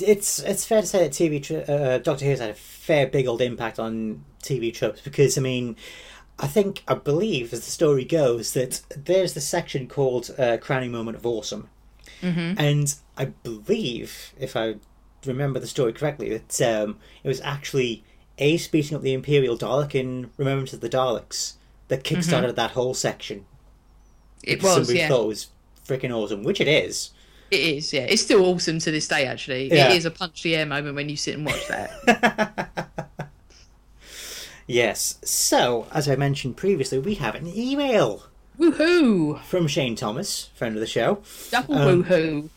it's 0.00 0.38
it's 0.40 0.64
fair 0.64 0.80
to 0.80 0.86
say 0.86 1.00
that 1.06 1.12
TV 1.12 1.42
tr- 1.42 1.70
uh, 1.70 1.98
Doctor 1.98 2.24
Who's 2.24 2.38
had 2.40 2.50
a 2.50 2.54
fair 2.54 3.06
big 3.06 3.26
old 3.26 3.40
impact 3.42 3.78
on 3.78 4.24
TV 4.42 4.72
tropes 4.72 5.00
because 5.00 5.36
I 5.36 5.40
mean, 5.40 5.76
I 6.38 6.46
think 6.46 6.82
I 6.88 6.94
believe 6.94 7.52
as 7.52 7.64
the 7.64 7.70
story 7.70 8.04
goes 8.04 8.52
that 8.54 8.82
there's 8.96 9.34
the 9.34 9.40
section 9.40 9.88
called 9.88 10.30
uh, 10.38 10.56
"Crowning 10.58 10.92
Moment 10.92 11.16
of 11.16 11.26
Awesome," 11.26 11.68
mm-hmm. 12.22 12.54
and 12.58 12.94
I 13.16 13.26
believe 13.26 14.32
if 14.38 14.56
I 14.56 14.76
remember 15.26 15.60
the 15.60 15.66
story 15.66 15.92
correctly 15.92 16.30
that 16.30 16.60
um, 16.62 16.98
it 17.22 17.28
was 17.28 17.40
actually 17.42 18.04
Ace 18.38 18.66
beating 18.68 18.96
up 18.96 19.02
the 19.02 19.12
Imperial 19.12 19.58
Dalek 19.58 19.94
in 19.94 20.30
Remembrance 20.36 20.72
of 20.72 20.80
the 20.80 20.88
Daleks 20.88 21.54
that 21.88 22.02
kickstarted 22.04 22.54
that 22.56 22.70
whole 22.72 22.94
section. 22.94 23.44
It 24.42 24.62
was 24.62 24.74
somebody 24.74 24.98
yeah 24.98 25.08
thought 25.08 25.24
it 25.24 25.28
was 25.28 25.48
freaking 25.86 26.10
awesome, 26.14 26.42
which 26.44 26.60
it 26.60 26.68
is. 26.68 27.10
it 27.50 27.60
is 27.60 27.92
yeah 27.92 28.02
it's 28.02 28.22
still 28.22 28.44
awesome 28.46 28.78
to 28.78 28.90
this 28.90 29.06
day 29.08 29.26
actually 29.26 29.68
Yeah. 29.72 29.90
it 29.90 29.96
is 29.96 30.04
a 30.04 30.10
punch 30.10 30.42
the 30.42 30.56
air 30.56 30.66
moment 30.66 30.94
when 30.96 31.08
you 31.08 31.16
sit 31.16 31.34
and 31.36 31.44
watch 31.46 31.66
that 31.68 32.78
Yes. 34.66 35.18
So, 35.24 35.86
as 35.92 36.08
I 36.08 36.14
mentioned 36.16 36.56
previously, 36.56 36.98
we 36.98 37.14
have 37.16 37.34
an 37.34 37.46
email 37.54 38.26
woohoo 38.58 39.42
from 39.42 39.66
Shane 39.66 39.96
Thomas, 39.96 40.50
friend 40.54 40.76
of 40.76 40.80
the 40.80 40.86
show, 40.86 41.22
double 41.50 41.74
Um, 41.74 42.04
woohoo 42.04 42.48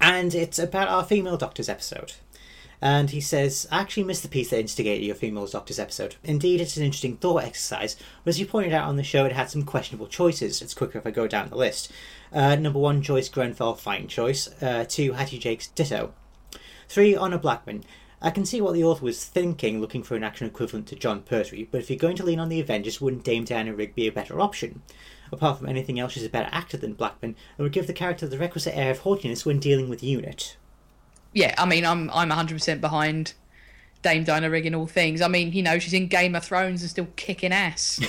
and 0.00 0.34
it's 0.34 0.58
about 0.60 0.88
our 0.88 1.04
female 1.04 1.36
doctors 1.36 1.68
episode. 1.68 2.12
And 2.80 3.10
he 3.10 3.20
says, 3.20 3.66
I 3.72 3.80
actually 3.80 4.04
missed 4.04 4.22
the 4.22 4.28
piece 4.28 4.50
that 4.50 4.60
instigated 4.60 5.04
your 5.04 5.16
female 5.16 5.46
doctors 5.46 5.80
episode. 5.80 6.16
Indeed, 6.22 6.60
it's 6.60 6.76
an 6.76 6.84
interesting 6.84 7.16
thought 7.16 7.42
exercise, 7.42 7.96
but 8.24 8.30
as 8.30 8.38
you 8.38 8.46
pointed 8.46 8.72
out 8.72 8.88
on 8.88 8.96
the 8.96 9.02
show, 9.02 9.24
it 9.24 9.32
had 9.32 9.50
some 9.50 9.64
questionable 9.64 10.06
choices. 10.06 10.62
It's 10.62 10.74
quicker 10.74 10.98
if 10.98 11.06
I 11.06 11.10
go 11.10 11.26
down 11.26 11.48
the 11.48 11.56
list. 11.56 11.90
Uh, 12.32 12.54
number 12.54 12.78
one, 12.78 13.02
Joyce 13.02 13.28
Grenfell, 13.28 13.74
fine 13.74 14.06
choice. 14.06 14.48
Uh, 14.62 14.84
two, 14.88 15.12
Hattie 15.12 15.40
Jacques, 15.40 15.74
ditto. 15.74 16.14
Three, 16.88 17.16
Honor 17.16 17.38
Blackman. 17.38 17.84
I 18.20 18.30
can 18.30 18.44
see 18.44 18.60
what 18.60 18.74
the 18.74 18.82
author 18.82 19.04
was 19.04 19.24
thinking, 19.24 19.80
looking 19.80 20.02
for 20.02 20.16
an 20.16 20.24
action 20.24 20.46
equivalent 20.46 20.88
to 20.88 20.96
Jon 20.96 21.22
Pertwee, 21.22 21.68
but 21.70 21.80
if 21.80 21.88
you're 21.88 21.98
going 21.98 22.16
to 22.16 22.24
lean 22.24 22.40
on 22.40 22.48
the 22.48 22.60
Avengers, 22.60 23.00
wouldn't 23.00 23.22
Dame 23.22 23.44
Diana 23.44 23.72
Rigg 23.72 23.94
be 23.94 24.08
a 24.08 24.12
better 24.12 24.40
option? 24.40 24.82
Apart 25.30 25.58
from 25.58 25.68
anything 25.68 26.00
else, 26.00 26.12
she's 26.12 26.24
a 26.24 26.28
better 26.28 26.48
actor 26.50 26.76
than 26.76 26.94
Blackman, 26.94 27.36
and 27.56 27.62
would 27.64 27.72
give 27.72 27.86
the 27.86 27.92
character 27.92 28.26
the 28.26 28.38
requisite 28.38 28.76
air 28.76 28.90
of 28.90 29.00
haughtiness 29.00 29.46
when 29.46 29.60
dealing 29.60 29.88
with 29.88 30.02
Unit. 30.02 30.56
Yeah 31.32 31.54
I 31.58 31.66
mean 31.66 31.84
I'm 31.84 32.10
I'm 32.10 32.30
100% 32.30 32.80
behind 32.80 33.34
Dame 34.02 34.24
Diana 34.24 34.48
Rigg 34.48 34.66
in 34.66 34.74
all 34.74 34.86
things. 34.86 35.20
I 35.20 35.28
mean, 35.28 35.52
you 35.52 35.62
know, 35.62 35.78
she's 35.78 35.92
in 35.92 36.06
Game 36.06 36.34
of 36.34 36.44
Thrones 36.44 36.82
and 36.82 36.90
still 36.90 37.08
kicking 37.16 37.52
ass. 37.52 38.00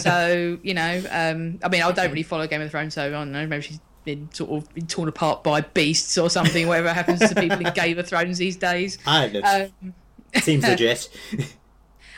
so, 0.02 0.58
you 0.62 0.74
know, 0.74 1.02
um, 1.10 1.60
I 1.62 1.68
mean, 1.68 1.82
I 1.82 1.92
don't 1.92 2.08
really 2.08 2.24
follow 2.24 2.46
Game 2.46 2.60
of 2.60 2.70
Thrones, 2.70 2.94
so 2.94 3.06
I 3.06 3.10
don't 3.10 3.30
know, 3.30 3.46
maybe 3.46 3.62
she's 3.62 3.80
been 4.04 4.28
sort 4.32 4.50
of 4.50 4.74
been 4.74 4.86
torn 4.86 5.08
apart 5.08 5.44
by 5.44 5.60
beasts 5.60 6.18
or 6.18 6.30
something, 6.30 6.66
whatever 6.66 6.92
happens 6.92 7.20
to 7.20 7.34
people 7.34 7.64
in 7.64 7.72
Game 7.74 7.98
of 7.98 8.08
Thrones 8.08 8.38
these 8.38 8.56
days. 8.56 8.98
I 9.06 9.28
don't 9.28 9.42
know. 9.42 9.70
Um, 9.82 9.94
Seems 10.40 10.64
legit. 10.68 11.08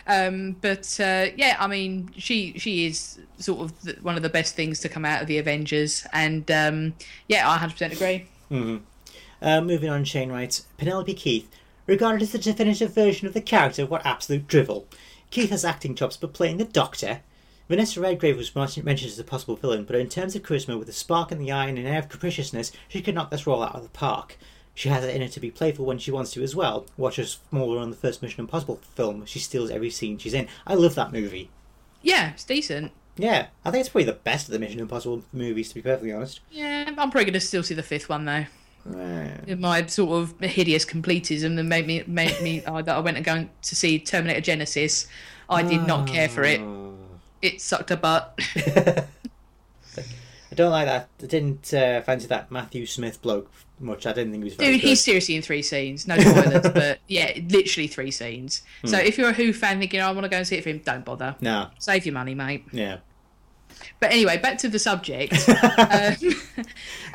um, 0.06 0.56
but 0.60 0.98
uh, 1.00 1.26
yeah, 1.36 1.56
I 1.58 1.66
mean, 1.66 2.10
she 2.16 2.58
she 2.58 2.86
is 2.86 3.18
sort 3.38 3.60
of 3.60 3.82
the, 3.82 3.92
one 4.02 4.16
of 4.16 4.22
the 4.22 4.28
best 4.28 4.54
things 4.54 4.80
to 4.80 4.88
come 4.88 5.04
out 5.04 5.20
of 5.20 5.28
the 5.28 5.38
Avengers, 5.38 6.06
and 6.12 6.50
um, 6.50 6.94
yeah, 7.28 7.48
I 7.48 7.58
100% 7.58 7.92
agree. 7.92 8.26
Uh, 9.42 9.60
moving 9.60 9.88
on, 9.88 10.04
Shane 10.04 10.30
writes 10.30 10.66
Penelope 10.76 11.14
Keith, 11.14 11.48
regarded 11.86 12.22
as 12.22 12.32
the 12.32 12.38
definitive 12.38 12.94
version 12.94 13.26
of 13.26 13.34
the 13.34 13.40
character, 13.40 13.86
what 13.86 14.04
absolute 14.04 14.46
drivel. 14.46 14.86
Keith 15.30 15.50
has 15.50 15.64
acting 15.64 15.94
chops, 15.94 16.16
but 16.16 16.32
playing 16.32 16.58
the 16.58 16.64
Doctor. 16.64 17.20
Vanessa 17.68 18.00
Redgrave 18.00 18.36
was 18.36 18.54
mentioned 18.56 18.84
mentioned 18.84 19.12
as 19.12 19.18
a 19.18 19.24
possible 19.24 19.54
villain, 19.54 19.84
but 19.84 19.94
in 19.94 20.08
terms 20.08 20.34
of 20.34 20.42
charisma, 20.42 20.76
with 20.78 20.88
a 20.88 20.92
spark 20.92 21.30
in 21.30 21.38
the 21.38 21.52
eye 21.52 21.66
and 21.66 21.78
an 21.78 21.86
air 21.86 22.00
of 22.00 22.08
capriciousness, 22.08 22.72
she 22.88 23.00
could 23.00 23.14
knock 23.14 23.30
this 23.30 23.46
role 23.46 23.62
out 23.62 23.76
of 23.76 23.84
the 23.84 23.88
park. 23.90 24.36
She 24.74 24.88
has 24.88 25.04
it 25.04 25.14
in 25.14 25.22
her 25.22 25.28
to 25.28 25.40
be 25.40 25.50
playful 25.50 25.84
when 25.84 25.98
she 25.98 26.10
wants 26.10 26.32
to 26.32 26.42
as 26.42 26.56
well. 26.56 26.86
Watch 26.96 27.16
her 27.16 27.24
smaller 27.24 27.78
on 27.78 27.90
the 27.90 27.96
first 27.96 28.22
Mission 28.22 28.40
Impossible 28.40 28.80
film. 28.94 29.24
She 29.26 29.38
steals 29.38 29.70
every 29.70 29.90
scene 29.90 30.18
she's 30.18 30.34
in. 30.34 30.48
I 30.66 30.74
love 30.74 30.94
that 30.96 31.12
movie. 31.12 31.50
Yeah, 32.02 32.32
it's 32.32 32.44
decent. 32.44 32.92
Yeah, 33.16 33.48
I 33.64 33.70
think 33.70 33.80
it's 33.80 33.90
probably 33.90 34.04
the 34.04 34.12
best 34.14 34.48
of 34.48 34.52
the 34.52 34.58
Mission 34.58 34.80
Impossible 34.80 35.22
movies, 35.32 35.68
to 35.68 35.74
be 35.74 35.82
perfectly 35.82 36.12
honest. 36.12 36.40
Yeah, 36.50 36.84
I'm 36.86 36.94
probably 36.94 37.24
going 37.24 37.34
to 37.34 37.40
still 37.40 37.62
see 37.62 37.74
the 37.74 37.82
fifth 37.82 38.08
one 38.08 38.24
though. 38.24 38.46
My 38.84 39.86
sort 39.86 40.22
of 40.22 40.40
hideous 40.40 40.84
completism 40.84 41.56
that 41.56 41.64
made 41.64 41.86
me 41.86 42.02
made 42.06 42.40
me 42.40 42.64
uh, 42.66 42.82
that 42.82 42.96
I 42.96 43.00
went 43.00 43.16
and 43.16 43.24
going 43.26 43.50
to 43.62 43.76
see 43.76 43.98
Terminator 43.98 44.40
Genisys. 44.40 45.06
I 45.48 45.62
did 45.62 45.86
not 45.86 46.06
care 46.08 46.28
for 46.28 46.42
it. 46.44 46.60
Oh. 46.60 46.94
It 47.42 47.60
sucked 47.60 47.90
a 47.90 47.96
butt. 47.96 48.38
I 48.66 50.54
don't 50.56 50.70
like 50.70 50.86
that. 50.86 51.08
I 51.22 51.26
didn't 51.26 51.72
uh, 51.72 52.00
fancy 52.02 52.26
that 52.26 52.50
Matthew 52.50 52.84
Smith 52.86 53.22
bloke 53.22 53.50
much. 53.78 54.04
I 54.06 54.12
didn't 54.12 54.32
think 54.32 54.42
he 54.42 54.48
was 54.48 54.54
very 54.54 54.72
Dude, 54.72 54.80
good. 54.80 54.88
he's 54.88 55.00
seriously 55.04 55.36
in 55.36 55.42
three 55.42 55.62
scenes. 55.62 56.06
No 56.08 56.18
spoilers, 56.18 56.68
but 56.72 56.98
yeah, 57.08 57.32
literally 57.48 57.86
three 57.86 58.10
scenes. 58.10 58.62
So 58.84 58.98
Hmm. 58.98 59.06
if 59.06 59.16
you're 59.16 59.30
a 59.30 59.32
Who 59.32 59.52
fan 59.52 59.78
thinking, 59.78 60.00
"Oh, 60.00 60.06
I 60.08 60.12
want 60.12 60.24
to 60.24 60.28
go 60.28 60.38
and 60.38 60.46
see 60.46 60.56
it 60.56 60.62
for 60.64 60.70
him, 60.70 60.78
don't 60.84 61.04
bother. 61.04 61.36
No, 61.40 61.68
Save 61.78 62.04
your 62.06 62.14
money, 62.14 62.34
mate. 62.34 62.64
yeah. 62.72 62.98
But 63.98 64.12
anyway, 64.12 64.38
back 64.38 64.58
to 64.58 64.68
the 64.68 64.78
subject. 64.78 65.48
um, 65.78 66.64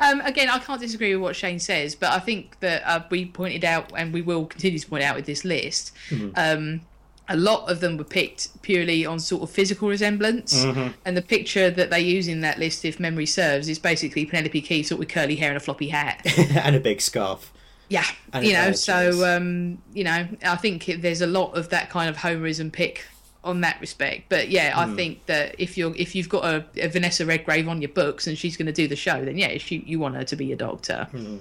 um, 0.00 0.20
again, 0.22 0.48
I 0.48 0.58
can't 0.58 0.80
disagree 0.80 1.14
with 1.14 1.22
what 1.22 1.36
Shane 1.36 1.58
says, 1.58 1.94
but 1.94 2.10
I 2.10 2.18
think 2.18 2.60
that 2.60 2.82
uh, 2.86 3.04
we 3.10 3.26
pointed 3.26 3.64
out, 3.64 3.92
and 3.96 4.12
we 4.12 4.22
will 4.22 4.46
continue 4.46 4.78
to 4.78 4.88
point 4.88 5.02
out 5.04 5.16
with 5.16 5.26
this 5.26 5.44
list, 5.44 5.92
um, 6.36 6.80
a 7.28 7.36
lot 7.36 7.68
of 7.70 7.80
them 7.80 7.96
were 7.96 8.04
picked 8.04 8.62
purely 8.62 9.04
on 9.04 9.18
sort 9.18 9.42
of 9.42 9.50
physical 9.50 9.88
resemblance. 9.88 10.64
And 11.04 11.16
the 11.16 11.22
picture 11.22 11.70
that 11.70 11.90
they 11.90 12.00
use 12.00 12.28
in 12.28 12.40
that 12.42 12.58
list, 12.58 12.84
if 12.84 13.00
memory 13.00 13.26
serves, 13.26 13.68
is 13.68 13.78
basically 13.78 14.26
Penelope 14.26 14.60
Keith 14.60 14.86
sort 14.86 14.96
of 14.96 15.00
with 15.00 15.08
curly 15.08 15.36
hair 15.36 15.48
and 15.48 15.56
a 15.56 15.60
floppy 15.60 15.88
hat. 15.88 16.20
and 16.38 16.76
a 16.76 16.80
big 16.80 17.00
scarf. 17.00 17.52
Yeah, 17.88 18.04
And 18.32 18.44
you 18.44 18.52
know, 18.52 18.72
so 18.72 19.24
um, 19.36 19.78
you 19.92 20.02
know, 20.02 20.26
I 20.44 20.56
think 20.56 20.86
there's 20.98 21.20
a 21.20 21.26
lot 21.26 21.56
of 21.56 21.68
that 21.70 21.88
kind 21.88 22.10
of 22.10 22.16
homerism 22.16 22.72
pick 22.72 23.04
on 23.46 23.62
that 23.62 23.80
respect. 23.80 24.24
But 24.28 24.48
yeah, 24.50 24.72
I 24.76 24.84
Hmm. 24.86 24.96
think 24.96 25.26
that 25.26 25.54
if 25.58 25.78
you're 25.78 25.94
if 25.96 26.14
you've 26.14 26.28
got 26.28 26.44
a, 26.44 26.64
a 26.76 26.88
Vanessa 26.88 27.24
Redgrave 27.24 27.68
on 27.68 27.80
your 27.80 27.88
books 27.90 28.26
and 28.26 28.36
she's 28.36 28.56
going 28.56 28.66
to 28.66 28.72
do 28.72 28.86
the 28.88 28.96
show, 28.96 29.24
then 29.24 29.38
yeah, 29.38 29.56
she, 29.58 29.82
you 29.86 29.98
want 29.98 30.16
her 30.16 30.24
to 30.24 30.36
be 30.36 30.46
your 30.46 30.56
doctor. 30.58 31.08
Hmm. 31.10 31.36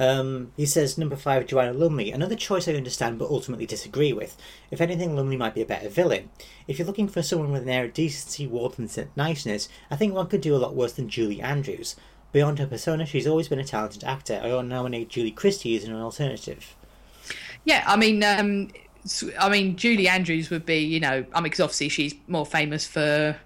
Um, 0.00 0.52
he 0.56 0.64
says 0.64 0.96
number 0.96 1.16
five, 1.16 1.46
Joanna 1.48 1.72
Lumley. 1.72 2.12
Another 2.12 2.36
choice 2.36 2.68
I 2.68 2.74
understand 2.74 3.18
but 3.18 3.30
ultimately 3.30 3.66
disagree 3.66 4.12
with. 4.12 4.36
If 4.70 4.80
anything, 4.80 5.16
Lumley 5.16 5.36
might 5.36 5.56
be 5.56 5.62
a 5.62 5.66
better 5.66 5.88
villain. 5.88 6.30
If 6.68 6.78
you're 6.78 6.86
looking 6.86 7.08
for 7.08 7.20
someone 7.20 7.50
with 7.50 7.62
an 7.62 7.68
air 7.68 7.86
of 7.86 7.94
decency, 7.94 8.46
warmth, 8.46 8.78
and 8.78 9.08
niceness, 9.16 9.68
I 9.90 9.96
think 9.96 10.14
one 10.14 10.28
could 10.28 10.40
do 10.40 10.54
a 10.54 10.58
lot 10.64 10.76
worse 10.76 10.92
than 10.92 11.08
Julie 11.08 11.40
Andrews. 11.42 11.96
Beyond 12.30 12.60
her 12.60 12.66
persona, 12.66 13.06
she's 13.06 13.26
always 13.26 13.48
been 13.48 13.58
a 13.58 13.64
talented 13.64 14.04
actor. 14.04 14.40
I 14.40 14.54
would 14.54 14.66
nominate 14.66 15.08
Julie 15.08 15.32
Christie 15.32 15.76
as 15.76 15.82
an 15.82 15.94
alternative. 15.96 16.76
Yeah, 17.64 17.82
I 17.86 17.96
mean, 17.96 18.22
um, 18.22 18.68
I 19.38 19.48
mean, 19.48 19.76
Julie 19.76 20.08
Andrews 20.08 20.50
would 20.50 20.66
be, 20.66 20.78
you 20.78 21.00
know, 21.00 21.24
I 21.32 21.40
mean, 21.40 21.44
because 21.44 21.60
obviously 21.60 21.88
she's 21.88 22.14
more 22.26 22.46
famous 22.46 22.86
for. 22.86 23.36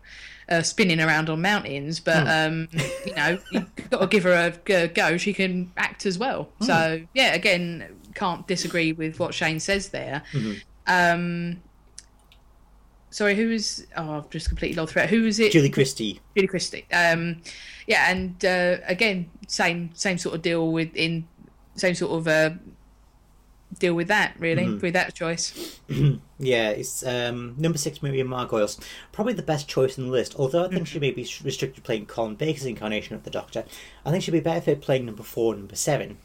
Uh, 0.49 0.61
spinning 0.61 1.01
around 1.01 1.31
on 1.31 1.41
mountains, 1.41 2.01
but 2.01 2.27
um, 2.29 2.69
you 3.07 3.15
know, 3.15 3.39
you've 3.53 3.91
got 3.91 4.01
to 4.01 4.07
give 4.09 4.25
her 4.25 4.53
a 4.69 4.89
go. 4.89 5.17
She 5.17 5.33
can 5.33 5.73
act 5.79 6.05
as 6.05 6.19
well. 6.19 6.49
So 6.61 7.01
yeah, 7.15 7.33
again, 7.33 7.87
can't 8.15 8.47
disagree 8.47 8.93
with 8.93 9.19
what 9.19 9.33
Shane 9.33 9.61
says 9.61 9.91
there. 9.91 10.23
Um, 10.87 11.63
sorry, 13.11 13.37
who 13.37 13.51
is? 13.51 13.87
Oh, 13.97 14.19
I've 14.19 14.31
just 14.31 14.49
completely 14.49 14.77
lost 14.77 14.93
thread. 14.93 15.11
Who 15.11 15.27
is 15.27 15.39
it? 15.39 15.53
Julie 15.53 15.71
Christie. 15.71 16.21
Julie 16.37 16.49
Christie. 16.49 16.87
Um, 16.93 17.41
yeah, 17.87 18.11
and 18.11 18.45
uh, 18.45 18.79
again, 18.87 19.31
same 19.47 19.91
same 19.95 20.19
sort 20.19 20.35
of 20.35 20.43
deal 20.43 20.73
with 20.73 20.95
in 20.95 21.27
same 21.77 21.95
sort 21.95 22.13
of 22.13 22.29
uh, 22.29 22.51
deal 23.83 23.95
with 23.95 24.07
that 24.07 24.35
really 24.39 24.77
with 24.77 24.95
that 24.95 25.15
choice. 25.15 25.81
Yeah, 26.39 26.71
it's 26.71 27.07
um, 27.07 27.55
number 27.57 27.79
six, 27.79 28.03
Miriam 28.03 28.27
Margolyes. 28.27 28.81
Probably 29.13 29.33
the 29.33 29.43
best 29.43 29.69
choice 29.69 29.97
in 29.97 30.07
the 30.07 30.11
list, 30.11 30.35
although 30.37 30.65
I 30.65 30.69
think 30.69 30.89
she 30.89 30.99
may 30.99 31.13
be 31.13 31.23
restricted 31.45 31.85
playing 31.85 32.07
Colin 32.07 32.35
Baker's 32.35 32.67
incarnation 32.67 33.15
of 33.15 33.23
the 33.23 33.31
Doctor. 33.31 33.65
I 34.05 34.11
think 34.11 34.25
she'd 34.25 34.33
be 34.33 34.41
better 34.41 34.61
fit 34.61 34.81
playing 34.81 35.07
number 35.07 35.23
four 35.23 35.53
and 35.53 35.63
number 35.63 35.77
seven. 35.77 36.19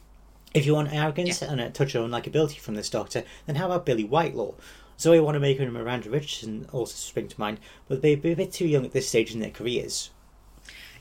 If 0.56 0.66
you 0.66 0.74
want 0.74 0.92
arrogance 0.92 1.44
and 1.44 1.62
a 1.62 1.70
touch 1.70 1.94
of 1.94 2.04
unlikability 2.04 2.58
from 2.58 2.74
this 2.74 2.90
Doctor, 2.90 3.26
then 3.46 3.58
how 3.58 3.68
about 3.68 3.86
Billie 3.86 4.08
Whitelaw? 4.08 4.56
Zoe 5.00 5.20
Wanamaker 5.20 5.62
and 5.62 5.74
Miranda 5.74 6.10
Richardson 6.10 6.68
also 6.72 6.96
spring 6.96 7.28
to 7.28 7.40
mind, 7.40 7.60
but 7.88 8.02
they'd 8.02 8.20
be 8.20 8.32
a 8.32 8.36
bit 8.36 8.52
too 8.52 8.68
young 8.68 8.86
at 8.86 8.94
this 8.94 9.08
stage 9.08 9.36
in 9.36 9.40
their 9.40 9.52
careers. 9.52 10.10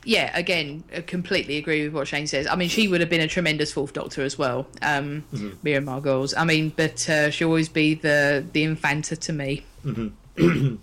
Yeah, 0.06 0.30
again, 0.38 0.84
I 0.94 1.00
completely 1.00 1.56
agree 1.56 1.82
with 1.82 1.92
what 1.92 2.06
Shane 2.06 2.28
says. 2.28 2.46
I 2.46 2.54
mean, 2.54 2.68
she 2.68 2.86
would 2.86 3.00
have 3.00 3.10
been 3.10 3.20
a 3.20 3.26
tremendous 3.26 3.72
fourth 3.72 3.92
Doctor 3.92 4.22
as 4.22 4.38
well, 4.38 4.68
um, 4.80 5.24
Miriam 5.64 5.86
Margolyes. 5.86 6.32
I 6.36 6.44
mean, 6.44 6.72
but 6.76 7.10
uh, 7.10 7.30
she'll 7.30 7.48
always 7.48 7.68
be 7.68 7.94
the 7.94 8.46
the 8.52 8.62
Infanta 8.62 9.16
to 9.16 9.32
me. 9.32 9.64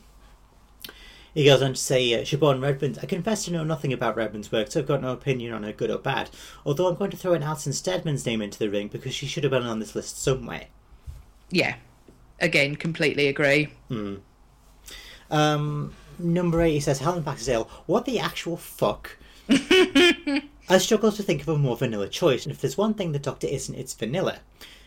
He 1.34 1.46
goes 1.46 1.64
on 1.64 1.74
to 1.74 1.80
say, 1.80 2.14
uh, 2.14 2.24
Siobhan 2.24 2.62
Redmond, 2.62 3.00
I 3.02 3.08
confess 3.08 3.46
to 3.46 3.52
know 3.52 3.64
nothing 3.64 3.92
about 3.92 4.16
Redmond's 4.16 4.52
work, 4.52 4.70
so 4.70 4.80
I've 4.80 4.86
got 4.86 5.02
no 5.02 5.14
opinion 5.14 5.52
on 5.52 5.64
her 5.64 5.72
good 5.72 5.90
or 5.90 5.98
bad. 5.98 6.30
Although 6.64 6.88
I'm 6.88 6.96
going 6.96 7.10
to 7.10 7.18
throw 7.18 7.34
an 7.34 7.42
Alison 7.42 7.74
Steadman's 7.74 8.24
name 8.26 8.40
into 8.40 8.60
the 8.60 8.70
ring 8.70 8.88
because 8.88 9.16
she 9.16 9.26
should 9.26 9.44
have 9.44 9.50
been 9.50 9.64
on 9.64 9.80
this 9.80 9.96
list 9.96 10.22
somewhere. 10.22 10.66
Yeah, 11.50 11.78
again, 12.40 12.76
completely 12.76 13.28
agree. 13.28 13.70
Um, 15.32 15.96
number 16.20 16.62
eight, 16.62 16.74
he 16.74 16.80
says, 16.80 17.00
Helen 17.00 17.24
Baxendale, 17.24 17.70
what 17.86 18.06
the 18.06 18.20
actual 18.20 18.58
fuck? 18.58 19.18
I 19.50 20.78
struggle 20.78 21.12
to 21.12 21.24
think 21.24 21.42
of 21.42 21.50
a 21.50 21.58
more 21.58 21.76
vanilla 21.76 22.08
choice, 22.08 22.46
and 22.46 22.54
if 22.54 22.62
there's 22.62 22.78
one 22.78 22.94
thing 22.94 23.12
the 23.12 23.20
Doctor 23.20 23.48
isn't, 23.48 23.76
it's 23.76 23.94
vanilla. 23.94 24.40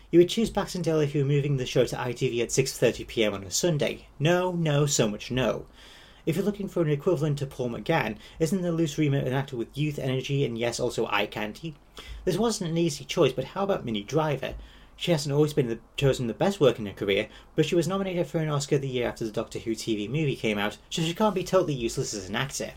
You 0.09 0.19
would 0.19 0.29
choose 0.29 0.49
Baxendale 0.49 1.01
if 1.01 1.13
you 1.13 1.21
were 1.21 1.27
moving 1.27 1.57
the 1.57 1.65
show 1.65 1.85
to 1.85 1.95
ITV 1.95 2.41
at 2.41 2.49
6.30pm 2.49 3.33
on 3.33 3.43
a 3.43 3.51
Sunday. 3.51 4.07
No, 4.19 4.53
no, 4.53 4.85
so 4.85 5.07
much 5.07 5.29
no. 5.31 5.65
If 6.25 6.35
you're 6.35 6.45
looking 6.45 6.67
for 6.67 6.81
an 6.81 6.89
equivalent 6.89 7.37
to 7.39 7.45
Paul 7.45 7.69
McGann, 7.69 8.17
isn't 8.39 8.61
the 8.61 8.71
loose 8.71 8.97
remit 8.97 9.27
an 9.27 9.33
actor 9.33 9.55
with 9.55 9.77
youth, 9.77 9.99
energy, 9.99 10.43
and 10.43 10.57
yes, 10.57 10.79
also 10.79 11.07
eye 11.07 11.25
candy? 11.25 11.75
This 12.25 12.37
wasn't 12.37 12.71
an 12.71 12.77
easy 12.77 13.05
choice, 13.05 13.33
but 13.33 13.45
how 13.45 13.63
about 13.63 13.85
Minnie 13.85 14.03
Driver? 14.03 14.55
She 14.97 15.11
hasn't 15.11 15.33
always 15.33 15.53
been 15.53 15.67
the, 15.67 15.79
chosen 15.95 16.27
the 16.27 16.33
best 16.33 16.59
work 16.59 16.79
in 16.79 16.85
her 16.87 16.93
career, 16.93 17.29
but 17.55 17.65
she 17.65 17.75
was 17.75 17.87
nominated 17.87 18.27
for 18.27 18.39
an 18.39 18.49
Oscar 18.49 18.79
the 18.79 18.87
year 18.87 19.07
after 19.07 19.23
the 19.23 19.31
Doctor 19.31 19.59
Who 19.59 19.71
TV 19.71 20.09
movie 20.09 20.35
came 20.35 20.57
out, 20.57 20.77
so 20.89 21.03
she 21.03 21.13
can't 21.13 21.35
be 21.35 21.43
totally 21.43 21.75
useless 21.75 22.13
as 22.13 22.27
an 22.27 22.35
actor. 22.35 22.71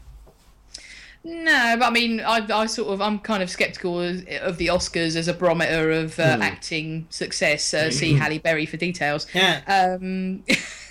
No, 1.22 1.76
but 1.78 1.86
I 1.86 1.90
mean, 1.90 2.20
I, 2.20 2.46
I 2.50 2.66
sort 2.66 2.88
of, 2.88 3.02
I'm 3.02 3.18
kind 3.18 3.42
of 3.42 3.50
skeptical 3.50 4.00
of, 4.00 4.26
of 4.40 4.56
the 4.56 4.68
Oscars 4.68 5.16
as 5.16 5.28
a 5.28 5.34
barometer 5.34 5.90
of 5.90 6.18
uh, 6.18 6.38
acting 6.40 7.06
success. 7.10 7.74
Uh, 7.74 7.90
see 7.90 8.14
Halle 8.14 8.38
Berry 8.38 8.64
for 8.64 8.78
details. 8.78 9.26
Yeah. 9.34 9.60
Um, 9.66 10.44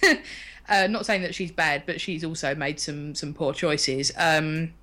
uh, 0.69 0.88
not 0.88 1.05
saying 1.05 1.23
that 1.23 1.34
she's 1.34 1.51
bad, 1.51 1.84
but 1.88 1.99
she's 1.99 2.23
also 2.23 2.53
made 2.53 2.80
some 2.80 3.15
some 3.15 3.34
poor 3.34 3.53
choices. 3.53 4.11
Um, 4.17 4.73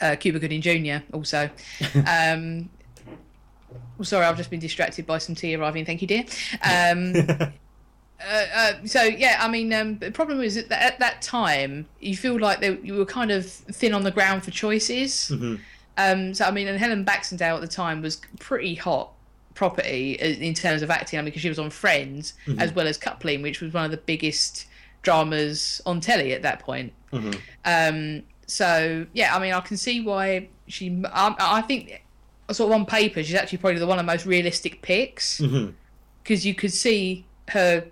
uh, 0.00 0.16
Cuba 0.16 0.38
Gooding 0.38 0.62
Jr. 0.62 1.04
also. 1.12 1.50
Um, 2.06 2.70
sorry, 4.02 4.26
I've 4.26 4.36
just 4.36 4.50
been 4.50 4.60
distracted 4.60 5.06
by 5.06 5.18
some 5.18 5.34
tea 5.34 5.54
arriving. 5.54 5.84
Thank 5.84 6.02
you, 6.02 6.08
dear. 6.08 6.24
Um, 6.62 7.14
uh, 8.28 8.46
uh, 8.54 8.72
so 8.84 9.02
yeah, 9.02 9.38
I 9.40 9.48
mean, 9.48 9.72
um, 9.72 9.98
the 9.98 10.10
problem 10.10 10.40
is 10.40 10.54
that 10.54 10.70
at 10.72 10.98
that 10.98 11.22
time 11.22 11.86
you 12.00 12.16
feel 12.16 12.38
like 12.38 12.60
they, 12.60 12.78
you 12.82 12.94
were 12.94 13.06
kind 13.06 13.30
of 13.30 13.46
thin 13.46 13.94
on 13.94 14.02
the 14.02 14.10
ground 14.10 14.44
for 14.44 14.50
choices. 14.50 15.30
Um, 15.96 16.34
so 16.34 16.44
I 16.44 16.50
mean, 16.50 16.68
and 16.68 16.78
Helen 16.78 17.04
Baxendale 17.04 17.56
at 17.56 17.60
the 17.60 17.68
time 17.68 18.02
was 18.02 18.20
pretty 18.38 18.74
hot 18.74 19.12
property 19.54 20.12
in 20.14 20.42
in 20.42 20.54
terms 20.54 20.82
of 20.82 20.90
acting. 20.90 21.18
I 21.18 21.22
mean, 21.22 21.26
because 21.26 21.42
she 21.42 21.48
was 21.48 21.58
on 21.58 21.70
Friends 21.70 22.34
as 22.58 22.72
well 22.74 22.86
as 22.86 22.96
Coupling, 22.96 23.42
which 23.42 23.60
was 23.60 23.72
one 23.72 23.84
of 23.84 23.90
the 23.90 23.98
biggest 23.98 24.66
dramas 25.02 25.80
on 25.86 26.00
telly 26.00 26.32
at 26.32 26.42
that 26.42 26.60
point. 26.60 26.92
Um, 27.64 28.22
so 28.46 29.06
yeah, 29.12 29.34
I 29.34 29.38
mean, 29.38 29.52
I 29.52 29.60
can 29.60 29.76
see 29.76 30.00
why 30.00 30.48
she. 30.66 31.02
I, 31.12 31.34
I 31.38 31.62
think 31.62 32.02
sort 32.54 32.72
of 32.72 32.80
on 32.80 32.86
paper, 32.86 33.22
she's 33.22 33.34
actually 33.34 33.58
probably 33.58 33.78
the 33.78 33.86
one 33.86 33.98
of 33.98 34.06
the 34.06 34.12
most 34.12 34.26
realistic 34.26 34.82
picks 34.82 35.40
because 36.22 36.44
you 36.46 36.54
could 36.54 36.72
see 36.72 37.24
her 37.48 37.84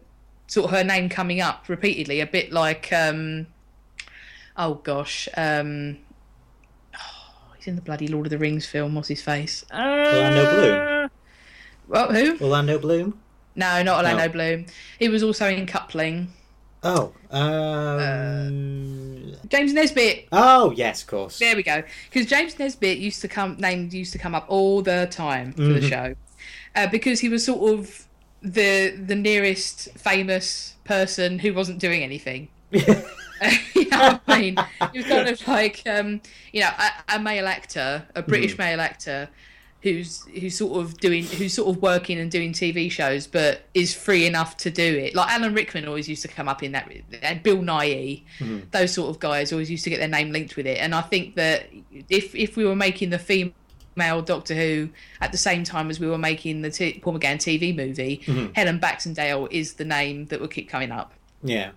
sort 0.47 0.65
of 0.67 0.71
her 0.77 0.85
name 0.85 1.09
coming 1.09 1.41
up 1.41 1.69
repeatedly, 1.69 2.21
a 2.21 2.27
bit 2.27 2.53
like 2.53 2.93
um, 2.93 3.47
oh 4.57 4.75
gosh, 4.75 5.29
um, 5.37 5.99
oh, 6.95 7.53
he's 7.57 7.67
in 7.67 7.77
the 7.77 7.83
bloody 7.83 8.09
Lord 8.09 8.27
of 8.27 8.31
the 8.31 8.39
Rings 8.39 8.67
film. 8.67 8.95
What's 8.95 9.09
his 9.09 9.23
face? 9.23 9.65
Orlando 9.73 10.51
Bloom. 10.55 11.11
Well, 11.89 12.13
who? 12.13 12.45
Orlando 12.45 12.79
Bloom? 12.79 13.19
No, 13.55 13.83
not 13.83 13.99
Orlando 13.99 14.27
No. 14.27 14.29
Bloom. 14.29 14.67
He 14.99 15.09
was 15.09 15.23
also 15.23 15.49
in 15.49 15.67
Coupling. 15.67 16.29
Oh, 16.83 17.13
um... 17.31 18.68
James 19.49 19.72
Nesbitt. 19.72 20.28
oh, 20.32 20.72
yes, 20.72 21.03
of 21.03 21.09
course. 21.09 21.38
There 21.38 21.57
we 21.57 21.62
go. 21.62 21.82
Because 22.11 22.26
James 22.26 22.59
Nesbitt 22.59 22.99
used 22.99 23.20
to 23.22 23.28
come, 23.28 23.57
name 23.57 23.88
used 23.92 24.12
to 24.12 24.18
come 24.18 24.34
up 24.34 24.46
all 24.49 24.82
the 24.82 25.09
time 25.11 25.53
for 25.53 25.62
the 25.62 25.82
show, 25.82 26.14
uh, 26.74 26.86
because 26.88 27.20
he 27.20 27.28
was 27.28 27.44
sort 27.44 27.72
of 27.72 28.07
the 28.42 28.90
the 28.90 29.16
nearest 29.16 29.88
famous 29.99 30.76
person 30.84 31.38
who 31.38 31.55
wasn't 31.55 31.78
doing 31.78 32.03
anything. 32.03 32.49
you 33.74 33.88
know 33.88 33.99
what 33.99 34.22
I 34.26 34.40
mean? 34.40 34.57
He 34.92 34.99
was 34.99 35.07
kind 35.07 35.28
of 35.28 35.49
like, 35.49 35.82
um, 35.86 36.20
you 36.53 36.61
know, 36.61 36.70
a, 36.78 37.16
a 37.16 37.18
male 37.18 37.46
actor, 37.46 38.07
a 38.14 38.22
British 38.22 38.59
male 38.59 38.80
actor, 38.80 39.28
who's 39.83 40.24
who's 40.26 40.57
sort 40.59 40.81
of 40.83 40.99
doing 40.99 41.24
who's 41.24 41.55
sort 41.55 41.68
of 41.74 41.81
working 41.83 42.18
and 42.18 42.31
doing 42.31 42.53
TV 42.53 42.91
shows, 42.91 43.26
but 43.26 43.62
is 43.74 43.95
free 43.95 44.26
enough 44.26 44.57
to 44.59 44.70
do 44.70 44.83
it. 44.99 45.14
Like 45.14 45.31
Alan 45.31 45.55
Rickman 45.55 45.87
always 45.87 46.09
used 46.09 46.22
to 46.22 46.29
come 46.29 46.49
up 46.49 46.62
in 46.62 46.72
that, 46.72 46.91
and 47.22 47.43
Bill 47.43 47.59
Nighy, 47.59 48.24
Mm-hmm. 48.41 48.68
those 48.72 48.93
sort 48.93 49.09
of 49.11 49.18
guys 49.20 49.53
always 49.53 49.70
used 49.70 49.85
to 49.85 49.91
get 49.91 49.99
their 49.99 50.09
name 50.09 50.33
linked 50.33 50.57
with 50.57 50.66
it. 50.66 50.79
And 50.79 50.95
I 50.95 51.03
think 51.03 51.37
that 51.37 51.66
if 52.09 52.35
if 52.35 52.57
we 52.57 52.64
were 52.64 52.76
making 52.76 53.11
the 53.11 53.18
female 53.18 54.22
Doctor 54.22 54.55
Who 54.55 54.89
at 55.20 55.31
the 55.33 55.39
same 55.39 55.62
time 55.64 55.91
as 55.91 56.01
we 56.01 56.07
were 56.09 56.18
making 56.18 56.62
the 56.62 56.70
t- 56.70 57.01
Paul 57.03 57.18
McGann 57.18 57.37
TV 57.37 57.74
movie, 57.76 58.22
Mm-hmm. 58.26 58.53
Helen 58.55 58.79
Baxendale 58.81 59.49
is 59.51 59.74
the 59.74 59.85
name 59.85 60.26
that 60.26 60.41
would 60.41 60.51
keep 60.51 60.68
coming 60.68 60.91
up. 60.91 61.12
Yeah. 61.43 61.70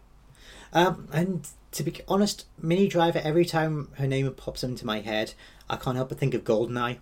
Um, 0.74 1.08
and 1.12 1.47
to 1.74 1.84
be 1.84 1.93
honest, 2.08 2.45
Minnie 2.62 2.88
Driver, 2.88 3.22
every 3.24 3.45
time 3.45 3.89
her 3.97 4.08
name 4.08 4.32
pops 4.34 4.64
into 4.64 4.86
my 4.86 5.02
head, 5.02 5.34
I 5.70 5.76
can't 5.78 5.95
help 5.97 6.10
but 6.10 6.18
think 6.20 6.34
of 6.34 6.43
Goldeneye. 6.43 6.97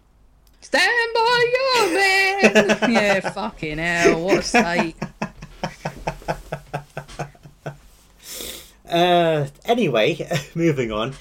Stand 0.61 1.13
by 1.13 1.53
your 1.55 1.93
man. 1.93 2.77
yeah, 2.91 3.19
fucking 3.31 3.77
hell, 3.77 4.21
what 4.21 4.39
a 4.39 4.41
state. 4.43 4.95
Uh, 8.89 9.47
anyway, 9.65 10.27
moving 10.55 10.91
on. 10.91 11.13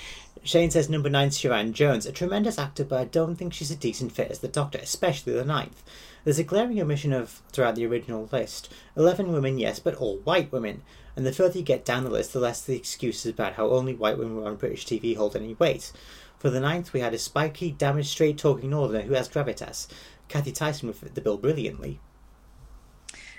Shane 0.43 0.71
says 0.71 0.89
number 0.89 1.11
nine, 1.11 1.31
Sharon 1.31 1.75
Jones, 1.75 2.07
a 2.07 2.13
tremendous 2.13 2.59
actor, 2.59 2.85
but 2.85 2.99
I 2.99 3.05
don't 3.05 3.37
think 3.37 3.53
she's 3.53 3.71
a 3.71 3.77
decent 3.77 4.13
fit 4.13 4.31
as 4.31 4.39
the 4.39 4.49
Doctor, 4.49 4.79
especially 4.79 5.35
the 5.35 5.45
ninth. 5.45 5.83
There's 6.25 6.39
a 6.39 6.45
glaring 6.45 6.81
omission 6.81 7.13
of 7.13 7.43
throughout 7.53 7.75
the 7.75 7.87
original 7.87 8.29
list. 8.33 8.73
Eleven 8.97 9.33
women, 9.33 9.59
yes, 9.59 9.79
but 9.79 9.95
all 9.97 10.17
white 10.19 10.51
women. 10.51 10.83
And 11.15 11.27
the 11.27 11.33
further 11.33 11.59
you 11.59 11.65
get 11.65 11.85
down 11.85 12.05
the 12.05 12.11
list, 12.11 12.33
the 12.33 12.41
less 12.41 12.63
the 12.63 12.77
excuses 12.77 13.33
about 13.33 13.55
how 13.55 13.69
only 13.69 13.95
white 13.95 14.19
women 14.19 14.43
on 14.45 14.57
British 14.57 14.87
TV 14.87 15.17
hold 15.17 15.37
any 15.37 15.55
weight. 15.55 15.93
For 16.39 16.51
the 16.51 16.61
ninth, 16.61 16.93
we 16.93 17.01
had 17.01 17.15
a 17.15 17.19
spiky, 17.19 17.73
damaged, 17.73 18.11
straight-talking 18.11 18.71
northerner 18.71 19.03
who 19.03 19.15
has 19.15 19.29
gravitas. 19.29 19.89
Cathy 20.29 20.53
Tyson 20.53 20.93
fit 20.93 21.15
the 21.15 21.21
bill 21.21 21.37
brilliantly. 21.37 22.01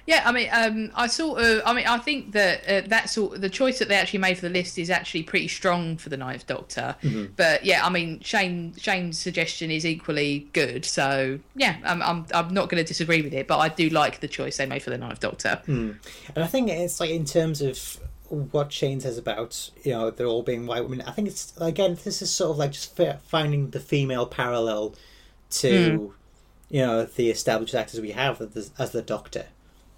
Yeah, 0.06 0.24
I 0.26 0.32
mean, 0.32 0.50
um, 0.52 0.92
I 0.96 1.06
sort 1.06 1.40
of, 1.40 1.62
I 1.68 1.74
mean, 1.74 1.86
I 1.86 2.00
think 2.00 2.32
that 2.32 2.68
uh, 2.68 2.88
that 2.88 3.12
sort, 3.12 3.42
the 3.42 3.50
choice 3.50 3.78
that 3.78 3.90
they 3.90 3.96
actually 3.96 4.20
made 4.20 4.36
for 4.36 4.42
the 4.48 4.50
list 4.50 4.80
is 4.80 4.90
actually 4.90 5.22
pretty 5.22 5.48
strong 5.48 5.98
for 5.98 6.10
the 6.10 6.18
Ninth 6.18 6.48
Doctor. 6.48 6.96
But 7.36 7.64
yeah, 7.64 7.86
I 7.86 7.90
mean, 7.90 8.20
Shane 8.22 8.74
Shane's 8.76 9.20
suggestion 9.20 9.70
is 9.70 9.86
equally 9.86 10.50
good. 10.54 10.84
So 10.84 11.40
yeah, 11.56 11.78
I'm 11.84 12.02
I'm, 12.02 12.26
I'm 12.34 12.52
not 12.52 12.70
going 12.70 12.84
to 12.84 12.88
disagree 12.88 13.22
with 13.22 13.36
it, 13.36 13.48
but 13.48 13.60
I 13.60 13.70
do 13.70 13.90
like 13.90 14.20
the 14.20 14.28
choice 14.28 14.58
they 14.58 14.66
made 14.66 14.82
for 14.82 14.90
the 14.90 14.98
Ninth 14.98 15.20
Doctor. 15.20 15.62
And 15.68 16.00
I 16.44 16.48
think 16.48 16.70
it's 16.72 17.00
like 17.00 17.12
in 17.12 17.26
terms 17.26 17.62
of 17.62 18.00
what 18.30 18.72
Shane 18.72 19.00
says 19.00 19.18
about 19.18 19.70
you 19.84 19.92
know 19.92 20.12
they're 20.12 20.28
all 20.28 20.44
being 20.44 20.66
white 20.66 20.84
women. 20.88 21.02
I 21.08 21.12
think 21.12 21.28
it's 21.28 21.54
again 21.60 21.98
this 22.04 22.22
is 22.22 22.32
sort 22.32 22.52
of 22.52 22.58
like 22.58 22.72
just 22.72 22.98
finding 23.24 23.70
the 23.72 23.80
female 23.80 24.26
parallel 24.26 24.96
to 25.52 26.14
you 26.70 26.82
know 26.82 27.06
the 27.06 27.30
established 27.30 27.74
actors 27.76 28.00
we 28.00 28.12
have 28.12 28.40
as 28.42 28.50
the, 28.70 28.70
as 28.82 28.92
the 28.92 29.02
Doctor. 29.02 29.46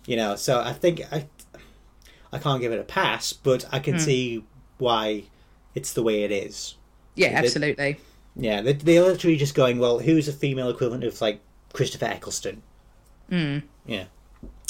You 0.05 0.15
know, 0.15 0.35
so 0.35 0.59
I 0.61 0.73
think 0.73 1.01
I 1.11 1.27
I 2.33 2.39
can't 2.39 2.61
give 2.61 2.71
it 2.71 2.79
a 2.79 2.83
pass, 2.83 3.33
but 3.33 3.65
I 3.71 3.79
can 3.79 3.99
see 3.99 4.43
why 4.77 5.23
it's 5.75 5.93
the 5.93 6.01
way 6.03 6.23
it 6.23 6.31
is. 6.31 6.75
Yeah, 7.15 7.29
They- 7.41 7.47
absolutely. 7.47 7.97
Yeah, 8.35 8.61
they, 8.61 8.71
they're 8.73 9.03
literally 9.03 9.35
just 9.35 9.53
going, 9.55 9.77
well, 9.77 9.99
who's 9.99 10.29
a 10.29 10.33
female 10.33 10.69
equivalent 10.69 11.03
of 11.03 11.19
like 11.19 11.41
Christopher 11.73 12.05
Eccleston? 12.05 12.61
Mm. 13.29 13.63
Yeah. 13.85 14.05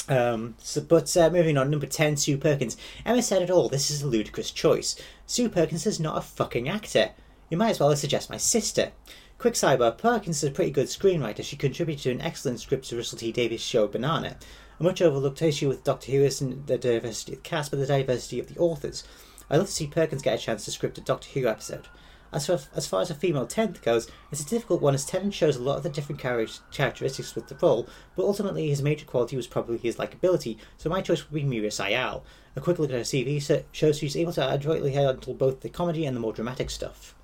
Um, 0.08 0.56
so, 0.58 0.80
but 0.80 1.16
uh, 1.16 1.30
moving 1.30 1.56
on, 1.56 1.70
number 1.70 1.86
10, 1.86 2.16
Sue 2.16 2.36
Perkins. 2.36 2.76
Emma 3.06 3.22
said 3.22 3.42
it 3.42 3.50
all, 3.50 3.68
this 3.68 3.90
is 3.90 4.02
a 4.02 4.06
ludicrous 4.06 4.50
choice. 4.50 4.96
Sue 5.26 5.48
Perkins 5.48 5.86
is 5.86 6.00
not 6.00 6.18
a 6.18 6.22
fucking 6.22 6.68
actor. 6.68 7.10
You 7.50 7.56
might 7.56 7.70
as 7.70 7.80
well 7.80 7.94
suggest 7.94 8.30
my 8.30 8.36
sister. 8.36 8.92
Quick 9.38 9.54
sidebar, 9.54 9.98
Perkins 9.98 10.42
is 10.42 10.48
a 10.48 10.52
pretty 10.52 10.70
good 10.70 10.86
screenwriter. 10.86 11.44
She 11.44 11.56
contributed 11.56 12.02
to 12.04 12.10
an 12.12 12.20
excellent 12.20 12.60
script 12.60 12.86
to 12.88 12.96
Russell 12.96 13.18
T 13.18 13.32
Davies' 13.32 13.60
show 13.60 13.86
Banana. 13.88 14.36
A 14.78 14.82
much 14.82 15.02
overlooked 15.02 15.42
issue 15.42 15.68
with 15.68 15.84
Doctor 15.84 16.12
Who 16.12 16.22
isn't 16.22 16.66
the 16.66 16.78
diversity 16.78 17.32
of 17.32 17.42
the 17.42 17.48
cast, 17.48 17.70
but 17.70 17.80
the 17.80 17.86
diversity 17.86 18.38
of 18.40 18.48
the 18.48 18.58
authors. 18.58 19.04
I'd 19.50 19.58
love 19.58 19.66
to 19.66 19.72
see 19.72 19.86
Perkins 19.86 20.22
get 20.22 20.38
a 20.38 20.42
chance 20.42 20.64
to 20.64 20.70
script 20.70 20.98
a 20.98 21.00
Doctor 21.02 21.28
Who 21.30 21.46
episode. 21.46 21.88
As 22.32 22.46
far, 22.46 22.58
as 22.74 22.86
far 22.86 23.02
as 23.02 23.10
a 23.10 23.14
female 23.14 23.46
tenth 23.46 23.82
goes, 23.82 24.10
it's 24.30 24.40
a 24.40 24.46
difficult 24.46 24.80
one 24.80 24.94
as 24.94 25.04
Tennant 25.04 25.34
shows 25.34 25.56
a 25.56 25.62
lot 25.62 25.76
of 25.76 25.82
the 25.82 25.90
different 25.90 26.20
char- 26.20 26.46
characteristics 26.70 27.34
with 27.34 27.48
the 27.48 27.56
role, 27.56 27.86
but 28.16 28.24
ultimately 28.24 28.68
his 28.68 28.82
major 28.82 29.04
quality 29.04 29.36
was 29.36 29.46
probably 29.46 29.76
his 29.76 29.96
likability, 29.96 30.56
so 30.78 30.88
my 30.88 31.02
choice 31.02 31.30
would 31.30 31.34
be 31.34 31.44
Meera 31.44 31.66
Syal. 31.66 32.22
A 32.56 32.60
quick 32.60 32.78
look 32.78 32.90
at 32.90 32.96
her 32.96 33.02
CV 33.02 33.64
shows 33.72 33.98
she's 33.98 34.16
able 34.16 34.32
to 34.32 34.52
adroitly 34.52 34.92
handle 34.92 35.34
both 35.34 35.60
the 35.60 35.68
comedy 35.68 36.06
and 36.06 36.16
the 36.16 36.20
more 36.20 36.32
dramatic 36.32 36.70
stuff. 36.70 37.14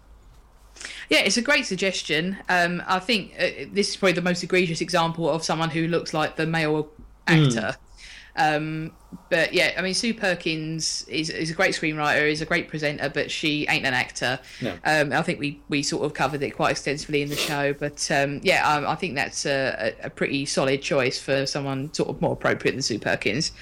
Yeah, 1.09 1.21
it's 1.21 1.37
a 1.37 1.43
great 1.43 1.67
suggestion. 1.67 2.39
Um, 2.49 2.83
I 2.87 2.99
think 2.99 3.35
uh, 3.39 3.67
this 3.73 3.91
is 3.91 3.97
probably 3.97 4.13
the 4.13 4.23
most 4.23 4.43
egregious 4.43 4.81
example 4.81 5.29
of 5.29 5.43
someone 5.43 5.71
who 5.71 5.89
looks 5.89 6.15
like 6.15 6.37
the 6.37 6.47
male 6.47 6.89
actor. 7.27 7.77
Um, 8.39 8.93
but 9.31 9.53
yeah, 9.53 9.75
I 9.77 9.83
mean, 9.83 9.95
Sue 9.95 10.15
Perkins 10.15 11.05
is, 11.09 11.29
is 11.29 11.51
a 11.51 11.55
great 11.55 11.75
screenwriter, 11.75 12.31
is 12.31 12.41
a 12.41 12.47
great 12.47 12.69
presenter, 12.69 13.09
but 13.09 13.31
she 13.31 13.67
ain't 13.69 13.85
an 13.85 13.95
actor. 13.95 14.39
No. 14.63 14.75
Um, 14.85 15.13
I 15.13 15.23
think 15.23 15.41
we, 15.41 15.61
we 15.69 15.83
sort 15.83 16.05
of 16.05 16.15
covered 16.15 16.43
it 16.43 16.51
quite 16.51 16.71
extensively 16.71 17.23
in 17.23 17.29
the 17.29 17.37
show. 17.37 17.73
But 17.73 18.09
um, 18.11 18.41
yeah, 18.43 18.67
um, 18.71 18.87
I 18.87 18.95
think 18.95 19.17
that's 19.17 19.45
a, 19.45 19.95
a 20.03 20.11
pretty 20.11 20.47
solid 20.47 20.83
choice 20.83 21.21
for 21.21 21.47
someone 21.47 21.93
sort 21.93 22.09
of 22.09 22.21
more 22.21 22.33
appropriate 22.33 22.73
than 22.73 22.83
Sue 22.83 22.99
Perkins. 22.99 23.53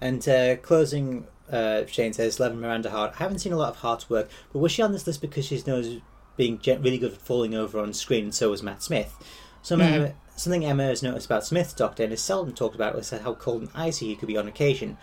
And 0.00 0.28
uh, 0.28 0.56
closing, 0.56 1.26
uh, 1.50 1.86
Shane 1.86 2.12
says, 2.12 2.38
Levin 2.38 2.60
Miranda 2.60 2.90
Hart. 2.90 3.12
I 3.14 3.18
haven't 3.18 3.38
seen 3.38 3.52
a 3.52 3.56
lot 3.56 3.70
of 3.70 3.76
Hart's 3.76 4.10
work, 4.10 4.28
but 4.52 4.58
was 4.58 4.72
she 4.72 4.82
on 4.82 4.92
this 4.92 5.06
list 5.06 5.20
because 5.20 5.46
she's 5.46 5.66
known 5.66 5.80
as 5.80 5.98
being 6.36 6.60
really 6.64 6.98
good 6.98 7.12
at 7.12 7.22
falling 7.22 7.54
over 7.54 7.78
on 7.78 7.92
screen, 7.92 8.24
and 8.24 8.34
so 8.34 8.50
was 8.50 8.62
Matt 8.62 8.82
Smith? 8.82 9.14
Some 9.62 9.80
Emma, 9.80 10.12
something 10.36 10.64
Emma 10.64 10.84
has 10.84 11.02
noticed 11.02 11.26
about 11.26 11.44
Smith's 11.44 11.72
Doctor 11.72 12.04
and 12.04 12.12
is 12.12 12.20
seldom 12.20 12.54
talked 12.54 12.74
about 12.74 12.96
is 12.96 13.10
how 13.10 13.34
cold 13.34 13.62
and 13.62 13.70
icy 13.74 14.06
he 14.06 14.16
could 14.16 14.28
be 14.28 14.36
on 14.36 14.48
occasion. 14.48 14.96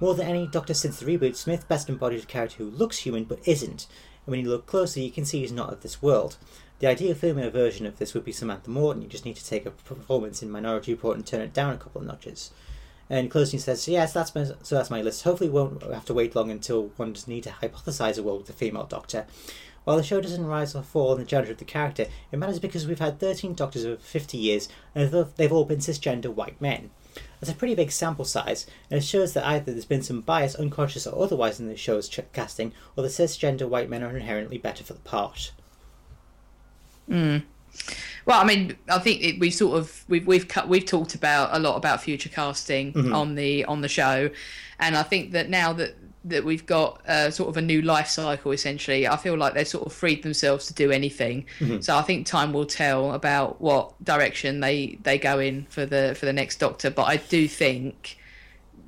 More 0.00 0.14
than 0.14 0.26
any 0.26 0.46
Doctor 0.46 0.74
since 0.74 0.98
the 0.98 1.06
reboot, 1.06 1.36
Smith 1.36 1.68
best 1.68 1.88
embodied 1.88 2.22
a 2.24 2.26
character 2.26 2.56
who 2.58 2.70
looks 2.70 2.98
human 2.98 3.24
but 3.24 3.46
isn't, 3.46 3.86
and 4.26 4.32
when 4.32 4.40
you 4.40 4.48
look 4.48 4.66
closely, 4.66 5.04
you 5.04 5.10
can 5.10 5.24
see 5.24 5.40
he's 5.40 5.52
not 5.52 5.72
of 5.72 5.82
this 5.82 6.00
world. 6.00 6.36
The 6.78 6.86
ideal 6.86 7.14
female 7.14 7.50
version 7.50 7.84
of 7.84 7.98
this 7.98 8.14
would 8.14 8.24
be 8.24 8.32
Samantha 8.32 8.70
Morton. 8.70 9.02
You 9.02 9.08
just 9.08 9.26
need 9.26 9.36
to 9.36 9.46
take 9.46 9.66
a 9.66 9.70
performance 9.70 10.42
in 10.42 10.50
Minority 10.50 10.92
Report 10.92 11.16
and 11.16 11.26
turn 11.26 11.42
it 11.42 11.52
down 11.52 11.74
a 11.74 11.78
couple 11.78 12.00
of 12.00 12.06
notches. 12.06 12.50
And 13.10 13.30
closing 13.30 13.58
says, 13.58 13.86
"Yes, 13.88 14.12
that's 14.12 14.34
my, 14.34 14.44
so. 14.44 14.76
That's 14.76 14.88
my 14.88 15.02
list. 15.02 15.24
Hopefully, 15.24 15.50
we 15.50 15.60
won't 15.60 15.82
have 15.82 16.04
to 16.06 16.14
wait 16.14 16.36
long 16.36 16.50
until 16.50 16.92
one 16.96 17.12
does 17.12 17.26
need 17.26 17.42
to 17.42 17.50
hypothesize 17.50 18.16
a 18.16 18.22
world 18.22 18.42
with 18.42 18.50
a 18.50 18.54
female 18.54 18.84
Doctor. 18.84 19.26
While 19.84 19.96
the 19.96 20.02
show 20.02 20.20
doesn't 20.20 20.46
rise 20.46 20.74
or 20.74 20.82
fall 20.82 21.12
in 21.12 21.18
the 21.18 21.24
gender 21.24 21.50
of 21.50 21.58
the 21.58 21.64
character, 21.64 22.06
it 22.30 22.36
matters 22.36 22.58
because 22.58 22.86
we've 22.86 22.98
had 22.98 23.18
13 23.18 23.54
Doctors 23.54 23.86
over 23.86 23.96
50 23.96 24.36
years, 24.36 24.68
and 24.94 25.10
they've- 25.36 25.52
all 25.52 25.64
been 25.64 25.78
cisgender 25.78 26.32
white 26.32 26.60
men. 26.60 26.90
That's 27.40 27.52
a 27.52 27.56
pretty 27.56 27.74
big 27.74 27.90
sample 27.90 28.24
size, 28.24 28.66
and 28.90 28.98
it 28.98 29.04
shows 29.04 29.32
that 29.32 29.46
either 29.46 29.72
there's 29.72 29.86
been 29.86 30.02
some 30.02 30.20
bias, 30.20 30.54
unconscious 30.54 31.06
or 31.06 31.22
otherwise, 31.22 31.58
in 31.58 31.68
the 31.68 31.76
show's 31.76 32.08
ch- 32.08 32.20
casting, 32.32 32.72
or 32.96 33.02
the 33.02 33.08
cisgender 33.08 33.68
white 33.68 33.88
men 33.88 34.02
are 34.02 34.16
inherently 34.16 34.58
better 34.58 34.84
for 34.84 34.92
the 34.92 35.00
part. 35.00 35.52
Hmm. 37.08 37.38
Well, 38.26 38.40
I 38.40 38.44
mean, 38.44 38.76
I 38.88 38.98
think 38.98 39.22
it, 39.22 39.40
we 39.40 39.50
sort 39.50 39.78
of 39.78 40.04
we've 40.08 40.26
we've 40.26 40.46
cut, 40.46 40.68
we've 40.68 40.84
talked 40.84 41.14
about 41.14 41.50
a 41.52 41.58
lot 41.58 41.76
about 41.76 42.02
future 42.02 42.28
casting 42.28 42.92
mm-hmm. 42.92 43.14
on 43.14 43.34
the 43.34 43.64
on 43.64 43.80
the 43.80 43.88
show, 43.88 44.30
and 44.78 44.96
I 44.96 45.02
think 45.02 45.32
that 45.32 45.48
now 45.48 45.72
that 45.72 45.96
that 46.24 46.44
we've 46.44 46.66
got 46.66 47.00
uh, 47.08 47.30
sort 47.30 47.48
of 47.48 47.56
a 47.56 47.62
new 47.62 47.80
life 47.80 48.06
cycle, 48.06 48.52
essentially, 48.52 49.08
I 49.08 49.16
feel 49.16 49.36
like 49.36 49.54
they've 49.54 49.66
sort 49.66 49.86
of 49.86 49.92
freed 49.92 50.22
themselves 50.22 50.66
to 50.66 50.74
do 50.74 50.90
anything. 50.90 51.46
So 51.80 51.96
I 51.96 52.02
think 52.02 52.26
time 52.26 52.52
will 52.52 52.66
tell 52.66 53.12
about 53.12 53.60
what 53.60 53.92
direction 54.04 54.60
they 54.60 54.98
they 55.02 55.18
go 55.18 55.38
in 55.38 55.64
for 55.70 55.86
the 55.86 56.14
for 56.18 56.26
the 56.26 56.32
next 56.32 56.58
Doctor. 56.60 56.90
But 56.90 57.04
I 57.04 57.16
do 57.16 57.48
think 57.48 58.18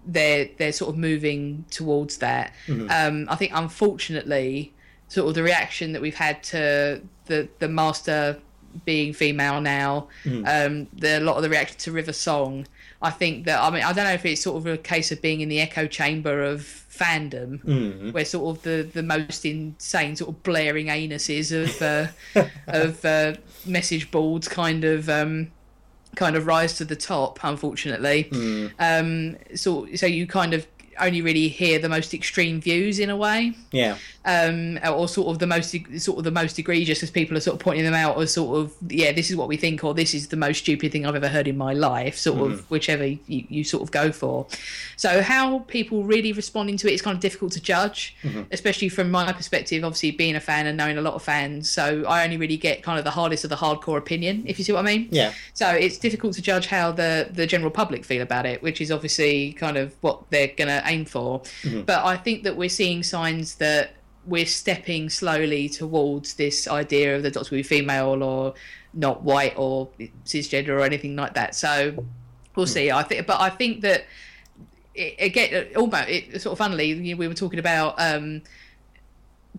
they're 0.06 0.48
they're 0.58 0.72
sort 0.72 0.90
of 0.90 0.98
moving 0.98 1.64
towards 1.70 2.18
that. 2.18 2.52
Um, 2.90 3.26
I 3.30 3.36
think 3.36 3.52
unfortunately, 3.54 4.74
sort 5.08 5.28
of 5.28 5.34
the 5.34 5.42
reaction 5.42 5.92
that 5.92 6.02
we've 6.02 6.14
had 6.14 6.42
to 6.44 7.00
the 7.26 7.48
the 7.60 7.68
master 7.68 8.38
being 8.84 9.12
female 9.12 9.60
now, 9.60 10.08
um, 10.46 10.86
the 10.92 11.18
a 11.18 11.20
lot 11.20 11.36
of 11.36 11.42
the 11.42 11.48
reaction 11.48 11.78
to 11.78 11.92
River 11.92 12.12
Song. 12.12 12.66
I 13.00 13.10
think 13.10 13.46
that 13.46 13.60
I 13.60 13.70
mean 13.70 13.82
I 13.82 13.92
don't 13.92 14.04
know 14.04 14.12
if 14.12 14.24
it's 14.24 14.42
sort 14.42 14.56
of 14.58 14.66
a 14.66 14.78
case 14.78 15.10
of 15.12 15.20
being 15.20 15.40
in 15.40 15.48
the 15.48 15.60
echo 15.60 15.86
chamber 15.86 16.42
of 16.42 16.60
fandom, 16.60 18.12
where 18.12 18.24
sort 18.24 18.56
of 18.56 18.62
the 18.62 18.88
the 18.92 19.02
most 19.02 19.44
insane 19.44 20.16
sort 20.16 20.30
of 20.30 20.42
blaring 20.42 20.86
anuses 20.86 21.50
of 21.52 21.82
uh, 21.82 22.46
of 22.66 23.04
uh, 23.04 23.34
message 23.66 24.10
boards 24.10 24.48
kind 24.48 24.84
of. 24.84 25.08
Um, 25.08 25.50
kind 26.14 26.36
of 26.36 26.46
rise 26.46 26.76
to 26.76 26.84
the 26.84 26.94
top 26.94 27.42
unfortunately 27.42 28.28
um 28.78 29.34
so 29.54 29.88
so 29.94 30.04
you 30.04 30.26
kind 30.26 30.52
of 30.52 30.66
only 31.00 31.22
really 31.22 31.48
hear 31.48 31.78
the 31.78 31.88
most 31.88 32.14
extreme 32.14 32.60
views 32.60 32.98
in 32.98 33.10
a 33.10 33.16
way. 33.16 33.54
Yeah. 33.70 33.96
um, 34.24 34.78
or 34.88 35.08
sort 35.08 35.28
of 35.28 35.38
the 35.38 35.46
most 35.46 35.74
sort 36.00 36.18
of 36.18 36.24
the 36.24 36.30
most 36.30 36.58
egregious 36.58 37.02
as 37.02 37.10
people 37.10 37.36
are 37.36 37.40
sort 37.40 37.54
of 37.54 37.60
pointing 37.60 37.84
them 37.84 37.94
out 37.94 38.20
as 38.20 38.32
sort 38.32 38.58
of 38.58 38.72
yeah 38.88 39.10
this 39.10 39.30
is 39.30 39.36
what 39.36 39.48
we 39.48 39.56
think 39.56 39.82
or 39.82 39.94
this 39.94 40.14
is 40.14 40.28
the 40.28 40.36
most 40.36 40.58
stupid 40.58 40.92
thing 40.92 41.04
I've 41.06 41.16
ever 41.16 41.28
heard 41.28 41.48
in 41.48 41.56
my 41.56 41.72
life 41.72 42.16
sort 42.16 42.40
of 42.50 42.70
whichever 42.70 43.04
you, 43.06 43.18
you 43.26 43.64
sort 43.64 43.82
of 43.82 43.90
go 43.90 44.12
for. 44.12 44.46
So 44.96 45.22
how 45.22 45.60
people 45.60 46.04
really 46.04 46.32
responding 46.32 46.76
to 46.78 46.88
it 46.88 46.94
is 46.94 47.02
kind 47.02 47.14
of 47.16 47.20
difficult 47.20 47.52
to 47.52 47.60
judge 47.60 48.14
especially 48.50 48.88
from 48.88 49.10
my 49.10 49.32
perspective 49.32 49.82
obviously 49.84 50.10
being 50.12 50.36
a 50.36 50.40
fan 50.40 50.66
and 50.66 50.76
knowing 50.76 50.98
a 50.98 51.02
lot 51.02 51.14
of 51.14 51.22
fans. 51.22 51.68
So 51.68 52.04
I 52.06 52.22
only 52.24 52.36
really 52.36 52.56
get 52.56 52.82
kind 52.82 52.98
of 52.98 53.04
the 53.04 53.10
hardest 53.10 53.44
of 53.44 53.50
the 53.50 53.56
hardcore 53.56 53.98
opinion 53.98 54.44
if 54.46 54.58
you 54.58 54.64
see 54.64 54.72
what 54.72 54.80
I 54.80 54.82
mean. 54.82 55.08
Yeah. 55.10 55.32
so 55.54 55.68
it's 55.70 55.98
difficult 55.98 56.34
to 56.34 56.42
judge 56.42 56.66
how 56.66 56.92
the 56.92 57.28
the 57.32 57.46
general 57.46 57.70
public 57.70 58.04
feel 58.04 58.22
about 58.22 58.46
it, 58.46 58.62
which 58.62 58.80
is 58.80 58.90
obviously 58.92 59.52
kind 59.54 59.76
of 59.76 59.94
what 60.00 60.30
they're 60.30 60.48
going 60.48 60.68
to 60.82 60.90
aim 60.90 61.04
for. 61.04 61.40
Mm-hmm. 61.62 61.82
But 61.82 62.04
I 62.04 62.16
think 62.16 62.44
that 62.44 62.56
we're 62.56 62.68
seeing 62.68 63.02
signs 63.02 63.56
that 63.56 63.94
we're 64.26 64.46
stepping 64.46 65.10
slowly 65.10 65.68
towards 65.68 66.34
this 66.34 66.68
idea 66.68 67.16
of 67.16 67.22
the 67.22 67.30
Doctor 67.30 67.56
be 67.56 67.62
female 67.62 68.22
or 68.22 68.54
not 68.94 69.22
white 69.22 69.54
or 69.56 69.88
cisgender 70.24 70.68
or 70.68 70.82
anything 70.82 71.16
like 71.16 71.34
that. 71.34 71.54
So 71.54 72.04
we'll 72.54 72.66
hmm. 72.66 72.70
see. 72.70 72.90
I 72.90 73.02
think, 73.02 73.26
but 73.26 73.40
I 73.40 73.50
think 73.50 73.80
that 73.82 74.04
it, 74.94 75.16
again, 75.18 75.68
almost 75.76 76.08
it, 76.08 76.42
sort 76.42 76.52
of 76.52 76.58
funnily, 76.58 76.90
you 76.92 77.14
know, 77.14 77.18
we 77.18 77.28
were 77.28 77.34
talking 77.34 77.58
about. 77.58 77.94
Um, 77.98 78.42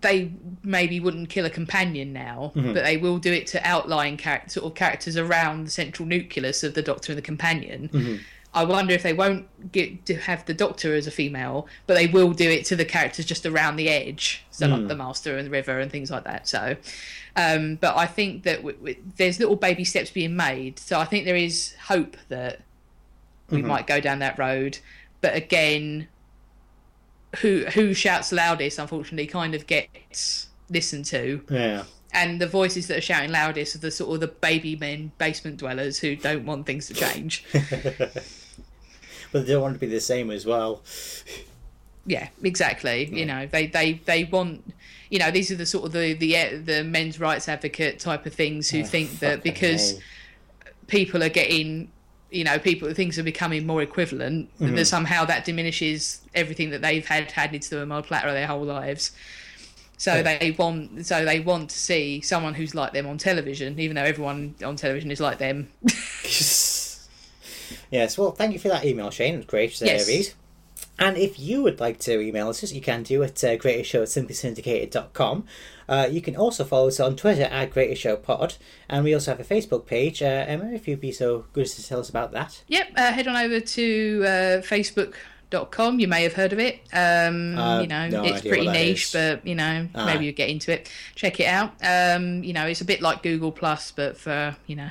they 0.02 0.32
maybe 0.64 1.00
wouldn't 1.00 1.30
kill 1.30 1.46
a 1.46 1.50
companion 1.50 2.12
now, 2.12 2.52
mm-hmm. 2.56 2.74
but 2.74 2.84
they 2.84 2.98
will 2.98 3.20
do 3.20 3.32
it 3.32 3.48
to 3.48 3.66
outline 3.66 4.18
char- 4.18 4.44
sort 4.48 4.66
of 4.66 4.76
characters 4.76 5.16
around 5.16 5.68
the 5.68 5.72
central 5.72 6.08
nucleus 6.08 6.64
of 6.64 6.74
the 6.74 6.82
Doctor 6.82 7.12
and 7.12 7.18
the 7.18 7.22
companion. 7.22 7.90
Mm-hmm. 7.90 8.16
I 8.56 8.64
wonder 8.66 8.94
if 8.94 9.02
they 9.02 9.14
won't 9.14 9.48
get 9.72 10.06
to 10.06 10.16
have 10.16 10.46
the 10.46 10.54
Doctor 10.54 10.94
as 10.96 11.08
a 11.08 11.12
female, 11.12 11.68
but 11.88 11.96
they 11.96 12.08
will 12.08 12.34
do 12.34 12.50
it 12.50 12.66
to 12.66 12.76
the 12.76 12.86
characters 12.86 13.26
just 13.26 13.46
around 13.46 13.78
the 13.78 13.90
edge, 13.90 14.46
so 14.52 14.68
like 14.68 14.88
the 14.88 14.96
Master 14.96 15.38
and 15.38 15.48
the 15.48 15.52
River 15.52 15.80
and 15.80 15.92
things 15.92 16.12
like 16.12 16.24
that. 16.26 16.48
So, 16.48 16.76
um, 17.36 17.76
but 17.76 17.98
I 17.98 18.06
think 18.06 18.44
that 18.44 18.58
w- 18.58 18.78
w- 18.78 18.98
there's 19.18 19.40
little 19.40 19.56
baby 19.56 19.84
steps 19.84 20.12
being 20.12 20.36
made. 20.36 20.78
So 20.78 21.00
I 21.00 21.06
think 21.06 21.26
there 21.26 21.36
is 21.36 21.74
hope 21.88 22.16
that 22.30 22.62
we 23.50 23.62
might 23.64 23.88
go 23.88 24.00
down 24.00 24.20
that 24.20 24.38
road. 24.38 24.78
But 25.22 25.36
again, 25.36 26.08
who 27.42 27.66
who 27.74 27.94
shouts 27.96 28.32
loudest 28.32 28.78
unfortunately 28.78 29.26
kind 29.28 29.56
of 29.56 29.66
gets 29.66 30.48
listened 30.70 31.06
to 31.06 31.42
Yeah. 31.50 31.84
and 32.14 32.40
the 32.40 32.46
voices 32.48 32.86
that 32.88 32.98
are 33.00 33.02
shouting 33.02 33.32
loudest 33.32 33.76
are 33.76 33.80
the 33.80 33.90
sort 33.90 34.14
of 34.14 34.20
the 34.20 34.28
baby 34.28 34.76
men 34.76 35.12
basement 35.18 35.58
dwellers 35.58 35.98
who 36.00 36.16
don't 36.16 36.46
want 36.46 36.66
things 36.68 36.86
to 36.88 36.94
change 36.94 37.44
But 39.34 39.46
they 39.46 39.54
don't 39.54 39.62
want 39.62 39.74
to 39.74 39.80
be 39.80 39.88
the 39.88 40.00
same 40.00 40.32
as 40.32 40.46
well. 40.46 40.82
yeah 42.06 42.28
exactly 42.44 43.06
you 43.06 43.26
know 43.26 43.48
they 43.48 43.68
they 43.68 43.94
they 44.06 44.26
want 44.26 44.74
you 45.10 45.20
know 45.20 45.32
these 45.32 45.52
are 45.52 45.56
the 45.56 45.66
sort 45.66 45.86
of 45.86 45.92
the 45.94 46.14
the 46.14 46.36
eh, 46.36 46.58
the 46.64 46.84
men's 46.84 47.20
rights 47.20 47.48
advocate 47.48 48.00
type 48.00 48.26
of 48.26 48.34
things 48.34 48.70
who 48.70 48.82
oh, 48.82 48.84
think 48.84 49.20
that 49.20 49.42
because 49.44 49.92
hell. 49.92 50.74
people 50.88 51.24
are 51.24 51.30
getting 51.30 51.90
you 52.30 52.44
know 52.44 52.60
people 52.60 52.94
things 52.94 53.18
are 53.18 53.24
becoming 53.24 53.66
more 53.66 53.82
equivalent 53.82 54.50
that 54.60 54.66
mm-hmm. 54.66 54.84
somehow 54.84 55.24
that 55.24 55.46
diminishes 55.46 56.22
everything 56.34 56.72
that 56.72 56.82
they've 56.82 57.06
had 57.06 57.32
handed 57.32 57.62
to 57.62 57.76
them 57.76 57.92
on 57.92 58.00
a 58.00 58.04
platter 58.04 58.32
their 58.34 58.48
whole 58.48 58.64
lives 58.64 59.12
so 59.98 60.16
Yeah. 60.16 60.40
they 60.40 60.52
want 60.52 61.06
so 61.06 61.24
they 61.24 61.40
want 61.40 61.70
to 61.70 61.78
see 61.78 62.20
someone 62.22 62.56
who's 62.56 62.74
like 62.74 62.92
them 62.92 63.06
on 63.06 63.18
television 63.18 63.80
even 63.80 63.96
though 63.96 64.04
everyone 64.04 64.56
on 64.66 64.76
television 64.76 65.12
is 65.12 65.22
like 65.22 65.38
them 65.38 65.70
yes, 67.94 68.18
well, 68.18 68.32
thank 68.32 68.52
you 68.54 68.60
for 68.60 68.68
that 68.70 68.84
email, 68.86 69.10
Shane. 69.12 69.36
It's 69.36 69.46
great 69.46 69.74
to 69.76 69.86
Yes. 69.86 70.08
read. 70.08 70.34
And 71.00 71.18
if 71.18 71.40
you 71.40 71.64
would 71.64 71.80
like 71.80 71.98
to 72.02 72.20
email 72.20 72.50
us, 72.50 72.72
you 72.72 72.82
can 72.82 73.02
do 73.04 73.22
it 73.24 73.44
at 73.44 73.54
uh, 73.60 73.64
greatestshow 73.64 74.02
at 74.04 74.10
simplysyndicated.com. 74.10 75.46
Uh, 75.90 76.08
you 76.12 76.22
can 76.22 76.36
also 76.36 76.64
follow 76.64 76.88
us 76.88 77.00
on 77.00 77.16
Twitter 77.16 77.44
at 77.46 77.72
Greatest 77.72 78.02
Show 78.02 78.16
Pod. 78.16 78.56
And 78.90 79.04
we 79.04 79.14
also 79.14 79.32
have 79.32 79.40
a 79.40 79.44
Facebook 79.44 79.86
page. 79.88 80.22
Uh, 80.22 80.26
Emma, 80.48 80.72
if 80.72 80.88
you'd 80.88 81.02
be 81.02 81.12
so 81.12 81.46
good 81.54 81.64
as 81.64 81.76
to 81.76 81.88
tell 81.88 82.00
us 82.00 82.10
about 82.10 82.32
that. 82.34 82.62
Yep, 82.68 82.88
uh, 82.96 83.12
head 83.12 83.28
on 83.28 83.36
over 83.36 83.60
to 83.60 84.22
uh, 84.24 84.62
facebook.com. 84.62 86.00
You 86.00 86.08
may 86.08 86.22
have 86.24 86.34
heard 86.34 86.54
of 86.54 86.60
it. 86.60 86.82
Um, 86.94 87.58
Uh, 87.58 87.82
you 87.82 87.88
know, 87.88 88.08
no 88.10 88.24
it's 88.26 88.42
pretty 88.42 88.68
niche, 88.68 89.06
is. 89.06 89.12
but 89.14 89.48
you 89.48 89.56
know, 89.56 89.88
Ah. 89.96 90.06
maybe 90.06 90.26
you 90.26 90.32
get 90.32 90.50
into 90.50 90.72
it. 90.72 90.90
Check 91.16 91.40
it 91.40 91.48
out. 91.48 91.74
Um, 91.84 92.44
you 92.44 92.54
know, 92.54 92.68
it's 92.68 92.82
a 92.82 92.86
bit 92.86 93.02
like 93.02 93.24
Google 93.24 93.52
Plus, 93.52 93.92
but 93.92 94.16
for 94.18 94.56
you 94.68 94.76
know. 94.76 94.90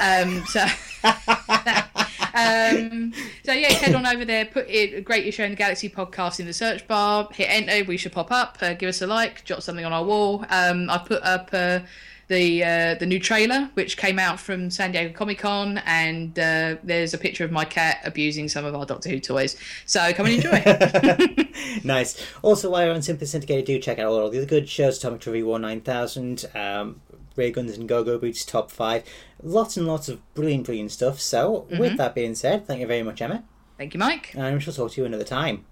Um, 0.00 0.44
so. 0.46 0.64
um, 2.36 3.12
so 3.44 3.52
yeah, 3.52 3.72
head 3.72 3.94
on 3.94 4.06
over 4.06 4.24
there, 4.24 4.44
put 4.44 4.68
it 4.68 5.04
Greatest 5.04 5.36
Show 5.36 5.44
in 5.44 5.50
the 5.50 5.56
Galaxy 5.56 5.88
podcast 5.88 6.40
in 6.40 6.46
the 6.46 6.52
search 6.52 6.86
bar, 6.86 7.28
hit 7.32 7.48
enter, 7.50 7.84
we 7.86 7.96
should 7.96 8.12
pop 8.12 8.30
up. 8.30 8.58
Uh, 8.60 8.74
give 8.74 8.88
us 8.88 9.02
a 9.02 9.06
like, 9.06 9.44
jot 9.44 9.62
something 9.62 9.84
on 9.84 9.92
our 9.92 10.04
wall. 10.04 10.44
Um, 10.50 10.90
I 10.90 10.98
put 10.98 11.22
up 11.22 11.50
uh, 11.52 11.80
the 12.28 12.64
uh, 12.64 12.94
the 12.94 13.06
new 13.06 13.20
trailer 13.20 13.70
which 13.74 13.96
came 13.96 14.18
out 14.18 14.40
from 14.40 14.70
San 14.70 14.92
Diego 14.92 15.12
Comic 15.12 15.38
Con, 15.38 15.78
and 15.86 16.38
uh, 16.38 16.76
there's 16.82 17.14
a 17.14 17.18
picture 17.18 17.44
of 17.44 17.52
my 17.52 17.64
cat 17.64 18.00
abusing 18.04 18.48
some 18.48 18.64
of 18.64 18.74
our 18.74 18.84
Doctor 18.84 19.08
Who 19.08 19.20
toys. 19.20 19.56
So 19.86 20.12
come 20.12 20.26
and 20.26 20.34
enjoy. 20.34 21.48
nice. 21.84 22.20
Also, 22.42 22.70
while 22.70 22.84
you're 22.84 22.94
on 22.94 23.02
Simply 23.02 23.26
Syndicated, 23.26 23.64
do 23.64 23.78
check 23.78 23.98
out 23.98 24.06
all 24.06 24.28
the 24.28 24.38
other 24.38 24.46
good 24.46 24.68
shows 24.68 24.98
Atomic 24.98 25.24
Review 25.26 25.58
9000, 25.58 26.46
um, 26.54 27.00
Ray 27.36 27.50
Guns 27.50 27.76
and 27.76 27.88
Go 27.88 28.02
Go 28.02 28.18
Boots 28.18 28.44
Top 28.44 28.70
5. 28.70 29.04
Lots 29.42 29.76
and 29.76 29.86
lots 29.86 30.08
of 30.08 30.20
brilliant, 30.34 30.66
brilliant 30.66 30.92
stuff. 30.92 31.20
So, 31.20 31.66
with 31.70 31.80
mm-hmm. 31.80 31.96
that 31.96 32.14
being 32.14 32.34
said, 32.34 32.66
thank 32.66 32.80
you 32.80 32.86
very 32.86 33.02
much, 33.02 33.20
Emma. 33.20 33.44
Thank 33.78 33.94
you, 33.94 34.00
Mike. 34.00 34.32
And 34.34 34.54
we 34.54 34.60
shall 34.60 34.72
talk 34.72 34.92
to 34.92 35.00
you 35.00 35.06
another 35.06 35.24
time. 35.24 35.64